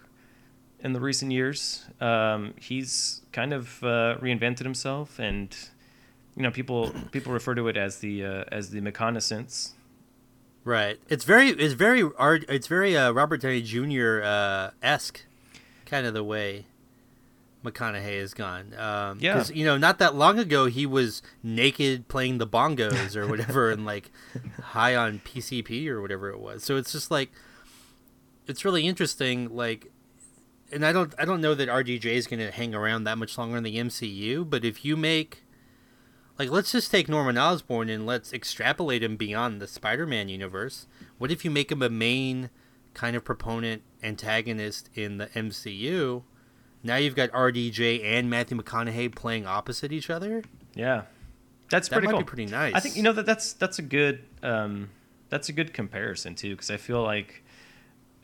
in 0.85 0.93
the 0.93 0.99
recent 0.99 1.31
years. 1.31 1.83
Um, 1.99 2.53
he's 2.61 3.21
kind 3.33 3.51
of 3.53 3.83
uh, 3.83 4.15
reinvented 4.21 4.59
himself, 4.63 5.17
and 5.19 5.53
you 6.37 6.43
know, 6.43 6.51
people 6.51 6.93
people 7.11 7.33
refer 7.33 7.55
to 7.55 7.67
it 7.67 7.75
as 7.75 7.97
the 7.99 8.23
uh, 8.23 8.43
as 8.51 8.69
the 8.69 8.79
McConaissance. 8.81 9.71
Right. 10.63 10.99
It's 11.09 11.25
very 11.25 11.49
it's 11.49 11.73
very 11.73 12.03
it's 12.47 12.67
very 12.67 12.95
uh, 12.95 13.11
Robert 13.11 13.41
Downey 13.41 13.61
Jr. 13.61 14.21
Uh, 14.23 14.69
esque 14.81 15.25
kind 15.85 16.05
of 16.07 16.13
the 16.13 16.23
way 16.23 16.65
McConaughey 17.63 18.19
has 18.19 18.33
gone. 18.35 18.73
Um, 18.77 19.17
Yeah. 19.19 19.33
'cause, 19.33 19.51
you 19.51 19.65
know, 19.65 19.77
not 19.77 19.97
that 19.99 20.13
long 20.15 20.37
ago 20.39 20.65
he 20.67 20.85
was 20.85 21.21
naked 21.43 22.07
playing 22.07 22.37
the 22.37 22.47
bongos 22.47 23.15
or 23.15 23.27
whatever, 23.27 23.71
and 23.71 23.85
like 23.93 24.11
high 24.61 24.95
on 24.95 25.19
PCP 25.19 25.87
or 25.87 25.99
whatever 26.01 26.29
it 26.29 26.39
was. 26.39 26.63
So 26.63 26.77
it's 26.77 26.91
just 26.91 27.09
like 27.11 27.31
it's 28.47 28.63
really 28.65 28.85
interesting. 28.87 29.55
Like, 29.55 29.91
and 30.71 30.85
I 30.85 30.91
don't 30.91 31.13
I 31.17 31.25
don't 31.25 31.41
know 31.41 31.55
that 31.55 31.69
RDJ 31.69 32.05
is 32.05 32.27
going 32.27 32.39
to 32.39 32.51
hang 32.51 32.73
around 32.75 33.03
that 33.05 33.17
much 33.17 33.37
longer 33.37 33.57
in 33.57 33.63
the 33.63 33.77
MCU. 33.77 34.49
But 34.49 34.65
if 34.65 34.83
you 34.85 34.97
make 34.97 35.43
like 36.37 36.49
let's 36.49 36.71
just 36.71 36.91
take 36.91 37.07
Norman 37.07 37.37
Osborn 37.37 37.89
and 37.89 38.05
let's 38.05 38.33
extrapolate 38.33 39.01
him 39.03 39.15
beyond 39.15 39.61
the 39.61 39.67
Spider-Man 39.67 40.27
universe. 40.29 40.87
What 41.17 41.31
if 41.31 41.45
you 41.45 41.51
make 41.51 41.71
him 41.71 41.81
a 41.81 41.89
main 41.89 42.49
kind 42.93 43.15
of 43.15 43.23
proponent 43.23 43.83
antagonist 44.03 44.89
in 44.93 45.17
the 45.17 45.27
MCU? 45.27 46.23
Now 46.83 46.97
you've 46.97 47.15
got 47.15 47.31
RDJ 47.31 48.03
and 48.03 48.29
Matthew 48.29 48.57
McConaughey 48.61 49.15
playing 49.15 49.45
opposite 49.47 49.91
each 49.91 50.09
other. 50.09 50.43
Yeah, 50.75 51.03
that's 51.69 51.87
That 51.87 51.95
pretty 51.95 52.07
might 52.07 52.11
cool. 52.11 52.19
be 52.21 52.25
pretty 52.25 52.45
nice. 52.47 52.73
I 52.75 52.79
think 52.79 52.95
you 52.95 53.01
know 53.03 53.13
that 53.13 53.25
that's 53.25 53.53
that's 53.53 53.79
a 53.79 53.81
good 53.81 54.23
um, 54.43 54.89
that's 55.29 55.47
a 55.49 55.53
good 55.53 55.73
comparison 55.73 56.35
too, 56.35 56.51
because 56.51 56.69
I 56.69 56.77
feel 56.77 57.01
like 57.01 57.43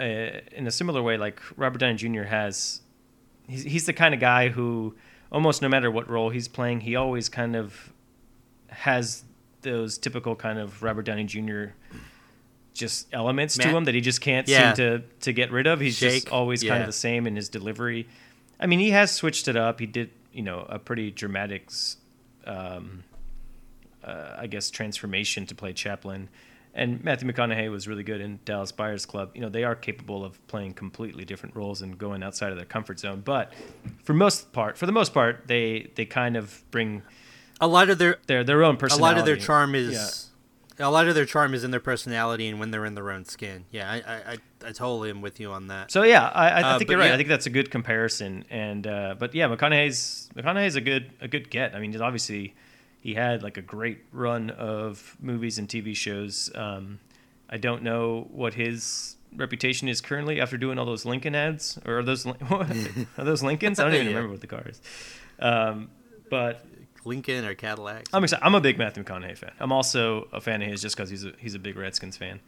uh, 0.01 0.39
in 0.51 0.65
a 0.67 0.71
similar 0.71 1.01
way, 1.01 1.17
like 1.17 1.39
Robert 1.55 1.77
Downey 1.79 1.95
Jr. 1.95 2.23
has, 2.23 2.81
he's 3.47 3.63
he's 3.63 3.85
the 3.85 3.93
kind 3.93 4.13
of 4.13 4.19
guy 4.19 4.49
who 4.49 4.95
almost 5.31 5.61
no 5.61 5.69
matter 5.69 5.89
what 5.91 6.09
role 6.09 6.29
he's 6.29 6.47
playing, 6.47 6.81
he 6.81 6.95
always 6.95 7.29
kind 7.29 7.55
of 7.55 7.93
has 8.67 9.23
those 9.61 9.97
typical 9.97 10.35
kind 10.35 10.57
of 10.59 10.81
Robert 10.81 11.03
Downey 11.05 11.23
Jr. 11.25 11.65
just 12.73 13.07
elements 13.13 13.57
to 13.57 13.67
him 13.67 13.83
that 13.85 13.93
he 13.93 14.01
just 14.01 14.21
can't 14.21 14.47
Yeah. 14.47 14.73
seem 14.73 14.75
to 14.77 15.03
to 15.21 15.33
get 15.33 15.51
rid 15.51 15.67
of. 15.67 15.79
He's 15.79 15.99
just 15.99 16.29
always 16.29 16.63
kind 16.63 16.81
of 16.81 16.87
the 16.87 16.93
same 16.93 17.27
in 17.27 17.35
his 17.35 17.47
delivery. 17.49 18.07
I 18.59 18.65
mean, 18.67 18.79
he 18.79 18.91
has 18.91 19.11
switched 19.11 19.47
it 19.47 19.55
up. 19.55 19.79
He 19.79 19.85
did, 19.85 20.11
you 20.31 20.41
know, 20.43 20.65
a 20.69 20.77
pretty 20.79 21.09
dramatic, 21.11 21.69
um, 22.45 23.03
uh, 24.03 24.35
I 24.37 24.47
guess, 24.47 24.69
transformation 24.69 25.45
to 25.47 25.55
play 25.55 25.73
Chaplin. 25.73 26.29
And 26.73 27.03
Matthew 27.03 27.29
McConaughey 27.29 27.69
was 27.69 27.87
really 27.87 28.03
good 28.03 28.21
in 28.21 28.39
Dallas 28.45 28.71
Buyers 28.71 29.05
Club. 29.05 29.31
You 29.35 29.41
know, 29.41 29.49
they 29.49 29.65
are 29.65 29.75
capable 29.75 30.23
of 30.23 30.45
playing 30.47 30.73
completely 30.75 31.25
different 31.25 31.53
roles 31.55 31.81
and 31.81 31.97
going 31.97 32.23
outside 32.23 32.51
of 32.51 32.57
their 32.57 32.65
comfort 32.65 32.99
zone. 32.99 33.21
But 33.25 33.53
for 34.03 34.13
most 34.13 34.53
part, 34.53 34.77
for 34.77 34.85
the 34.85 34.93
most 34.93 35.13
part, 35.13 35.47
they 35.47 35.91
they 35.95 36.05
kind 36.05 36.37
of 36.37 36.63
bring 36.71 37.01
a 37.59 37.67
lot 37.67 37.89
of 37.89 37.97
their 37.97 38.17
their 38.27 38.43
their 38.45 38.63
own 38.63 38.77
personality. 38.77 39.01
a 39.03 39.05
lot 39.05 39.17
of 39.19 39.25
their 39.25 39.35
charm 39.35 39.75
is 39.75 40.29
a 40.79 40.89
lot 40.89 41.07
of 41.07 41.13
their 41.13 41.25
charm 41.25 41.53
is 41.53 41.63
in 41.65 41.71
their 41.71 41.79
personality 41.81 42.47
and 42.47 42.57
when 42.59 42.71
they're 42.71 42.85
in 42.85 42.95
their 42.95 43.11
own 43.11 43.25
skin. 43.25 43.65
Yeah, 43.69 43.91
I 43.91 43.95
I, 43.97 44.15
I, 44.31 44.37
I 44.67 44.71
totally 44.71 45.09
am 45.09 45.21
with 45.21 45.39
you 45.41 45.51
on 45.51 45.67
that. 45.67 45.91
So 45.91 46.03
yeah, 46.03 46.27
I, 46.29 46.47
I, 46.49 46.59
I 46.61 46.61
Uh, 46.61 46.77
think 46.77 46.89
you're 46.89 46.97
right. 46.99 47.07
yeah. 47.07 47.13
I 47.13 47.17
think 47.17 47.27
that's 47.29 47.45
a 47.47 47.51
good 47.51 47.69
comparison. 47.69 48.45
And 48.49 48.87
uh, 48.87 49.15
but 49.19 49.35
yeah, 49.35 49.47
McConaughey's 49.49 50.29
McConaughey's 50.35 50.75
a 50.77 50.81
good 50.81 51.11
a 51.19 51.27
good 51.27 51.49
get. 51.51 51.75
I 51.75 51.79
mean, 51.79 51.91
he's 51.91 51.99
obviously 52.01 52.55
he 53.01 53.13
had 53.15 53.43
like 53.43 53.57
a 53.57 53.61
great 53.61 53.99
run 54.13 54.49
of 54.51 55.17
movies 55.19 55.57
and 55.57 55.67
TV 55.67 55.95
shows. 55.95 56.49
Um, 56.55 56.99
I 57.49 57.57
don't 57.57 57.83
know 57.83 58.27
what 58.31 58.53
his 58.53 59.17
reputation 59.35 59.87
is 59.89 59.99
currently 60.01 60.39
after 60.41 60.57
doing 60.57 60.77
all 60.79 60.85
those 60.85 61.03
Lincoln 61.05 61.35
ads 61.35 61.77
or 61.85 61.99
are 61.99 62.03
those 62.03 62.25
are 62.51 62.65
those 63.17 63.43
Lincolns? 63.43 63.79
I 63.79 63.83
don't 63.83 63.93
even 63.95 64.05
Yeah. 64.07 64.13
remember 64.13 64.31
what 64.31 64.41
the 64.41 64.47
car 64.47 64.63
is. 64.67 64.81
Um, 65.39 65.89
but 66.29 66.65
Lincoln 67.03 67.43
or 67.45 67.55
Cadillac. 67.55 68.05
I'm 68.13 68.23
excited. 68.23 68.45
I'm 68.45 68.55
a 68.55 68.61
big 68.61 68.77
Matthew 68.77 69.03
McConaughey 69.03 69.37
fan. 69.37 69.51
I'm 69.59 69.71
also 69.71 70.27
a 70.31 70.39
fan 70.39 70.61
of 70.61 70.67
his 70.69 70.81
just 70.81 70.95
because 70.95 71.09
he's 71.09 71.25
a 71.25 71.33
he's 71.39 71.55
a 71.55 71.59
big 71.59 71.75
Redskins 71.75 72.15
fan, 72.15 72.39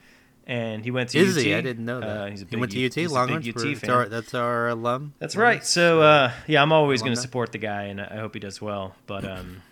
and 0.45 0.83
he 0.83 0.91
went 0.91 1.09
to 1.09 1.17
Is 1.17 1.35
UT. 1.35 1.43
he? 1.43 1.55
I 1.55 1.61
didn't 1.61 1.85
know 1.85 1.99
that. 1.99 2.07
Uh, 2.07 2.25
he's 2.27 2.43
a 2.43 2.45
he 2.45 2.55
went 2.57 2.71
to 2.73 2.85
UT. 2.85 3.11
Longhorns. 3.11 3.45
big 3.45 3.57
UT 3.57 3.63
that's 3.63 3.79
fan. 3.79 3.89
our, 3.89 4.05
that's 4.07 4.33
our 4.35 4.69
alum. 4.69 5.13
That's 5.19 5.35
right. 5.35 5.65
So 5.65 6.01
uh, 6.01 6.31
yeah, 6.47 6.61
I'm 6.61 6.71
always 6.71 7.01
going 7.01 7.15
to 7.15 7.19
support 7.21 7.51
the 7.51 7.57
guy, 7.57 7.83
and 7.85 7.99
I 7.99 8.17
hope 8.17 8.35
he 8.35 8.39
does 8.39 8.61
well. 8.61 8.95
But 9.07 9.25
um, 9.25 9.63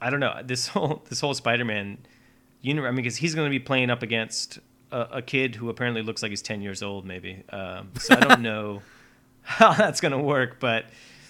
I 0.00 0.10
don't 0.10 0.20
know 0.20 0.40
this 0.44 0.68
whole 0.68 1.02
this 1.08 1.20
whole 1.20 1.34
Spider-Man 1.34 1.98
universe. 2.62 2.88
I 2.88 2.90
mean, 2.90 2.96
because 2.96 3.16
he's 3.16 3.34
going 3.34 3.46
to 3.46 3.50
be 3.50 3.58
playing 3.58 3.90
up 3.90 4.02
against 4.02 4.58
a, 4.90 5.00
a 5.12 5.22
kid 5.22 5.56
who 5.56 5.68
apparently 5.68 6.02
looks 6.02 6.22
like 6.22 6.30
he's 6.30 6.42
10 6.42 6.62
years 6.62 6.82
old, 6.82 7.04
maybe. 7.04 7.44
Um, 7.50 7.90
so 7.98 8.14
I 8.14 8.20
don't 8.20 8.40
know 8.50 8.82
how 9.42 9.72
that's 9.72 10.00
going 10.00 10.12
to 10.12 10.18
work, 10.18 10.58
but 10.60 10.86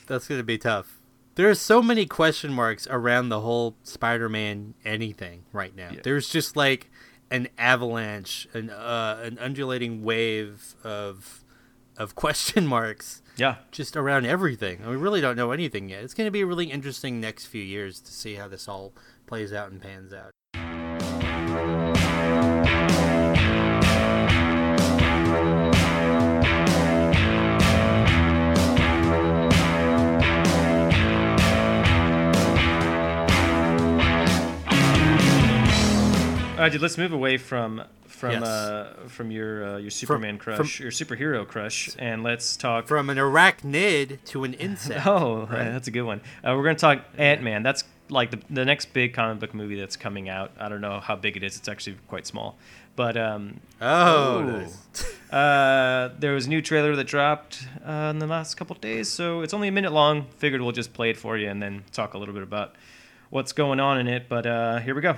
That's 0.07 0.27
going 0.27 0.41
to 0.41 0.45
be 0.45 0.59
tough. 0.59 0.99
There's 1.37 1.61
so 1.61 1.81
many 1.81 2.07
question 2.07 2.53
marks 2.53 2.87
around 2.91 3.29
the 3.29 3.41
whole 3.41 3.77
Spider-Man 3.85 4.75
anything 4.85 5.45
right 5.53 5.75
now. 5.75 5.91
Yeah. 5.93 6.01
There's 6.03 6.29
just 6.29 6.57
like 6.57 6.91
an 7.31 7.49
avalanche, 7.57 8.49
an 8.53 8.71
uh, 8.71 9.21
an 9.23 9.39
undulating 9.39 10.03
wave 10.03 10.75
of 10.83 11.45
of 12.01 12.17
question 12.17 12.67
marks 12.77 13.23
yeah, 13.41 13.57
just 13.71 13.97
around 13.97 14.27
everything. 14.27 14.87
We 14.87 14.97
really 14.97 15.23
don't 15.23 15.37
know 15.37 15.51
anything 15.51 15.89
yet. 15.89 16.05
It's 16.05 16.13
going 16.13 16.27
to 16.27 16.31
be 16.31 16.43
a 16.43 16.47
really 16.47 16.67
interesting 16.67 17.21
next 17.21 17.47
few 17.47 17.63
years 17.63 17.99
to 18.01 18.13
see 18.13 18.35
how 18.35 18.49
this 18.49 18.69
all 18.69 18.93
plays 19.27 19.51
out 19.51 19.71
and 19.71 19.81
pans 19.81 20.13
out. 20.13 20.33
All 36.61 36.65
right, 36.67 36.73
dude. 36.73 36.83
Let's 36.83 36.99
move 36.99 37.13
away 37.13 37.37
from 37.39 37.83
from 38.07 38.33
Yes. 38.33 38.43
uh, 38.43 38.95
from 39.09 39.31
your 39.31 39.65
uh, 39.65 39.77
your 39.79 39.91
Superman 39.91 40.39
from- 40.39 40.57
crush, 40.57 40.79
your 40.81 40.91
superhero 40.91 41.47
crush, 41.47 41.91
and 41.99 42.23
let's 42.23 42.57
talk 42.57 42.87
From 42.87 43.09
an 43.09 43.17
arachnid 43.17 44.23
to 44.27 44.45
an 44.45 44.55
insect. 44.55 45.07
Oh, 45.07 45.47
right? 45.47 45.65
that's 45.73 45.89
a 45.89 45.91
good 45.91 46.03
one. 46.03 46.21
Uh, 46.47 46.55
we're 46.57 46.65
going 46.65 46.77
to 46.77 46.81
talk 46.81 47.05
Ant 47.17 47.43
Man. 47.43 47.63
That's 47.63 47.85
like 48.11 48.31
the, 48.31 48.41
the 48.51 48.65
next 48.65 48.93
big 48.93 49.15
comic 49.15 49.39
book 49.41 49.55
movie 49.55 49.77
that's 49.79 49.97
coming 49.97 50.29
out. 50.29 50.51
I 50.59 50.69
don't 50.69 50.81
know 50.81 51.01
how 51.01 51.17
big 51.17 51.37
it 51.37 51.43
is. 51.45 51.57
It's 51.57 51.69
actually 51.69 51.97
quite 52.09 52.27
small. 52.27 52.59
But 52.97 53.17
um, 53.17 53.61
Oh, 53.81 54.43
nice. 54.45 55.33
uh, 55.33 56.11
there 56.19 56.33
was 56.35 56.47
a 56.47 56.49
new 56.51 56.61
trailer 56.61 56.95
that 56.97 57.05
dropped 57.07 57.65
uh, 57.87 58.09
in 58.11 58.19
the 58.19 58.27
last 58.27 58.57
couple 58.57 58.75
of 58.77 58.83
days, 58.83 59.09
so 59.09 59.41
it's 59.43 59.55
only 59.55 59.69
a 59.69 59.73
minute 59.73 59.93
long. 59.93 60.27
Figured 60.37 60.61
we'll 60.61 60.73
just 60.73 60.93
play 60.93 61.09
it 61.11 61.17
for 61.17 61.39
you 61.39 61.49
and 61.49 61.63
then 61.63 61.85
talk 61.93 62.13
a 62.15 62.19
little 62.19 62.35
bit 62.35 62.43
about 62.43 62.75
what's 63.31 63.53
going 63.53 63.79
on 63.81 63.99
in 63.99 64.09
it. 64.09 64.29
But 64.29 64.45
uh, 64.47 64.79
here 64.81 64.95
we 64.95 65.01
go. 65.01 65.17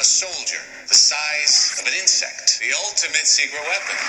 A 0.00 0.02
soldier, 0.02 0.56
the 0.88 0.94
size 0.96 1.76
of 1.76 1.84
an 1.86 1.92
insect, 1.92 2.56
the 2.64 2.72
ultimate 2.88 3.28
secret 3.28 3.60
weapon. 3.68 4.00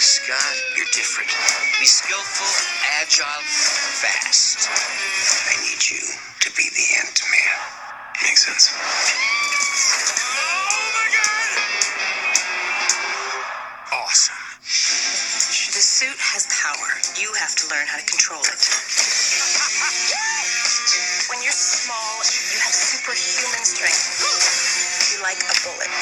Scott, 0.00 0.56
you're 0.72 0.88
different. 0.96 1.28
Be 1.76 1.84
skillful, 1.84 2.48
agile, 2.96 3.44
fast. 4.00 4.72
I 4.72 5.60
need 5.60 5.84
you 5.84 6.00
to 6.00 6.48
be 6.56 6.64
the 6.64 6.86
Ant-Man. 7.04 7.60
Makes 8.24 8.48
sense. 8.48 8.72
Oh 10.32 10.72
awesome. 14.00 14.40
The 15.76 15.84
suit 15.84 16.16
has 16.16 16.48
power. 16.48 16.88
You 17.20 17.28
have 17.36 17.52
to 17.56 17.68
learn 17.68 17.84
how 17.84 17.98
to 18.00 18.06
control 18.08 18.40
it. 18.40 20.24
When 21.52 21.60
you're 21.60 21.84
small, 21.84 22.16
you 22.24 22.64
have 22.64 22.72
superhuman 22.72 23.60
strength. 23.68 24.24
You're 25.12 25.20
like 25.20 25.36
a 25.36 25.52
bullet. 25.60 25.92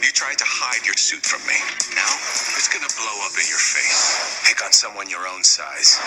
You 0.00 0.08
tried 0.16 0.40
to 0.40 0.48
hide 0.48 0.80
your 0.88 0.96
suit 0.96 1.20
from 1.20 1.44
me. 1.44 1.60
Now, 1.92 2.08
it's 2.56 2.72
gonna 2.72 2.88
blow 2.96 3.16
up 3.28 3.36
in 3.36 3.44
your 3.44 3.60
face. 3.60 4.48
Pick 4.48 4.64
on 4.64 4.72
someone 4.72 5.12
your 5.12 5.28
own 5.28 5.44
size. 5.44 6.00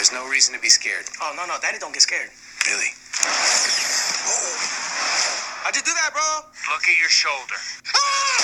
There's 0.00 0.16
no 0.16 0.24
reason 0.32 0.56
to 0.56 0.60
be 0.64 0.72
scared. 0.72 1.04
Oh 1.20 1.36
no 1.36 1.44
no, 1.44 1.60
Daddy 1.60 1.76
don't 1.76 1.92
get 1.92 2.08
scared. 2.08 2.32
Really? 2.64 2.88
How'd 5.60 5.76
you 5.76 5.84
do 5.84 5.92
that, 5.92 6.16
bro? 6.16 6.48
Look 6.72 6.88
at 6.88 6.96
your 6.96 7.12
shoulder. 7.12 7.60
Ah! 7.92 8.35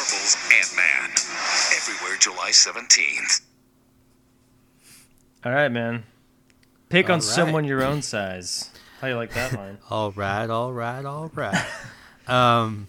Marvel's 0.00 0.36
Ant-Man. 0.52 1.10
Everywhere 1.74 2.18
July 2.18 2.50
17th. 2.50 3.40
All 5.42 5.52
right, 5.52 5.68
man. 5.70 6.04
Pick 6.90 7.06
on 7.06 7.12
All 7.12 7.16
right. 7.16 7.22
someone 7.24 7.64
your 7.64 7.82
own 7.82 8.02
size. 8.14 8.70
How 9.00 9.08
you 9.08 9.16
like 9.16 9.32
that 9.32 9.54
line? 9.54 9.78
All 9.90 10.12
right, 10.12 10.50
all 10.50 10.72
right, 10.72 11.02
all 11.04 11.30
right. 11.34 11.64
um, 12.26 12.88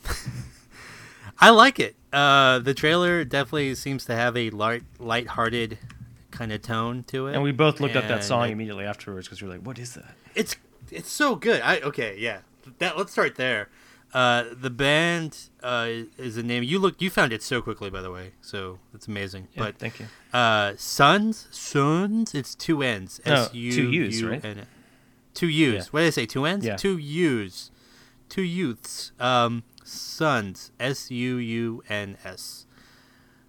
I 1.40 1.52
like 1.52 1.80
it. 1.80 1.96
Uh, 2.12 2.60
the 2.60 2.74
trailer 2.74 3.24
definitely 3.24 3.74
seems 3.76 4.04
to 4.06 4.16
have 4.16 4.36
a 4.36 4.50
light, 4.50 4.84
light-hearted 5.00 5.78
kind 6.32 6.52
of 6.52 6.62
tone 6.62 7.04
to 7.08 7.28
it. 7.28 7.36
And 7.36 7.44
we 7.44 7.52
both 7.54 7.80
looked 7.80 7.96
up 7.96 8.08
that 8.10 8.24
song 8.26 8.44
I- 8.44 8.48
immediately 8.48 8.84
afterwards 8.86 9.28
because 9.28 9.42
we 9.42 9.48
were 9.48 9.54
like, 9.56 9.66
"What 9.66 9.80
is 9.80 9.94
that?" 9.96 10.14
it's 10.36 10.56
it's 10.92 11.10
so 11.12 11.36
good. 11.36 11.62
I 11.62 11.80
okay, 11.82 12.16
yeah. 12.20 12.40
That 12.80 12.98
let's 12.98 13.12
start 13.14 13.36
there. 13.36 13.70
Uh, 14.14 14.46
the 14.54 14.70
band 14.70 15.50
uh, 15.62 15.90
is 16.18 16.36
the 16.36 16.44
name. 16.44 16.64
You 16.64 16.80
look, 16.80 17.02
you 17.02 17.10
found 17.10 17.34
it 17.34 17.44
so 17.44 17.62
quickly, 17.62 17.90
by 17.90 18.02
the 18.02 18.12
way. 18.12 18.32
So 18.42 18.80
that's 18.94 19.08
amazing. 19.08 19.50
Yeah, 19.54 19.64
but 19.64 19.78
thank 19.78 20.00
you. 20.00 20.06
uh, 20.34 20.72
Suuns, 20.72 21.48
Suuns. 21.52 22.34
It's 22.34 22.56
two 22.56 22.82
N's. 22.82 23.20
No, 23.26 23.34
S 23.34 23.54
U 23.54 23.72
two 23.72 23.92
U's, 23.92 24.24
right? 24.24 24.58
Two 25.34 25.48
U's. 25.48 25.74
Yeah. 25.76 25.84
What 25.92 26.00
did 26.02 26.08
I 26.08 26.12
say? 26.12 26.26
Two 26.26 26.46
N's. 26.46 26.66
Yeah. 26.66 26.78
Two 26.78 26.98
U's. 26.98 27.72
Two 28.30 28.42
youths. 28.42 29.12
Um, 29.20 29.64
Suuns. 29.84 30.72
S 30.80 31.12
U 31.12 31.36
U 31.38 31.84
N 31.90 32.18
S. 32.24 32.66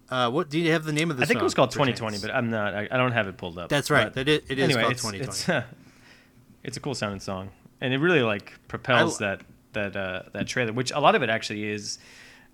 Uh, 0.09 0.29
what 0.29 0.49
do 0.49 0.59
you 0.59 0.71
have 0.71 0.85
the 0.85 0.93
name 0.93 1.11
of 1.11 1.17
the 1.17 1.21
song? 1.21 1.25
I 1.25 1.27
think 1.27 1.41
it 1.41 1.43
was 1.43 1.53
called 1.53 1.71
perchance? 1.71 1.99
2020, 1.99 2.19
but 2.19 2.35
I'm 2.35 2.49
not. 2.49 2.73
I, 2.73 2.87
I 2.91 2.97
don't 2.97 3.11
have 3.11 3.27
it 3.27 3.37
pulled 3.37 3.57
up. 3.57 3.69
That's 3.69 3.91
right. 3.91 4.05
But 4.05 4.15
That 4.15 4.27
it, 4.27 4.45
it 4.49 4.57
is 4.59 4.65
anyway, 4.65 4.81
called 4.81 4.93
it's, 4.93 5.01
2020. 5.03 5.59
It's, 5.59 5.67
it's 6.63 6.77
a 6.77 6.79
cool 6.79 6.95
sounding 6.95 7.19
song, 7.19 7.49
and 7.79 7.93
it 7.93 7.97
really 7.99 8.21
like 8.23 8.53
propels 8.67 9.21
I 9.21 9.35
that 9.35 9.41
that 9.73 9.95
uh, 9.95 10.23
that 10.33 10.47
trailer, 10.47 10.73
which 10.73 10.91
a 10.91 10.99
lot 10.99 11.15
of 11.15 11.23
it 11.23 11.29
actually 11.29 11.69
is 11.69 11.99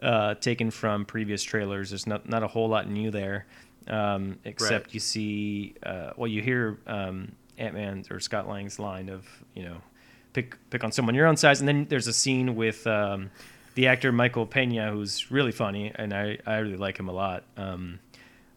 uh, 0.02 0.36
taken 0.36 0.72
from 0.72 1.06
previous 1.06 1.44
trailers. 1.44 1.90
There's 1.92 2.08
not 2.08 2.28
not 2.28 2.44
a 2.44 2.48
whole 2.48 2.68
lot 2.70 2.90
new 2.90 3.12
there, 3.12 3.46
um, 3.88 4.38
except 4.44 4.88
Right. 4.88 4.94
you 4.94 5.00
see. 5.00 5.76
Uh, 5.84 6.12
well, 6.18 6.28
you 6.28 6.42
hear 6.42 6.78
um, 6.88 7.32
Ant 7.58 7.74
Man 7.76 8.04
or 8.10 8.20
Scott 8.20 8.48
Lang's 8.50 8.80
line 8.80 9.10
of 9.10 9.26
you 9.54 9.64
know, 9.64 9.78
pick 10.34 10.58
pick 10.70 10.84
on 10.84 10.92
someone 10.92 11.16
your 11.16 11.28
own 11.28 11.38
size, 11.38 11.60
and 11.60 11.68
then 11.68 11.86
there's 11.90 12.08
a 12.08 12.14
scene 12.14 12.56
with. 12.56 12.86
Um, 12.88 13.32
the 13.76 13.88
actor 13.88 14.14
Michael 14.14 14.46
Pena, 14.46 14.90
who's 14.90 15.30
really 15.30 15.52
funny, 15.52 15.92
and 15.96 16.14
I, 16.14 16.38
I 16.46 16.60
really 16.60 16.78
like 16.78 16.98
him 16.98 17.10
a 17.10 17.12
lot. 17.12 17.44
Um, 17.58 18.00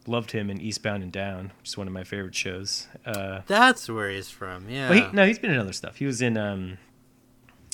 loved 0.07 0.31
him 0.31 0.49
in 0.49 0.61
Eastbound 0.61 1.03
and 1.03 1.11
Down, 1.11 1.51
which 1.59 1.71
is 1.71 1.77
one 1.77 1.89
of 1.89 1.93
my 1.93 2.05
favorite 2.05 2.37
shows. 2.37 2.87
Uh, 3.05 3.41
That's 3.49 3.89
where 3.89 4.11
he's 4.11 4.31
from. 4.31 4.71
Yeah. 4.71 4.89
well, 4.89 5.09
he, 5.11 5.17
no, 5.17 5.27
he's 5.27 5.41
been 5.41 5.51
in 5.51 5.59
other 5.59 5.73
stuff. 5.73 5.97
He 5.97 6.07
was 6.07 6.23
in 6.23 6.37
um, 6.37 6.79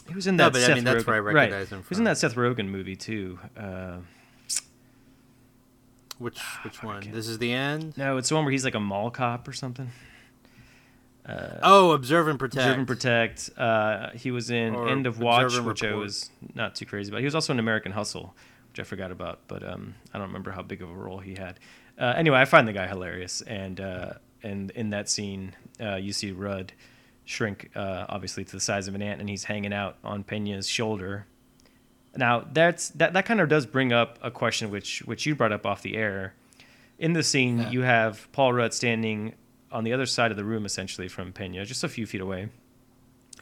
he 0.09 0.15
was 0.15 0.27
in 0.27 0.37
that. 0.37 0.45
No, 0.45 0.51
but 0.51 0.63
I 0.63 0.67
Seth 0.67 0.75
mean, 0.77 0.85
that's 0.85 1.05
Rogen, 1.05 1.07
where 1.07 1.17
I 1.17 1.19
right. 1.21 1.35
recognize 1.35 1.69
him 1.71 1.79
He 1.83 1.87
was 1.89 1.99
in 1.99 2.05
that 2.05 2.19
Seth 2.19 2.35
Rogen 2.35 2.69
movie 2.69 2.97
too. 2.97 3.39
Uh, 3.57 3.97
Which 6.19 6.39
which 6.63 6.83
one? 6.83 7.11
This 7.11 7.29
is 7.29 7.39
the 7.39 7.53
end. 7.53 7.97
no, 7.99 8.17
it's 8.19 8.29
the 8.29 8.35
one 8.37 8.45
where 8.45 8.53
he's 8.53 8.65
like 8.65 8.75
a 8.75 8.81
mall 8.81 9.11
cop 9.11 9.49
or 9.49 9.53
something. 9.53 9.91
Oh, 11.27 11.93
observe 11.93 12.29
and 12.29 12.39
protect. 12.39 12.59
Observe 12.65 12.79
and 12.79 12.87
Protect. 12.87 13.51
Uh, 13.57 14.11
he 14.11 14.31
was 14.31 14.51
in 14.51 14.75
Or 14.75 14.89
End 14.89 15.07
of 15.07 15.19
Watch, 15.19 15.59
which 15.59 15.83
I 15.83 15.95
was 15.95 16.31
not 16.55 16.75
too 16.75 16.85
crazy 16.85 17.11
about. 17.11 17.21
He 17.21 17.25
was 17.25 17.35
also 17.35 17.53
in 17.53 17.59
American 17.59 17.93
Hustle, 17.93 18.35
which 18.71 18.79
I 18.79 18.83
forgot 18.83 19.11
about, 19.11 19.41
but 19.49 19.67
um, 19.67 19.95
I 20.13 20.19
don't 20.19 20.27
remember 20.27 20.51
how 20.51 20.61
big 20.63 20.83
of 20.83 20.91
a 20.91 20.95
role 20.95 21.19
he 21.21 21.35
had. 21.35 21.59
Uh, 21.99 22.13
anyway, 22.17 22.39
I 22.39 22.45
find 22.45 22.69
the 22.69 22.75
guy 22.75 22.87
hilarious, 22.87 23.41
and 23.41 23.81
uh, 23.81 24.13
and 24.43 24.71
in 24.73 24.91
that 24.91 25.09
scene, 25.09 25.55
uh, 25.81 25.95
you 25.97 26.13
see 26.13 26.31
Rudd 26.31 26.75
shrink, 27.25 27.71
uh, 27.75 28.07
obviously 28.09 28.45
to 28.45 28.53
the 28.53 28.61
size 28.61 28.87
of 28.89 28.95
an 28.95 29.03
ant, 29.03 29.21
and 29.21 29.29
he's 29.29 29.45
hanging 29.45 29.73
out 29.73 29.97
on 30.05 30.25
Pena's 30.25 30.69
shoulder. 30.69 31.27
Now 32.17 32.47
that's 32.53 32.91
that 32.91 33.13
that 33.15 33.27
kind 33.27 33.41
of 33.41 33.49
does 33.49 33.67
bring 33.67 33.93
up 33.93 34.19
a 34.23 34.31
question 34.31 34.71
which 34.71 35.01
which 35.05 35.27
you 35.27 35.35
brought 35.35 35.53
up 35.53 35.67
off 35.67 35.83
the 35.83 35.97
air. 35.97 36.35
In 36.99 37.13
the 37.13 37.23
scene, 37.25 37.59
Yeah. 37.59 37.71
you 37.71 37.83
have 37.83 38.29
Paul 38.33 38.53
Rudd 38.53 38.73
standing 38.73 39.35
on 39.73 39.83
the 39.83 39.93
other 39.93 40.07
side 40.07 40.31
of 40.31 40.37
the 40.37 40.45
room, 40.45 40.65
essentially 40.65 41.09
from 41.09 41.33
Pena, 41.33 41.65
just 41.65 41.83
a 41.83 41.89
few 41.89 42.07
feet 42.07 42.21
away 42.21 42.51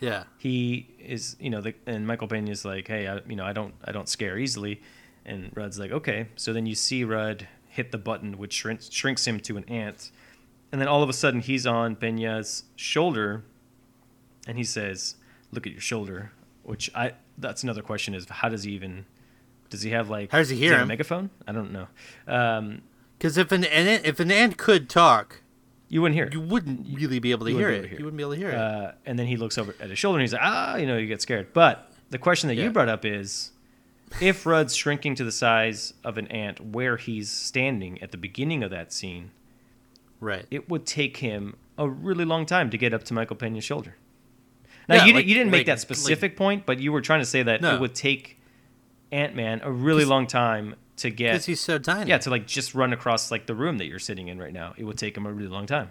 Yeah. 0.01 0.24
he 0.39 0.89
is 0.99 1.37
you 1.39 1.51
know 1.51 1.61
the, 1.61 1.74
and 1.87 2.07
michael 2.07 2.26
Pena's 2.26 2.64
like 2.64 2.89
hey 2.89 3.07
I, 3.07 3.20
you 3.28 3.37
know 3.37 3.45
i 3.45 3.53
don't 3.53 3.74
i 3.85 3.93
don't 3.93 4.09
scare 4.09 4.39
easily 4.39 4.80
and 5.26 5.51
rudd's 5.55 5.78
like 5.78 5.93
okay 5.93 6.28
so 6.37 6.55
then 6.55 6.64
you 6.64 6.74
see 6.74 7.05
rudd 7.05 7.47
hit 7.68 7.93
the 7.93 7.99
button 7.99 8.39
which 8.39 8.55
shrinks, 8.55 8.91
shrinks 8.91 9.26
him 9.26 9.39
to 9.41 9.59
an 9.59 9.64
ant 9.68 10.11
and 10.72 10.80
then 10.80 10.89
all 10.89 11.03
of 11.03 11.11
a 11.11 11.12
sudden 11.12 11.41
he's 11.41 11.66
on 11.66 11.95
pena's 11.97 12.64
shoulder 12.76 13.45
and 14.47 14.59
he 14.59 14.64
says 14.64 15.16
look 15.53 15.66
at 15.66 15.72
your 15.72 15.80
shoulder 15.80 16.32
which 16.62 16.90
i 16.95 17.12
that's 17.38 17.62
another 17.62 17.82
question 17.82 18.14
is 18.14 18.28
how 18.28 18.49
does 18.49 18.64
he 18.64 18.72
even 18.72 19.05
does 19.70 19.82
he 19.82 19.90
have 19.90 20.11
like 20.11 20.30
How 20.30 20.38
does 20.38 20.51
he 20.51 20.57
hear 20.57 20.72
have 20.72 20.80
a 20.80 20.82
him? 20.82 20.88
megaphone 20.88 21.30
i 21.49 21.53
don't 21.53 21.72
know 21.72 21.86
um, 22.26 22.82
Because 23.18 23.38
if 23.38 23.53
an 23.53 23.64
ant, 23.64 24.05
if 24.05 24.20
an 24.20 24.30
ant 24.30 24.57
could 24.59 24.88
talk, 24.90 25.40
you 25.88 26.03
wouldn't 26.03 26.14
hear 26.16 26.26
it 26.26 26.32
you 26.34 26.40
wouldn't 26.40 26.86
really 26.95 27.18
be 27.18 27.30
able 27.30 27.47
to 27.47 27.53
hear 27.53 27.70
it. 27.70 27.72
be 27.72 27.76
able 27.78 27.82
to 27.84 27.88
hear 27.88 27.99
You 27.99 28.05
wouldn't 28.05 28.18
be 28.18 28.22
able 28.22 28.32
to 28.34 28.38
hear 28.38 28.51
it. 28.51 28.55
Uh, 28.55 28.93
and 29.07 29.18
then 29.18 29.26
he 29.26 29.36
looks 29.36 29.57
over 29.59 29.74
at 29.80 29.88
his 29.90 29.99
shoulder 29.99 30.18
and 30.18 30.22
he's 30.22 30.32
like, 30.34 30.43
ah, 30.45 30.76
you 30.76 30.86
know, 30.86 30.97
you 30.99 31.07
get 31.07 31.22
scared. 31.22 31.53
But 31.55 31.90
the 32.11 32.18
question 32.18 32.49
that 32.49 32.55
Yeah. 32.57 32.64
you 32.64 32.70
brought 32.70 32.88
up 32.90 33.05
is 33.07 33.53
if 34.20 34.45
Rudd's 34.45 34.74
shrinking 34.76 35.14
to 35.16 35.24
the 35.24 35.32
size 35.32 35.95
of 36.05 36.18
an 36.18 36.26
ant 36.28 36.61
where 36.61 36.99
he's 36.99 37.30
standing 37.30 38.01
at 38.03 38.11
the 38.11 38.18
beginning 38.18 38.62
of 38.62 38.70
that 38.70 38.93
scene, 38.93 39.30
right. 40.20 40.45
it 40.51 40.68
would 40.68 40.84
take 40.86 41.16
him 41.18 41.57
a 41.78 41.88
really 41.88 42.24
long 42.26 42.45
time 42.45 42.68
to 42.70 42.76
get 42.76 42.93
up 42.93 43.05
to 43.05 43.14
Michael 43.14 43.36
Pena's 43.36 43.64
shoulder. 43.64 43.97
Now, 44.89 44.97
Yeah, 44.97 45.05
you, 45.07 45.12
like- 45.14 45.24
di- 45.24 45.28
you 45.30 45.35
didn't 45.37 45.51
make 45.51 45.66
that 45.66 45.80
specific 45.80 46.37
point, 46.37 46.66
but 46.66 46.78
you 46.80 46.93
were 46.93 47.01
trying 47.01 47.20
to 47.20 47.26
say 47.26 47.43
that 47.43 47.61
No. 47.61 47.74
it 47.74 47.80
would 47.80 47.95
take 47.95 48.39
Ant 49.11 49.35
Man 49.37 49.61
a 49.62 49.70
really 49.70 50.05
long 50.05 50.26
time 50.26 50.74
to 50.97 51.11
get. 51.11 51.33
Because 51.33 51.47
he's 51.47 51.61
so 51.61 51.78
tiny. 51.78 52.09
yeah, 52.11 52.18
to 52.18 52.30
like 52.30 52.47
just 52.47 52.74
run 52.74 52.93
across 52.93 53.30
like 53.30 53.47
the 53.47 53.55
room 53.55 53.78
that 53.78 53.87
you're 53.87 53.99
sitting 53.99 54.28
in 54.28 54.39
right 54.39 54.53
now. 54.53 54.74
It 54.76 54.85
would 54.85 54.99
take 54.99 55.16
him 55.16 55.26
a 55.26 55.33
really 55.33 55.49
long 55.49 55.66
time. 55.66 55.91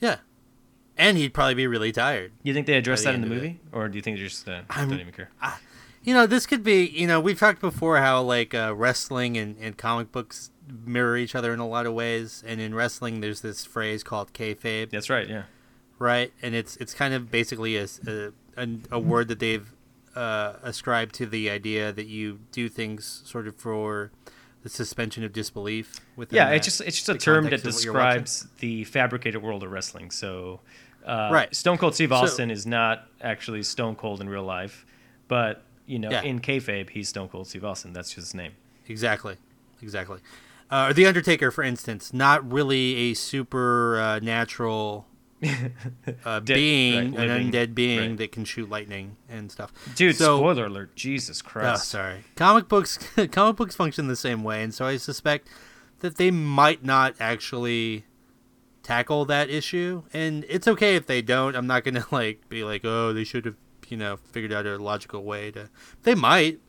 yeah. 0.00 0.16
And 0.98 1.18
he'd 1.18 1.34
probably 1.34 1.52
be 1.54 1.66
really 1.66 1.92
tired. 1.92 2.32
You 2.42 2.54
think 2.54 2.66
they 2.66 2.72
addressed 2.74 3.04
the 3.04 3.10
that 3.10 3.14
in 3.16 3.20
the 3.20 3.26
movie, 3.26 3.60
or 3.70 3.86
do 3.90 3.96
you 3.98 4.02
think 4.02 4.16
they 4.16 4.22
just 4.22 4.48
uh, 4.48 4.62
don't 4.74 4.94
even 4.94 5.12
care? 5.12 5.28
You 6.02 6.14
know, 6.14 6.26
this 6.26 6.46
could 6.46 6.62
be. 6.62 6.86
You 6.86 7.06
know, 7.06 7.20
we've 7.20 7.38
talked 7.38 7.60
before 7.60 7.98
how 7.98 8.22
like 8.22 8.54
uh, 8.54 8.72
wrestling 8.74 9.36
and, 9.36 9.56
and 9.60 9.76
comic 9.76 10.10
books 10.10 10.50
mirror 10.86 11.18
each 11.18 11.34
other 11.34 11.52
in 11.52 11.58
a 11.58 11.68
lot 11.68 11.84
of 11.84 11.92
ways. 11.92 12.42
And 12.46 12.62
in 12.62 12.74
wrestling, 12.74 13.20
there's 13.20 13.42
this 13.42 13.66
phrase 13.66 14.02
called 14.02 14.32
kayfabe. 14.32 14.88
That's 14.88 15.10
right. 15.10 15.28
Yeah. 15.28 15.42
Right? 15.98 16.32
And 16.42 16.54
it's 16.54 16.76
it's 16.76 16.94
kind 16.94 17.14
of 17.14 17.30
basically 17.30 17.76
a 17.76 17.86
a 18.90 18.98
word 18.98 19.28
that 19.28 19.38
they've 19.38 19.70
uh, 20.14 20.54
ascribed 20.62 21.14
to 21.16 21.26
the 21.26 21.50
idea 21.50 21.92
that 21.92 22.06
you 22.06 22.40
do 22.52 22.68
things 22.68 23.22
sort 23.26 23.46
of 23.46 23.54
for 23.56 24.10
the 24.62 24.68
suspension 24.70 25.22
of 25.24 25.32
disbelief. 25.32 26.00
Within 26.16 26.36
Yeah, 26.36 26.46
that- 26.46 26.56
it's 26.56 26.66
just 26.66 26.80
it's 26.80 26.96
just 26.96 27.08
a 27.08 27.14
term 27.18 27.44
that 27.44 27.50
context 27.50 27.66
of 27.66 27.74
what 27.74 27.84
you're 27.84 27.92
watching. 27.94 28.22
describes 28.22 28.58
the 28.60 28.84
fabricated 28.84 29.42
world 29.42 29.62
of 29.62 29.70
wrestling. 29.70 30.10
So, 30.10 30.60
uh, 31.04 31.28
Right. 31.32 31.54
Stone 31.54 31.78
Cold 31.78 31.94
Steve 31.94 32.08
So- 32.08 32.16
Austin 32.16 32.50
is 32.50 32.66
not 32.66 33.06
actually 33.20 33.62
Stone 33.62 33.96
Cold 33.96 34.20
in 34.20 34.28
real 34.28 34.42
life, 34.42 34.86
but 35.28 35.62
you 35.86 35.98
know, 36.00 36.10
Yeah. 36.10 36.22
in 36.22 36.40
kayfabe, 36.40 36.90
he's 36.90 37.08
Stone 37.10 37.28
Cold 37.28 37.46
Steve 37.46 37.64
Austin. 37.64 37.92
That's 37.92 38.08
just 38.08 38.28
his 38.28 38.34
name. 38.34 38.52
exactly, 38.88 39.36
exactly. 39.82 40.18
Uh, 40.70 40.86
or 40.88 40.92
the 40.94 41.06
Undertaker, 41.06 41.50
for 41.52 41.62
instance, 41.62 42.12
not 42.12 42.50
really 42.50 42.96
a 43.10 43.14
super 43.14 44.00
uh, 46.24 46.40
being, 46.40 47.14
right, 47.14 47.28
an 47.28 47.50
undead 47.52 47.74
being 47.74 48.10
right. 48.10 48.18
that 48.18 48.32
can 48.32 48.44
shoot 48.44 48.68
lightning 48.70 49.16
and 49.28 49.50
stuff. 49.52 49.72
Dude, 49.94 50.16
so, 50.16 50.38
spoiler 50.38 50.66
alert! 50.66 50.94
Jesus 50.96 51.42
Oh, 51.44 51.48
Christ! 51.48 51.88
sorry. 51.88 52.24
Comic 52.36 52.68
books, 52.68 52.98
comic 53.32 53.56
books 53.56 53.74
function 53.76 54.06
the 54.08 54.16
same 54.16 54.42
way, 54.44 54.62
and 54.62 54.72
so 54.74 54.86
I 54.86 54.96
suspect 54.96 55.48
that 56.00 56.16
they 56.16 56.30
might 56.30 56.84
not 56.84 57.14
actually 57.20 58.04
tackle 58.82 59.24
that 59.26 59.50
issue, 59.50 60.04
and 60.12 60.44
it's 60.48 60.66
okay 60.68 60.96
if 60.96 61.06
they 61.06 61.22
don't. 61.22 61.54
I'm 61.56 61.66
not 61.66 61.84
gonna 61.84 62.04
like 62.10 62.48
be 62.48 62.64
like, 62.64 62.84
oh, 62.84 63.12
they 63.12 63.24
should 63.24 63.44
have, 63.44 63.56
you 63.88 63.96
know, 63.96 64.16
figured 64.16 64.52
out 64.52 64.66
a 64.66 64.78
logical 64.78 65.22
way 65.22 65.50
to. 65.52 65.68
They 66.04 66.14
might. 66.14 66.60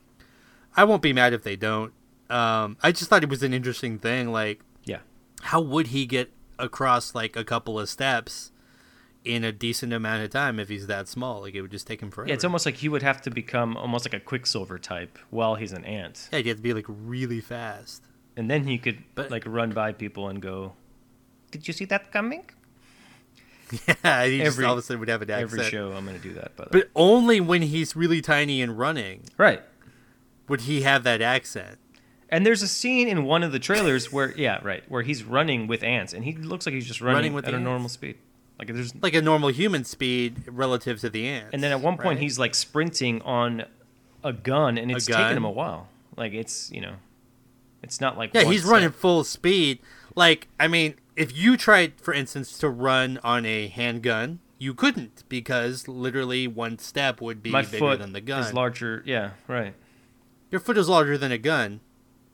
I 0.76 0.84
won't 0.84 1.02
be 1.02 1.14
mad 1.14 1.34
if 1.34 1.44
they 1.44 1.56
don't. 1.56 1.94
Um, 2.30 2.78
I 2.84 2.92
just 2.92 3.10
thought 3.10 3.24
it 3.24 3.30
was 3.30 3.42
an 3.42 3.54
interesting 3.54 3.98
thing. 3.98 4.32
Like, 4.32 4.60
Yeah. 4.84 5.00
how 5.42 5.62
would 5.62 5.88
he 5.88 6.06
get 6.06 6.32
across 6.60 7.16
like 7.16 7.36
a 7.36 7.44
couple 7.44 7.80
of 7.80 7.88
steps 7.90 8.52
in 9.28 9.44
a 9.44 9.52
decent 9.52 9.92
amount 9.94 10.24
of 10.24 10.30
time 10.32 10.60
if 10.60 10.70
he's 10.70 10.88
that 10.88 11.08
small? 11.08 11.42
Like, 11.42 11.54
it 11.56 11.62
would 11.62 11.72
just 11.72 11.86
take 11.88 12.02
him 12.02 12.10
forever. 12.12 12.30
Yeah, 12.30 12.36
it's 12.36 12.44
almost 12.44 12.66
like 12.66 12.76
he 12.76 12.90
would 12.90 13.04
have 13.04 13.22
to 13.24 13.30
become 13.30 13.76
almost 13.78 14.06
like 14.06 14.14
a 14.14 14.20
Quicksilver 14.24 14.80
type 14.80 15.18
while 15.30 15.56
he's 15.56 15.74
an 15.74 15.84
ant, 15.86 16.30
yeah, 16.32 16.40
you 16.40 16.48
have 16.50 16.58
to 16.58 16.64
be 16.64 16.74
like 16.74 16.86
really 16.88 17.42
fast. 17.42 18.04
and 18.36 18.50
then 18.50 18.66
he 18.66 18.78
could 18.78 19.00
But- 19.16 19.32
like 19.32 19.44
run 19.46 19.72
by 19.72 19.92
people 19.92 20.28
and 20.30 20.42
go, 20.42 20.74
"Did 21.52 21.68
you 21.68 21.74
see 21.74 21.86
that 21.86 22.12
coming?" 22.12 22.44
Yeah, 24.04 24.26
he 24.26 24.38
just 24.38 24.48
Every- 24.48 24.66
all 24.66 24.74
of 24.74 24.80
a 24.80 24.82
sudden 24.82 25.00
would 25.02 25.10
have 25.10 25.22
an 25.22 25.30
accent. 25.30 25.52
Every 25.60 25.70
show, 25.72 25.92
I'm 25.92 26.06
gonna 26.06 26.20
do 26.20 26.34
that. 26.34 26.52
But, 26.56 26.68
uh, 26.68 26.70
But 26.72 26.90
only 26.96 27.42
when 27.42 27.62
he's 27.64 27.96
really 27.96 28.22
tiny 28.22 28.62
and 28.62 28.78
running 28.78 29.24
right, 29.38 29.62
would 30.48 30.62
he 30.62 30.82
have 30.84 31.04
that 31.04 31.22
accent. 31.22 31.78
and 32.30 32.46
there's 32.46 32.62
a 32.62 32.68
scene 32.68 33.08
in 33.08 33.24
one 33.26 33.42
of 33.44 33.52
the 33.52 33.60
trailers 33.60 34.12
where, 34.12 34.34
yeah, 34.38 34.60
right, 34.64 34.84
where 34.90 35.02
he's 35.02 35.24
running 35.24 35.66
with 35.68 35.84
ants, 35.84 36.14
and 36.14 36.24
he 36.26 36.34
looks 36.34 36.66
like 36.66 36.76
he's 36.76 36.86
just 36.88 37.02
running, 37.02 37.16
Running 37.16 37.34
with 37.34 37.46
at 37.46 37.54
a 37.54 37.58
ants. 37.58 37.66
normal 37.66 37.90
speed. 37.90 38.18
Like 38.60 38.74
there's, 38.74 38.94
Like 38.96 39.14
a 39.14 39.22
normal 39.22 39.50
human 39.50 39.84
speed 39.84 40.44
relative 40.48 41.00
to 41.02 41.10
the 41.10 41.28
ants. 41.28 41.50
and 41.54 41.64
then 41.64 41.72
at 41.72 41.80
one 41.82 41.96
point 41.98 42.08
right? 42.16 42.18
he's 42.20 42.40
like 42.40 42.56
sprinting 42.56 43.22
on 43.22 43.66
a 44.24 44.34
gun, 44.34 44.78
and 44.78 44.92
A 44.92 44.96
it's 44.96 45.06
taken 45.06 45.38
him 45.38 45.46
a 45.46 45.52
while. 45.52 45.90
Like 46.16 46.34
it's 46.34 46.72
you 46.72 46.82
know, 46.82 46.96
it's 47.84 48.02
not 48.02 48.18
like 48.18 48.34
Yeah, 48.34 48.44
one 48.44 48.52
he's 48.54 48.64
running 48.66 48.90
full 48.92 49.24
speed. 49.24 49.80
Like, 50.16 50.48
I 50.60 50.68
mean, 50.68 50.96
if 51.16 51.38
you 51.38 51.56
tried, 51.58 52.02
for 52.02 52.12
instance, 52.14 52.58
to 52.58 52.70
run 52.70 53.20
on 53.24 53.46
a 53.46 53.68
handgun, 53.68 54.40
you 54.58 54.74
couldn't 54.74 55.24
because 55.30 55.88
literally 55.88 56.48
one 56.48 56.80
step 56.80 57.22
would 57.22 57.44
be 57.44 57.52
My 57.52 57.62
bigger 57.62 57.78
foot 57.78 58.00
than 58.00 58.14
the 58.14 58.22
gun. 58.22 58.42
is 58.44 58.54
larger. 58.54 59.04
Yeah, 59.06 59.32
right. 59.48 59.76
Your 60.50 60.60
foot 60.60 60.78
is 60.80 60.90
larger 60.90 61.16
than 61.20 61.32
a 61.32 61.38
gun. 61.38 61.82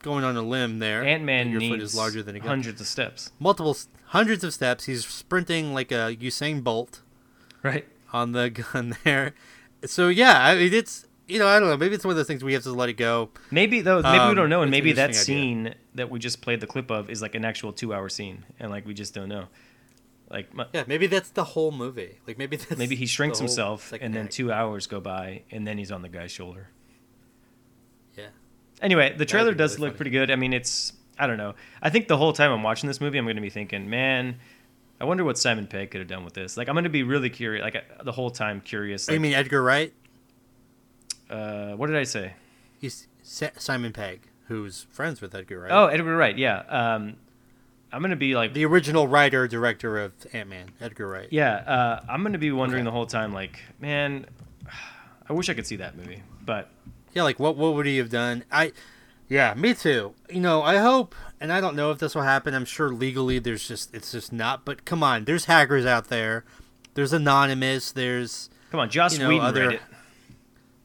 Going 0.04 0.24
on 0.24 0.38
a 0.38 0.42
limb 0.44 0.78
there. 0.80 1.04
Ant 1.04 1.24
Man 1.24 1.50
Your 1.50 1.60
needs 1.60 1.74
foot 1.74 1.82
is 1.82 1.96
larger 1.96 2.22
than 2.22 2.36
a 2.36 2.40
gun. 2.40 2.48
hundreds 2.50 2.80
of 2.80 2.86
steps. 2.88 3.32
Multiple, 3.40 3.76
hundreds 4.08 4.44
of 4.44 4.54
steps. 4.54 4.84
He's 4.84 5.04
sprinting 5.06 5.74
like 5.74 5.92
a 5.92 6.16
Usain 6.22 6.64
Bolt 6.64 7.02
Right. 7.64 7.88
on 8.12 8.34
the 8.34 8.50
gun 8.74 8.96
there. 9.04 9.34
So 9.86 10.10
yeah, 10.10 10.46
I 10.46 10.56
mean, 10.56 10.74
it's 10.74 11.08
you 11.28 11.40
know 11.40 11.48
I 11.48 11.60
don't 11.60 11.70
know. 11.70 11.78
Maybe 11.78 11.96
it's 11.96 12.04
one 12.06 12.12
of 12.12 12.18
those 12.18 12.28
things 12.28 12.44
we 12.44 12.54
have 12.54 12.64
to 12.64 12.72
let 12.74 12.90
it 12.90 12.94
go. 12.98 13.30
Maybe 13.50 13.82
though, 13.82 14.02
maybe 14.02 14.12
we 14.12 14.20
Um, 14.20 14.36
don't 14.36 14.50
know, 14.50 14.62
and 14.62 14.70
it's 14.70 14.78
an 14.78 14.84
maybe 14.84 14.94
that 14.94 15.10
interesting 15.12 15.36
scene 15.66 15.76
that 15.96 16.10
we 16.12 16.20
just 16.20 16.42
played 16.42 16.60
the 16.60 16.68
clip 16.68 16.92
of 16.92 17.10
is 17.10 17.22
like 17.22 17.34
an 17.36 17.44
actual 17.46 17.72
two-hour 17.74 18.10
scene, 18.10 18.44
and 18.60 18.70
like 18.72 18.86
we 18.86 18.94
just 18.94 19.14
don't 19.14 19.30
know. 19.30 19.46
Like 20.30 20.54
my, 20.54 20.66
Yeah, 20.74 20.84
maybe 20.88 21.08
that's 21.08 21.30
the 21.30 21.44
whole 21.44 21.72
movie. 21.72 22.20
Like 22.28 22.38
maybe 22.38 22.58
that's 22.58 22.78
maybe 22.78 22.96
he 22.96 23.06
shrinks 23.06 23.40
himself, 23.40 23.88
second 23.90 24.06
and 24.08 24.14
then 24.16 24.26
act. 24.26 24.34
two 24.34 24.52
hours 24.52 24.86
go 24.88 25.00
by, 25.00 25.44
and 25.52 25.66
then 25.66 25.78
he's 25.78 25.92
on 25.92 26.02
the 26.02 26.10
guy's 26.10 26.32
shoulder. 26.32 26.68
Yeah. 28.84 28.86
Anyway, 28.86 29.16
the 29.18 29.26
trailer 29.26 29.54
does 29.54 29.74
really 29.76 29.82
look 29.82 29.90
funny. 29.94 29.98
pretty 29.98 30.12
good. 30.12 30.32
I 30.32 30.36
mean, 30.36 30.54
it's 30.54 30.94
I 31.18 31.28
don't 31.28 31.38
know. 31.38 31.56
I 31.82 31.90
think 31.90 32.08
the 32.08 32.18
whole 32.18 32.34
time 32.34 32.52
I'm 32.52 32.64
watching 32.64 32.88
this 32.88 33.00
movie, 33.02 33.18
I'm 33.18 33.26
going 33.26 33.36
to 33.36 33.42
be 33.42 33.50
thinking, 33.50 33.90
man, 33.90 34.38
I 35.00 35.06
wonder 35.06 35.24
what 35.24 35.38
Simon 35.38 35.68
Pegg 35.68 35.92
could 35.92 36.00
have 36.00 36.08
done 36.08 36.24
with 36.26 36.34
this. 36.34 36.58
Like, 36.58 36.68
I'm 36.70 36.76
going 36.76 36.84
to 36.86 36.90
be 36.90 37.04
really 37.04 37.30
curious, 37.30 37.64
like 37.64 37.76
uh, 37.76 38.04
the 38.04 38.12
whole 38.12 38.32
time 38.32 38.62
curious. 38.62 39.08
Oh, 39.10 39.14
you 39.14 39.20
mean 39.20 39.34
Edgar 39.34 39.62
Wright? 39.62 39.94
uh, 41.30 41.74
what 41.74 41.88
did 41.88 41.96
I 41.96 42.04
say? 42.04 42.34
He's 42.80 43.08
Sa- 43.22 43.50
Simon 43.58 43.94
Pegg, 43.94 44.22
who's 44.48 44.88
friends 44.92 45.22
with 45.22 45.34
Edgar 45.36 45.60
Wright. 45.62 45.72
Oh, 45.72 45.88
Edgar 45.88 46.16
Wright. 46.18 46.38
Yeah. 46.38 46.60
Um, 46.68 47.16
I'm 47.92 48.02
going 48.02 48.10
to 48.12 48.16
be 48.18 48.36
like, 48.36 48.54
the 48.54 48.66
original 48.66 49.08
writer 49.08 49.48
director 49.48 50.00
of 50.00 50.14
Ant 50.34 50.50
Man, 50.50 50.72
Edgar 50.82 51.08
Wright. 51.08 51.28
yeah. 51.32 51.56
Uh, 51.58 52.06
I'm 52.10 52.22
going 52.24 52.34
to 52.34 52.40
be 52.40 52.52
wondering 52.52 52.82
Okay. 52.82 52.86
the 52.86 52.92
whole 52.92 53.06
time, 53.06 53.34
like, 53.34 53.60
man, 53.80 54.26
I 55.30 55.34
wish 55.34 55.48
I 55.50 55.54
could 55.54 55.68
see 55.68 55.76
that 55.78 55.96
movie, 55.96 56.22
but 56.46 56.70
Yeah, 57.14 57.24
like 57.24 57.40
what 57.40 57.56
what 57.56 57.74
would 57.76 57.86
he 57.86 57.98
have 57.98 58.10
done? 58.10 58.44
I 58.52 58.72
Yeah, 59.30 59.54
me 59.56 59.74
too. 59.74 60.14
You 60.30 60.40
know, 60.42 60.62
I 60.64 60.78
hope 60.78 61.16
and 61.40 61.52
I 61.52 61.62
don't 61.62 61.76
know 61.76 61.92
if 61.92 62.00
this 62.00 62.16
will 62.16 62.22
happen. 62.24 62.54
I'm 62.54 62.66
sure 62.66 62.90
legally 62.90 63.40
there's 63.40 63.68
just 63.68 63.94
it's 63.94 64.12
just 64.12 64.32
not, 64.34 64.66
but 64.66 64.86
come 64.86 65.04
on, 65.04 65.26
there's 65.26 65.46
hackers 65.46 65.86
out 65.86 66.08
there. 66.10 66.44
There's 66.96 67.14
Anonymous, 67.14 67.92
there's 67.92 68.50
come 68.72 68.80
on, 68.80 68.90
Joss 68.90 69.14
You 69.14 69.20
know, 69.24 69.30
Whedon 69.30 69.46
other- 69.46 69.72
it. 69.72 69.82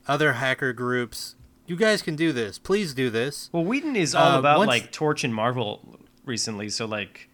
other 0.06 0.34
hacker 0.34 0.72
groups. 0.72 1.34
You 1.66 1.76
guys 1.76 2.00
can 2.00 2.16
do 2.16 2.32
this. 2.32 2.58
Please 2.58 2.94
do 2.94 3.10
this. 3.10 3.50
Well, 3.52 3.64
Whedon 3.64 3.94
is 3.94 4.14
all 4.14 4.36
Uh, 4.36 4.38
about 4.38 4.58
once- 4.58 4.68
like 4.68 4.90
Torch 4.92 5.22
and 5.22 5.34
Marvel 5.34 5.98
recently, 6.24 6.70
so 6.70 6.86
like 6.86 7.28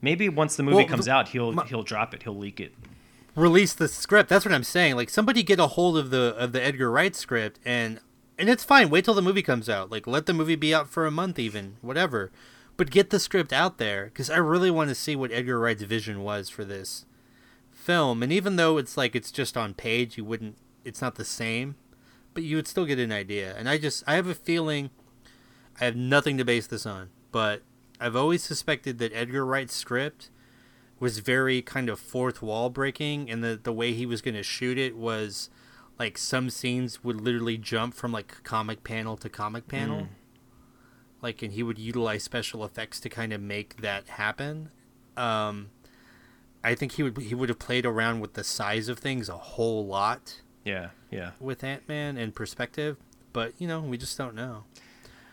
maybe 0.00 0.28
once 0.28 0.56
the 0.56 0.62
movie 0.62 0.76
Well, 0.76 0.86
comes 0.86 1.08
out, 1.08 1.28
he'll 1.28 1.52
my- 1.52 1.66
he'll 1.66 1.82
drop 1.82 2.14
it, 2.14 2.22
he'll 2.22 2.36
leak 2.36 2.58
it. 2.60 2.74
release 3.36 3.72
the 3.74 3.86
script. 3.88 4.28
That's 4.28 4.44
what 4.44 4.52
I'm 4.54 4.64
saying. 4.64 4.96
Like 4.96 5.08
somebody 5.10 5.42
get 5.42 5.60
a 5.60 5.66
hold 5.68 5.96
of 5.98 6.10
the 6.10 6.34
of 6.38 6.52
the 6.52 6.62
Edgar 6.62 6.90
Wright 6.90 7.14
script 7.14 7.60
and 7.64 8.00
and 8.40 8.48
it's 8.48 8.64
fine. 8.64 8.88
Wait 8.88 9.04
till 9.04 9.14
the 9.14 9.20
movie 9.20 9.42
comes 9.42 9.68
out. 9.68 9.90
Like 9.90 10.06
let 10.06 10.24
the 10.24 10.32
movie 10.32 10.56
be 10.56 10.74
out 10.74 10.88
for 10.88 11.06
a 11.06 11.10
month 11.10 11.38
even, 11.38 11.76
whatever. 11.82 12.32
But 12.78 12.90
get 12.90 13.10
the 13.10 13.20
script 13.20 13.52
out 13.52 13.76
there 13.76 14.10
cuz 14.14 14.30
I 14.30 14.38
really 14.38 14.70
want 14.70 14.88
to 14.88 14.94
see 14.94 15.14
what 15.14 15.30
Edgar 15.30 15.60
Wright's 15.60 15.82
vision 15.82 16.22
was 16.22 16.48
for 16.48 16.64
this 16.64 17.04
film. 17.70 18.22
And 18.22 18.32
even 18.32 18.56
though 18.56 18.78
it's 18.78 18.96
like 18.96 19.14
it's 19.14 19.30
just 19.30 19.58
on 19.58 19.74
page, 19.74 20.16
you 20.16 20.24
wouldn't 20.24 20.56
it's 20.84 21.02
not 21.02 21.16
the 21.16 21.24
same, 21.24 21.76
but 22.32 22.42
you 22.42 22.56
would 22.56 22.66
still 22.66 22.86
get 22.86 22.98
an 22.98 23.12
idea. 23.12 23.54
And 23.56 23.68
I 23.68 23.76
just 23.76 24.02
I 24.06 24.14
have 24.14 24.26
a 24.26 24.34
feeling 24.34 24.88
I 25.78 25.84
have 25.84 25.96
nothing 25.96 26.38
to 26.38 26.44
base 26.44 26.66
this 26.66 26.86
on, 26.86 27.10
but 27.30 27.62
I've 28.00 28.16
always 28.16 28.42
suspected 28.42 28.96
that 28.98 29.12
Edgar 29.14 29.44
Wright's 29.44 29.74
script 29.74 30.30
was 30.98 31.18
very 31.18 31.60
kind 31.60 31.90
of 31.90 32.00
fourth 32.00 32.40
wall 32.40 32.70
breaking 32.70 33.30
and 33.30 33.44
that 33.44 33.64
the 33.64 33.72
way 33.72 33.92
he 33.92 34.06
was 34.06 34.22
going 34.22 34.34
to 34.34 34.42
shoot 34.42 34.78
it 34.78 34.96
was 34.96 35.50
like 36.00 36.18
some 36.18 36.50
scenes 36.50 37.04
would 37.04 37.20
literally 37.20 37.56
jump 37.58 37.94
from 37.94 38.10
like 38.10 38.42
comic 38.42 38.82
panel 38.82 39.16
to 39.18 39.28
comic 39.28 39.68
panel. 39.68 40.08
Like 41.22 41.42
and 41.42 41.52
he 41.52 41.62
would 41.62 41.78
utilize 41.78 42.24
special 42.24 42.64
effects 42.64 42.98
to 43.00 43.08
kind 43.08 43.32
of 43.32 43.40
make 43.40 43.82
that 43.82 44.08
happen. 44.08 44.70
Um 45.16 45.70
i 46.62 46.74
think 46.74 46.92
he 46.92 47.02
would 47.02 47.16
he 47.18 47.34
would 47.34 47.48
have 47.48 47.58
played 47.58 47.86
around 47.86 48.20
with 48.20 48.34
the 48.34 48.44
size 48.44 48.88
of 48.90 48.98
things 48.98 49.28
a 49.30 49.36
whole 49.36 49.86
lot 49.86 50.42
Yeah, 50.64 50.90
yeah. 51.10 51.30
with 51.40 51.64
ant-man 51.64 52.18
and 52.18 52.34
perspective 52.34 52.98
but 53.32 53.54
you 53.58 53.66
know 53.66 53.80
we 53.80 53.96
just 53.96 54.18
don't 54.18 54.34
know 54.34 54.64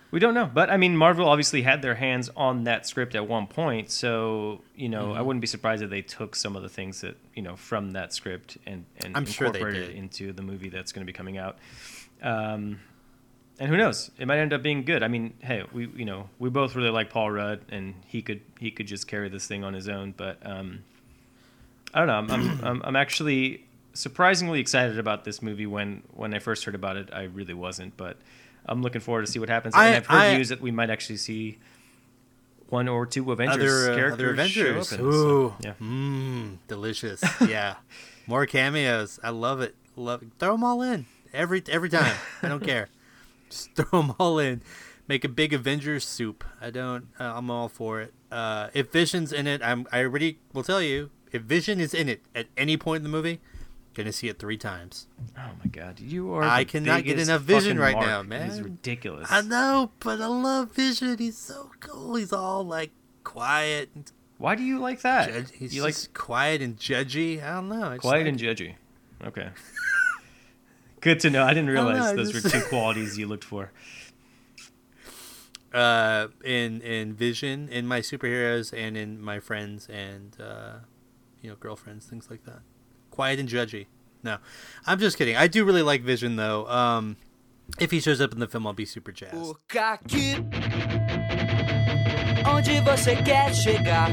We 0.10 0.20
don't 0.20 0.34
know, 0.34 0.49
but 0.51 0.70
I 0.70 0.78
mean, 0.78 0.95
Marvel 0.95 1.28
obviously 1.28 1.64
had 1.64 1.82
their 1.82 1.95
hands 1.95 2.30
on 2.38 2.64
that 2.64 2.88
script 2.88 3.14
at 3.14 3.28
one 3.28 3.45
point, 3.47 3.91
so 3.91 4.62
you 4.76 4.88
know, 4.88 5.08
Mm-hmm. 5.08 5.18
I 5.18 5.22
wouldn't 5.22 5.41
be 5.41 5.47
surprised 5.47 5.84
if 5.84 5.89
they 5.89 6.01
took 6.01 6.36
some 6.36 6.55
of 6.55 6.64
the 6.64 6.70
things 6.70 7.01
that 7.01 7.18
you 7.36 7.41
know 7.41 7.55
from 7.58 7.91
that 7.91 8.14
script 8.14 8.58
and 8.66 8.86
and 9.03 9.18
I'm 9.18 9.26
sure 9.26 9.47
incorporated 9.47 9.89
it 9.89 9.95
into 9.95 10.32
the 10.32 10.41
movie 10.41 10.70
that's 10.70 10.91
going 10.93 11.05
to 11.05 11.12
be 11.12 11.16
coming 11.16 11.38
out. 11.38 11.58
Um, 12.22 12.80
and 13.60 13.70
who 13.70 13.76
knows? 13.76 14.12
It 14.18 14.28
might 14.28 14.38
end 14.38 14.53
up 14.53 14.62
being 14.62 14.84
good. 14.86 15.03
I 15.03 15.08
mean, 15.08 15.34
hey, 15.39 15.64
we 15.74 15.88
you 15.95 16.05
know 16.05 16.30
we 16.39 16.49
both 16.49 16.76
really 16.76 16.89
like 16.89 17.10
Paul 17.10 17.32
Rudd, 17.32 17.62
and 17.70 17.95
he 18.05 18.22
could 18.22 18.41
he 18.60 18.72
could 18.72 18.88
just 18.88 19.08
carry 19.08 19.28
this 19.30 19.45
thing 19.47 19.64
on 19.64 19.74
his 19.74 19.89
own. 19.89 20.14
But 20.16 20.38
um, 20.45 20.84
I 21.93 21.99
don't 21.99 22.08
know. 22.08 22.14
I'm 22.14 22.32
I'm, 22.32 22.66
I'm 22.66 22.82
I'm 22.86 22.95
actually 22.95 23.66
surprisingly 23.93 24.60
excited 24.60 24.99
about 24.99 25.26
this 25.26 25.41
movie. 25.41 25.66
When 25.66 26.03
when 26.14 26.34
I 26.34 26.39
first 26.39 26.64
heard 26.66 26.76
about 26.76 26.95
it, 26.97 27.10
I 27.12 27.24
really 27.24 27.55
wasn't, 27.55 27.97
but 27.97 28.18
I'm 28.68 28.82
looking 28.82 29.01
forward 29.01 29.26
to 29.26 29.32
see 29.32 29.39
what 29.39 29.49
happens. 29.49 29.76
I- 29.76 29.88
and 29.88 29.95
I've 29.97 30.05
heard 30.07 30.18
I- 30.18 30.38
news 30.38 30.49
that 30.49 30.61
we 30.61 30.72
might 30.72 30.89
actually 30.89 31.18
see 31.18 31.57
one 32.70 32.88
or 32.88 33.05
two 33.05 33.32
Avengers 33.32 33.55
other, 33.86 33.91
uh, 33.91 33.95
characters 33.95 34.13
other 34.24 34.32
Avengers. 34.34 34.89
show 34.89 34.95
up 34.95 34.99
in 34.99 35.05
Ooh, 35.05 35.11
so, 35.11 35.55
yeah. 35.63 35.74
mmm, 35.82 36.57
delicious. 36.68 37.24
yeah, 37.47 37.76
more 38.28 38.45
cameos. 38.45 39.20
I 39.24 39.30
love 39.30 39.61
it. 39.61 39.76
Love 39.95 40.22
it. 40.22 40.30
Throw 40.38 40.51
them 40.53 40.63
all 40.63 40.82
in 40.82 41.05
every 41.34 41.63
every 41.70 41.89
time. 41.89 42.15
I 42.43 42.49
don't 42.49 42.63
care. 42.63 42.89
Just 43.49 43.74
throw 43.76 44.01
them 44.01 44.15
all 44.20 44.38
in. 44.39 44.61
Make 45.07 45.24
a 45.24 45.30
big 45.30 45.53
Avengers 45.53 46.05
soup. 46.05 46.43
I 46.59 46.70
don't. 46.70 47.07
Uh, 47.18 47.32
I'm 47.36 47.49
all 47.49 47.70
for 47.70 48.01
it. 48.01 48.13
Uh, 48.30 48.68
if 48.74 48.91
Vision's 48.91 49.32
in 49.32 49.47
it, 49.47 49.61
I'm. 49.63 49.88
I 49.91 50.01
already 50.03 50.39
will 50.53 50.63
tell 50.63 50.82
you. 50.82 51.09
If 51.32 51.43
Vision 51.43 51.80
is 51.80 51.93
in 51.93 52.09
it 52.09 52.22
at 52.36 52.47
any 52.57 52.76
point 52.78 52.97
in 52.97 53.03
the 53.03 53.09
movie, 53.09 53.39
gonna 53.98 54.14
see 54.14 54.30
it 54.30 54.39
three 54.39 54.58
times. 54.58 55.08
Oh 55.38 55.50
my 55.62 55.70
god, 55.70 56.00
you 56.00 56.32
are. 56.34 56.43
I 56.43 56.64
cannot 56.64 57.04
get 57.04 57.20
enough 57.20 57.41
Vision 57.41 57.78
right 57.80 57.95
mark. 57.95 58.06
now, 58.06 58.22
man. 58.24 58.64
ridiculous. 58.64 59.30
I 59.32 59.41
know, 59.41 59.91
but 60.00 60.22
I 60.22 60.28
love 60.28 60.72
Vision. 60.72 61.18
He's 61.18 61.38
so 61.38 61.72
cool. 61.80 62.16
He's 62.16 62.32
all 62.32 62.64
like 62.64 62.91
quiet 63.24 63.89
and 63.95 64.10
Why 64.38 64.56
do 64.56 64.64
you 64.64 64.80
like 64.80 65.02
that? 65.02 65.34
Judge, 65.34 65.52
he's 65.52 65.76
you 65.76 65.82
like 65.82 65.95
quiet 66.14 66.62
and 66.62 66.78
judgy. 66.78 67.43
I 67.43 67.56
don't 67.56 67.70
know. 67.70 67.84
I 67.89 67.98
quiet 67.98 68.20
like 68.26 68.28
and 68.28 68.39
judgy. 68.39 68.76
Okay. 69.26 69.50
Good 71.02 71.20
to 71.22 71.30
know. 71.30 71.43
I 71.43 71.50
didn't 71.50 71.66
know, 71.66 71.74
realize 71.74 72.12
I 72.12 72.16
those 72.16 72.34
were 72.34 72.50
two 72.50 72.62
qualities 72.70 73.18
you 73.18 73.28
looked 73.28 73.43
for. 73.43 73.72
uh, 75.74 76.28
in 76.43 76.82
in 76.82 77.14
Vision, 77.14 77.68
in 77.70 77.88
my 77.88 78.00
superheroes, 78.02 78.74
and 78.78 78.95
in 78.95 79.22
my 79.22 79.39
friends 79.39 79.88
and 79.89 80.38
uh, 80.39 80.74
you 81.41 81.50
know 81.50 81.56
girlfriends, 81.60 82.06
things 82.06 82.30
like 82.30 82.43
that. 82.45 82.62
Quiet 83.18 83.39
and 83.39 83.49
judgy. 83.49 83.88
No, 84.22 84.38
I'm 84.86 84.99
just 84.99 85.18
kidding. 85.18 85.36
I 85.36 85.47
do 85.47 85.65
really 85.65 85.82
like 85.82 86.03
Vision 86.03 86.36
though. 86.36 86.68
Um, 86.70 87.18
if 87.80 87.89
he 87.89 87.99
shows 87.99 88.22
up 88.22 88.32
in 88.32 88.39
the 88.39 88.47
film, 88.47 88.68
I'll 88.68 88.74
be 88.74 88.86
super 88.86 89.11
jazzed. 89.11 89.34
O 89.34 89.57
caquito. 89.68 90.45
onde 92.47 92.80
você 92.82 93.15
quer 93.15 93.55
chegar. 93.55 94.09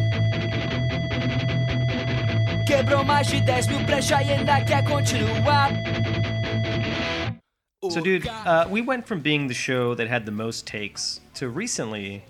Quebrou 2.66 3.04
mais 3.04 3.26
de 3.26 3.42
10 3.42 3.66
mil 3.66 3.84
pranchas 3.84 4.26
e 4.26 4.32
ainda 4.32 4.64
quer 4.64 4.82
continuar. 4.84 5.70
So, 7.90 8.00
dude, 8.00 8.26
uh, 8.26 8.66
we 8.70 8.80
went 8.80 9.06
from 9.06 9.20
being 9.20 9.48
the 9.48 9.54
show 9.54 9.94
that 9.96 10.08
had 10.08 10.24
the 10.24 10.32
most 10.32 10.66
takes 10.66 11.20
to 11.34 11.50
recently 11.50 12.24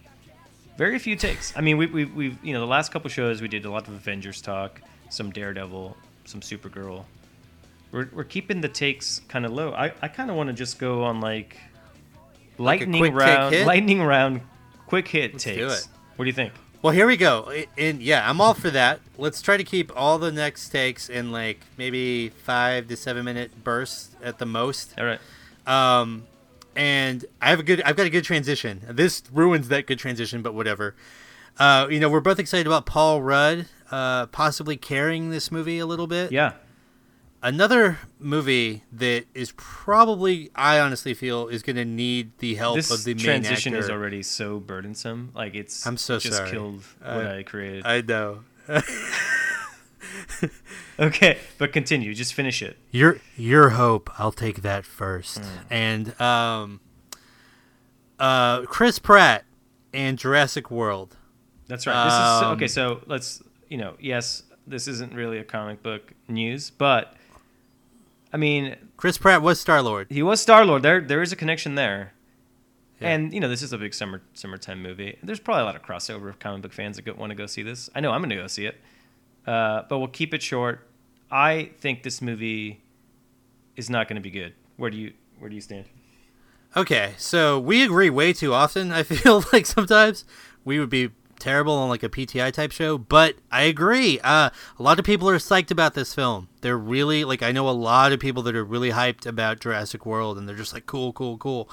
very 0.77 0.99
few 0.99 1.15
takes. 1.15 1.53
I 1.57 1.61
mean, 1.61 1.77
we, 1.77 1.87
we, 1.87 2.05
we've, 2.05 2.39
you 2.43 2.53
know, 2.53 2.59
the 2.59 2.67
last 2.67 2.91
couple 2.91 3.09
shows 3.11 3.41
we 3.41 3.47
did 3.47 3.65
a 3.65 3.71
lot 3.71 3.87
of 3.87 3.95
Avengers 3.95 4.43
talk, 4.43 4.81
some 5.09 5.31
Daredevil, 5.31 5.97
some 6.25 6.41
Supergirl. 6.41 7.05
We're, 7.93 8.09
we're 8.13 8.25
keeping 8.25 8.61
the 8.61 8.69
takes 8.69 9.21
kind 9.29 9.47
of 9.47 9.53
low. 9.53 9.73
I, 9.73 9.93
I 10.03 10.09
kind 10.09 10.31
of 10.31 10.37
want 10.37 10.49
to 10.49 10.53
just 10.53 10.79
go 10.79 11.05
on 11.05 11.21
like 11.21 11.57
lightning 12.59 13.03
take 13.03 13.15
round, 13.15 13.67
lightning 13.67 14.03
round, 14.03 14.41
quick 14.87 15.09
hit 15.09 15.33
Let's 15.33 15.45
takes. 15.45 15.59
do 15.59 15.69
it. 15.69 15.89
What 16.17 16.25
do 16.25 16.29
you 16.29 16.35
think? 16.35 16.53
Well, 16.83 16.93
here 16.93 17.07
we 17.07 17.17
go. 17.17 17.51
And 17.79 18.03
yeah, 18.03 18.29
I'm 18.29 18.41
all 18.41 18.53
for 18.53 18.71
that. 18.71 19.01
Let's 19.17 19.41
try 19.41 19.57
to 19.57 19.65
keep 19.65 19.91
all 19.97 20.19
the 20.19 20.31
next 20.31 20.69
takes 20.69 21.09
in 21.09 21.33
like 21.33 21.61
maybe 21.79 22.29
five 22.29 22.89
to 22.89 22.97
seven 22.97 23.25
minute 23.25 23.65
bursts 23.65 24.15
at 24.23 24.39
the 24.39 24.45
most. 24.45 24.95
All 24.99 25.07
right. 25.07 25.21
Um, 25.67 26.27
and 26.77 27.25
I 27.41 27.51
have 27.51 27.61
a 27.61 27.63
good, 27.63 27.81
I've 27.83 27.97
got 27.97 28.07
a 28.07 28.11
good 28.11 28.25
transition. 28.25 28.83
This 28.87 29.23
ruins 29.33 29.69
that 29.69 29.87
good 29.87 29.99
transition, 29.99 30.43
but 30.43 30.53
whatever. 30.53 30.95
Uh, 31.59 31.87
you 31.89 32.01
know, 32.01 32.11
we're 32.11 32.21
both 32.21 32.39
excited 32.39 32.67
about 32.67 32.85
Paul 32.85 33.23
Rudd, 33.23 33.67
uh, 33.91 34.27
possibly 34.27 34.77
carrying 34.77 35.31
this 35.31 35.51
movie 35.53 35.79
a 35.79 35.87
little 35.87 36.07
bit. 36.07 36.33
Yeah. 36.33 36.53
Another 37.43 37.99
movie 38.19 38.85
that 38.91 39.27
is 39.35 39.53
probably, 39.59 40.51
I 40.55 40.81
honestly 40.81 41.13
feel, 41.13 41.49
is 41.49 41.63
going 41.63 41.77
to 41.77 41.85
need 41.85 42.33
the 42.39 42.55
help 42.55 42.77
This 42.77 42.91
of 42.91 43.05
the 43.05 43.13
main 43.15 43.23
transition 43.23 43.75
actor. 43.75 43.85
is 43.85 43.91
already 43.91 44.23
so 44.23 44.61
burdensome. 44.61 45.31
Like 45.35 45.55
it's 45.55 45.87
I'm 45.87 45.99
so 45.99 46.19
just 46.19 46.37
sorry. 46.39 46.51
killed 46.51 46.83
what 47.03 47.27
I- 47.27 47.39
I 47.41 47.43
created. 47.43 47.85
I 47.87 48.01
know. 48.01 48.45
okay, 50.99 51.39
but 51.59 51.73
continue. 51.73 52.15
Just 52.15 52.35
finish 52.35 52.63
it. 52.63 52.79
Your 52.91 53.19
your 53.37 53.71
hope. 53.71 54.11
I'll 54.19 54.33
take 54.33 54.63
that 54.63 54.85
first. 54.85 55.39
Hmm. 55.39 55.45
And 55.71 56.21
um, 56.21 56.81
uh, 58.19 58.63
Chris 58.63 58.99
Pratt 58.99 59.45
and 59.93 60.19
Jurassic 60.19 60.71
World. 60.71 61.17
That's 61.67 61.87
right. 61.87 62.05
This 62.05 62.13
is 62.15 62.43
Um, 62.43 62.53
okay. 62.57 62.69
So 62.69 63.01
let's, 63.07 63.43
you 63.75 63.79
know, 63.79 63.97
yes, 63.99 64.45
this 64.69 64.87
isn't 64.87 65.13
really 65.13 65.39
a 65.39 65.43
comic 65.43 65.83
book 65.83 66.13
news, 66.29 66.71
but 66.71 67.17
I 68.33 68.37
mean, 68.37 68.77
Chris 68.97 69.19
Pratt 69.19 69.43
was 69.43 69.59
Star 69.59 69.83
Lord. 69.83 70.07
he 70.11 70.23
was 70.23 70.41
Star 70.41 70.65
Lord. 70.65 70.85
There, 70.85 71.01
there 71.01 71.23
is 71.23 71.33
a 71.33 71.37
connection 71.37 71.75
there. 71.75 72.13
Yeah. 73.01 73.09
And 73.09 73.35
you 73.35 73.41
know, 73.41 73.49
this 73.49 73.63
is 73.63 73.73
a 73.73 73.79
big 73.79 73.93
summer 73.93 74.23
summertime 74.33 74.81
movie. 74.81 75.19
There's 75.25 75.41
probably 75.41 75.63
a 75.63 75.65
lot 75.65 75.75
of 75.75 75.83
crossover 75.83 76.29
of 76.29 76.39
comic 76.39 76.63
book 76.63 76.73
fans 76.73 76.99
that 76.99 77.19
want 77.19 77.31
to 77.31 77.35
go 77.35 77.47
see 77.47 77.65
this. 77.65 77.91
I 77.97 77.99
know 77.99 78.13
I'm 78.13 78.21
going 78.21 78.31
to 78.31 78.37
go 78.37 78.47
see 78.47 78.67
it, 78.67 78.81
uh, 79.45 79.83
but 79.89 79.99
we'll 79.99 80.07
keep 80.07 80.33
it 80.33 80.41
short. 80.41 80.87
I 81.29 81.73
think 81.81 82.05
this 82.05 82.23
movie 82.23 82.81
is 83.75 83.91
not 83.91 84.07
going 84.07 84.23
to 84.23 84.23
be 84.23 84.31
good. 84.31 84.55
Where 84.77 84.89
do 84.89 84.97
you 84.97 85.15
Where 85.41 85.49
do 85.49 85.57
you 85.57 85.61
stand? 85.61 85.87
Okay, 86.77 87.15
so 87.19 87.59
we 87.59 87.83
agree 87.83 88.09
way 88.09 88.33
too 88.33 88.55
often. 88.55 88.93
I 88.93 89.03
feel 89.15 89.43
like 89.53 89.67
sometimes 89.67 90.25
we 90.65 90.79
would 90.79 90.91
be 90.91 91.11
terrible 91.39 91.75
on 91.75 91.89
like 91.89 92.03
a 92.03 92.09
PTI 92.09 92.53
type 92.53 92.73
show, 92.73 92.99
but 92.99 93.37
I 93.51 93.63
agree. 93.63 94.21
Uh, 94.21 94.51
a 94.79 94.83
lot 94.83 94.99
of 94.99 95.05
people 95.05 95.29
are 95.29 95.37
psyched 95.39 95.71
about 95.71 95.95
this 95.95 96.15
film. 96.15 96.49
They're 96.61 96.79
really 96.79 97.25
like 97.25 97.43
I 97.43 97.53
know 97.53 97.69
a 97.69 97.73
lot 97.73 98.13
of 98.13 98.21
people 98.21 98.43
that 98.45 98.55
are 98.57 98.65
really 98.65 98.91
hyped 98.91 99.27
about 99.27 99.61
Jurassic 99.61 100.05
World, 100.07 100.39
and 100.39 100.49
they're 100.49 100.57
just 100.57 100.73
like 100.75 100.87
cool, 100.87 101.13
cool, 101.13 101.37
cool. 101.39 101.69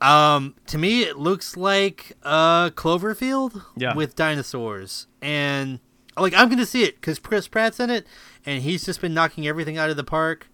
Um, 0.00 0.54
to 0.66 0.76
me, 0.78 1.02
it 1.02 1.16
looks 1.18 1.56
like 1.56 2.12
uh 2.22 2.70
Cloverfield 2.70 3.62
Yeah. 3.76 3.94
with 3.94 4.14
dinosaurs, 4.14 5.06
and 5.22 5.80
like 6.16 6.34
I'm 6.34 6.48
gonna 6.48 6.66
see 6.66 6.82
it 6.84 6.96
because 6.96 7.18
Chris 7.18 7.48
Pratt's 7.48 7.80
in 7.80 7.90
it, 7.90 8.06
and 8.44 8.62
he's 8.62 8.84
just 8.84 9.00
been 9.00 9.14
knocking 9.14 9.46
everything 9.46 9.78
out 9.78 9.90
of 9.90 9.96
the 9.96 10.04
park. 10.04 10.48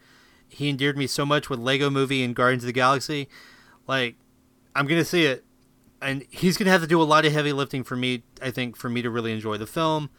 He 0.48 0.68
endeared 0.68 0.96
me 0.96 1.06
so 1.06 1.24
much 1.26 1.48
with 1.50 1.58
Lego 1.58 1.90
Movie 1.90 2.22
and 2.22 2.36
Guardians 2.36 2.62
of 2.62 2.66
the 2.66 2.72
Galaxy. 2.72 3.28
Like, 3.88 4.14
I'm 4.76 4.86
gonna 4.86 5.04
see 5.04 5.24
it, 5.24 5.44
and 6.02 6.24
he's 6.30 6.56
gonna 6.56 6.70
have 6.70 6.82
to 6.82 6.86
do 6.86 7.00
a 7.00 7.04
lot 7.04 7.24
of 7.24 7.32
heavy 7.32 7.52
lifting 7.52 7.84
for 7.84 7.96
me. 7.96 8.24
I 8.40 8.50
think 8.50 8.76
for 8.76 8.88
me 8.88 9.02
to 9.02 9.10
really 9.10 9.32
enjoy 9.32 9.56
the 9.56 9.66
film. 9.66 10.10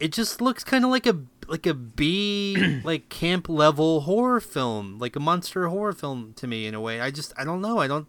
It 0.00 0.12
just 0.12 0.40
looks 0.40 0.64
kind 0.64 0.84
of 0.84 0.90
like 0.90 1.06
a 1.06 1.20
like 1.46 1.66
a 1.66 1.74
B 1.74 2.80
like 2.84 3.08
camp 3.08 3.48
level 3.48 4.02
horror 4.02 4.40
film, 4.40 4.98
like 4.98 5.16
a 5.16 5.20
monster 5.20 5.68
horror 5.68 5.92
film 5.92 6.32
to 6.36 6.46
me 6.46 6.66
in 6.66 6.74
a 6.74 6.80
way. 6.80 7.00
I 7.00 7.10
just 7.10 7.32
I 7.36 7.44
don't 7.44 7.60
know. 7.60 7.78
I 7.78 7.86
don't 7.86 8.06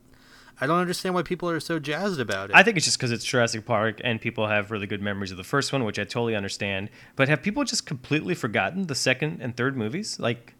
I 0.60 0.68
don't 0.68 0.80
understand 0.80 1.16
why 1.16 1.22
people 1.22 1.50
are 1.50 1.60
so 1.60 1.80
jazzed 1.80 2.20
about 2.20 2.50
it. 2.50 2.56
I 2.56 2.64
think 2.64 2.78
it's 2.78 2.86
just 2.86 2.98
because 2.98 3.12
it's 3.12 3.26
Jurassic 3.26 3.66
Park 3.66 4.00
and 4.04 4.22
people 4.22 4.48
have 4.48 4.72
really 4.72 4.88
good 4.88 5.02
memories 5.02 5.32
of 5.32 5.38
the 5.38 5.44
first 5.44 5.74
one, 5.74 5.84
which 5.84 6.00
I 6.00 6.04
totally 6.04 6.36
understand. 6.36 6.90
But 7.16 7.28
have 7.28 7.42
people 7.42 7.64
just 7.66 7.86
completely 7.86 8.36
forgotten 8.36 8.88
the 8.88 8.96
second 8.96 9.42
and 9.42 9.56
third 9.56 9.76
movies? 9.76 10.20
Like, 10.20 10.55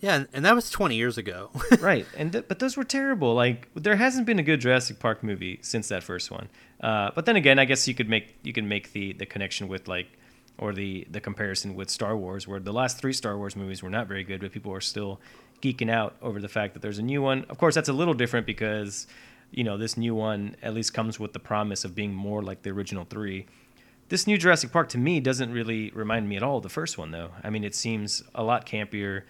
yeah, 0.00 0.24
and, 0.32 0.44
that 0.44 0.54
was 0.54 0.70
20 0.70 0.96
years 0.96 1.18
ago. 1.18 1.50
right? 1.80 2.06
And 2.16 2.32
th- 2.32 2.46
but 2.48 2.58
those 2.58 2.76
were 2.76 2.84
terrible. 2.84 3.34
Like, 3.34 3.68
there 3.74 3.96
hasn't 3.96 4.26
been 4.26 4.38
a 4.38 4.42
good 4.42 4.60
Jurassic 4.60 4.98
Park 4.98 5.22
movie 5.22 5.58
since 5.62 5.88
that 5.88 6.02
first 6.02 6.30
one. 6.30 6.48
Uh, 6.80 7.10
but 7.14 7.26
then 7.26 7.36
again, 7.36 7.58
I 7.58 7.66
guess 7.66 7.86
you 7.86 7.94
could 7.94 8.08
make 8.08 8.38
you 8.42 8.54
can 8.54 8.66
make 8.66 8.92
the 8.92 9.12
the 9.12 9.26
connection 9.26 9.68
with 9.68 9.86
like, 9.88 10.08
or 10.56 10.72
the 10.72 11.06
the 11.10 11.20
comparison 11.20 11.74
with 11.74 11.90
Star 11.90 12.16
Wars, 12.16 12.48
where 12.48 12.58
the 12.58 12.72
last 12.72 12.98
three 12.98 13.12
Star 13.12 13.36
Wars 13.36 13.54
movies 13.54 13.82
were 13.82 13.90
not 13.90 14.06
very 14.06 14.24
good, 14.24 14.40
but 14.40 14.52
people 14.52 14.72
are 14.72 14.80
still 14.80 15.20
geeking 15.60 15.90
out 15.90 16.16
over 16.22 16.40
the 16.40 16.48
fact 16.48 16.72
that 16.72 16.80
there's 16.80 16.98
a 16.98 17.02
new 17.02 17.20
one. 17.20 17.44
Of 17.50 17.58
course, 17.58 17.74
that's 17.74 17.90
a 17.90 17.92
little 17.92 18.14
different 18.14 18.46
because 18.46 19.06
you 19.50 19.64
know 19.64 19.76
this 19.76 19.98
new 19.98 20.14
one 20.14 20.56
at 20.62 20.72
least 20.72 20.94
comes 20.94 21.20
with 21.20 21.34
the 21.34 21.38
promise 21.38 21.84
of 21.84 21.94
being 21.94 22.14
more 22.14 22.42
like 22.42 22.62
the 22.62 22.70
original 22.70 23.04
three. 23.04 23.46
This 24.08 24.26
new 24.26 24.38
Jurassic 24.38 24.72
Park 24.72 24.88
to 24.90 24.98
me 24.98 25.20
doesn't 25.20 25.52
really 25.52 25.90
remind 25.90 26.28
me 26.28 26.36
at 26.36 26.42
all 26.42 26.56
of 26.56 26.62
the 26.62 26.70
first 26.70 26.96
one 26.96 27.10
though. 27.10 27.30
I 27.44 27.50
mean, 27.50 27.64
it 27.64 27.74
seems 27.74 28.22
a 28.34 28.42
lot 28.42 28.64
campier. 28.64 29.22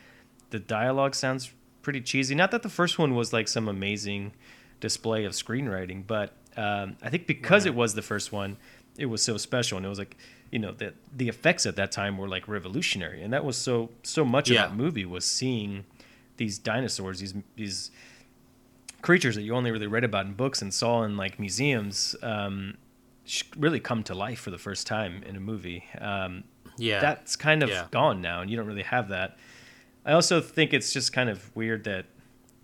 The 0.50 0.58
dialogue 0.58 1.14
sounds 1.14 1.52
pretty 1.82 2.00
cheesy. 2.00 2.34
Not 2.34 2.50
that 2.50 2.62
the 2.62 2.68
first 2.68 2.98
one 2.98 3.14
was 3.14 3.32
like 3.32 3.48
some 3.48 3.68
amazing 3.68 4.32
display 4.80 5.24
of 5.24 5.32
screenwriting, 5.32 6.06
but 6.06 6.32
um, 6.56 6.96
I 7.02 7.08
think 7.10 7.26
because 7.26 7.66
it 7.66 7.74
was 7.74 7.94
the 7.94 8.02
first 8.02 8.32
one, 8.32 8.56
it 8.98 9.06
was 9.06 9.22
so 9.22 9.36
special, 9.36 9.76
and 9.76 9.86
it 9.86 9.88
was 9.88 9.98
like, 9.98 10.16
you 10.50 10.58
know, 10.58 10.72
the 10.72 10.92
the 11.16 11.28
effects 11.28 11.64
at 11.66 11.76
that 11.76 11.92
time 11.92 12.18
were 12.18 12.28
like 12.28 12.48
revolutionary, 12.48 13.22
and 13.22 13.32
that 13.32 13.44
was 13.44 13.56
so 13.56 13.90
so 14.02 14.24
much 14.24 14.50
Yeah. 14.50 14.64
of 14.64 14.70
that 14.70 14.76
movie 14.76 15.04
was 15.04 15.24
seeing 15.24 15.84
these 16.36 16.58
dinosaurs, 16.58 17.20
these 17.20 17.34
these 17.56 17.90
creatures 19.02 19.34
that 19.36 19.42
you 19.42 19.54
only 19.54 19.70
really 19.70 19.86
read 19.86 20.04
about 20.04 20.26
in 20.26 20.34
books 20.34 20.60
and 20.60 20.74
saw 20.74 21.02
in 21.04 21.16
like 21.16 21.38
museums, 21.38 22.14
um, 22.22 22.76
really 23.56 23.80
come 23.80 24.02
to 24.02 24.14
life 24.14 24.40
for 24.40 24.50
the 24.50 24.58
first 24.58 24.86
time 24.86 25.22
in 25.24 25.36
a 25.36 25.40
movie. 25.40 25.84
Um, 25.98 26.44
yeah. 26.76 27.00
that's 27.00 27.36
kind 27.36 27.62
of 27.62 27.68
Yeah. 27.70 27.86
gone 27.90 28.20
now, 28.20 28.40
and 28.42 28.50
you 28.50 28.56
don't 28.56 28.66
really 28.66 28.82
have 28.82 29.08
that. 29.08 29.38
I 30.04 30.12
also 30.12 30.40
think 30.40 30.72
it's 30.72 30.92
just 30.92 31.12
kind 31.12 31.28
of 31.28 31.54
weird 31.54 31.84
that 31.84 32.06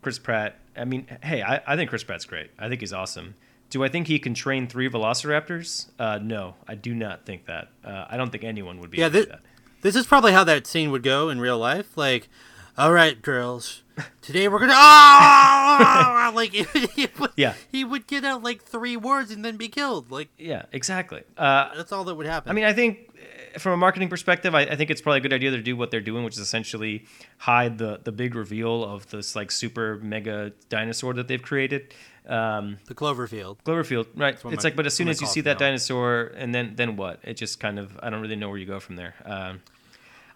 Chris 0.02 0.18
Pratt. 0.18 0.56
I 0.76 0.84
mean, 0.84 1.06
hey, 1.22 1.42
I, 1.42 1.60
I 1.66 1.76
think 1.76 1.90
Chris 1.90 2.04
Pratt's 2.04 2.24
great. 2.24 2.50
I 2.58 2.68
think 2.68 2.80
he's 2.80 2.92
awesome. 2.92 3.34
Do 3.70 3.82
I 3.82 3.88
think 3.88 4.06
he 4.06 4.18
can 4.18 4.32
train 4.34 4.68
three 4.68 4.88
velociraptors? 4.88 5.86
Uh, 5.98 6.18
no, 6.22 6.54
I 6.68 6.74
do 6.76 6.94
not 6.94 7.26
think 7.26 7.46
that. 7.46 7.68
Uh, 7.84 8.06
I 8.08 8.16
don't 8.16 8.30
think 8.30 8.44
anyone 8.44 8.78
would 8.80 8.90
be 8.90 8.98
Yeah, 8.98 9.06
able 9.06 9.12
to 9.20 9.24
do 9.24 9.30
that. 9.32 9.40
This 9.82 9.96
is 9.96 10.06
probably 10.06 10.32
how 10.32 10.44
that 10.44 10.66
scene 10.66 10.90
would 10.92 11.02
go 11.02 11.28
in 11.28 11.40
real 11.40 11.58
life. 11.58 11.96
Like, 11.96 12.28
all 12.78 12.92
right, 12.92 13.20
girls, 13.20 13.82
today 14.22 14.48
we're 14.48 14.60
gonna. 14.60 14.72
Ah! 14.74 16.30
like, 16.34 16.52
he 16.94 17.08
would, 17.18 17.30
Yeah. 17.36 17.54
he 17.70 17.84
would 17.84 18.06
get 18.06 18.24
out 18.24 18.42
like 18.42 18.62
three 18.62 18.96
words 18.96 19.30
and 19.30 19.44
then 19.44 19.56
be 19.56 19.68
killed. 19.68 20.10
Like, 20.10 20.28
Yeah, 20.38 20.66
exactly. 20.72 21.22
Uh, 21.36 21.74
that's 21.76 21.92
all 21.92 22.04
that 22.04 22.14
would 22.14 22.26
happen. 22.26 22.50
I 22.50 22.54
mean, 22.54 22.64
I 22.64 22.72
think 22.72 23.05
from 23.58 23.72
a 23.72 23.76
marketing 23.76 24.08
perspective, 24.08 24.54
I, 24.54 24.62
I 24.62 24.76
think 24.76 24.90
it's 24.90 25.00
probably 25.00 25.18
a 25.18 25.20
good 25.22 25.32
idea 25.32 25.50
to 25.50 25.62
do 25.62 25.76
what 25.76 25.90
they're 25.90 26.00
doing, 26.00 26.24
which 26.24 26.34
is 26.34 26.40
essentially 26.40 27.06
hide 27.38 27.78
the 27.78 28.00
the 28.02 28.12
big 28.12 28.34
reveal 28.34 28.84
of 28.84 29.08
this 29.10 29.36
like 29.36 29.50
super 29.50 29.98
mega 30.02 30.52
dinosaur 30.68 31.14
that 31.14 31.28
they've 31.28 31.42
created. 31.42 31.94
Um, 32.26 32.78
the 32.86 32.94
Cloverfield. 32.94 33.58
Cloverfield, 33.64 34.06
right? 34.16 34.34
It's 34.34 34.44
my- 34.44 34.54
like, 34.62 34.76
but 34.76 34.86
as 34.86 34.94
soon 34.94 35.08
as 35.08 35.20
you 35.20 35.26
see 35.26 35.40
it 35.40 35.44
that 35.44 35.60
now. 35.60 35.66
dinosaur, 35.66 36.32
and 36.36 36.54
then 36.54 36.74
then 36.76 36.96
what? 36.96 37.20
It 37.22 37.34
just 37.34 37.60
kind 37.60 37.78
of 37.78 37.98
I 38.02 38.10
don't 38.10 38.20
really 38.20 38.36
know 38.36 38.48
where 38.48 38.58
you 38.58 38.66
go 38.66 38.80
from 38.80 38.96
there. 38.96 39.14
Um, 39.24 39.60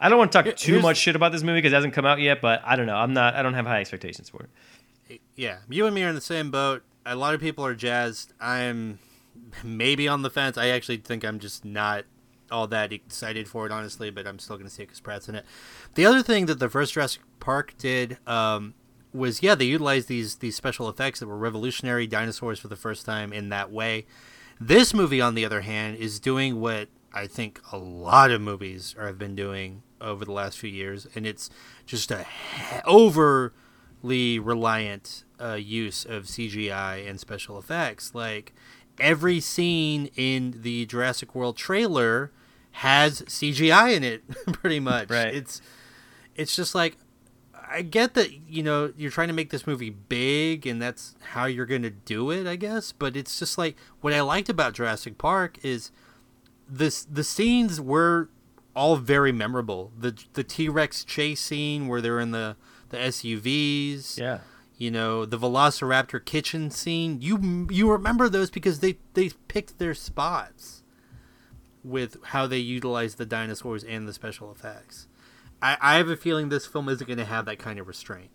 I 0.01 0.09
don't 0.09 0.19
want 0.19 0.33
to 0.33 0.43
talk 0.43 0.57
too 0.57 0.81
much 0.81 0.97
shit 0.97 1.15
about 1.15 1.33
this 1.33 1.43
movie 1.43 1.59
because 1.59 1.73
it 1.73 1.77
hasn't 1.77 1.93
come 1.93 2.07
out 2.07 2.21
yet, 2.21 2.41
but 2.41 2.63
I 2.65 2.77
don't 2.77 2.87
know. 2.87 2.97
I'm 2.97 3.13
not. 3.13 3.35
I 3.35 3.43
don't 3.43 3.55
have 3.55 3.67
high 3.67 3.81
expectations 3.81 4.31
for 4.31 4.49
it. 5.09 5.21
Yeah, 5.37 5.59
you 5.69 5.87
and 5.87 5.95
me 5.95 6.05
are 6.05 6.09
in 6.09 6.15
the 6.15 6.21
same 6.21 6.51
boat. 6.51 6.83
A 7.05 7.17
lot 7.17 7.35
of 7.35 7.41
people 7.41 7.67
are 7.67 7.75
jazzed. 7.75 8.33
I'm 8.41 8.99
maybe 9.65 10.07
on 10.09 10.23
the 10.23 10.31
fence. 10.31 10.57
I 10.57 10.69
actually 10.69 10.99
think 10.99 11.25
I'm 11.25 11.39
just 11.39 11.65
not 11.65 12.05
all 12.51 12.67
that 12.69 12.93
excited 12.93 13.49
for 13.49 13.67
it, 13.67 13.73
honestly, 13.73 14.11
but 14.11 14.27
I'm 14.27 14.39
still 14.39 14.57
going 14.57 14.69
to 14.69 14.75
see 14.75 14.83
it 14.83 14.87
because 14.87 15.01
Pratt's 15.01 15.29
in 15.29 15.35
it. 15.35 15.45
The 15.95 16.07
other 16.07 16.23
thing 16.23 16.47
that 16.47 16.59
the 16.59 16.69
first 16.69 16.95
Jurassic 16.95 17.23
Park 17.39 17.75
did 17.79 18.19
um, 18.27 18.75
was, 19.13 19.43
yeah, 19.43 19.55
they 19.55 19.65
utilized 19.65 20.09
these 20.09 20.37
these 20.37 20.57
special 20.57 20.89
effects 20.89 21.21
that 21.21 21.27
were 21.27 21.37
revolutionary, 21.39 22.07
dinosaurs 22.07 22.59
for 22.59 22.69
the 22.69 22.77
first 22.77 23.07
time 23.07 23.33
in 23.33 23.49
that 23.51 23.71
way. 23.71 24.07
This 24.61 24.93
movie, 24.93 25.21
on 25.21 25.35
the 25.35 25.45
other 25.45 25.63
hand, 25.63 25.97
is 25.97 26.21
doing 26.21 26.61
what 26.61 26.89
I 27.13 27.27
think 27.27 27.61
a 27.73 27.79
lot 27.79 28.31
of 28.31 28.41
movies 28.41 28.95
are, 28.99 29.07
have 29.07 29.19
been 29.19 29.35
doing 29.35 29.83
over 30.01 30.25
the 30.25 30.33
last 30.33 30.59
few 30.59 30.71
years, 30.71 31.07
and 31.15 31.27
it's 31.27 31.51
just 31.87 32.11
a 32.11 32.27
overly 32.85 34.39
reliant 34.39 35.25
uh, 35.41 35.55
use 35.55 36.05
of 36.05 36.25
CGI 36.25 37.09
and 37.09 37.19
special 37.19 37.59
effects. 37.59 38.15
Like 38.15 38.53
every 38.99 39.41
scene 39.41 40.11
in 40.17 40.61
the 40.63 40.87
Jurassic 40.87 41.35
World 41.35 41.57
trailer 41.57 42.33
has 42.73 43.23
CGI 43.23 43.97
in 43.97 44.05
it, 44.05 44.23
pretty 44.53 44.81
much. 44.81 45.11
Right. 45.11 45.35
It's 45.35 45.61
it's 46.35 46.55
just 46.55 46.75
like 46.75 46.97
I 47.71 47.83
get 47.83 48.15
that 48.15 48.31
you 48.49 48.63
know 48.63 48.93
you're 48.97 49.11
trying 49.11 49.29
to 49.29 49.35
make 49.35 49.51
this 49.51 49.67
movie 49.67 49.91
big 49.91 50.67
and 50.67 50.81
that's 50.81 51.15
how 51.31 51.45
you're 51.45 51.67
going 51.67 51.83
to 51.83 51.91
do 51.91 52.31
it, 52.31 52.47
I 52.47 52.57
guess. 52.57 52.93
But 52.93 53.17
it's 53.17 53.39
just 53.39 53.59
like 53.59 53.77
what 54.01 54.13
I 54.13 54.21
liked 54.21 54.49
about 54.49 54.75
Jurassic 54.75 55.19
Park 55.19 55.59
is 55.63 55.91
this 56.69 57.05
the 57.05 57.25
scenes 57.25 57.81
were 57.81 58.29
all 58.75 58.97
very 58.97 59.33
memorable. 59.33 59.93
The 59.99 60.17
the 60.35 60.45
T 60.45 60.69
Rex 60.69 61.05
chase 61.05 61.41
scene 61.41 61.89
where 61.89 62.01
they're 62.01 62.21
in 62.21 62.31
the 62.31 62.57
the 62.91 62.97
SUVs. 62.97 64.19
Yeah. 64.19 64.39
You 64.77 64.91
know 64.91 65.27
the 65.27 65.39
Velociraptor 65.39 66.25
kitchen 66.25 66.71
scene. 66.71 67.21
You 67.21 67.69
you 67.71 67.91
remember 67.91 68.29
those 68.29 68.51
because 68.51 68.81
they 68.81 68.99
they 69.15 69.31
picked 69.49 69.79
their 69.79 69.95
spots 69.95 70.80
with 71.85 72.17
how 72.27 72.47
they 72.47 72.59
utilize 72.59 73.15
the 73.15 73.27
dinosaurs 73.27 73.85
and 73.85 74.07
the 74.07 74.13
special 74.13 74.51
effects. 74.53 75.07
I, 75.63 75.77
I 75.81 75.97
have 75.97 76.09
a 76.09 76.17
feeling 76.17 76.49
this 76.49 76.67
film 76.67 76.89
isn't 76.89 77.07
going 77.07 77.19
to 77.19 77.25
have 77.25 77.45
that 77.47 77.59
kind 77.59 77.79
of 77.79 77.87
restraint. 77.89 78.31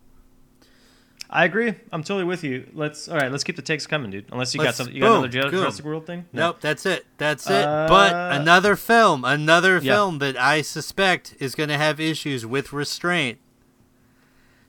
I 1.28 1.44
agree. 1.44 1.74
I'm 1.90 2.02
totally 2.04 2.24
with 2.24 2.44
you. 2.44 2.68
Let's 2.72 3.08
all 3.08 3.16
right. 3.16 3.32
Let's 3.32 3.42
keep 3.42 3.56
the 3.56 3.62
takes 3.62 3.84
coming, 3.86 4.10
dude. 4.12 4.26
Unless 4.30 4.54
you 4.54 4.60
Let's- 4.60 4.72
got 4.72 4.76
something. 4.76 4.94
You 4.94 5.02
got 5.02 5.12
another 5.12 5.28
Jura- 5.28 5.50
boom. 5.50 5.60
Jurassic 5.60 5.84
World 5.84 6.06
thing? 6.06 6.26
Nope, 6.32 6.58
that's 6.60 6.86
it. 6.86 7.04
That's 7.18 7.50
it. 7.50 7.64
Uh, 7.64 7.86
but 7.88 8.14
another 8.40 8.76
film, 8.76 9.24
another 9.24 9.78
yeah. 9.78 9.94
film 9.94 10.18
that 10.18 10.36
I 10.36 10.62
suspect 10.62 11.34
is 11.40 11.56
going 11.56 11.68
to 11.68 11.78
have 11.78 11.98
issues 11.98 12.46
with 12.46 12.72
restraint. 12.72 13.38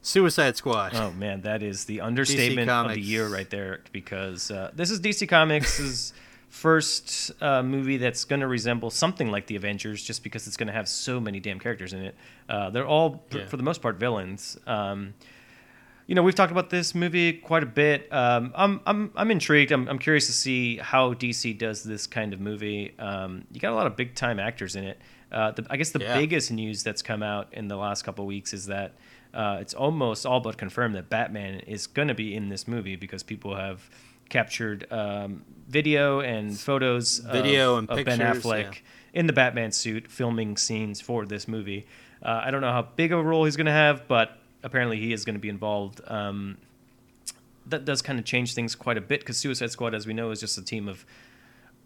Suicide 0.02 0.56
Squad. 0.56 0.96
Oh 0.96 1.12
man, 1.12 1.42
that 1.42 1.62
is 1.62 1.86
the 1.86 2.02
understatement 2.02 2.70
of 2.72 2.90
the 2.90 3.00
year 3.00 3.28
right 3.28 3.50
there. 3.50 3.82
Because 3.92 4.50
uh, 4.50 4.72
this 4.74 4.90
is 4.90 5.00
DC 5.00 5.30
Comics' 5.30 6.14
first 6.50 7.32
uh, 7.42 7.62
movie 7.62 7.98
that's 7.98 8.24
going 8.26 8.40
to 8.40 8.48
resemble 8.48 8.90
something 8.90 9.30
like 9.32 9.48
the 9.48 9.56
Avengers, 9.56 10.04
just 10.04 10.24
because 10.24 10.48
it's 10.48 10.58
going 10.58 10.68
to 10.68 10.74
have 10.74 10.88
so 10.88 11.20
many 11.20 11.40
damn 11.40 11.60
characters 11.60 11.94
in 11.94 12.02
it. 12.04 12.16
Uh, 12.50 12.70
they're 12.70 12.88
all, 12.88 13.24
for- 13.30 13.40
Yeah. 13.40 13.46
for 13.48 13.58
the 13.58 13.64
most 13.64 13.82
part, 13.82 13.98
villains. 13.98 14.58
Um, 14.66 15.14
you 16.08 16.16
know, 16.16 16.24
we've 16.24 16.36
talked 16.36 16.54
about 16.54 16.70
this 16.70 16.96
movie 16.96 17.34
quite 17.34 17.64
a 17.64 17.68
bit. 17.68 18.12
Um, 18.14 18.54
I'm, 18.56 18.80
I'm, 18.86 19.12
I'm 19.16 19.30
intrigued. 19.30 19.74
I'm, 19.74 19.90
I'm 19.90 20.00
curious 20.00 20.26
to 20.28 20.32
see 20.32 20.78
how 20.78 21.14
DC 21.14 21.58
does 21.58 21.84
this 21.84 22.08
kind 22.08 22.34
of 22.34 22.40
movie. 22.40 22.94
Um, 22.98 23.44
you 23.52 23.60
got 23.60 23.74
a 23.74 23.76
lot 23.76 23.88
of 23.88 23.98
big 23.98 24.16
time 24.16 24.40
actors 24.40 24.78
in 24.78 24.86
it. 24.86 25.00
Uh, 25.30 25.52
the, 25.52 25.68
I 25.70 25.76
guess 25.76 25.90
the 25.90 26.00
Yeah. 26.00 26.18
biggest 26.18 26.50
news 26.50 26.82
that's 26.84 27.02
come 27.02 27.22
out 27.22 27.50
in 27.52 27.68
the 27.68 27.76
last 27.76 28.04
couple 28.04 28.24
of 28.24 28.28
weeks 28.30 28.54
is 28.54 28.68
that 28.68 28.94
uh, 29.34 29.58
it's 29.60 29.74
almost 29.74 30.26
all 30.26 30.40
but 30.40 30.58
confirmed 30.58 30.96
that 30.96 31.10
Batman 31.10 31.60
is 31.60 31.86
going 31.88 32.08
to 32.08 32.14
be 32.14 32.34
in 32.34 32.48
this 32.48 32.70
movie 32.70 32.96
because 32.96 33.22
people 33.22 33.54
have 33.58 33.90
captured 34.30 34.92
um, 34.92 35.44
video 35.68 36.20
and 36.20 36.58
photos 36.60 37.20
Video 37.20 37.74
of, 37.74 37.90
and 37.90 38.00
of 38.00 38.06
Ben 38.06 38.20
Affleck 38.20 38.64
yeah. 38.64 38.80
in 39.14 39.28
the 39.28 39.34
Batman 39.34 39.72
suit 39.72 40.08
filming 40.10 40.58
scenes 40.58 41.02
for 41.02 41.26
this 41.26 41.48
movie. 41.48 41.86
Uh, 42.22 42.42
I 42.44 42.52
don't 42.52 42.62
know 42.62 42.72
how 42.72 42.88
big 42.96 43.12
of 43.12 43.20
a 43.20 43.24
role 43.24 43.46
he's 43.46 43.56
going 43.58 43.66
to 43.68 43.72
have, 43.72 44.08
but 44.08 44.38
apparently 44.64 45.00
he 45.00 45.14
is 45.14 45.26
going 45.26 45.36
to 45.36 45.40
be 45.40 45.50
involved. 45.50 46.02
Um, 46.08 46.58
that 47.68 47.86
does 47.86 48.02
kind 48.02 48.18
of 48.18 48.26
change 48.26 48.54
things 48.54 48.76
quite 48.76 48.98
a 48.98 49.02
bit 49.02 49.20
because 49.20 49.38
Suicide 49.38 49.72
Squad, 49.72 49.94
as 49.94 50.08
we 50.08 50.14
know, 50.14 50.32
is 50.32 50.40
just 50.40 50.58
a 50.58 50.64
team 50.64 50.88
of 50.88 51.06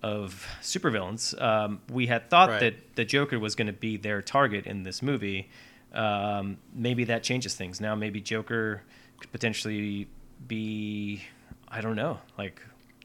of 0.03 0.47
supervillains. 0.61 1.39
Um, 1.39 1.79
we 1.91 2.07
had 2.07 2.27
thought 2.29 2.49
Right. 2.49 2.59
that 2.59 2.95
the 2.95 3.05
Joker 3.05 3.37
was 3.37 3.53
going 3.53 3.67
to 3.67 3.73
be 3.73 3.97
their 3.97 4.23
target 4.23 4.65
in 4.65 4.81
this 4.81 5.03
movie. 5.03 5.49
Um, 5.93 6.57
maybe 6.73 7.03
that 7.03 7.21
changes 7.21 7.53
things. 7.53 7.79
Now 7.79 7.93
maybe 7.93 8.19
Joker 8.19 8.81
could 9.19 9.31
potentially 9.31 10.07
be, 10.47 11.23
I 11.71 11.81
don't 11.81 11.95
know, 11.95 12.19
like 12.37 12.61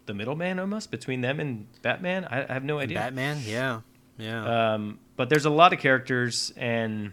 the 0.06 0.14
middleman 0.14 0.58
almost 0.58 0.90
between 0.90 1.20
them 1.20 1.40
and 1.40 1.66
Batman. 1.82 2.24
I, 2.24 2.44
I 2.48 2.52
have 2.52 2.64
no 2.64 2.78
idea. 2.78 2.98
Batman, 2.98 3.38
yeah, 3.44 3.80
yeah. 4.18 4.74
Um, 4.74 4.98
but 5.16 5.28
there's 5.28 5.44
a 5.44 5.50
lot 5.50 5.72
of 5.72 5.78
characters, 5.78 6.52
and 6.56 7.12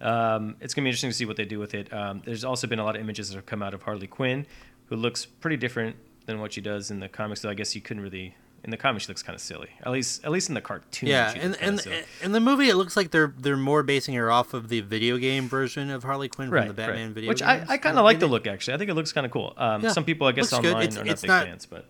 um, 0.00 0.56
it's 0.60 0.74
gonna 0.74 0.84
be 0.84 0.90
interesting 0.90 1.10
to 1.10 1.16
see 1.16 1.24
what 1.24 1.36
they 1.36 1.44
do 1.44 1.58
with 1.58 1.74
it. 1.74 1.92
Um, 1.92 2.22
there's 2.24 2.44
also 2.44 2.66
been 2.66 2.78
a 2.78 2.84
lot 2.84 2.96
of 2.96 3.00
images 3.00 3.30
that 3.30 3.36
have 3.36 3.46
come 3.46 3.62
out 3.62 3.74
of 3.74 3.82
Harley 3.82 4.06
Quinn, 4.06 4.46
who 4.86 4.96
looks 4.96 5.24
pretty 5.26 5.56
different 5.56 5.96
than 6.26 6.40
what 6.40 6.52
she 6.52 6.60
does 6.60 6.90
in 6.90 7.00
the 7.00 7.08
comics. 7.08 7.40
So 7.40 7.48
I 7.48 7.54
guess 7.54 7.74
you 7.74 7.80
couldn't 7.80 8.02
really. 8.02 8.36
In 8.62 8.70
the 8.70 8.76
comic, 8.76 9.00
she 9.00 9.08
looks 9.08 9.22
kind 9.22 9.34
of 9.34 9.40
silly. 9.40 9.70
At 9.84 9.90
least, 9.90 10.22
at 10.22 10.30
least 10.30 10.48
in 10.50 10.54
the 10.54 10.60
cartoon. 10.60 11.08
yeah, 11.08 11.32
she 11.32 11.40
and 11.40 11.56
and 11.62 11.80
silly. 11.80 12.02
in 12.22 12.32
the 12.32 12.40
movie, 12.40 12.68
it 12.68 12.76
looks 12.76 12.94
like 12.96 13.10
they're 13.10 13.32
they're 13.38 13.56
more 13.56 13.82
basing 13.82 14.14
her 14.16 14.30
off 14.30 14.52
of 14.52 14.68
the 14.68 14.80
video 14.82 15.16
game 15.16 15.48
version 15.48 15.88
of 15.90 16.02
Harley 16.04 16.28
Quinn 16.28 16.50
right, 16.50 16.60
from 16.60 16.68
the 16.68 16.74
Batman 16.74 17.06
right. 17.06 17.14
video 17.14 17.28
Which 17.30 17.42
I, 17.42 17.56
games. 17.58 17.70
I 17.70 17.78
kind 17.78 17.96
of 17.98 18.04
like 18.04 18.20
the 18.20 18.26
look. 18.26 18.46
Actually, 18.46 18.74
I 18.74 18.78
think 18.78 18.90
it 18.90 18.94
looks 18.94 19.12
kind 19.12 19.24
of 19.24 19.32
cool. 19.32 19.54
Um, 19.56 19.82
Yeah, 19.82 19.92
Some 19.92 20.04
people, 20.04 20.26
I 20.26 20.32
guess, 20.32 20.52
online 20.52 20.82
It's- 20.82 20.96
are 20.96 21.04
not 21.04 21.12
it's 21.12 21.22
big 21.22 21.28
not- 21.28 21.46
fans, 21.46 21.64
but 21.66 21.86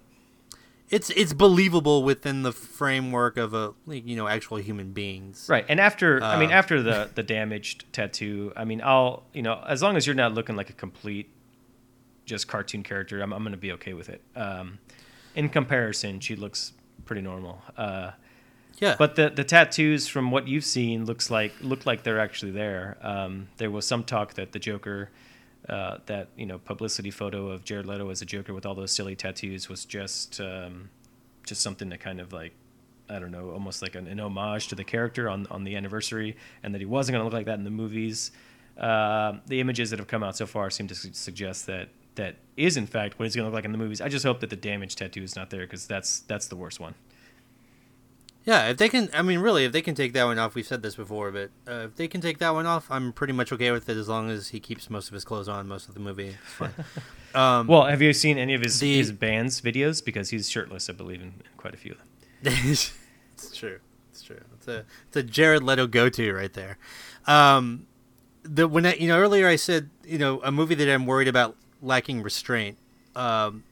It's 0.91 1.11
it's 1.11 1.33
believable 1.33 2.05
within 2.05 2.43
the 2.43 2.53
framework 2.53 3.37
of 3.37 3.53
a 3.53 3.75
you 3.89 4.14
know 4.16 4.29
actual 4.29 4.59
human 4.59 4.93
beings. 4.93 5.47
Right, 5.49 5.64
and 5.68 5.81
after 5.81 6.23
I 6.23 6.39
mean 6.39 6.51
Uh, 6.51 6.55
after 6.55 6.83
the 6.83 7.11
the 7.16 7.25
damaged 7.25 7.93
tattoo, 7.93 8.53
I 8.57 8.64
mean 8.64 8.81
I'll 8.85 9.25
you 9.33 9.43
know 9.43 9.61
as 9.66 9.83
long 9.83 9.97
as 9.97 10.07
you're 10.07 10.14
not 10.16 10.35
looking 10.35 10.55
like 10.55 10.71
a 10.71 10.73
complete 10.75 11.31
just 12.27 12.47
cartoon 12.47 12.83
character, 12.85 13.21
I'm 13.21 13.33
I'm 13.33 13.43
gonna 13.43 13.57
be 13.57 13.73
okay 13.73 13.93
with 13.93 14.09
it. 14.09 14.21
Um, 14.37 14.79
in 15.35 15.49
comparison, 15.49 16.20
she 16.20 16.37
looks 16.37 16.72
pretty 17.05 17.22
normal. 17.22 17.62
Uh, 17.76 18.12
Yeah, 18.78 18.97
but 18.99 19.14
the 19.14 19.28
the 19.31 19.45
tattoos 19.45 20.09
from 20.09 20.31
what 20.31 20.49
you've 20.49 20.64
seen 20.64 21.05
looks 21.05 21.31
like 21.31 21.53
look 21.61 21.85
like 21.87 22.03
they're 22.03 22.20
actually 22.20 22.53
there. 22.53 22.97
Um, 23.03 23.49
there 23.59 23.70
was 23.70 23.87
some 23.87 24.05
talk 24.05 24.35
that 24.35 24.53
the 24.53 24.59
Joker. 24.59 25.11
Uh, 25.68 25.99
that 26.07 26.28
you 26.37 26.47
know 26.47 26.59
publicity 26.59 27.11
photo 27.11 27.51
of 27.51 27.64
Jared 27.64 27.85
Leto 27.87 28.09
as 28.09 28.22
a 28.22 28.24
Joker 28.24 28.55
with 28.55 28.64
all 28.64 28.74
those 28.74 28.91
silly 28.91 29.14
tattoos 29.14 29.68
was 29.68 29.85
just 29.85 30.41
um, 30.41 30.89
just 31.45 31.61
something 31.61 31.91
to 31.91 31.99
kind 31.99 32.18
of 32.18 32.33
like 32.33 32.55
I 33.11 33.18
don't 33.18 33.31
know, 33.31 33.51
almost 33.51 33.83
like 33.83 33.95
an, 33.95 34.07
an 34.07 34.18
homage 34.20 34.68
to 34.68 34.74
the 34.74 34.85
character 34.85 35.28
on 35.28 35.47
on 35.51 35.64
the 35.64 35.76
anniversary, 35.76 36.37
and 36.62 36.74
that 36.74 36.81
he 36.81 36.87
wasn't 36.87 37.12
going 37.14 37.20
to 37.20 37.24
look 37.24 37.35
like 37.35 37.45
that 37.47 37.59
in 37.59 37.64
the 37.64 37.70
movies. 37.70 38.33
Uh, 38.78 39.35
the 39.47 39.61
images 39.61 39.91
that 39.91 39.99
have 39.99 40.09
come 40.09 40.22
out 40.22 40.35
so 40.35 40.47
far 40.47 40.70
seem 40.70 40.89
to 40.89 40.95
su- 40.95 41.11
suggest 41.12 41.66
that 41.66 41.91
that 42.17 42.37
is 42.57 42.77
in 42.77 42.87
fact 42.87 43.19
what 43.19 43.25
he's 43.25 43.35
going 43.37 43.45
to 43.45 43.49
look 43.51 43.55
like 43.55 43.65
in 43.65 43.73
the 43.73 43.79
movies. 43.79 44.01
I 44.01 44.09
just 44.09 44.25
hope 44.25 44.41
that 44.41 44.51
the 44.51 44.57
damaged 44.57 44.99
tattoo 44.99 45.23
is 45.23 45.37
not 45.37 45.51
there 45.51 45.61
because 45.63 45.87
that's 45.87 46.21
that's 46.21 46.47
the 46.49 46.57
worst 46.57 46.79
one. 46.81 46.95
yeah. 48.45 48.69
If 48.69 48.77
they 48.79 48.89
can, 48.89 49.09
I 49.15 49.23
mean, 49.23 49.39
really, 49.41 49.65
if 49.65 49.73
they 49.73 49.83
can 49.83 49.95
take 49.95 50.13
that 50.15 50.25
one 50.25 50.39
off, 50.39 50.55
we've 50.55 50.67
said 50.67 50.83
this 50.83 50.95
before, 50.97 51.31
but 51.31 51.51
uh, 51.69 51.87
if 51.87 51.97
they 51.97 52.09
can 52.09 52.21
take 52.21 52.39
that 52.39 52.51
one 52.55 52.67
off, 52.67 52.91
I'm 52.91 53.13
pretty 53.13 53.33
much 53.33 53.53
okay 53.53 53.71
with 53.71 53.89
it 53.89 53.97
as 53.97 54.09
long 54.09 54.31
as 54.31 54.49
he 54.49 54.61
keeps 54.61 54.91
most 54.91 55.09
of 55.09 55.15
his 55.15 55.25
clothes 55.25 55.49
on 55.49 55.69
most 55.69 55.89
of 55.89 55.95
the 55.95 56.01
movie. 56.01 56.37
It's 56.43 56.53
fine. 56.53 56.75
um, 57.35 57.67
Well, 57.67 57.85
have 57.87 58.03
you 58.03 58.13
seen 58.13 58.39
any 58.39 58.55
of 58.55 58.63
his 58.63 58.79
The- 58.81 58.97
his 58.99 59.13
band's 59.13 59.61
videos? 59.61 60.05
Because 60.05 60.31
he's 60.31 60.51
shirtless, 60.51 60.89
I 60.91 60.93
believe, 60.95 61.21
in, 61.21 61.29
in 61.29 61.43
quite 61.57 61.75
a 61.75 61.77
few 61.77 61.93
of 61.93 61.99
them. 61.99 62.07
it's 62.45 62.93
true. 63.55 63.79
It's 64.11 64.23
true. 64.23 64.41
It's 64.55 64.69
a 64.69 64.85
it's 65.09 65.17
a 65.17 65.23
Jared 65.23 65.63
Leto 65.63 65.87
go 65.87 66.09
to 66.09 66.33
right 66.33 66.53
there. 66.53 66.79
Um, 67.27 67.87
the 68.43 68.67
when 68.67 68.87
I, 68.87 68.95
you 68.95 69.07
know 69.09 69.19
earlier 69.19 69.47
I 69.47 69.57
said 69.57 69.91
you 70.05 70.17
know 70.19 70.41
a 70.43 70.51
movie 70.51 70.75
that 70.75 70.89
I'm 70.93 71.05
worried 71.07 71.29
about 71.29 71.57
lacking 71.83 72.22
restraint. 72.22 72.78
Um, 73.14 73.64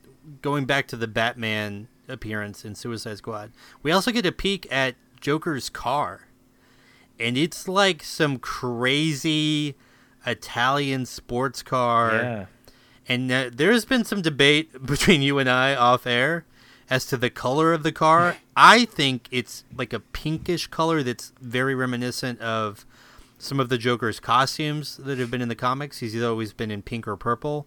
going 0.42 0.64
back 0.64 0.86
to 0.88 0.96
the 0.96 1.08
Batman 1.08 1.88
appearance 2.08 2.64
in 2.64 2.74
Suicide 2.74 3.18
Squad, 3.18 3.52
we 3.82 3.92
also 3.92 4.10
get 4.10 4.26
a 4.26 4.32
peek 4.32 4.66
at 4.70 4.96
Joker's 5.20 5.68
car, 5.68 6.28
and 7.18 7.36
it's 7.36 7.68
like 7.68 8.02
some 8.02 8.38
crazy 8.38 9.74
Italian 10.26 11.06
sports 11.06 11.62
car. 11.62 12.12
Yeah. 12.14 12.46
And 13.08 13.32
uh, 13.32 13.50
there's 13.52 13.84
been 13.84 14.04
some 14.04 14.22
debate 14.22 14.84
between 14.86 15.22
you 15.22 15.38
and 15.38 15.48
I 15.48 15.74
off 15.74 16.06
air 16.06 16.44
as 16.90 17.06
to 17.06 17.16
the 17.16 17.30
color 17.30 17.72
of 17.72 17.82
the 17.82 17.92
car. 17.92 18.36
I 18.56 18.84
think 18.84 19.28
it's 19.30 19.64
like 19.74 19.92
a 19.92 20.00
pinkish 20.00 20.66
color 20.66 21.02
that's 21.02 21.32
very 21.40 21.74
reminiscent 21.74 22.40
of 22.40 22.84
some 23.38 23.60
of 23.60 23.68
the 23.68 23.78
Joker's 23.78 24.20
costumes 24.20 24.96
that 24.98 25.18
have 25.18 25.30
been 25.30 25.40
in 25.40 25.48
the 25.48 25.54
comics. 25.54 25.98
He's 25.98 26.20
always 26.22 26.52
been 26.52 26.70
in 26.70 26.82
pink 26.82 27.06
or 27.06 27.16
purple. 27.16 27.66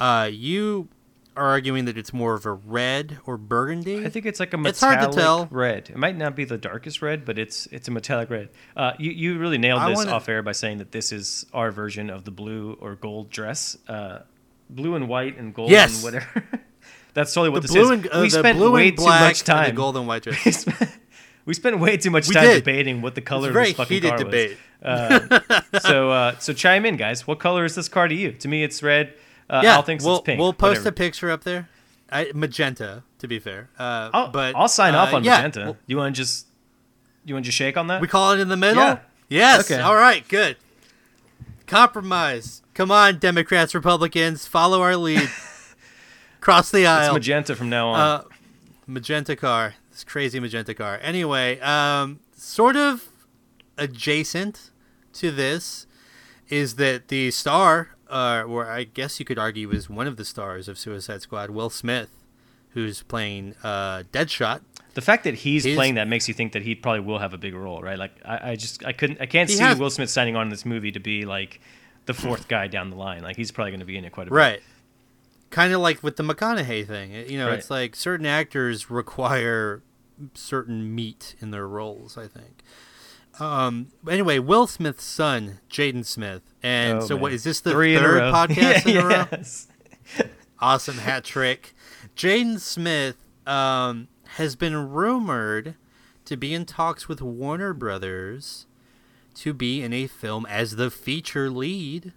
Uh, 0.00 0.28
you 0.32 0.88
are 1.36 1.46
arguing 1.46 1.84
that 1.84 1.96
it's 1.96 2.12
more 2.12 2.34
of 2.34 2.44
a 2.44 2.52
red 2.52 3.18
or 3.24 3.36
burgundy. 3.36 4.04
I 4.04 4.08
think 4.08 4.26
it's 4.26 4.40
like 4.40 4.52
a 4.52 4.56
metallic 4.58 4.96
It's 4.98 5.04
hard 5.04 5.12
to 5.12 5.18
tell. 5.18 5.48
red. 5.50 5.88
It 5.90 5.96
might 5.96 6.16
not 6.16 6.34
be 6.34 6.44
the 6.44 6.58
darkest 6.58 7.02
red, 7.02 7.24
but 7.24 7.38
it's 7.38 7.66
it's 7.66 7.86
a 7.86 7.90
metallic 7.90 8.30
red. 8.30 8.48
Uh, 8.76 8.92
you 8.98 9.10
you 9.12 9.38
really 9.38 9.58
nailed 9.58 9.80
I 9.80 9.88
this 9.90 9.96
wanna- 9.98 10.12
off 10.12 10.28
air 10.28 10.42
by 10.42 10.52
saying 10.52 10.78
that 10.78 10.90
this 10.92 11.12
is 11.12 11.46
our 11.52 11.70
version 11.70 12.10
of 12.10 12.24
the 12.24 12.30
blue 12.30 12.76
or 12.80 12.96
gold 12.96 13.30
dress. 13.30 13.76
Uh, 13.86 14.20
blue 14.68 14.94
and 14.96 15.08
white 15.08 15.38
and 15.38 15.54
gold 15.54 15.70
Yes. 15.70 15.94
and 15.96 16.02
whatever. 16.04 16.44
That's 17.14 17.32
totally 17.34 17.50
what 17.50 17.62
the 17.62 17.68
this 17.68 17.72
blue 17.72 17.82
is. 17.84 17.90
and 17.90 18.08
uh, 18.12 18.18
we 18.22 18.30
spent 18.30 18.58
way 18.58 18.90
too 18.92 19.04
much 19.04 19.22
and 19.22 19.36
the 19.40 19.44
time. 19.44 19.74
gold 19.74 19.96
and 19.96 20.06
white 20.06 20.22
dress. 20.24 20.44
we, 20.44 20.52
spent, 20.52 20.90
we 21.44 21.54
spent 21.54 21.78
way 21.80 21.96
too 21.96 22.10
much 22.10 22.28
time 22.32 22.54
debating 22.56 23.02
what 23.02 23.14
the 23.16 23.20
color 23.20 23.48
of 23.48 23.54
this 23.54 23.72
fucking 23.72 23.94
heated 23.94 24.08
car 24.10 24.18
debate. 24.18 24.56
was. 24.82 24.82
Uh, 24.82 25.60
so 25.80 26.10
uh, 26.10 26.38
so 26.38 26.52
chime 26.52 26.86
in, 26.86 26.96
guys. 26.96 27.26
What 27.26 27.38
color 27.38 27.64
is 27.64 27.74
this 27.74 27.88
car 27.88 28.08
to 28.08 28.14
you? 28.14 28.32
To 28.32 28.48
me, 28.48 28.62
it's 28.62 28.82
red. 28.82 29.14
Uh, 29.50 29.60
yeah, 29.64 29.74
Al 29.74 29.82
thinks 29.82 30.04
we'll 30.04 30.16
it's 30.16 30.24
pink. 30.24 30.38
we'll 30.38 30.52
post 30.52 30.80
whatever. 30.80 30.88
a 30.90 30.92
picture 30.92 31.30
up 31.30 31.42
there. 31.42 31.68
I, 32.12 32.30
magenta, 32.34 33.02
to 33.18 33.28
be 33.28 33.38
fair. 33.38 33.68
Uh, 33.78 34.10
I'll, 34.12 34.28
but 34.30 34.54
I'll 34.54 34.68
sign 34.68 34.94
uh, 34.94 34.98
off 34.98 35.12
on 35.12 35.24
yeah, 35.24 35.36
magenta. 35.38 35.60
well, 35.60 35.76
you 35.86 35.96
want 35.96 36.14
to 36.14 36.22
just 36.22 36.46
you 37.24 37.34
want 37.34 37.44
to 37.44 37.48
just 37.48 37.58
shake 37.58 37.76
on 37.76 37.88
that? 37.88 38.00
We 38.00 38.08
call 38.08 38.32
it 38.32 38.40
in 38.40 38.48
the 38.48 38.56
middle? 38.56 38.82
Yeah. 38.82 39.00
Yes. 39.28 39.70
Okay. 39.70 39.80
All 39.80 39.96
right, 39.96 40.26
good. 40.28 40.56
Compromise. 41.66 42.62
Come 42.74 42.90
on, 42.90 43.18
Democrats, 43.18 43.74
Republicans, 43.74 44.46
follow 44.46 44.80
our 44.82 44.96
lead. 44.96 45.28
Cross 46.40 46.70
the 46.70 46.86
aisle. 46.86 47.08
it's 47.08 47.14
magenta 47.14 47.54
from 47.54 47.68
now 47.68 47.88
on. 47.88 48.00
Uh, 48.00 48.22
magenta 48.86 49.36
car. 49.36 49.74
This 49.90 50.04
crazy 50.04 50.40
magenta 50.40 50.74
car. 50.74 50.98
Anyway, 51.02 51.60
um, 51.60 52.20
sort 52.34 52.76
of 52.76 53.08
adjacent 53.76 54.70
to 55.14 55.30
this 55.30 55.86
is 56.48 56.76
that 56.76 57.08
the 57.08 57.30
star, 57.30 57.90
uh, 58.10 58.42
or 58.46 58.66
I 58.70 58.84
guess 58.84 59.18
you 59.18 59.24
could 59.24 59.38
argue 59.38 59.70
is 59.70 59.88
one 59.88 60.06
of 60.06 60.16
the 60.16 60.24
stars 60.24 60.68
of 60.68 60.78
Suicide 60.78 61.22
Squad, 61.22 61.50
Will 61.50 61.70
Smith, 61.70 62.10
who's 62.70 63.02
playing 63.02 63.54
uh, 63.62 64.02
Deadshot. 64.12 64.60
The 64.94 65.00
fact 65.00 65.24
that 65.24 65.34
he's 65.34 65.64
He's- 65.64 65.76
playing 65.76 65.94
that 65.94 66.08
makes 66.08 66.26
you 66.28 66.34
think 66.34 66.52
that 66.52 66.62
he 66.62 66.74
probably 66.74 67.00
will 67.00 67.18
have 67.20 67.32
a 67.32 67.38
big 67.38 67.54
role, 67.54 67.80
right? 67.80 67.98
Like 67.98 68.12
I, 68.24 68.50
I 68.52 68.56
just 68.56 68.84
I 68.84 68.92
couldn't 68.92 69.20
I 69.20 69.26
can't 69.26 69.48
see 69.48 69.58
has- 69.62 69.78
Will 69.78 69.90
Smith 69.90 70.10
signing 70.10 70.34
on 70.36 70.42
in 70.46 70.48
this 70.50 70.64
movie 70.66 70.90
to 70.92 71.00
be 71.00 71.24
like 71.24 71.60
the 72.06 72.14
fourth 72.14 72.48
guy 72.48 72.66
down 72.66 72.90
the 72.90 72.96
line. 72.96 73.22
Like 73.22 73.36
he's 73.36 73.50
probably 73.52 73.70
going 73.70 73.80
to 73.80 73.86
be 73.86 73.96
in 73.96 74.04
it 74.04 74.10
quite 74.12 74.26
a 74.26 74.30
bit. 74.30 74.36
Right. 74.36 74.60
Kind 75.50 75.72
of 75.72 75.80
like 75.80 76.02
with 76.02 76.16
the 76.16 76.22
McConaughey 76.24 76.86
thing. 76.86 77.12
You 77.30 77.38
know, 77.38 77.48
Right. 77.48 77.58
it's 77.58 77.70
like 77.70 77.94
certain 77.96 78.26
actors 78.26 78.90
require 78.90 79.82
certain 80.34 80.94
meat 80.94 81.34
in 81.40 81.50
their 81.50 81.66
roles, 81.66 82.16
I 82.18 82.26
think. 82.26 82.62
Um, 83.40 83.88
anyway, 84.08 84.38
Will 84.38 84.66
Smith's 84.66 85.04
son, 85.04 85.60
Jaden 85.70 86.04
Smith. 86.04 86.42
And 86.62 86.98
Oh, 86.98 87.06
so, 87.06 87.16
what 87.16 87.28
man. 87.30 87.36
is 87.36 87.44
this 87.44 87.60
the 87.60 87.70
Three 87.72 87.96
in 87.96 88.02
third 88.02 88.18
row. 88.20 88.32
podcast 88.34 88.86
in 88.86 88.96
a 88.98 89.04
row? 89.06 89.26
yes. 89.32 89.68
Awesome 90.58 90.98
hat 90.98 91.24
trick. 91.24 91.74
Jaden 92.16 92.58
Smith 92.60 93.16
um, 93.46 94.08
has 94.36 94.56
been 94.56 94.90
rumored 94.90 95.74
to 96.26 96.36
be 96.36 96.52
in 96.52 96.66
talks 96.66 97.08
with 97.08 97.22
Warner 97.22 97.72
Brothers 97.72 98.66
to 99.36 99.54
be 99.54 99.82
in 99.82 99.92
a 99.92 100.06
film 100.06 100.44
as 100.46 100.76
the 100.76 100.90
feature 100.90 101.48
lead 101.50 102.12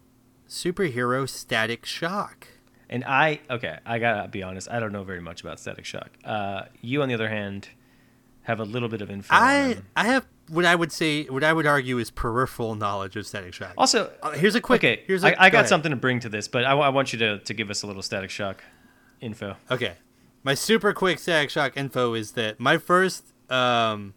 superhero 0.50 1.28
Static 1.30 1.86
Shock. 1.86 2.48
And 2.90 3.04
I 3.06 3.40
okay, 3.50 3.78
I 3.86 3.98
gotta 3.98 4.28
be 4.28 4.44
honest. 4.44 4.70
I 4.70 4.80
don't 4.80 4.92
know 4.92 5.04
very 5.04 5.22
much 5.22 5.42
about 5.42 5.60
Static 5.60 5.86
Shock. 5.86 6.10
Uh, 6.26 6.64
you, 6.82 7.02
on 7.02 7.08
the 7.08 7.14
other 7.16 7.30
hand, 7.30 7.70
have 8.44 8.60
a 8.60 8.66
little 8.66 8.90
bit 8.90 9.02
of 9.02 9.10
info. 9.10 9.34
I. 9.34 9.78
I 9.96 10.06
have 10.08 10.26
what 10.54 10.66
I 10.66 10.76
would 10.76 10.92
say 10.92 11.24
what 11.26 11.44
I 11.44 11.52
would 11.54 11.66
argue 11.66 11.98
is 11.98 12.12
peripheral 12.12 12.76
knowledge 12.76 13.16
of 13.16 13.26
Static 13.28 13.54
Shock. 13.54 13.74
also 13.78 14.12
Uh, 14.22 14.32
here's 14.32 14.56
a 14.56 14.62
quick. 14.62 14.82
okay. 14.82 15.04
Here's 15.08 15.24
a, 15.24 15.28
I, 15.40 15.46
I 15.46 15.50
go 15.50 15.54
got 15.54 15.60
ahead. 15.60 15.70
something 15.70 15.90
to 15.92 15.96
bring 15.98 16.20
to 16.22 16.30
this, 16.30 16.48
but 16.48 16.64
I, 16.66 16.72
I 16.72 16.90
want 16.90 17.12
you 17.14 17.20
to, 17.20 17.40
to 17.40 17.54
give 17.54 17.70
us 17.70 17.84
a 17.84 17.88
little 17.88 18.02
Static 18.02 18.30
Shock 18.30 18.64
info. 19.22 19.56
Okay, 19.72 19.94
my 20.44 20.54
super 20.54 20.94
quick 20.94 21.20
Static 21.20 21.50
Shock 21.50 21.76
info 21.76 22.14
is 22.14 22.32
that 22.34 22.60
my 22.60 22.78
first 22.78 23.34
um, 23.50 24.14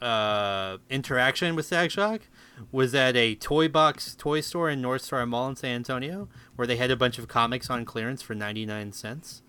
uh, 0.00 0.78
interaction 0.90 1.54
with 1.54 1.66
Static 1.66 1.90
Shock 1.90 2.22
was 2.70 2.94
at 2.94 3.16
a 3.16 3.34
toy 3.34 3.68
box 3.68 4.14
toy 4.16 4.40
store 4.40 4.70
in 4.70 4.80
North 4.82 5.02
Star 5.02 5.24
Mall 5.26 5.48
in 5.48 5.56
San 5.56 5.76
Antonio, 5.76 6.28
where 6.56 6.66
they 6.66 6.76
had 6.76 6.90
a 6.90 6.96
bunch 6.96 7.18
of 7.18 7.28
comics 7.28 7.70
on 7.70 7.84
clearance 7.84 8.22
for 8.22 8.34
ninety 8.34 8.66
nine 8.66 8.92
cents. 8.92 9.42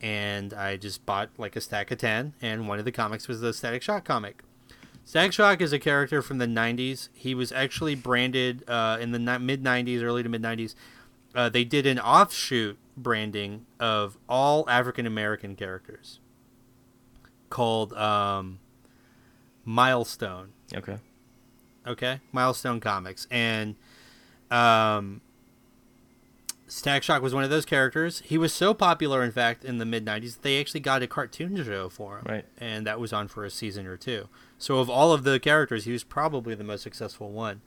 And 0.00 0.54
I 0.54 0.76
just 0.76 1.04
bought 1.06 1.30
like 1.38 1.56
a 1.56 1.60
stack 1.60 1.90
of 1.90 1.98
ten, 1.98 2.34
and 2.40 2.68
one 2.68 2.78
of 2.78 2.84
the 2.84 2.92
comics 2.92 3.26
was 3.26 3.40
the 3.40 3.52
Static 3.52 3.82
Shock 3.82 4.04
comic. 4.04 4.42
Static 5.08 5.32
Shock 5.32 5.62
is 5.62 5.72
a 5.72 5.78
character 5.78 6.20
from 6.20 6.36
the 6.36 6.44
'90s. 6.44 7.08
He 7.14 7.34
was 7.34 7.50
actually 7.50 7.94
branded 7.94 8.62
uh, 8.68 8.98
in 9.00 9.12
the 9.12 9.18
ni- 9.18 9.38
mid 9.38 9.64
'90s, 9.64 10.02
early 10.02 10.22
to 10.22 10.28
mid 10.28 10.42
'90s. 10.42 10.74
Uh, 11.34 11.48
they 11.48 11.64
did 11.64 11.86
an 11.86 11.98
offshoot 11.98 12.76
branding 12.94 13.64
of 13.80 14.18
all 14.28 14.68
African 14.68 15.06
American 15.06 15.56
characters 15.56 16.20
called 17.48 17.94
um, 17.94 18.58
Milestone. 19.64 20.50
Okay. 20.74 20.98
Okay, 21.86 22.20
Milestone 22.30 22.78
Comics, 22.78 23.26
and 23.30 23.76
um, 24.50 25.22
Static 26.68 27.02
Shock 27.02 27.22
was 27.22 27.34
one 27.34 27.44
of 27.44 27.50
those 27.50 27.64
characters. 27.64 28.22
He 28.24 28.38
was 28.38 28.52
so 28.52 28.74
popular, 28.74 29.22
in 29.22 29.32
fact, 29.32 29.64
in 29.64 29.78
the 29.78 29.84
mid 29.84 30.04
'90s, 30.04 30.34
that 30.34 30.42
they 30.42 30.60
actually 30.60 30.80
got 30.80 31.02
a 31.02 31.06
cartoon 31.06 31.62
show 31.64 31.88
for 31.88 32.18
him, 32.18 32.24
Right. 32.28 32.44
And 32.58 32.86
that 32.86 33.00
was 33.00 33.12
on 33.12 33.28
for 33.28 33.44
a 33.44 33.50
season 33.50 33.86
or 33.86 33.96
two. 33.96 34.28
So, 34.58 34.78
of 34.78 34.90
all 34.90 35.12
of 35.12 35.24
the 35.24 35.40
characters, 35.40 35.84
he 35.84 35.92
was 35.92 36.04
probably 36.04 36.54
the 36.54 36.64
most 36.64 36.82
successful 36.82 37.30
one. 37.30 37.62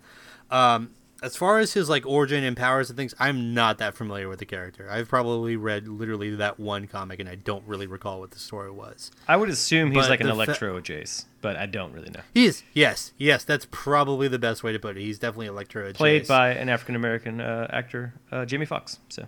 Um, 0.49 0.91
as 1.22 1.38
far 1.38 1.60
as 1.60 1.74
his 1.74 1.88
like 1.88 2.06
origin 2.06 2.44
and 2.44 2.58
powers 2.58 2.90
and 2.90 2.98
things, 2.98 3.14
I'm 3.20 3.54
not 3.54 3.78
that 3.78 3.94
familiar 3.96 4.28
with 4.28 4.40
the 4.40 4.46
character. 4.46 4.88
I've 4.90 5.08
probably 5.08 5.56
read 5.56 5.88
literally 5.88 6.36
that 6.36 6.60
one 6.60 6.88
comic, 6.88 7.20
and 7.20 7.30
I 7.30 7.36
don't 7.36 7.64
really 7.68 7.86
recall 7.86 8.20
what 8.20 8.32
the 8.32 8.40
story 8.40 8.72
was. 8.72 9.12
I 9.28 9.38
would 9.38 9.50
assume 9.50 9.92
he's 9.92 10.04
But 10.04 10.10
like 10.10 10.20
an 10.22 10.28
the 10.28 10.34
fa- 10.34 10.42
Electro 10.44 10.80
Jace, 10.82 11.26
but 11.42 11.56
I 11.58 11.68
don't 11.68 11.94
really 11.94 12.10
know. 12.10 12.22
He 12.34 12.46
is, 12.46 12.64
yes, 12.74 13.14
yes, 13.18 13.44
that's 13.44 13.68
probably 13.70 14.28
the 14.28 14.40
best 14.40 14.64
way 14.64 14.72
to 14.74 14.80
put 14.80 14.98
it. 14.98 15.02
He's 15.02 15.20
definitely 15.20 15.48
Electro. 15.48 15.94
Played 15.94 16.24
Jace. 16.24 16.28
by 16.28 16.50
an 16.52 16.70
African 16.70 16.96
American 16.96 17.40
uh, 17.40 17.68
actor, 17.70 18.14
uh, 18.32 18.46
Jamie 18.46 18.66
Foxx. 18.66 18.98
So 19.10 19.28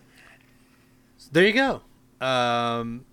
There 1.32 1.46
you 1.46 1.54
go. 1.54 1.82
Um, 2.26 3.06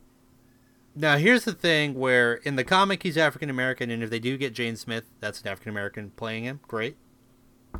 now 0.94 1.18
here's 1.18 1.44
the 1.44 1.52
thing: 1.52 1.94
where 1.94 2.34
in 2.34 2.56
the 2.56 2.64
comic 2.64 3.02
he's 3.02 3.18
African 3.18 3.50
American, 3.50 3.90
and 3.90 4.02
if 4.02 4.08
they 4.08 4.18
do 4.20 4.38
get 4.38 4.54
Jaden 4.54 4.78
Smith, 4.78 5.04
that's 5.20 5.42
an 5.42 5.48
African 5.48 5.70
American 5.70 6.10
playing 6.16 6.44
him. 6.44 6.60
Great, 6.66 6.96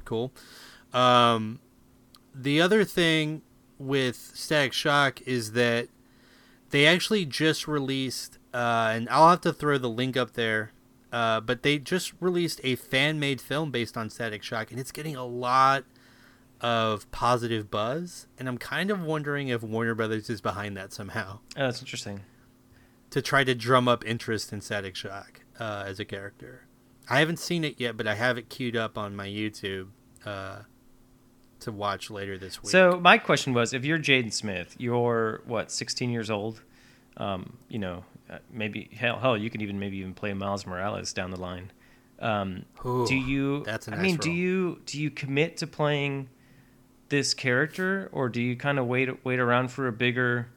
cool. 0.05 0.33
Um, 0.93 1.61
the 2.35 2.61
other 2.61 2.85
thing 2.85 3.43
with 3.79 4.17
Static 4.35 4.73
Shock 4.73 5.23
is 5.23 5.53
that 5.53 5.89
they 6.71 6.87
actually 6.87 7.25
just 7.25 7.67
released, 7.67 8.39
uh, 8.55 8.93
and 8.95 9.09
I'll 9.09 9.31
have 9.31 9.41
to 9.43 9.53
throw 9.53 9.79
the 9.79 9.89
link 9.89 10.17
up 10.17 10.33
there. 10.33 10.73
Uh, 11.13 11.41
but 11.41 11.65
they 11.65 11.77
just 11.77 12.13
released 12.21 12.61
a 12.63 12.77
fan-made 12.77 13.41
film 13.41 13.73
based 13.73 13.97
on 13.97 14.09
Static 14.11 14.45
Shock, 14.45 14.71
and 14.71 14.79
it's 14.79 14.93
getting 14.93 15.17
a 15.17 15.25
lot 15.27 15.85
of 16.61 17.11
positive 17.11 17.71
buzz, 17.71 18.29
and 18.39 18.49
I'm 18.49 18.59
kind 18.59 18.91
of 18.91 19.01
wondering 19.03 19.49
if 19.49 19.63
Warner 19.63 19.95
Brothers 19.95 20.31
is 20.31 20.41
behind 20.41 20.77
that 20.77 20.93
somehow 20.93 21.41
oh, 21.57 21.61
that's 21.67 21.81
interesting. 21.81 22.21
to 23.11 23.23
try 23.23 23.45
to 23.45 23.55
drum 23.55 23.89
up 23.89 24.05
interest 24.07 24.53
in 24.53 24.61
Static 24.61 24.95
Shock 24.95 25.41
uh, 25.59 25.85
as 25.87 25.99
a 25.99 26.05
character. 26.05 26.67
I 27.09 27.19
haven't 27.19 27.39
seen 27.39 27.65
it 27.65 27.81
yet, 27.81 27.97
but 27.97 28.07
I 28.07 28.15
have 28.15 28.39
it 28.39 28.49
queued 28.49 28.77
up 28.77 28.97
on 28.97 29.17
my 29.17 29.27
YouTube 29.27 29.89
uh, 30.25 30.61
to 31.61 31.73
watch 31.73 32.11
later 32.11 32.39
this 32.39 32.63
week. 32.63 32.71
So 32.71 32.99
my 33.01 33.19
question 33.19 33.53
was, 33.55 33.73
if 33.73 33.85
you're 33.85 33.99
Jaden 33.99 34.33
Smith, 34.33 34.75
you're 34.79 35.43
what, 35.47 35.71
16 35.71 36.11
years 36.11 36.31
old? 36.31 36.63
Um, 37.17 37.59
you 37.69 37.79
know, 37.79 38.05
uh, 38.31 38.39
maybe 38.51 38.91
hell, 38.95 39.19
hell, 39.19 39.37
you 39.37 39.51
could 39.51 39.63
even 39.63 39.79
maybe 39.79 39.99
even 39.99 40.15
play 40.15 40.33
Miles 40.33 40.67
Morales 40.67 41.13
down 41.13 41.31
the 41.31 41.41
line. 41.41 41.71
Um, 42.21 42.65
Ooh, 42.85 43.07
do 43.07 43.17
you? 43.17 43.65
that's 43.65 43.89
a 43.89 43.93
I 43.93 43.97
nice 43.97 44.01
I 44.01 44.03
mean, 44.03 44.17
do 44.17 44.31
you 44.31 44.81
do 44.87 45.01
you 45.01 45.11
commit 45.11 45.57
to 45.59 45.67
playing 45.67 46.29
this 47.09 47.35
character, 47.35 48.09
or 48.13 48.29
do 48.29 48.41
you 48.41 48.57
kind 48.57 48.79
of 48.79 48.87
wait 48.87 49.25
wait 49.25 49.39
around 49.39 49.71
for 49.71 49.87
a 49.87 49.93
bigger 49.93 50.49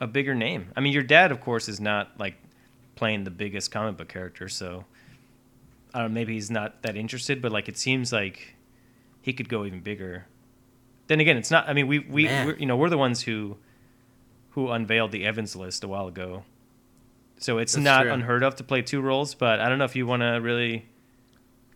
a 0.00 0.06
bigger 0.06 0.34
name? 0.34 0.72
I 0.76 0.80
mean, 0.80 0.92
your 0.92 1.02
dad, 1.02 1.32
of 1.32 1.40
course, 1.40 1.68
is 1.68 1.80
not 1.80 2.12
like 2.18 2.34
playing 2.94 3.24
the 3.24 3.30
biggest 3.30 3.70
comic 3.70 3.96
book 3.96 4.08
character, 4.08 4.48
so 4.48 4.84
I 5.92 6.00
don't 6.00 6.10
know, 6.10 6.14
maybe 6.14 6.34
he's 6.34 6.50
not 6.50 6.82
that 6.82 6.96
interested. 6.96 7.42
But 7.42 7.52
like, 7.52 7.68
it 7.68 7.76
seems 7.76 8.12
like 8.12 8.54
he 9.20 9.32
could 9.32 9.48
go 9.48 9.64
even 9.64 9.80
bigger. 9.80 10.26
Then 11.08 11.20
again, 11.20 11.36
it's 11.36 11.50
not. 11.50 11.68
I 11.68 11.72
mean, 11.72 11.86
we 11.88 11.98
we 11.98 12.24
we're, 12.26 12.56
you 12.56 12.66
know 12.66 12.76
we're 12.76 12.88
the 12.90 12.98
ones 12.98 13.22
who 13.22 13.56
who 14.50 14.70
unveiled 14.70 15.10
the 15.12 15.24
Evans 15.26 15.54
list 15.56 15.82
a 15.84 15.88
while 15.88 16.06
ago. 16.06 16.44
So 17.38 17.58
it's 17.58 17.74
That's 17.74 17.84
not 17.84 18.02
true. 18.02 18.12
unheard 18.12 18.42
of 18.42 18.56
to 18.56 18.64
play 18.64 18.82
two 18.82 19.00
roles, 19.00 19.34
but 19.34 19.60
I 19.60 19.68
don't 19.68 19.78
know 19.78 19.84
if 19.84 19.94
you 19.96 20.06
want 20.06 20.22
to 20.22 20.38
really 20.42 20.86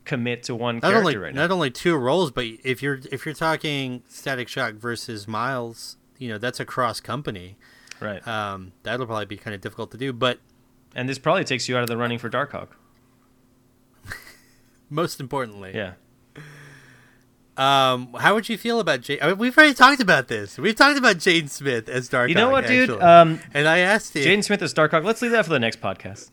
commit 0.05 0.43
to 0.45 0.55
one 0.55 0.77
not 0.77 0.83
character 0.83 0.99
only 0.99 1.17
right 1.17 1.33
now. 1.35 1.43
not 1.43 1.51
only 1.53 1.71
two 1.71 1.95
roles, 1.97 2.31
but 2.33 2.45
if 2.65 2.83
you're 2.83 3.01
if 3.13 3.25
you're 3.25 3.35
talking 3.35 4.03
Static 4.09 4.49
Shock 4.49 4.75
versus 4.75 5.29
Miles, 5.29 5.97
you 6.19 6.29
know 6.29 6.39
that's 6.39 6.59
a 6.61 6.65
cross 6.65 7.01
company. 7.01 7.57
right. 8.01 8.27
Um, 8.27 8.73
that'll 8.83 9.07
probably 9.07 9.27
be 9.27 9.37
kind 9.37 9.55
of 9.55 9.61
difficult 9.61 9.91
to 9.93 9.97
do, 9.97 10.13
but 10.13 10.39
and 10.95 11.09
this 11.09 11.19
probably 11.19 11.45
takes 11.45 11.69
you 11.69 11.77
out 11.77 11.83
of 11.85 11.89
the 11.89 11.97
running 11.97 12.19
for 12.19 12.29
Darkhawk. 12.29 12.69
most 14.91 15.21
importantly, 15.21 15.73
Yeah. 15.75 15.93
Um, 17.57 18.15
how 18.19 18.35
would 18.35 18.49
you 18.49 18.57
feel 18.57 18.81
about 18.81 19.03
Jade? 19.03 19.21
I 19.21 19.29
mean, 19.29 19.39
we've 19.39 19.57
already 19.57 19.75
talked 19.75 20.01
about 20.01 20.29
this. 20.29 20.57
We've 20.59 20.75
talked 20.75 20.99
about 20.99 21.17
Jaden 21.17 21.51
Smith 21.51 21.89
as 21.89 22.09
Dark. 22.09 22.31
You 22.31 22.35
know 22.35 22.49
what, 22.49 22.67
dude? 22.67 22.91
Actually. 22.91 23.03
Um, 23.03 23.41
and 23.53 23.69
I 23.69 23.79
asked 23.79 24.15
you. 24.15 24.25
Jaden 24.25 24.43
Smith 24.43 24.63
as 24.63 24.73
Darkhawk. 24.73 25.05
Let's 25.05 25.21
leave 25.21 25.33
that 25.33 25.45
for 25.45 25.51
the 25.51 25.59
next 25.59 25.81
podcast 25.81 26.31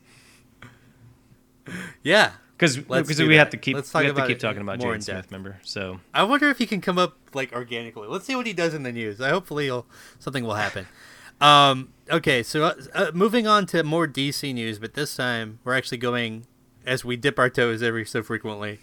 yeah, 2.03 2.31
because 2.57 2.77
because 2.77 3.19
we 3.19 3.35
have 3.35 3.49
to 3.49 3.57
keep 3.57 3.75
we 3.75 4.05
have 4.05 4.15
to 4.15 4.27
keep 4.27 4.39
talking 4.39 4.61
about 4.61 4.79
Jaden 4.79 5.03
Smith. 5.03 5.17
depth. 5.17 5.31
Remember, 5.31 5.59
so 5.63 5.99
I 6.13 6.23
wonder 6.23 6.49
if 6.49 6.57
he 6.57 6.65
can 6.65 6.79
come 6.79 6.97
up 6.97 7.17
like 7.33 7.51
organically. 7.53 8.07
Let's 8.07 8.25
see 8.25 8.35
what 8.35 8.47
he 8.47 8.53
does 8.53 8.73
in 8.73 8.83
the 8.83 8.91
news. 8.91 9.19
I 9.19 9.29
hopefully 9.29 9.65
he'll, 9.65 9.85
something 10.19 10.43
will 10.43 10.55
happen. 10.55 10.87
Um, 11.41 11.93
okay, 12.11 12.43
so 12.43 12.65
uh, 12.65 12.73
uh, 12.93 13.11
moving 13.13 13.47
on 13.47 13.65
to 13.67 13.81
more 13.83 14.05
DC 14.05 14.53
news, 14.53 14.77
but 14.77 14.93
this 14.93 15.15
time 15.15 15.59
we're 15.63 15.73
actually 15.73 15.99
going 15.99 16.45
as 16.85 17.05
we 17.05 17.15
dip 17.15 17.39
our 17.39 17.49
toes 17.49 17.81
every 17.81 18.03
so 18.03 18.21
frequently 18.21 18.79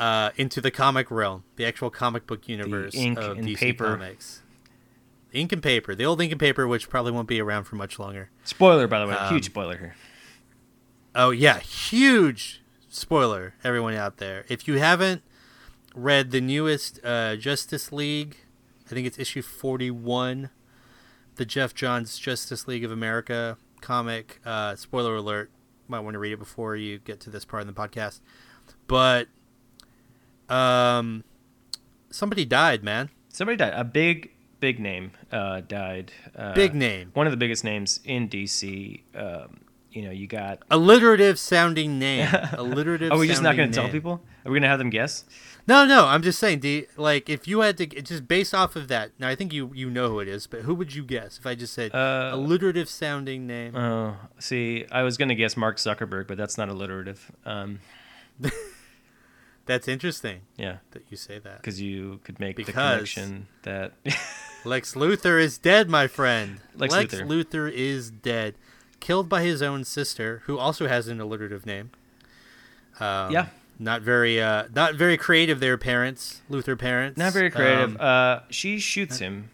uh, 0.00 0.30
into 0.36 0.60
the 0.60 0.70
comic 0.72 1.10
realm, 1.10 1.44
the 1.56 1.64
actual 1.66 1.90
comic 1.90 2.26
book 2.26 2.48
universe 2.48 2.94
ink 2.94 3.18
of 3.18 3.38
and 3.38 3.46
DC 3.46 3.56
paper. 3.58 3.84
Comics. 3.96 4.42
Ink 5.32 5.52
and 5.52 5.62
paper, 5.62 5.94
the 5.94 6.04
old 6.04 6.20
ink 6.20 6.32
and 6.32 6.40
paper, 6.40 6.66
which 6.66 6.88
probably 6.90 7.12
won't 7.12 7.28
be 7.28 7.40
around 7.40 7.64
for 7.64 7.76
much 7.76 7.98
longer. 8.00 8.30
spoiler 8.42 8.88
by 8.88 8.98
the 8.98 9.06
way, 9.06 9.14
Um, 9.14 9.32
huge 9.32 9.44
spoiler 9.44 9.76
here. 9.76 9.94
Oh 11.14 11.30
yeah, 11.30 11.60
huge 11.60 12.62
spoiler, 12.88 13.54
everyone 13.62 13.94
out 13.94 14.16
there. 14.16 14.44
If 14.48 14.66
you 14.66 14.78
haven't 14.78 15.22
read 15.94 16.30
the 16.30 16.40
newest 16.40 16.98
uh, 17.04 17.36
Justice 17.36 17.92
League, 17.92 18.38
I 18.86 18.94
think 18.94 19.06
it's 19.06 19.18
issue 19.18 19.42
forty-one, 19.42 20.50
the 21.36 21.44
Geoff 21.44 21.74
Johns 21.74 22.18
Justice 22.18 22.66
League 22.66 22.84
of 22.84 22.90
America. 22.90 23.56
comic. 23.80 24.40
Uh, 24.44 24.74
spoiler 24.76 25.14
alert. 25.16 25.50
Might 25.88 26.00
want 26.00 26.14
to 26.14 26.18
read 26.18 26.32
it 26.32 26.38
before 26.38 26.74
you 26.76 26.98
get 26.98 27.20
to 27.20 27.30
this 27.30 27.44
part 27.44 27.60
in 27.62 27.66
the 27.66 27.72
podcast. 27.72 28.20
But 28.86 29.28
um, 30.50 31.24
somebody 32.10 32.44
died, 32.44 32.82
man. 32.82 33.10
Somebody 33.28 33.56
died. 33.56 33.72
A 33.74 33.84
big, 33.84 34.30
big 34.58 34.78
name 34.80 35.12
uh, 35.32 35.60
died. 35.60 36.12
Uh, 36.36 36.52
Big 36.54 36.74
name. 36.74 37.10
One 37.14 37.26
of 37.26 37.30
the 37.30 37.36
biggest 37.36 37.64
names 37.64 38.00
in 38.04 38.28
DC. 38.28 39.02
Um, 39.14 39.60
you 39.92 40.02
know, 40.02 40.10
you 40.10 40.26
got. 40.26 40.60
Alliterative 40.70 41.38
sounding 41.38 41.98
name. 41.98 42.28
Alliterative. 42.52 43.10
Are 43.12 43.18
we 43.18 43.26
just 43.26 43.42
not 43.42 43.56
going 43.56 43.70
to 43.70 43.74
tell 43.74 43.88
people? 43.88 44.20
Are 44.44 44.50
we 44.50 44.54
going 44.54 44.62
to 44.62 44.68
have 44.68 44.78
them 44.78 44.90
guess? 44.90 45.24
No, 45.66 45.84
no. 45.84 46.06
I'm 46.06 46.22
just 46.22 46.38
saying. 46.38 46.86
Like 46.96 47.28
if 47.28 47.46
you 47.48 47.60
had 47.60 47.76
to 47.78 47.86
just 47.86 48.26
based 48.28 48.54
off 48.54 48.76
of 48.76 48.88
that. 48.88 49.12
Now 49.18 49.28
I 49.28 49.34
think 49.34 49.52
you 49.52 49.70
you 49.74 49.90
know 49.90 50.08
who 50.08 50.20
it 50.20 50.28
is, 50.28 50.46
but 50.46 50.62
who 50.62 50.74
would 50.74 50.94
you 50.94 51.04
guess 51.04 51.38
if 51.38 51.46
I 51.46 51.54
just 51.54 51.74
said 51.74 51.94
Uh, 51.94 52.30
alliterative 52.32 52.88
sounding 52.88 53.46
name? 53.46 53.74
Oh, 53.76 54.16
see, 54.38 54.86
I 54.90 55.02
was 55.02 55.16
going 55.16 55.28
to 55.28 55.34
guess 55.34 55.56
Mark 55.56 55.76
Zuckerberg, 55.76 56.26
but 56.26 56.36
that's 56.36 56.56
not 56.56 56.68
alliterative. 56.68 57.30
Um, 57.44 57.80
That's 59.70 59.86
interesting 59.86 60.40
yeah, 60.56 60.78
that 60.90 61.04
you 61.10 61.16
say 61.16 61.38
that. 61.38 61.58
because 61.58 61.80
you 61.80 62.18
could 62.24 62.40
make 62.40 62.56
the 62.56 62.64
connection 62.64 63.46
that. 63.62 63.92
Lex 64.64 64.94
Luthor 64.94 65.40
is 65.40 65.58
dead, 65.58 65.88
my 65.88 66.08
friend. 66.08 66.58
Lex 66.74 66.92
Lex, 66.92 67.14
Luthor. 67.14 67.44
Luthor. 67.44 67.72
is 67.72 68.10
dead, 68.10 68.56
killed 68.98 69.28
by 69.28 69.42
his 69.44 69.62
own 69.62 69.84
sister, 69.84 70.42
who 70.46 70.58
also 70.58 70.88
has 70.88 71.06
an 71.06 71.20
alliterative 71.20 71.66
name. 71.66 71.92
Um, 72.98 73.30
Yeah. 73.30 73.46
Not 73.78 74.02
very, 74.02 74.42
uh, 74.42 74.64
not 74.74 74.96
very 74.96 75.16
creative. 75.16 75.60
Their 75.60 75.78
parents, 75.78 76.40
Luthor 76.50 76.76
parents, 76.76 77.16
Not 77.16 77.32
very 77.32 77.48
creative. 77.48 77.90
Um, 77.90 77.96
uh, 78.00 78.40
she 78.50 78.80
shoots 78.80 79.18
him, 79.18 79.50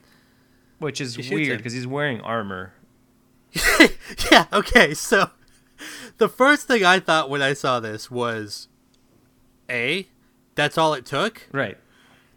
which 0.79 0.99
is 0.99 1.19
weird 1.29 1.59
because 1.59 1.75
he's 1.75 1.87
wearing 1.87 2.23
armor. 2.23 2.73
yeah. 4.33 4.47
Okay. 4.51 4.95
So, 4.95 5.29
the 6.17 6.31
first 6.31 6.67
thing 6.67 6.87
I 6.87 7.01
thought 7.01 7.29
when 7.29 7.43
I 7.43 7.53
saw 7.53 7.81
this 7.81 8.11
was, 8.11 8.69
a, 9.71 10.07
that's 10.55 10.77
all 10.79 10.95
it 10.95 11.07
took. 11.07 11.47
Right. 11.53 11.77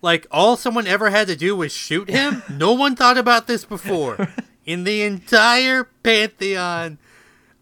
Like 0.02 0.28
all 0.32 0.56
someone 0.56 0.88
ever 0.88 1.10
had 1.10 1.28
to 1.28 1.36
do 1.36 1.56
was 1.56 1.72
shoot 1.72 2.10
him. 2.10 2.42
no 2.50 2.74
one 2.74 2.96
thought 2.96 3.18
about 3.18 3.48
this 3.48 3.66
before. 3.66 4.30
In 4.66 4.84
the 4.84 5.02
entire 5.02 5.86
pantheon 6.04 7.00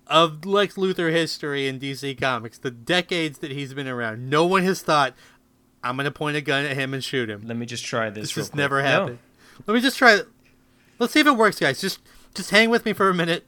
of 0.08 0.46
Lex 0.46 0.76
Luthor 0.76 1.10
history 1.12 1.68
in 1.68 1.80
DC 1.80 2.20
Comics, 2.20 2.58
the 2.58 2.70
decades 2.72 3.40
that 3.40 3.52
he's 3.52 3.74
been 3.74 3.88
around, 3.88 4.30
no 4.30 4.46
one 4.46 4.64
has 4.64 4.82
thought, 4.82 5.14
"I'm 5.82 5.96
gonna 5.96 6.12
point 6.12 6.36
a 6.36 6.42
gun 6.42 6.66
at 6.66 6.76
him 6.76 6.94
and 6.94 7.02
shoot 7.02 7.30
him." 7.30 7.44
Let 7.48 7.56
me 7.56 7.66
just 7.66 7.86
try 7.86 8.10
this. 8.10 8.24
This 8.24 8.36
has 8.36 8.50
quick. 8.50 8.58
never 8.58 8.82
No. 8.82 8.88
happened. 8.88 9.20
Let 9.66 9.74
me 9.76 9.80
just 9.80 9.98
try. 9.98 10.16
it. 10.16 10.28
Let's 11.00 11.14
see 11.14 11.22
if 11.22 11.28
it 11.28 11.38
works, 11.38 11.60
guys. 11.60 11.80
Just 11.80 12.00
just 12.36 12.50
hang 12.50 12.70
with 12.70 12.84
me 12.84 12.92
for 12.92 13.10
a 13.10 13.14
minute. 13.14 13.46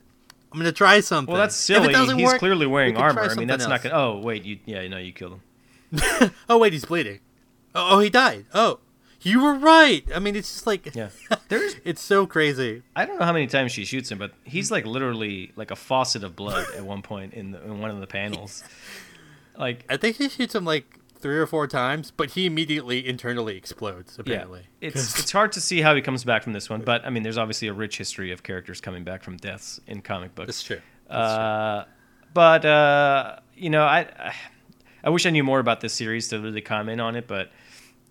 I'm 0.53 0.57
gonna 0.59 0.71
try 0.71 1.01
something. 1.01 1.33
Well, 1.33 1.41
that's 1.41 1.55
silly. 1.55 1.93
He's 1.93 2.23
work, 2.23 2.39
clearly 2.39 2.65
wearing 2.65 2.95
armor. 2.95 3.21
I 3.23 3.35
mean, 3.35 3.47
that's 3.47 3.67
not 3.67 3.83
gonna. 3.83 3.95
Oh, 3.95 4.19
wait. 4.19 4.45
You 4.45 4.59
yeah, 4.65 4.87
no, 4.87 4.97
you 4.99 5.11
killed 5.11 5.33
him. 5.33 5.41
Oh 6.49 6.57
wait, 6.57 6.73
he's 6.73 6.85
bleeding. 6.85 7.19
Oh, 7.75 7.95
oh, 7.95 7.99
he 7.99 8.09
died. 8.09 8.45
Oh, 8.53 8.79
you 9.21 9.43
were 9.43 9.53
right. 9.55 10.03
I 10.15 10.19
mean, 10.19 10.35
it's 10.35 10.51
just 10.53 10.65
like 10.67 10.93
Yeah. 10.95 11.09
There's. 11.49 11.75
it's 11.83 12.01
so 12.01 12.25
crazy. 12.25 12.83
I 12.95 13.05
don't 13.05 13.19
know 13.19 13.25
how 13.25 13.33
many 13.33 13.47
times 13.47 13.71
she 13.71 13.85
shoots 13.85 14.11
him, 14.11 14.17
but 14.17 14.31
he's 14.43 14.71
like 14.71 14.85
literally 14.85 15.51
like 15.55 15.71
a 15.71 15.75
faucet 15.75 16.23
of 16.23 16.35
blood 16.35 16.65
at 16.75 16.83
one 16.83 17.01
point 17.01 17.33
in, 17.33 17.51
the, 17.51 17.63
in 17.63 17.79
one 17.79 17.91
of 17.91 17.99
the 17.99 18.07
panels. 18.07 18.63
Like 19.57 19.83
I 19.89 19.97
think 19.97 20.15
she 20.15 20.29
shoots 20.29 20.55
him 20.55 20.63
like 20.63 20.85
three 21.19 21.37
or 21.37 21.45
four 21.45 21.67
times, 21.67 22.11
but 22.15 22.29
he 22.29 22.45
immediately 22.45 23.05
internally 23.05 23.57
explodes. 23.57 24.17
Apparently, 24.17 24.61
Yeah, 24.79 24.87
it's 24.87 25.19
it's 25.19 25.33
hard 25.33 25.51
to 25.51 25.59
see 25.59 25.81
how 25.81 25.93
he 25.95 26.01
comes 26.01 26.23
back 26.23 26.43
from 26.43 26.53
this 26.53 26.69
one, 26.69 26.79
but 26.79 27.05
I 27.05 27.09
mean, 27.09 27.23
there's 27.23 27.37
obviously 27.37 27.67
a 27.67 27.73
rich 27.73 27.97
history 27.97 28.31
of 28.31 28.41
characters 28.41 28.79
coming 28.79 29.03
back 29.03 29.21
from 29.21 29.35
deaths 29.35 29.81
in 29.85 30.01
comic 30.01 30.33
books. 30.33 30.47
That's 30.47 30.63
true. 30.63 30.79
Uh, 31.09 31.83
but 32.33 32.63
uh, 32.63 33.39
you 33.53 33.69
know, 33.69 33.83
I, 33.83 34.07
I 34.17 34.33
I 35.03 35.09
wish 35.09 35.25
I 35.25 35.29
knew 35.29 35.43
more 35.43 35.59
about 35.59 35.81
this 35.81 35.93
series 35.93 36.27
to 36.29 36.39
really 36.39 36.61
comment 36.61 36.99
on 37.01 37.15
it, 37.15 37.27
but 37.27 37.51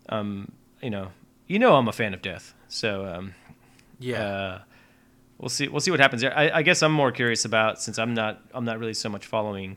um, 0.09 0.53
you 0.81 0.91
know, 0.91 1.09
you 1.47 1.59
know, 1.59 1.75
I'm 1.77 1.89
a 1.89 1.93
fan 1.93 2.15
of 2.15 2.23
death, 2.23 2.55
so 2.69 3.07
um, 3.07 3.35
yeah. 3.99 4.23
uh, 4.23 4.61
we'll 5.39 5.49
see. 5.49 5.69
We'll 5.69 5.81
see 5.81 5.91
what 5.91 6.01
happens 6.01 6.23
there. 6.23 6.37
I, 6.37 6.51
I 6.59 6.63
guess 6.63 6.83
I'm 6.83 6.93
more 6.93 7.13
curious 7.13 7.45
about 7.45 7.81
since 7.81 7.99
I'm 7.99 8.15
not 8.15 8.41
I'm 8.55 8.65
not 8.65 8.79
really 8.79 8.95
so 8.95 9.09
much 9.09 9.27
following 9.27 9.77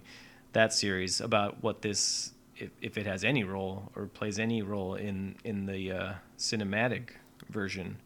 that 0.54 0.74
series 0.74 1.22
about 1.22 1.64
what 1.64 1.82
this 1.82 2.32
if, 2.58 2.70
if 2.82 2.98
it 2.98 3.06
has 3.06 3.24
any 3.24 3.44
role 3.44 3.92
or 3.96 4.06
plays 4.08 4.40
any 4.40 4.62
role 4.62 4.96
in 4.96 5.36
in 5.44 5.66
the 5.66 5.92
uh, 5.92 6.14
cinematic 6.38 7.12
version 7.50 7.98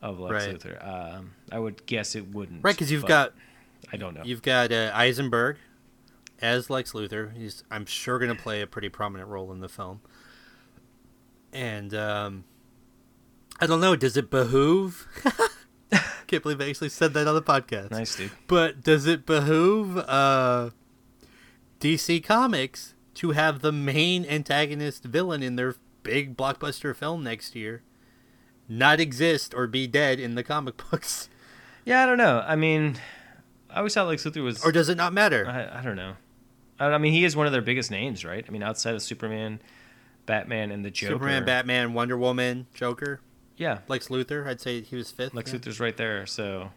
of 0.00 0.18
Lex 0.18 0.46
Right. 0.46 0.58
Luthor. 0.58 0.86
Um, 1.16 1.32
I 1.50 1.58
would 1.58 1.86
guess 1.86 2.14
it 2.16 2.32
wouldn't. 2.32 2.64
right, 2.64 2.74
because 2.74 2.90
you've 2.90 3.06
got 3.06 3.34
I 3.92 3.96
don't 3.96 4.14
know. 4.14 4.22
you've 4.24 4.42
got 4.42 4.72
uh, 4.72 4.90
Eisenberg 4.94 5.58
as 6.42 6.68
Lex 6.68 6.92
Luthor. 6.92 7.34
He's 7.34 7.64
I'm 7.70 7.86
sure 7.86 8.18
going 8.18 8.34
to 8.34 8.40
play 8.42 8.60
a 8.60 8.66
pretty 8.66 8.88
prominent 8.88 9.30
role 9.30 9.52
in 9.52 9.60
the 9.60 9.68
film. 9.68 10.00
And 11.52 11.94
um, 11.94 12.44
I 13.60 13.66
don't 13.66 13.80
know. 13.80 13.96
Does 13.96 14.16
it 14.16 14.30
behoove? 14.30 15.06
Can't 16.26 16.42
believe 16.42 16.60
I 16.60 16.68
actually 16.68 16.88
said 16.88 17.14
that 17.14 17.28
on 17.28 17.34
the 17.34 17.42
podcast. 17.42 17.90
Nice 17.90 18.16
dude. 18.16 18.32
But 18.46 18.82
does 18.82 19.06
it 19.06 19.24
behoove 19.24 19.98
uh, 19.98 20.70
DC 21.78 22.24
Comics 22.24 22.94
to 23.14 23.30
have 23.32 23.60
the 23.60 23.72
main 23.72 24.24
antagonist 24.24 25.04
villain 25.04 25.42
in 25.42 25.56
their 25.56 25.76
big 26.02 26.36
blockbuster 26.36 26.96
film 26.96 27.22
next 27.22 27.54
year 27.54 27.82
not 28.68 29.00
exist 29.00 29.52
or 29.54 29.66
be 29.66 29.86
dead 29.86 30.18
in 30.18 30.34
the 30.34 30.42
comic 30.42 30.76
books? 30.90 31.28
Yeah, 31.84 32.02
I 32.02 32.06
don't 32.06 32.18
know. 32.18 32.42
I 32.46 32.56
mean, 32.56 32.98
I 33.68 33.78
always 33.78 33.94
thought 33.94 34.06
Lex 34.06 34.24
Luthor 34.24 34.42
was. 34.42 34.64
Or 34.64 34.72
does 34.72 34.88
it 34.88 34.96
not 34.96 35.12
matter? 35.12 35.46
I, 35.46 35.80
I 35.80 35.82
don't 35.82 35.96
know. 35.96 36.14
I, 36.86 36.98
mean, 36.98 37.12
he 37.12 37.24
is 37.24 37.36
one 37.36 37.46
of 37.46 37.52
their 37.52 37.62
biggest 37.62 37.90
names, 37.90 38.24
right? 38.24 38.44
I 38.46 38.50
mean, 38.50 38.62
outside 38.62 38.94
of 38.94 39.02
Superman, 39.02 39.60
Batman, 40.26 40.70
and 40.70 40.84
the 40.84 40.90
Joker. 40.90 41.14
Superman, 41.14 41.44
Batman, 41.44 41.94
Wonder 41.94 42.16
Woman, 42.16 42.66
Joker, 42.74 43.20
Yeah, 43.56 43.78
Lex 43.88 44.08
Luthor. 44.08 44.46
I'd 44.46 44.60
say 44.60 44.80
he 44.80 44.96
was 44.96 45.10
fifth. 45.10 45.34
Lex 45.34 45.52
yeah. 45.52 45.58
Luthor's 45.58 45.80
right 45.80 45.96
there. 45.96 46.26
So, 46.26 46.70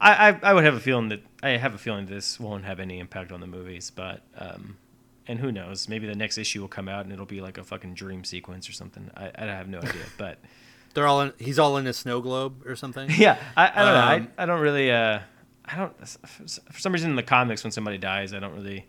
I, 0.00 0.30
I 0.30 0.40
I 0.42 0.54
would 0.54 0.64
have 0.64 0.74
a 0.74 0.80
feeling 0.80 1.08
that 1.10 1.22
I 1.42 1.50
have 1.50 1.74
a 1.74 1.78
feeling 1.78 2.06
this 2.06 2.40
won't 2.40 2.64
have 2.64 2.80
any 2.80 2.98
impact 2.98 3.32
on 3.32 3.40
the 3.40 3.46
movies, 3.46 3.90
but 3.90 4.22
um, 4.36 4.76
and 5.26 5.38
who 5.38 5.52
knows? 5.52 5.88
Maybe 5.88 6.06
the 6.06 6.16
next 6.16 6.38
issue 6.38 6.60
will 6.60 6.68
come 6.68 6.88
out 6.88 7.04
and 7.04 7.12
it'll 7.12 7.26
be 7.26 7.40
like 7.40 7.58
a 7.58 7.64
fucking 7.64 7.94
dream 7.94 8.24
sequence 8.24 8.68
or 8.68 8.72
something. 8.72 9.10
I, 9.16 9.30
I 9.36 9.44
have 9.44 9.68
no 9.68 9.78
idea, 9.78 10.02
but 10.18 10.38
They're 10.94 11.06
all 11.06 11.20
in. 11.20 11.32
He's 11.38 11.58
all 11.58 11.76
in 11.76 11.86
a 11.86 11.92
snow 11.92 12.20
globe 12.20 12.66
or 12.66 12.74
something. 12.76 13.10
yeah, 13.16 13.38
I, 13.56 13.68
I 13.68 13.84
don't 13.84 13.94
know. 13.94 14.24
Um, 14.24 14.28
I, 14.38 14.42
I 14.42 14.46
don't 14.46 14.60
really. 14.60 14.90
Uh, 14.90 15.20
I 15.64 15.76
don't. 15.76 16.08
For 16.08 16.80
some 16.80 16.92
reason, 16.92 17.10
in 17.10 17.16
the 17.16 17.22
comics, 17.22 17.62
when 17.62 17.70
somebody 17.70 17.98
dies, 17.98 18.32
I 18.34 18.40
don't 18.40 18.54
really 18.54 18.86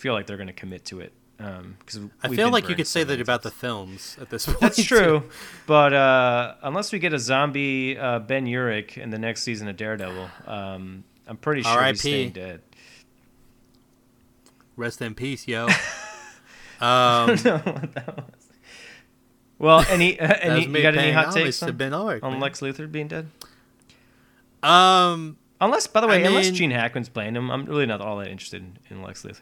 feel 0.00 0.14
like 0.14 0.26
they're 0.26 0.36
going 0.36 0.46
to 0.46 0.52
commit 0.52 0.84
to 0.86 1.00
it. 1.00 1.12
Because 1.36 2.00
I 2.22 2.28
feel 2.28 2.50
like 2.50 2.68
you 2.68 2.74
could 2.74 2.86
say 2.86 3.02
that 3.02 3.18
about 3.20 3.42
the 3.42 3.50
films 3.50 4.18
at 4.20 4.28
this 4.28 4.44
point. 4.46 4.60
That's 4.60 4.84
true, 4.84 5.22
but 5.66 5.94
uh, 5.94 6.54
unless 6.62 6.92
we 6.92 6.98
get 6.98 7.14
a 7.14 7.18
zombie 7.18 7.96
uh, 7.96 8.18
Ben 8.18 8.44
Urich 8.46 8.98
in 8.98 9.08
the 9.08 9.18
next 9.18 9.42
season 9.42 9.66
of 9.68 9.76
Daredevil, 9.78 10.28
um, 10.46 11.04
I'm 11.26 11.38
pretty 11.38 11.62
sure 11.62 11.82
he's 11.84 12.00
staying 12.00 12.32
dead. 12.32 12.60
Rest 14.76 15.00
in 15.00 15.14
peace, 15.14 15.48
yo. 15.48 15.68
um, 16.80 17.36
Well, 19.58 19.84
any 19.88 20.18
uh, 20.18 20.26
that 20.26 20.44
any 20.44 20.66
was 20.66 20.76
you 20.76 20.82
got 20.82 20.96
any 20.96 21.12
hot 21.12 21.34
takes 21.34 21.62
on, 21.62 21.76
Ben 21.76 21.92
Urich, 21.92 22.22
on 22.22 22.32
man. 22.32 22.40
Lex 22.40 22.60
Luthor 22.60 22.90
being 22.90 23.08
dead? 23.08 23.28
Um, 24.62 25.36
Unless, 25.60 25.86
by 25.88 26.00
the 26.00 26.06
way, 26.06 26.24
I 26.24 26.28
unless 26.28 26.46
mean- 26.46 26.54
Gene 26.54 26.70
Hackman's 26.70 27.10
playing 27.10 27.36
him, 27.36 27.50
I'm 27.50 27.66
really 27.66 27.84
not 27.86 28.00
all 28.00 28.16
that 28.18 28.28
interested 28.28 28.62
in, 28.62 28.78
in 28.88 29.02
Lex 29.02 29.22
Luthor. 29.22 29.40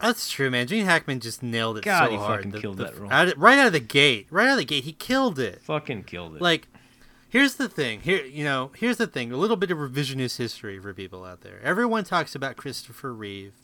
That's 0.00 0.28
true, 0.30 0.50
man. 0.50 0.66
Gene 0.66 0.84
Hackman 0.84 1.20
just 1.20 1.42
nailed 1.42 1.78
it 1.78 1.84
God, 1.84 2.06
so 2.06 2.10
he 2.10 2.16
hard. 2.16 2.44
fucking 2.44 2.60
killed 2.60 2.76
that 2.78 2.98
role. 2.98 3.10
out 3.12 3.28
of- 3.28 3.38
right 3.38 3.58
out 3.58 3.68
of 3.68 3.72
the 3.72 3.80
gate. 3.80 4.26
Right 4.30 4.46
out 4.48 4.52
of 4.52 4.58
the 4.58 4.64
gate, 4.64 4.84
he 4.84 4.92
killed 4.92 5.38
it. 5.38 5.62
Fucking 5.62 6.04
killed 6.04 6.36
it. 6.36 6.42
Like, 6.42 6.68
here's 7.28 7.54
the 7.54 7.68
thing. 7.68 8.00
Here, 8.00 8.24
you 8.24 8.44
know, 8.44 8.70
here's 8.76 8.96
the 8.98 9.06
thing. 9.06 9.32
A 9.32 9.36
little 9.36 9.56
bit 9.56 9.70
of 9.70 9.78
revisionist 9.78 10.36
history 10.38 10.78
for 10.78 10.92
people 10.92 11.24
out 11.24 11.40
there. 11.42 11.60
Everyone 11.62 12.04
talks 12.04 12.34
about 12.34 12.56
Christopher 12.56 13.12
Reeve 13.14 13.54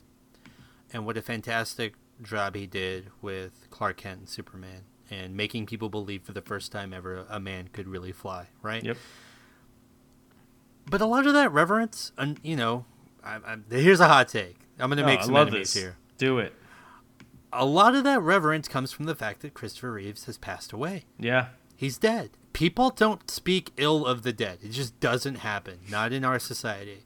and 0.92 1.04
what 1.04 1.16
a 1.16 1.22
fantastic 1.22 1.94
job 2.22 2.54
he 2.54 2.66
did 2.66 3.08
with 3.22 3.66
Clark 3.70 3.98
Kent 3.98 4.18
and 4.20 4.28
Superman 4.28 4.82
and 5.10 5.36
making 5.36 5.66
people 5.66 5.88
believe 5.88 6.22
for 6.22 6.32
the 6.32 6.42
first 6.42 6.70
time 6.70 6.92
ever 6.92 7.24
a 7.28 7.40
man 7.40 7.68
could 7.72 7.88
really 7.88 8.12
fly. 8.12 8.46
Right. 8.62 8.82
yep. 8.84 8.96
But 10.88 11.00
a 11.00 11.06
lot 11.06 11.26
of 11.26 11.34
that 11.34 11.52
reverence, 11.52 12.12
and 12.18 12.40
you 12.42 12.56
know, 12.56 12.84
I, 13.22 13.36
I, 13.36 13.56
here's 13.70 14.00
a 14.00 14.08
hot 14.08 14.28
take. 14.28 14.56
I'm 14.78 14.88
going 14.88 14.96
to 14.98 15.02
Oh, 15.04 15.06
make 15.06 15.22
some 15.22 15.36
enemies 15.36 15.72
this. 15.72 15.82
here. 15.82 15.96
Do 16.20 16.38
it. 16.38 16.52
A 17.52 17.64
lot 17.64 17.94
of 17.94 18.04
that 18.04 18.20
reverence 18.20 18.68
comes 18.68 18.92
from 18.92 19.06
the 19.06 19.14
fact 19.14 19.40
that 19.40 19.54
Christopher 19.54 19.92
Reeves 19.92 20.26
has 20.26 20.36
passed 20.36 20.72
away. 20.72 21.04
Yeah. 21.18 21.46
He's 21.74 21.96
dead. 21.98 22.30
People 22.52 22.90
don't 22.90 23.30
speak 23.30 23.72
ill 23.76 24.04
of 24.04 24.22
the 24.22 24.32
dead. 24.32 24.58
It 24.62 24.70
just 24.72 25.00
doesn't 25.00 25.36
happen. 25.36 25.78
Not 25.88 26.12
in 26.12 26.24
our 26.24 26.38
society. 26.38 27.04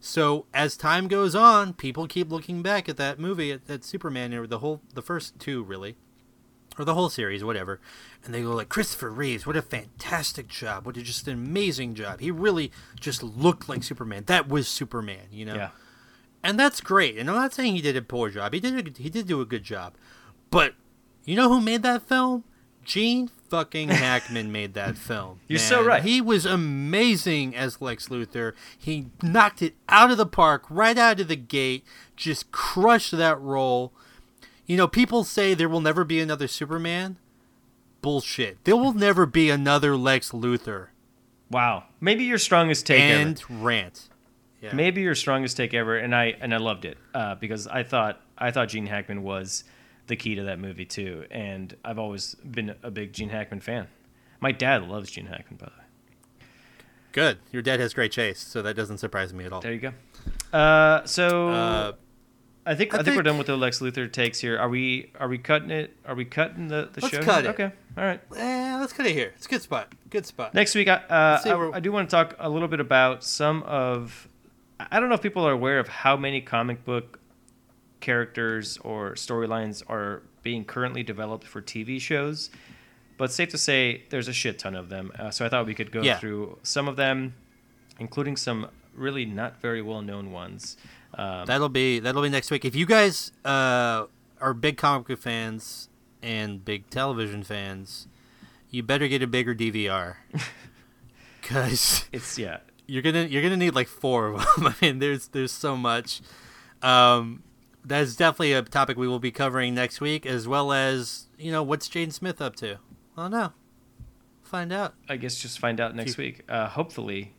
So 0.00 0.46
as 0.52 0.76
time 0.76 1.06
goes 1.06 1.34
on, 1.34 1.72
people 1.72 2.08
keep 2.08 2.30
looking 2.30 2.60
back 2.60 2.88
at 2.88 2.96
that 2.96 3.18
movie, 3.18 3.52
at, 3.52 3.60
at 3.68 3.84
Superman, 3.84 4.34
or 4.34 4.46
the 4.46 4.58
whole, 4.58 4.80
the 4.92 5.02
first 5.02 5.38
two 5.38 5.62
really, 5.62 5.96
or 6.78 6.84
the 6.84 6.94
whole 6.94 7.08
series, 7.08 7.42
whatever, 7.44 7.80
and 8.24 8.34
they 8.34 8.42
go 8.42 8.54
like 8.54 8.68
Christopher 8.68 9.10
Reeves, 9.10 9.46
what 9.46 9.56
a 9.56 9.62
fantastic 9.62 10.48
job, 10.48 10.86
what 10.86 10.96
a 10.96 11.02
just 11.02 11.26
an 11.26 11.34
amazing 11.34 11.94
job. 11.94 12.20
He 12.20 12.30
really 12.30 12.70
just 13.00 13.22
looked 13.22 13.68
like 13.68 13.82
Superman. 13.82 14.24
That 14.26 14.48
was 14.48 14.68
Superman, 14.68 15.26
you 15.30 15.44
know. 15.44 15.54
Yeah. 15.54 15.70
And 16.42 16.58
that's 16.58 16.80
great. 16.80 17.18
And 17.18 17.28
I'm 17.28 17.36
not 17.36 17.52
saying 17.52 17.74
he 17.74 17.82
did 17.82 17.96
a 17.96 18.02
poor 18.02 18.30
job. 18.30 18.52
He 18.54 18.60
did 18.60 18.88
a, 18.88 19.02
he 19.02 19.10
did 19.10 19.26
do 19.26 19.40
a 19.40 19.46
good 19.46 19.64
job. 19.64 19.94
But 20.50 20.74
you 21.24 21.36
know 21.36 21.48
who 21.48 21.60
made 21.60 21.82
that 21.82 22.02
film? 22.02 22.44
Gene 22.84 23.30
fucking 23.50 23.88
Hackman 23.90 24.52
made 24.52 24.74
that 24.74 24.96
film. 24.96 25.40
You're 25.48 25.58
so 25.58 25.84
right. 25.84 26.02
He 26.02 26.20
was 26.20 26.46
amazing 26.46 27.54
as 27.54 27.80
Lex 27.82 28.08
Luthor. 28.08 28.54
He 28.76 29.10
knocked 29.22 29.62
it 29.62 29.74
out 29.88 30.10
of 30.10 30.16
the 30.16 30.26
park 30.26 30.64
right 30.70 30.96
out 30.96 31.20
of 31.20 31.28
the 31.28 31.36
gate. 31.36 31.84
Just 32.16 32.50
crushed 32.50 33.16
that 33.16 33.40
role. 33.40 33.92
You 34.66 34.76
know, 34.76 34.88
people 34.88 35.24
say 35.24 35.54
there 35.54 35.68
will 35.68 35.80
never 35.80 36.04
be 36.04 36.20
another 36.20 36.48
Superman. 36.48 37.18
Bullshit. 38.00 38.64
There 38.64 38.76
will 38.76 38.92
never 38.92 39.26
be 39.26 39.50
another 39.50 39.96
Lex 39.96 40.30
Luthor. 40.30 40.88
Wow. 41.50 41.84
Maybe 42.00 42.24
your 42.24 42.38
strongest 42.38 42.86
take 42.86 43.00
ever. 43.00 43.20
And 43.20 43.42
rant. 43.50 44.08
Yeah. 44.60 44.74
Maybe 44.74 45.02
your 45.02 45.14
strongest 45.14 45.56
take 45.56 45.72
ever, 45.74 45.96
and 45.96 46.14
I 46.14 46.36
and 46.40 46.52
I 46.52 46.56
loved 46.56 46.84
it 46.84 46.98
uh, 47.14 47.36
because 47.36 47.66
I 47.66 47.82
thought 47.84 48.20
I 48.36 48.50
thought 48.50 48.68
Gene 48.68 48.86
Hackman 48.86 49.22
was 49.22 49.64
the 50.08 50.16
key 50.16 50.34
to 50.34 50.44
that 50.44 50.58
movie 50.58 50.84
too, 50.86 51.26
and 51.30 51.74
I've 51.84 51.98
always 51.98 52.34
been 52.36 52.74
a 52.82 52.90
big 52.90 53.12
Gene 53.12 53.28
Hackman 53.28 53.60
fan. 53.60 53.86
My 54.40 54.52
dad 54.52 54.88
loves 54.88 55.10
Gene 55.10 55.26
Hackman, 55.26 55.58
by 55.58 55.66
the 55.66 55.72
way. 55.72 56.46
Good. 57.12 57.38
Your 57.52 57.62
dad 57.62 57.80
has 57.80 57.94
great 57.94 58.12
chase, 58.12 58.38
so 58.38 58.62
that 58.62 58.74
doesn't 58.74 58.98
surprise 58.98 59.32
me 59.32 59.44
at 59.44 59.52
all. 59.52 59.60
There 59.60 59.72
you 59.72 59.80
go. 59.80 60.56
Uh, 60.56 61.04
so 61.06 61.48
Uh, 61.48 61.92
I 62.66 62.74
think 62.74 62.94
I, 62.94 62.98
I 62.98 63.02
think, 63.02 63.16
we're 63.16 63.22
done 63.22 63.38
with 63.38 63.46
the 63.46 63.56
Lex 63.56 63.80
Luthor 63.80 64.12
takes 64.12 64.40
here. 64.40 64.58
Are 64.58 64.68
we 64.68 65.10
are 65.18 65.28
we 65.28 65.38
cutting 65.38 65.70
it? 65.70 65.96
Are 66.04 66.14
we 66.14 66.24
cutting 66.24 66.68
the, 66.68 66.90
the 66.92 67.00
Let's 67.00 67.14
show? 67.14 67.22
cut 67.22 67.44
it. 67.46 67.48
Okay, 67.50 67.72
all 67.96 68.04
right. 68.04 68.20
Eh, 68.36 68.76
let's 68.78 68.92
cut 68.92 69.06
it 69.06 69.12
here. 69.14 69.32
It's 69.36 69.46
a 69.46 69.48
good 69.48 69.62
spot. 69.62 69.92
Good 70.10 70.26
spot. 70.26 70.52
Next 70.52 70.74
week, 70.74 70.88
I, 70.88 70.96
uh, 70.96 71.40
I, 71.44 71.76
I 71.76 71.80
do 71.80 71.92
want 71.92 72.10
to 72.10 72.14
talk 72.16 72.34
a 72.38 72.48
little 72.50 72.68
bit 72.68 72.80
about 72.80 73.24
some 73.24 73.62
of. 73.62 74.28
I 74.80 75.00
don't 75.00 75.08
know 75.08 75.14
if 75.16 75.22
people 75.22 75.46
are 75.46 75.52
aware 75.52 75.78
of 75.78 75.88
how 75.88 76.16
many 76.16 76.40
comic 76.40 76.84
book 76.84 77.18
characters 78.00 78.78
or 78.78 79.12
storylines 79.14 79.82
are 79.88 80.22
being 80.42 80.64
currently 80.64 81.02
developed 81.02 81.44
for 81.46 81.60
TV 81.60 82.00
shows, 82.00 82.50
but 83.16 83.32
safe 83.32 83.48
to 83.50 83.58
say 83.58 84.04
there's 84.10 84.28
a 84.28 84.32
shit 84.32 84.58
ton 84.58 84.74
of 84.76 84.88
them. 84.88 85.10
Uh, 85.18 85.30
so 85.30 85.44
I 85.44 85.48
thought 85.48 85.66
we 85.66 85.74
could 85.74 85.90
go 85.90 86.02
Yeah. 86.02 86.18
through 86.18 86.58
some 86.62 86.86
of 86.88 86.96
them, 86.96 87.34
including 87.98 88.36
some 88.36 88.68
really 88.94 89.24
not 89.24 89.60
very 89.60 89.82
well 89.82 90.02
known 90.02 90.30
ones. 90.30 90.76
Um, 91.14 91.46
That'll 91.46 91.68
be 91.68 91.98
that'll 92.00 92.22
be 92.22 92.28
next 92.28 92.50
week. 92.50 92.64
If 92.64 92.76
you 92.76 92.86
guys 92.86 93.32
uh, 93.44 94.06
are 94.40 94.54
big 94.54 94.76
comic 94.76 95.08
book 95.08 95.18
fans 95.18 95.88
and 96.22 96.64
big 96.64 96.88
television 96.90 97.42
fans, 97.42 98.06
you 98.70 98.82
better 98.82 99.08
get 99.08 99.22
a 99.22 99.26
bigger 99.26 99.54
DVR. 99.54 100.16
Cause 101.42 102.04
it's 102.12 102.38
yeah. 102.38 102.58
You're 102.88 103.02
gonna 103.02 103.24
you're 103.24 103.42
gonna 103.42 103.56
need 103.56 103.74
like 103.74 103.86
four 103.86 104.28
of 104.28 104.40
them. 104.56 104.66
I 104.68 104.74
mean, 104.80 104.98
there's 104.98 105.28
there's 105.28 105.52
so 105.52 105.76
much. 105.76 106.22
Um, 106.82 107.42
that's 107.84 108.16
definitely 108.16 108.54
a 108.54 108.62
topic 108.62 108.96
we 108.96 109.06
will 109.06 109.18
be 109.18 109.30
covering 109.30 109.74
next 109.74 110.00
week, 110.00 110.26
as 110.26 110.48
well 110.48 110.72
as 110.72 111.26
you 111.38 111.52
know 111.52 111.62
what's 111.62 111.88
Jaden 111.88 112.12
Smith 112.12 112.40
up 112.40 112.56
to. 112.56 112.78
Oh 113.16 113.28
no, 113.28 113.52
find 114.42 114.72
out. 114.72 114.94
I 115.08 115.16
guess 115.16 115.36
just 115.36 115.58
find 115.58 115.80
out 115.80 115.94
next 115.94 116.16
week. 116.16 116.44
Uh, 116.48 116.66
hopefully, 116.66 117.34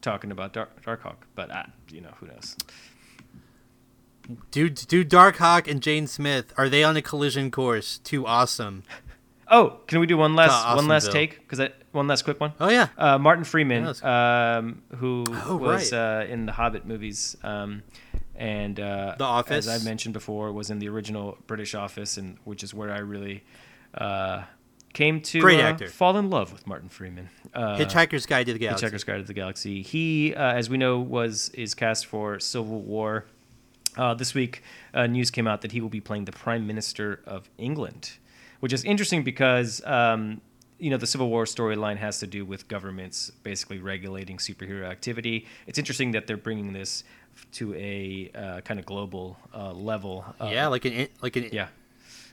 talking 0.00 0.30
about 0.30 0.52
Dark 0.52 0.84
Darkhawk, 0.84 1.16
but 1.34 1.50
uh, 1.50 1.64
you 1.90 2.00
know 2.00 2.14
who 2.20 2.28
knows. 2.28 2.56
Do 4.52 4.70
do 4.70 5.04
Darkhawk 5.04 5.68
and 5.68 5.80
Jaden 5.80 6.08
Smith 6.08 6.52
are 6.56 6.68
they 6.68 6.84
on 6.84 6.96
a 6.96 7.02
collision 7.02 7.50
course? 7.50 7.98
Too 7.98 8.24
awesome. 8.24 8.84
Oh, 9.52 9.80
can 9.86 10.00
we 10.00 10.06
do 10.06 10.16
one 10.16 10.34
last 10.34 10.74
one 10.76 10.88
last 10.88 11.12
take? 11.12 11.46
Because 11.46 11.68
one 11.92 12.06
last 12.08 12.22
quick 12.22 12.40
one. 12.40 12.52
Oh 12.58 12.70
yeah. 12.70 12.88
Uh, 12.98 13.18
Martin 13.18 13.44
Freeman, 13.44 13.84
Yeah, 13.84 13.92
that's- 13.92 14.58
um, 14.58 14.82
who 14.96 15.24
Oh, 15.44 15.56
was 15.56 15.92
uh, 15.92 16.26
in 16.28 16.46
the 16.46 16.52
Hobbit 16.52 16.86
movies, 16.86 17.36
um, 17.44 17.82
and 18.34 18.80
uh, 18.80 19.14
The 19.18 19.24
Office. 19.24 19.66
as 19.68 19.82
I 19.82 19.84
mentioned 19.84 20.14
before, 20.14 20.50
was 20.52 20.70
in 20.70 20.78
the 20.78 20.88
original 20.88 21.36
British 21.46 21.74
Office, 21.74 22.16
and 22.16 22.38
which 22.44 22.64
is 22.64 22.72
where 22.72 22.90
I 22.90 22.98
really 23.00 23.44
uh, 23.94 24.44
came 24.94 25.20
to 25.20 25.40
Great 25.40 25.60
uh, 25.60 25.64
actor. 25.64 25.88
fall 25.88 26.16
in 26.16 26.30
love 26.30 26.50
with 26.52 26.66
Martin 26.66 26.88
Freeman. 26.88 27.28
Uh, 27.54 27.76
Hitchhiker's 27.76 28.24
Guide 28.24 28.46
to 28.46 28.54
the 28.54 28.58
Galaxy. 28.58 28.86
Hitchhiker's 28.86 29.04
Guide 29.04 29.18
to 29.18 29.24
the 29.24 29.34
Galaxy. 29.34 29.82
He, 29.82 30.34
uh, 30.34 30.52
as 30.54 30.70
we 30.70 30.78
know, 30.78 30.98
was 30.98 31.50
is 31.50 31.74
cast 31.74 32.06
for 32.06 32.40
Civil 32.40 32.80
War. 32.80 33.26
Uh, 33.98 34.14
this 34.14 34.32
week, 34.32 34.62
uh, 34.94 35.06
news 35.06 35.30
came 35.30 35.46
out 35.46 35.60
that 35.60 35.72
he 35.72 35.80
will 35.82 35.90
be 35.90 36.00
playing 36.00 36.24
the 36.24 36.32
Prime 36.32 36.66
Minister 36.66 37.20
of 37.26 37.50
England, 37.58 38.12
which 38.62 38.72
is 38.72 38.84
interesting 38.84 39.24
because 39.24 39.84
um, 39.84 40.40
you 40.78 40.88
know 40.88 40.96
the 40.96 41.06
Civil 41.06 41.28
War 41.28 41.46
storyline 41.46 41.96
has 41.96 42.20
to 42.20 42.28
do 42.28 42.44
with 42.44 42.68
governments 42.68 43.28
basically 43.42 43.80
regulating 43.80 44.36
superhero 44.36 44.88
activity. 44.88 45.46
It's 45.66 45.80
interesting 45.80 46.12
that 46.12 46.28
they're 46.28 46.36
bringing 46.36 46.72
this 46.72 47.02
to 47.54 47.74
a 47.74 48.30
uh, 48.36 48.60
kind 48.60 48.78
of 48.78 48.86
global 48.86 49.36
uh, 49.52 49.72
level. 49.72 50.24
Uh, 50.40 50.50
yeah, 50.52 50.68
like 50.68 50.84
an 50.84 51.08
like 51.20 51.34
an 51.34 51.48
yeah. 51.52 51.68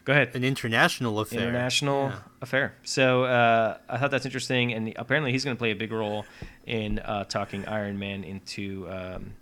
Go 0.06 0.14
ahead 0.14 0.36
an 0.36 0.44
international 0.44 1.20
affair. 1.20 1.42
international 1.42 2.10
Yeah. 2.10 2.20
affair. 2.42 2.74
So 2.84 3.24
uh, 3.24 3.78
I 3.90 3.98
thought 3.98 4.12
that's 4.12 4.26
interesting, 4.26 4.72
and 4.74 4.94
apparently 4.98 5.32
he's 5.32 5.44
going 5.44 5.58
to 5.58 5.60
play 5.60 5.72
a 5.72 5.76
big 5.76 5.92
role 5.92 6.28
in 6.68 7.00
uh, 7.00 7.24
talking 7.24 7.66
Iron 7.68 7.98
Man 7.98 8.24
into 8.24 8.88
um, 8.88 9.34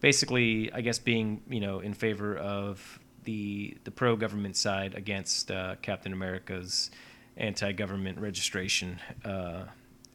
basically, 0.00 0.72
I 0.72 0.80
guess, 0.80 0.98
being 0.98 1.42
you 1.46 1.60
know 1.60 1.80
in 1.80 1.92
favor 1.92 2.38
of 2.38 2.98
the 3.24 3.76
the 3.84 3.90
pro 3.90 4.16
government 4.16 4.56
side 4.56 4.94
against 4.94 5.50
uh, 5.50 5.76
Captain 5.82 6.12
America's 6.12 6.90
anti 7.36 7.72
government 7.72 8.18
registration 8.18 8.98
uh, 9.24 9.64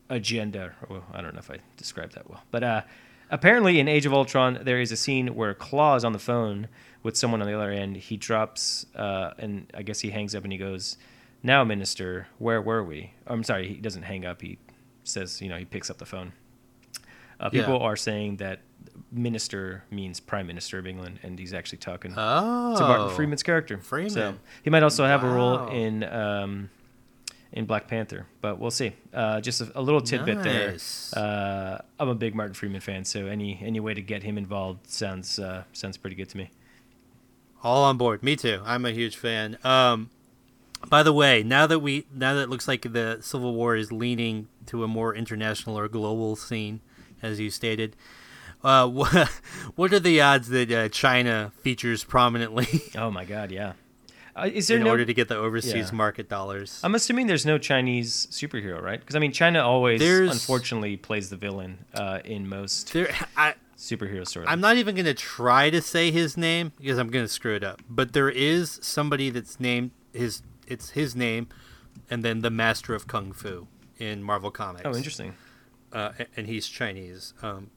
agenda. 0.10 0.74
Well, 0.89 1.03
I 1.14 1.22
don't 1.22 1.34
know 1.34 1.39
if 1.39 1.51
I 1.51 1.58
described 1.78 2.16
that 2.16 2.30
well, 2.30 2.43
but 2.51 2.64
uh, 2.64 2.82
apparently 3.30 3.80
in 3.80 3.88
Age 3.88 4.05
of 4.05 4.14
Ultron 4.14 4.60
there 4.64 4.80
is 4.80 4.91
a 4.91 4.97
scene 4.97 5.36
where 5.36 5.53
Claw 5.53 5.95
is 5.95 6.05
on 6.05 6.14
the 6.14 6.20
phone 6.20 6.68
with 7.03 7.18
someone 7.18 7.41
on 7.41 7.47
the 7.47 7.53
other 7.53 7.72
end. 7.72 7.97
He 7.97 8.18
drops, 8.18 8.86
uh, 8.95 9.32
and 9.38 9.72
I 9.74 9.82
guess 9.84 9.99
he 9.99 10.10
hangs 10.12 10.36
up 10.36 10.43
and 10.43 10.51
he 10.51 10.58
goes, 10.58 10.97
"Now, 11.43 11.64
Minister, 11.64 12.28
where 12.38 12.62
were 12.62 12.84
we?" 12.84 13.14
I'm 13.26 13.43
sorry, 13.43 13.68
he 13.68 13.76
doesn't 13.76 14.03
hang 14.03 14.26
up. 14.26 14.41
He 14.41 14.58
says, 15.03 15.41
you 15.41 15.49
know, 15.49 15.58
he 15.58 15.66
picks 15.66 15.89
up 15.89 15.97
the 15.97 16.05
phone. 16.05 16.34
Uh, 17.40 17.50
Yeah. 17.54 17.62
people 17.62 17.80
are 17.82 17.96
saying 17.96 18.38
that 18.38 18.60
minister 19.12 19.84
means 19.92 20.20
prime 20.20 20.48
minister 20.48 20.80
of 20.80 20.88
England, 20.88 21.20
and 21.24 21.38
he's 21.40 21.54
actually 21.54 21.78
talking 21.78 22.14
Oh, 22.18 22.76
to 22.78 22.82
Martin 22.84 23.10
Freeman's 23.16 23.44
character. 23.44 23.78
Freeman. 23.78 24.10
So 24.10 24.36
he 24.64 24.70
might 24.70 24.84
also 24.84 25.06
have 25.06 25.24
a 25.24 25.30
role 25.30 25.68
in 25.68 26.04
um, 26.04 26.70
in 27.54 27.66
Black 27.66 27.88
Panther, 27.88 28.26
but 28.42 28.60
we'll 28.60 28.72
see. 28.72 28.94
Uh, 29.14 29.40
just 29.40 29.62
a, 29.62 29.72
a 29.76 29.82
little 29.82 30.02
tidbit 30.02 30.40
Nice. 30.40 31.12
there. 31.16 31.24
Uh, 31.24 31.82
I'm 32.00 32.10
a 32.10 32.16
big 32.16 32.36
Martin 32.36 32.54
Freeman 32.54 32.82
fan, 32.82 33.06
so 33.06 33.28
any 33.28 33.59
any 33.64 33.80
way 33.80 33.93
to 33.93 34.01
get 34.01 34.24
him 34.24 34.38
involved 34.38 34.89
sounds 34.89 35.39
uh, 35.39 35.64
sounds 35.74 35.97
pretty 35.97 36.16
good 36.16 36.30
to 36.30 36.38
me. 36.38 36.50
All 37.64 37.84
on 37.84 37.97
board. 37.97 38.22
Me 38.24 38.36
too. 38.36 38.62
I'm 38.66 38.86
a 38.86 38.92
huge 38.92 39.16
fan. 39.18 39.58
Um, 39.64 40.09
by 40.89 41.01
the 41.04 41.14
way, 41.14 41.42
now 41.43 41.66
that 41.68 41.80
we 41.80 42.05
now 42.14 42.34
that 42.36 42.43
it 42.43 42.50
looks 42.50 42.68
like 42.68 42.82
the 42.82 43.20
Civil 43.22 43.54
War 43.55 43.76
is 43.76 43.92
leaning 43.92 44.47
to 44.68 44.84
a 44.84 44.88
more 44.88 45.16
international 45.16 45.78
or 45.80 45.88
global 45.88 46.36
scene, 46.36 46.82
as 47.22 47.39
you 47.39 47.50
stated, 47.50 47.96
uh, 48.64 48.88
what, 48.89 49.30
what 49.76 49.94
are 49.94 50.00
the 50.00 50.22
odds 50.22 50.50
that 50.50 50.72
uh, 50.72 50.89
China 50.89 51.52
features 51.62 52.04
prominently 52.04 52.68
Oh 52.96 53.12
my 53.12 53.26
God, 53.26 53.52
yeah. 53.52 53.74
Uh, 54.36 54.50
is 54.54 54.68
there 54.68 54.78
in 54.78 54.84
no? 54.84 54.92
order 54.92 55.04
to 55.04 55.14
get 55.16 55.30
the 55.30 55.36
overseas 55.36 55.89
Yeah. 55.89 55.96
market 55.96 56.30
dollars? 56.30 56.80
I'm 56.84 56.94
assuming 56.94 57.26
there's 57.26 57.46
no 57.46 57.58
Chinese 57.58 58.28
superhero, 58.30 58.80
right? 58.82 59.00
Because 59.00 59.16
I 59.16 59.20
mean, 59.20 59.32
China 59.32 59.62
always, 59.66 60.00
There's- 60.00 60.32
unfortunately, 60.32 60.96
plays 60.96 61.30
the 61.32 61.38
villain 61.38 61.86
uh, 61.96 62.20
in 62.24 62.48
most 62.48 62.94
there, 62.94 63.12
I, 63.36 63.56
superhero 63.78 64.28
stories. 64.28 64.48
I'm 64.52 64.62
not 64.62 64.78
even 64.78 64.94
going 64.94 65.06
to 65.06 65.16
try 65.16 65.72
to 65.72 65.82
say 65.82 66.12
his 66.12 66.38
name 66.38 66.72
because 66.78 67.00
I'm 67.00 67.10
going 67.10 67.26
to 67.26 67.30
screw 67.32 67.56
it 67.56 67.64
up. 67.64 67.82
But 67.89 68.14
there 68.14 68.30
is 68.30 68.78
somebody 68.84 69.32
that's 69.32 69.60
named 69.60 69.89
his 70.14 70.44
it's 70.68 70.92
his 70.92 71.16
name, 71.16 71.48
and 72.10 72.24
then 72.24 72.42
the 72.42 72.50
Master 72.52 72.94
of 72.94 73.08
Kung 73.08 73.32
Fu 73.32 73.68
in 73.98 74.22
Marvel 74.22 74.52
Comics. 74.52 74.84
Oh, 74.86 74.94
interesting. 74.96 75.34
Uh, 75.93 76.12
and 76.36 76.47
he's 76.47 76.68
Chinese. 76.68 77.34
Um, 77.42 77.70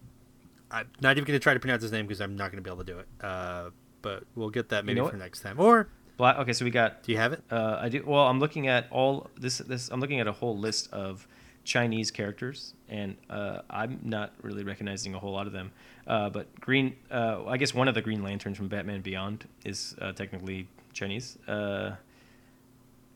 I'm 0.71 0.89
not 1.01 1.13
even 1.17 1.25
going 1.25 1.39
to 1.39 1.43
try 1.43 1.55
to 1.55 1.61
pronounce 1.61 1.83
his 1.83 1.93
name 1.93 2.07
because 2.07 2.21
I'm 2.21 2.37
not 2.37 2.51
going 2.53 2.63
to 2.63 2.69
be 2.69 2.73
able 2.73 2.85
to 2.85 2.93
do 2.93 2.99
it. 2.99 3.09
Uh, 3.21 3.71
but 4.03 4.25
we'll 4.35 4.51
get 4.51 4.69
that 4.71 4.85
maybe 4.85 5.01
know 5.01 5.07
for 5.07 5.13
what? 5.17 5.23
next 5.23 5.41
time. 5.41 5.61
Or 5.61 5.89
Black. 6.17 6.39
Okay, 6.39 6.53
so 6.53 6.65
we 6.65 6.71
got 6.71 7.03
do 7.03 7.13
you 7.13 7.19
have 7.19 7.33
it? 7.33 7.43
Uh, 7.51 7.79
I 7.81 7.89
do. 7.89 8.03
Well, 8.07 8.27
I'm 8.27 8.39
looking 8.41 8.67
at 8.69 8.87
all 8.91 9.31
this. 9.39 9.59
This 9.59 9.89
I'm 9.91 10.01
looking 10.01 10.21
at 10.21 10.27
a 10.27 10.33
whole 10.33 10.57
list 10.57 10.93
of 10.93 11.27
Chinese 11.65 12.11
characters, 12.11 12.75
and 12.89 13.17
uh, 13.31 13.61
I'm 13.71 14.01
not 14.03 14.33
really 14.43 14.63
recognizing 14.65 15.15
a 15.15 15.19
whole 15.19 15.33
lot 15.33 15.47
of 15.47 15.53
them. 15.53 15.73
Uh, 16.07 16.29
but 16.29 16.61
Green, 16.61 16.97
uh, 17.11 17.45
I 17.47 17.57
guess 17.57 17.73
one 17.75 17.89
of 17.89 17.95
the 17.95 18.03
Green 18.03 18.23
Lanterns 18.23 18.57
from 18.57 18.69
Batman 18.69 19.01
Beyond 19.01 19.47
is 19.65 19.95
uh, 20.01 20.13
technically 20.13 20.67
Chinese. 20.93 21.39
Uh, 21.49 21.93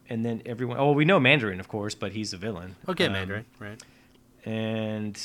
and 0.09 0.25
then 0.25 0.43
everyone. 0.47 0.77
Oh, 0.79 0.93
we 0.93 1.05
know 1.05 1.19
Mandarin, 1.19 1.61
of 1.61 1.69
course, 1.69 1.95
but 1.95 2.13
he's 2.13 2.33
a 2.33 2.37
villain. 2.37 2.77
Okay, 2.89 3.07
Um, 3.07 3.13
Mandarin. 3.13 3.45
Right. 3.59 3.83
And 4.45 5.21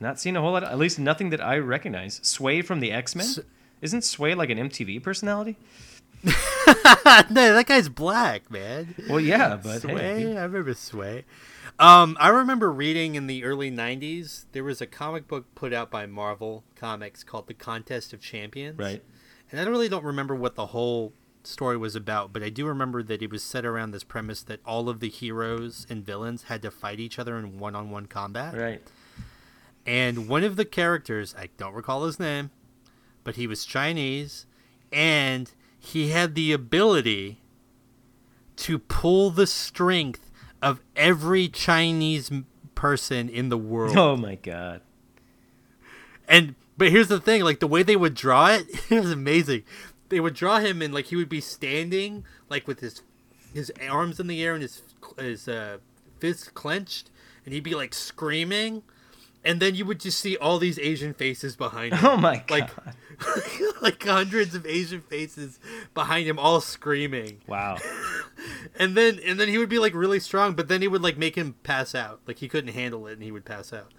not 0.00 0.18
seeing 0.20 0.36
a 0.36 0.40
whole 0.40 0.52
lot. 0.52 0.64
At 0.64 0.78
least 0.78 0.98
nothing 0.98 1.30
that 1.30 1.40
I 1.40 1.58
recognize. 1.58 2.20
Sway 2.22 2.62
from 2.62 2.80
the 2.80 2.92
X 2.92 3.14
Men. 3.16 3.26
S- 3.26 3.40
Isn't 3.80 4.02
Sway 4.04 4.34
like 4.34 4.50
an 4.50 4.58
MTV 4.58 5.02
personality? 5.02 5.56
no, 6.24 6.32
that 7.54 7.64
guy's 7.66 7.88
black, 7.88 8.48
man. 8.50 8.94
Well, 9.08 9.18
yeah, 9.20 9.56
but 9.56 9.80
Sway, 9.82 9.94
hey, 10.22 10.36
I 10.36 10.44
remember 10.44 10.74
Sway. 10.74 11.24
Um, 11.78 12.16
I 12.20 12.28
remember 12.28 12.70
reading 12.70 13.16
in 13.16 13.26
the 13.26 13.42
early 13.44 13.70
'90s 13.70 14.44
there 14.52 14.62
was 14.62 14.80
a 14.80 14.86
comic 14.86 15.26
book 15.26 15.46
put 15.56 15.72
out 15.72 15.90
by 15.90 16.06
Marvel 16.06 16.62
Comics 16.76 17.24
called 17.24 17.48
The 17.48 17.54
Contest 17.54 18.12
of 18.12 18.20
Champions. 18.20 18.78
right. 18.78 19.02
And 19.50 19.60
I 19.60 19.64
really 19.64 19.88
don't 19.90 20.04
remember 20.04 20.34
what 20.34 20.54
the 20.54 20.66
whole 20.66 21.12
story 21.46 21.76
was 21.76 21.96
about, 21.96 22.32
but 22.32 22.42
I 22.42 22.48
do 22.48 22.66
remember 22.66 23.02
that 23.02 23.22
it 23.22 23.30
was 23.30 23.42
set 23.42 23.64
around 23.64 23.90
this 23.90 24.04
premise 24.04 24.42
that 24.42 24.60
all 24.64 24.88
of 24.88 25.00
the 25.00 25.08
heroes 25.08 25.86
and 25.88 26.04
villains 26.04 26.44
had 26.44 26.62
to 26.62 26.70
fight 26.70 27.00
each 27.00 27.18
other 27.18 27.38
in 27.38 27.58
one-on-one 27.58 28.06
combat. 28.06 28.56
Right. 28.56 28.82
And 29.84 30.28
one 30.28 30.44
of 30.44 30.56
the 30.56 30.64
characters, 30.64 31.34
I 31.36 31.48
don't 31.56 31.74
recall 31.74 32.04
his 32.04 32.20
name, 32.20 32.50
but 33.24 33.36
he 33.36 33.46
was 33.46 33.64
Chinese, 33.64 34.46
and 34.92 35.50
he 35.78 36.10
had 36.10 36.34
the 36.34 36.52
ability 36.52 37.38
to 38.56 38.78
pull 38.78 39.30
the 39.30 39.46
strength 39.46 40.30
of 40.60 40.80
every 40.94 41.48
Chinese 41.48 42.30
person 42.74 43.28
in 43.28 43.48
the 43.48 43.58
world. 43.58 43.96
Oh 43.96 44.16
my 44.16 44.36
god. 44.36 44.82
And 46.28 46.54
but 46.78 46.90
here's 46.90 47.08
the 47.08 47.20
thing, 47.20 47.42
like 47.42 47.60
the 47.60 47.66
way 47.66 47.82
they 47.82 47.96
would 47.96 48.14
draw 48.14 48.48
it, 48.48 48.66
it 48.90 49.00
was 49.00 49.12
amazing. 49.12 49.64
They 50.12 50.20
would 50.20 50.34
draw 50.34 50.58
him 50.58 50.82
and 50.82 50.92
like 50.92 51.06
he 51.06 51.16
would 51.16 51.30
be 51.30 51.40
standing 51.40 52.26
like 52.50 52.68
with 52.68 52.80
his 52.80 53.00
his 53.54 53.72
arms 53.88 54.20
in 54.20 54.26
the 54.26 54.44
air 54.44 54.52
and 54.52 54.60
his 54.60 54.82
his 55.18 55.48
uh, 55.48 55.78
fists 56.18 56.50
clenched, 56.50 57.08
and 57.46 57.54
he'd 57.54 57.64
be 57.64 57.74
like 57.74 57.94
screaming, 57.94 58.82
and 59.42 59.58
then 59.58 59.74
you 59.74 59.86
would 59.86 60.00
just 60.00 60.20
see 60.20 60.36
all 60.36 60.58
these 60.58 60.78
Asian 60.78 61.14
faces 61.14 61.56
behind 61.56 61.94
him. 61.94 62.04
Oh 62.10 62.18
my 62.18 62.44
god. 62.46 62.70
Like, 63.20 63.80
like 63.80 64.02
hundreds 64.02 64.54
of 64.54 64.66
Asian 64.66 65.00
faces 65.00 65.58
behind 65.94 66.28
him, 66.28 66.38
all 66.38 66.60
screaming, 66.60 67.40
wow. 67.46 67.78
and 68.78 68.94
then 68.94 69.18
and 69.24 69.40
then 69.40 69.48
he 69.48 69.56
would 69.56 69.70
be 69.70 69.78
like 69.78 69.94
really 69.94 70.20
strong, 70.20 70.52
but 70.52 70.68
then 70.68 70.82
he 70.82 70.88
would 70.88 71.00
like 71.00 71.16
make 71.16 71.36
him 71.36 71.54
pass 71.62 71.94
out, 71.94 72.20
like 72.26 72.36
he 72.36 72.48
couldn't 72.48 72.74
handle 72.74 73.06
it, 73.06 73.14
and 73.14 73.22
he 73.22 73.32
would 73.32 73.46
pass 73.46 73.72
out. 73.72 73.94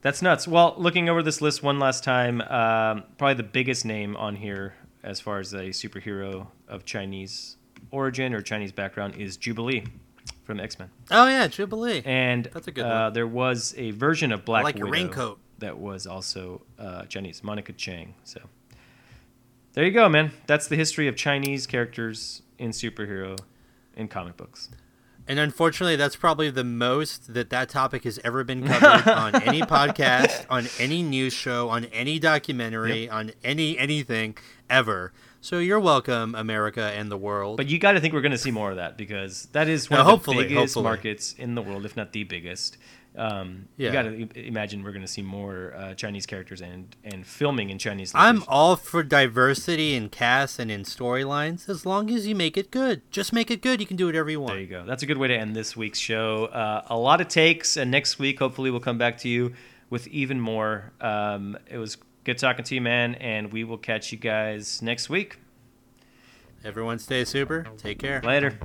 That's 0.00 0.22
nuts. 0.22 0.48
Well, 0.48 0.74
looking 0.78 1.10
over 1.10 1.22
this 1.22 1.42
list 1.42 1.62
one 1.62 1.78
last 1.78 2.02
time, 2.02 2.40
um, 2.40 3.04
probably 3.18 3.34
the 3.34 3.42
biggest 3.42 3.84
name 3.84 4.16
on 4.16 4.36
here 4.36 4.74
as 5.02 5.20
far 5.20 5.38
as 5.38 5.52
a 5.52 5.68
superhero 5.68 6.48
of 6.66 6.84
Chinese 6.84 7.56
origin 7.90 8.34
or 8.34 8.42
Chinese 8.42 8.72
background 8.72 9.16
is 9.16 9.36
Jubilee 9.36 9.84
from 10.44 10.60
X 10.60 10.78
Men. 10.78 10.90
Oh 11.10 11.26
yeah, 11.28 11.46
Jubilee. 11.46 12.02
And 12.04 12.48
That's 12.52 12.68
a 12.68 12.72
good 12.72 12.84
uh, 12.84 13.04
one. 13.04 13.12
there 13.12 13.26
was 13.26 13.74
a 13.76 13.92
version 13.92 14.32
of 14.32 14.44
Black 14.44 14.64
like 14.64 14.76
your 14.76 14.88
Widow 14.88 15.04
raincoat. 15.04 15.38
that 15.58 15.78
was 15.78 16.06
also 16.06 16.62
uh, 16.78 17.04
Chinese, 17.04 17.42
Monica 17.44 17.72
Chang. 17.72 18.14
So 18.24 18.40
there 19.74 19.84
you 19.84 19.92
go, 19.92 20.08
man. 20.08 20.32
That's 20.46 20.66
the 20.66 20.76
history 20.76 21.08
of 21.08 21.16
Chinese 21.16 21.66
characters 21.66 22.42
in 22.58 22.70
superhero 22.70 23.38
in 23.96 24.08
comic 24.08 24.36
books. 24.36 24.70
And 25.30 25.38
unfortunately, 25.38 25.96
that's 25.96 26.16
probably 26.16 26.48
the 26.48 26.64
most 26.64 27.34
that 27.34 27.50
that 27.50 27.68
topic 27.68 28.04
has 28.04 28.18
ever 28.24 28.44
been 28.44 28.66
covered 28.66 29.06
on 29.12 29.42
any 29.42 29.60
podcast, 29.60 30.46
on 30.48 30.66
any 30.78 31.02
news 31.02 31.34
show, 31.34 31.68
on 31.68 31.84
any 31.86 32.18
documentary, 32.18 33.10
on 33.10 33.32
any 33.44 33.78
anything 33.78 34.38
ever. 34.70 35.12
So 35.40 35.58
you're 35.58 35.78
welcome, 35.80 36.34
America 36.34 36.82
and 36.82 37.10
the 37.10 37.16
world. 37.16 37.56
But 37.58 37.68
you 37.68 37.78
got 37.78 37.92
to 37.92 38.00
think 38.00 38.12
we're 38.12 38.20
going 38.22 38.32
to 38.32 38.38
see 38.38 38.50
more 38.50 38.70
of 38.70 38.76
that 38.76 38.96
because 38.98 39.46
that 39.52 39.68
is 39.68 39.88
one 39.88 40.04
No, 40.04 40.14
of 40.14 40.24
the 40.24 40.32
biggest 40.32 40.54
hopefully. 40.74 40.82
markets 40.82 41.34
in 41.38 41.54
the 41.54 41.62
world, 41.62 41.84
if 41.84 41.96
not 41.96 42.12
the 42.12 42.24
biggest. 42.24 42.76
Um, 43.16 43.66
You 43.76 43.90
got 43.90 44.02
to 44.02 44.28
imagine 44.38 44.84
we're 44.84 44.92
going 44.92 45.02
to 45.02 45.08
see 45.08 45.22
more 45.22 45.74
uh, 45.76 45.94
Chinese 45.94 46.24
characters 46.26 46.60
and 46.60 46.94
and 47.02 47.26
filming 47.26 47.70
in 47.70 47.78
Chinese. 47.78 48.12
I'm 48.14 48.44
all 48.46 48.76
for 48.76 49.02
diversity 49.02 49.94
in 49.96 50.08
casts 50.08 50.58
and 50.60 50.70
in 50.70 50.82
storylines 50.82 51.68
as 51.68 51.84
long 51.86 52.10
as 52.10 52.26
you 52.28 52.36
make 52.36 52.56
it 52.56 52.70
good. 52.70 53.02
Just 53.10 53.32
make 53.32 53.50
it 53.50 53.60
good. 53.60 53.80
You 53.80 53.86
can 53.86 53.96
do 53.96 54.06
whatever 54.06 54.30
you 54.30 54.40
want. 54.40 54.52
There 54.54 54.60
you 54.60 54.66
go. 54.68 54.84
That's 54.84 55.02
a 55.02 55.06
good 55.06 55.18
way 55.18 55.28
to 55.28 55.36
end 55.36 55.56
this 55.56 55.76
week's 55.76 55.98
show. 55.98 56.46
Uh, 56.46 56.82
a 56.86 56.96
lot 56.96 57.20
of 57.20 57.26
takes, 57.28 57.76
and 57.76 57.90
next 57.90 58.18
week, 58.20 58.38
hopefully, 58.38 58.70
we'll 58.70 58.80
come 58.80 58.98
back 58.98 59.18
to 59.18 59.28
you 59.28 59.52
with 59.90 60.06
even 60.08 60.38
more. 60.38 60.92
Um, 61.00 61.56
it 61.68 61.78
was 61.78 61.96
good 62.28 62.36
talking 62.36 62.62
to 62.62 62.74
you, 62.74 62.82
man, 62.82 63.14
and 63.14 63.50
we 63.50 63.64
will 63.64 63.78
catch 63.78 64.12
you 64.12 64.18
guys 64.18 64.82
next 64.82 65.08
week. 65.08 65.38
Everyone 66.62 66.98
stay 66.98 67.24
super. 67.24 67.66
Take 67.78 67.98
care. 67.98 68.20
Later. 68.20 68.58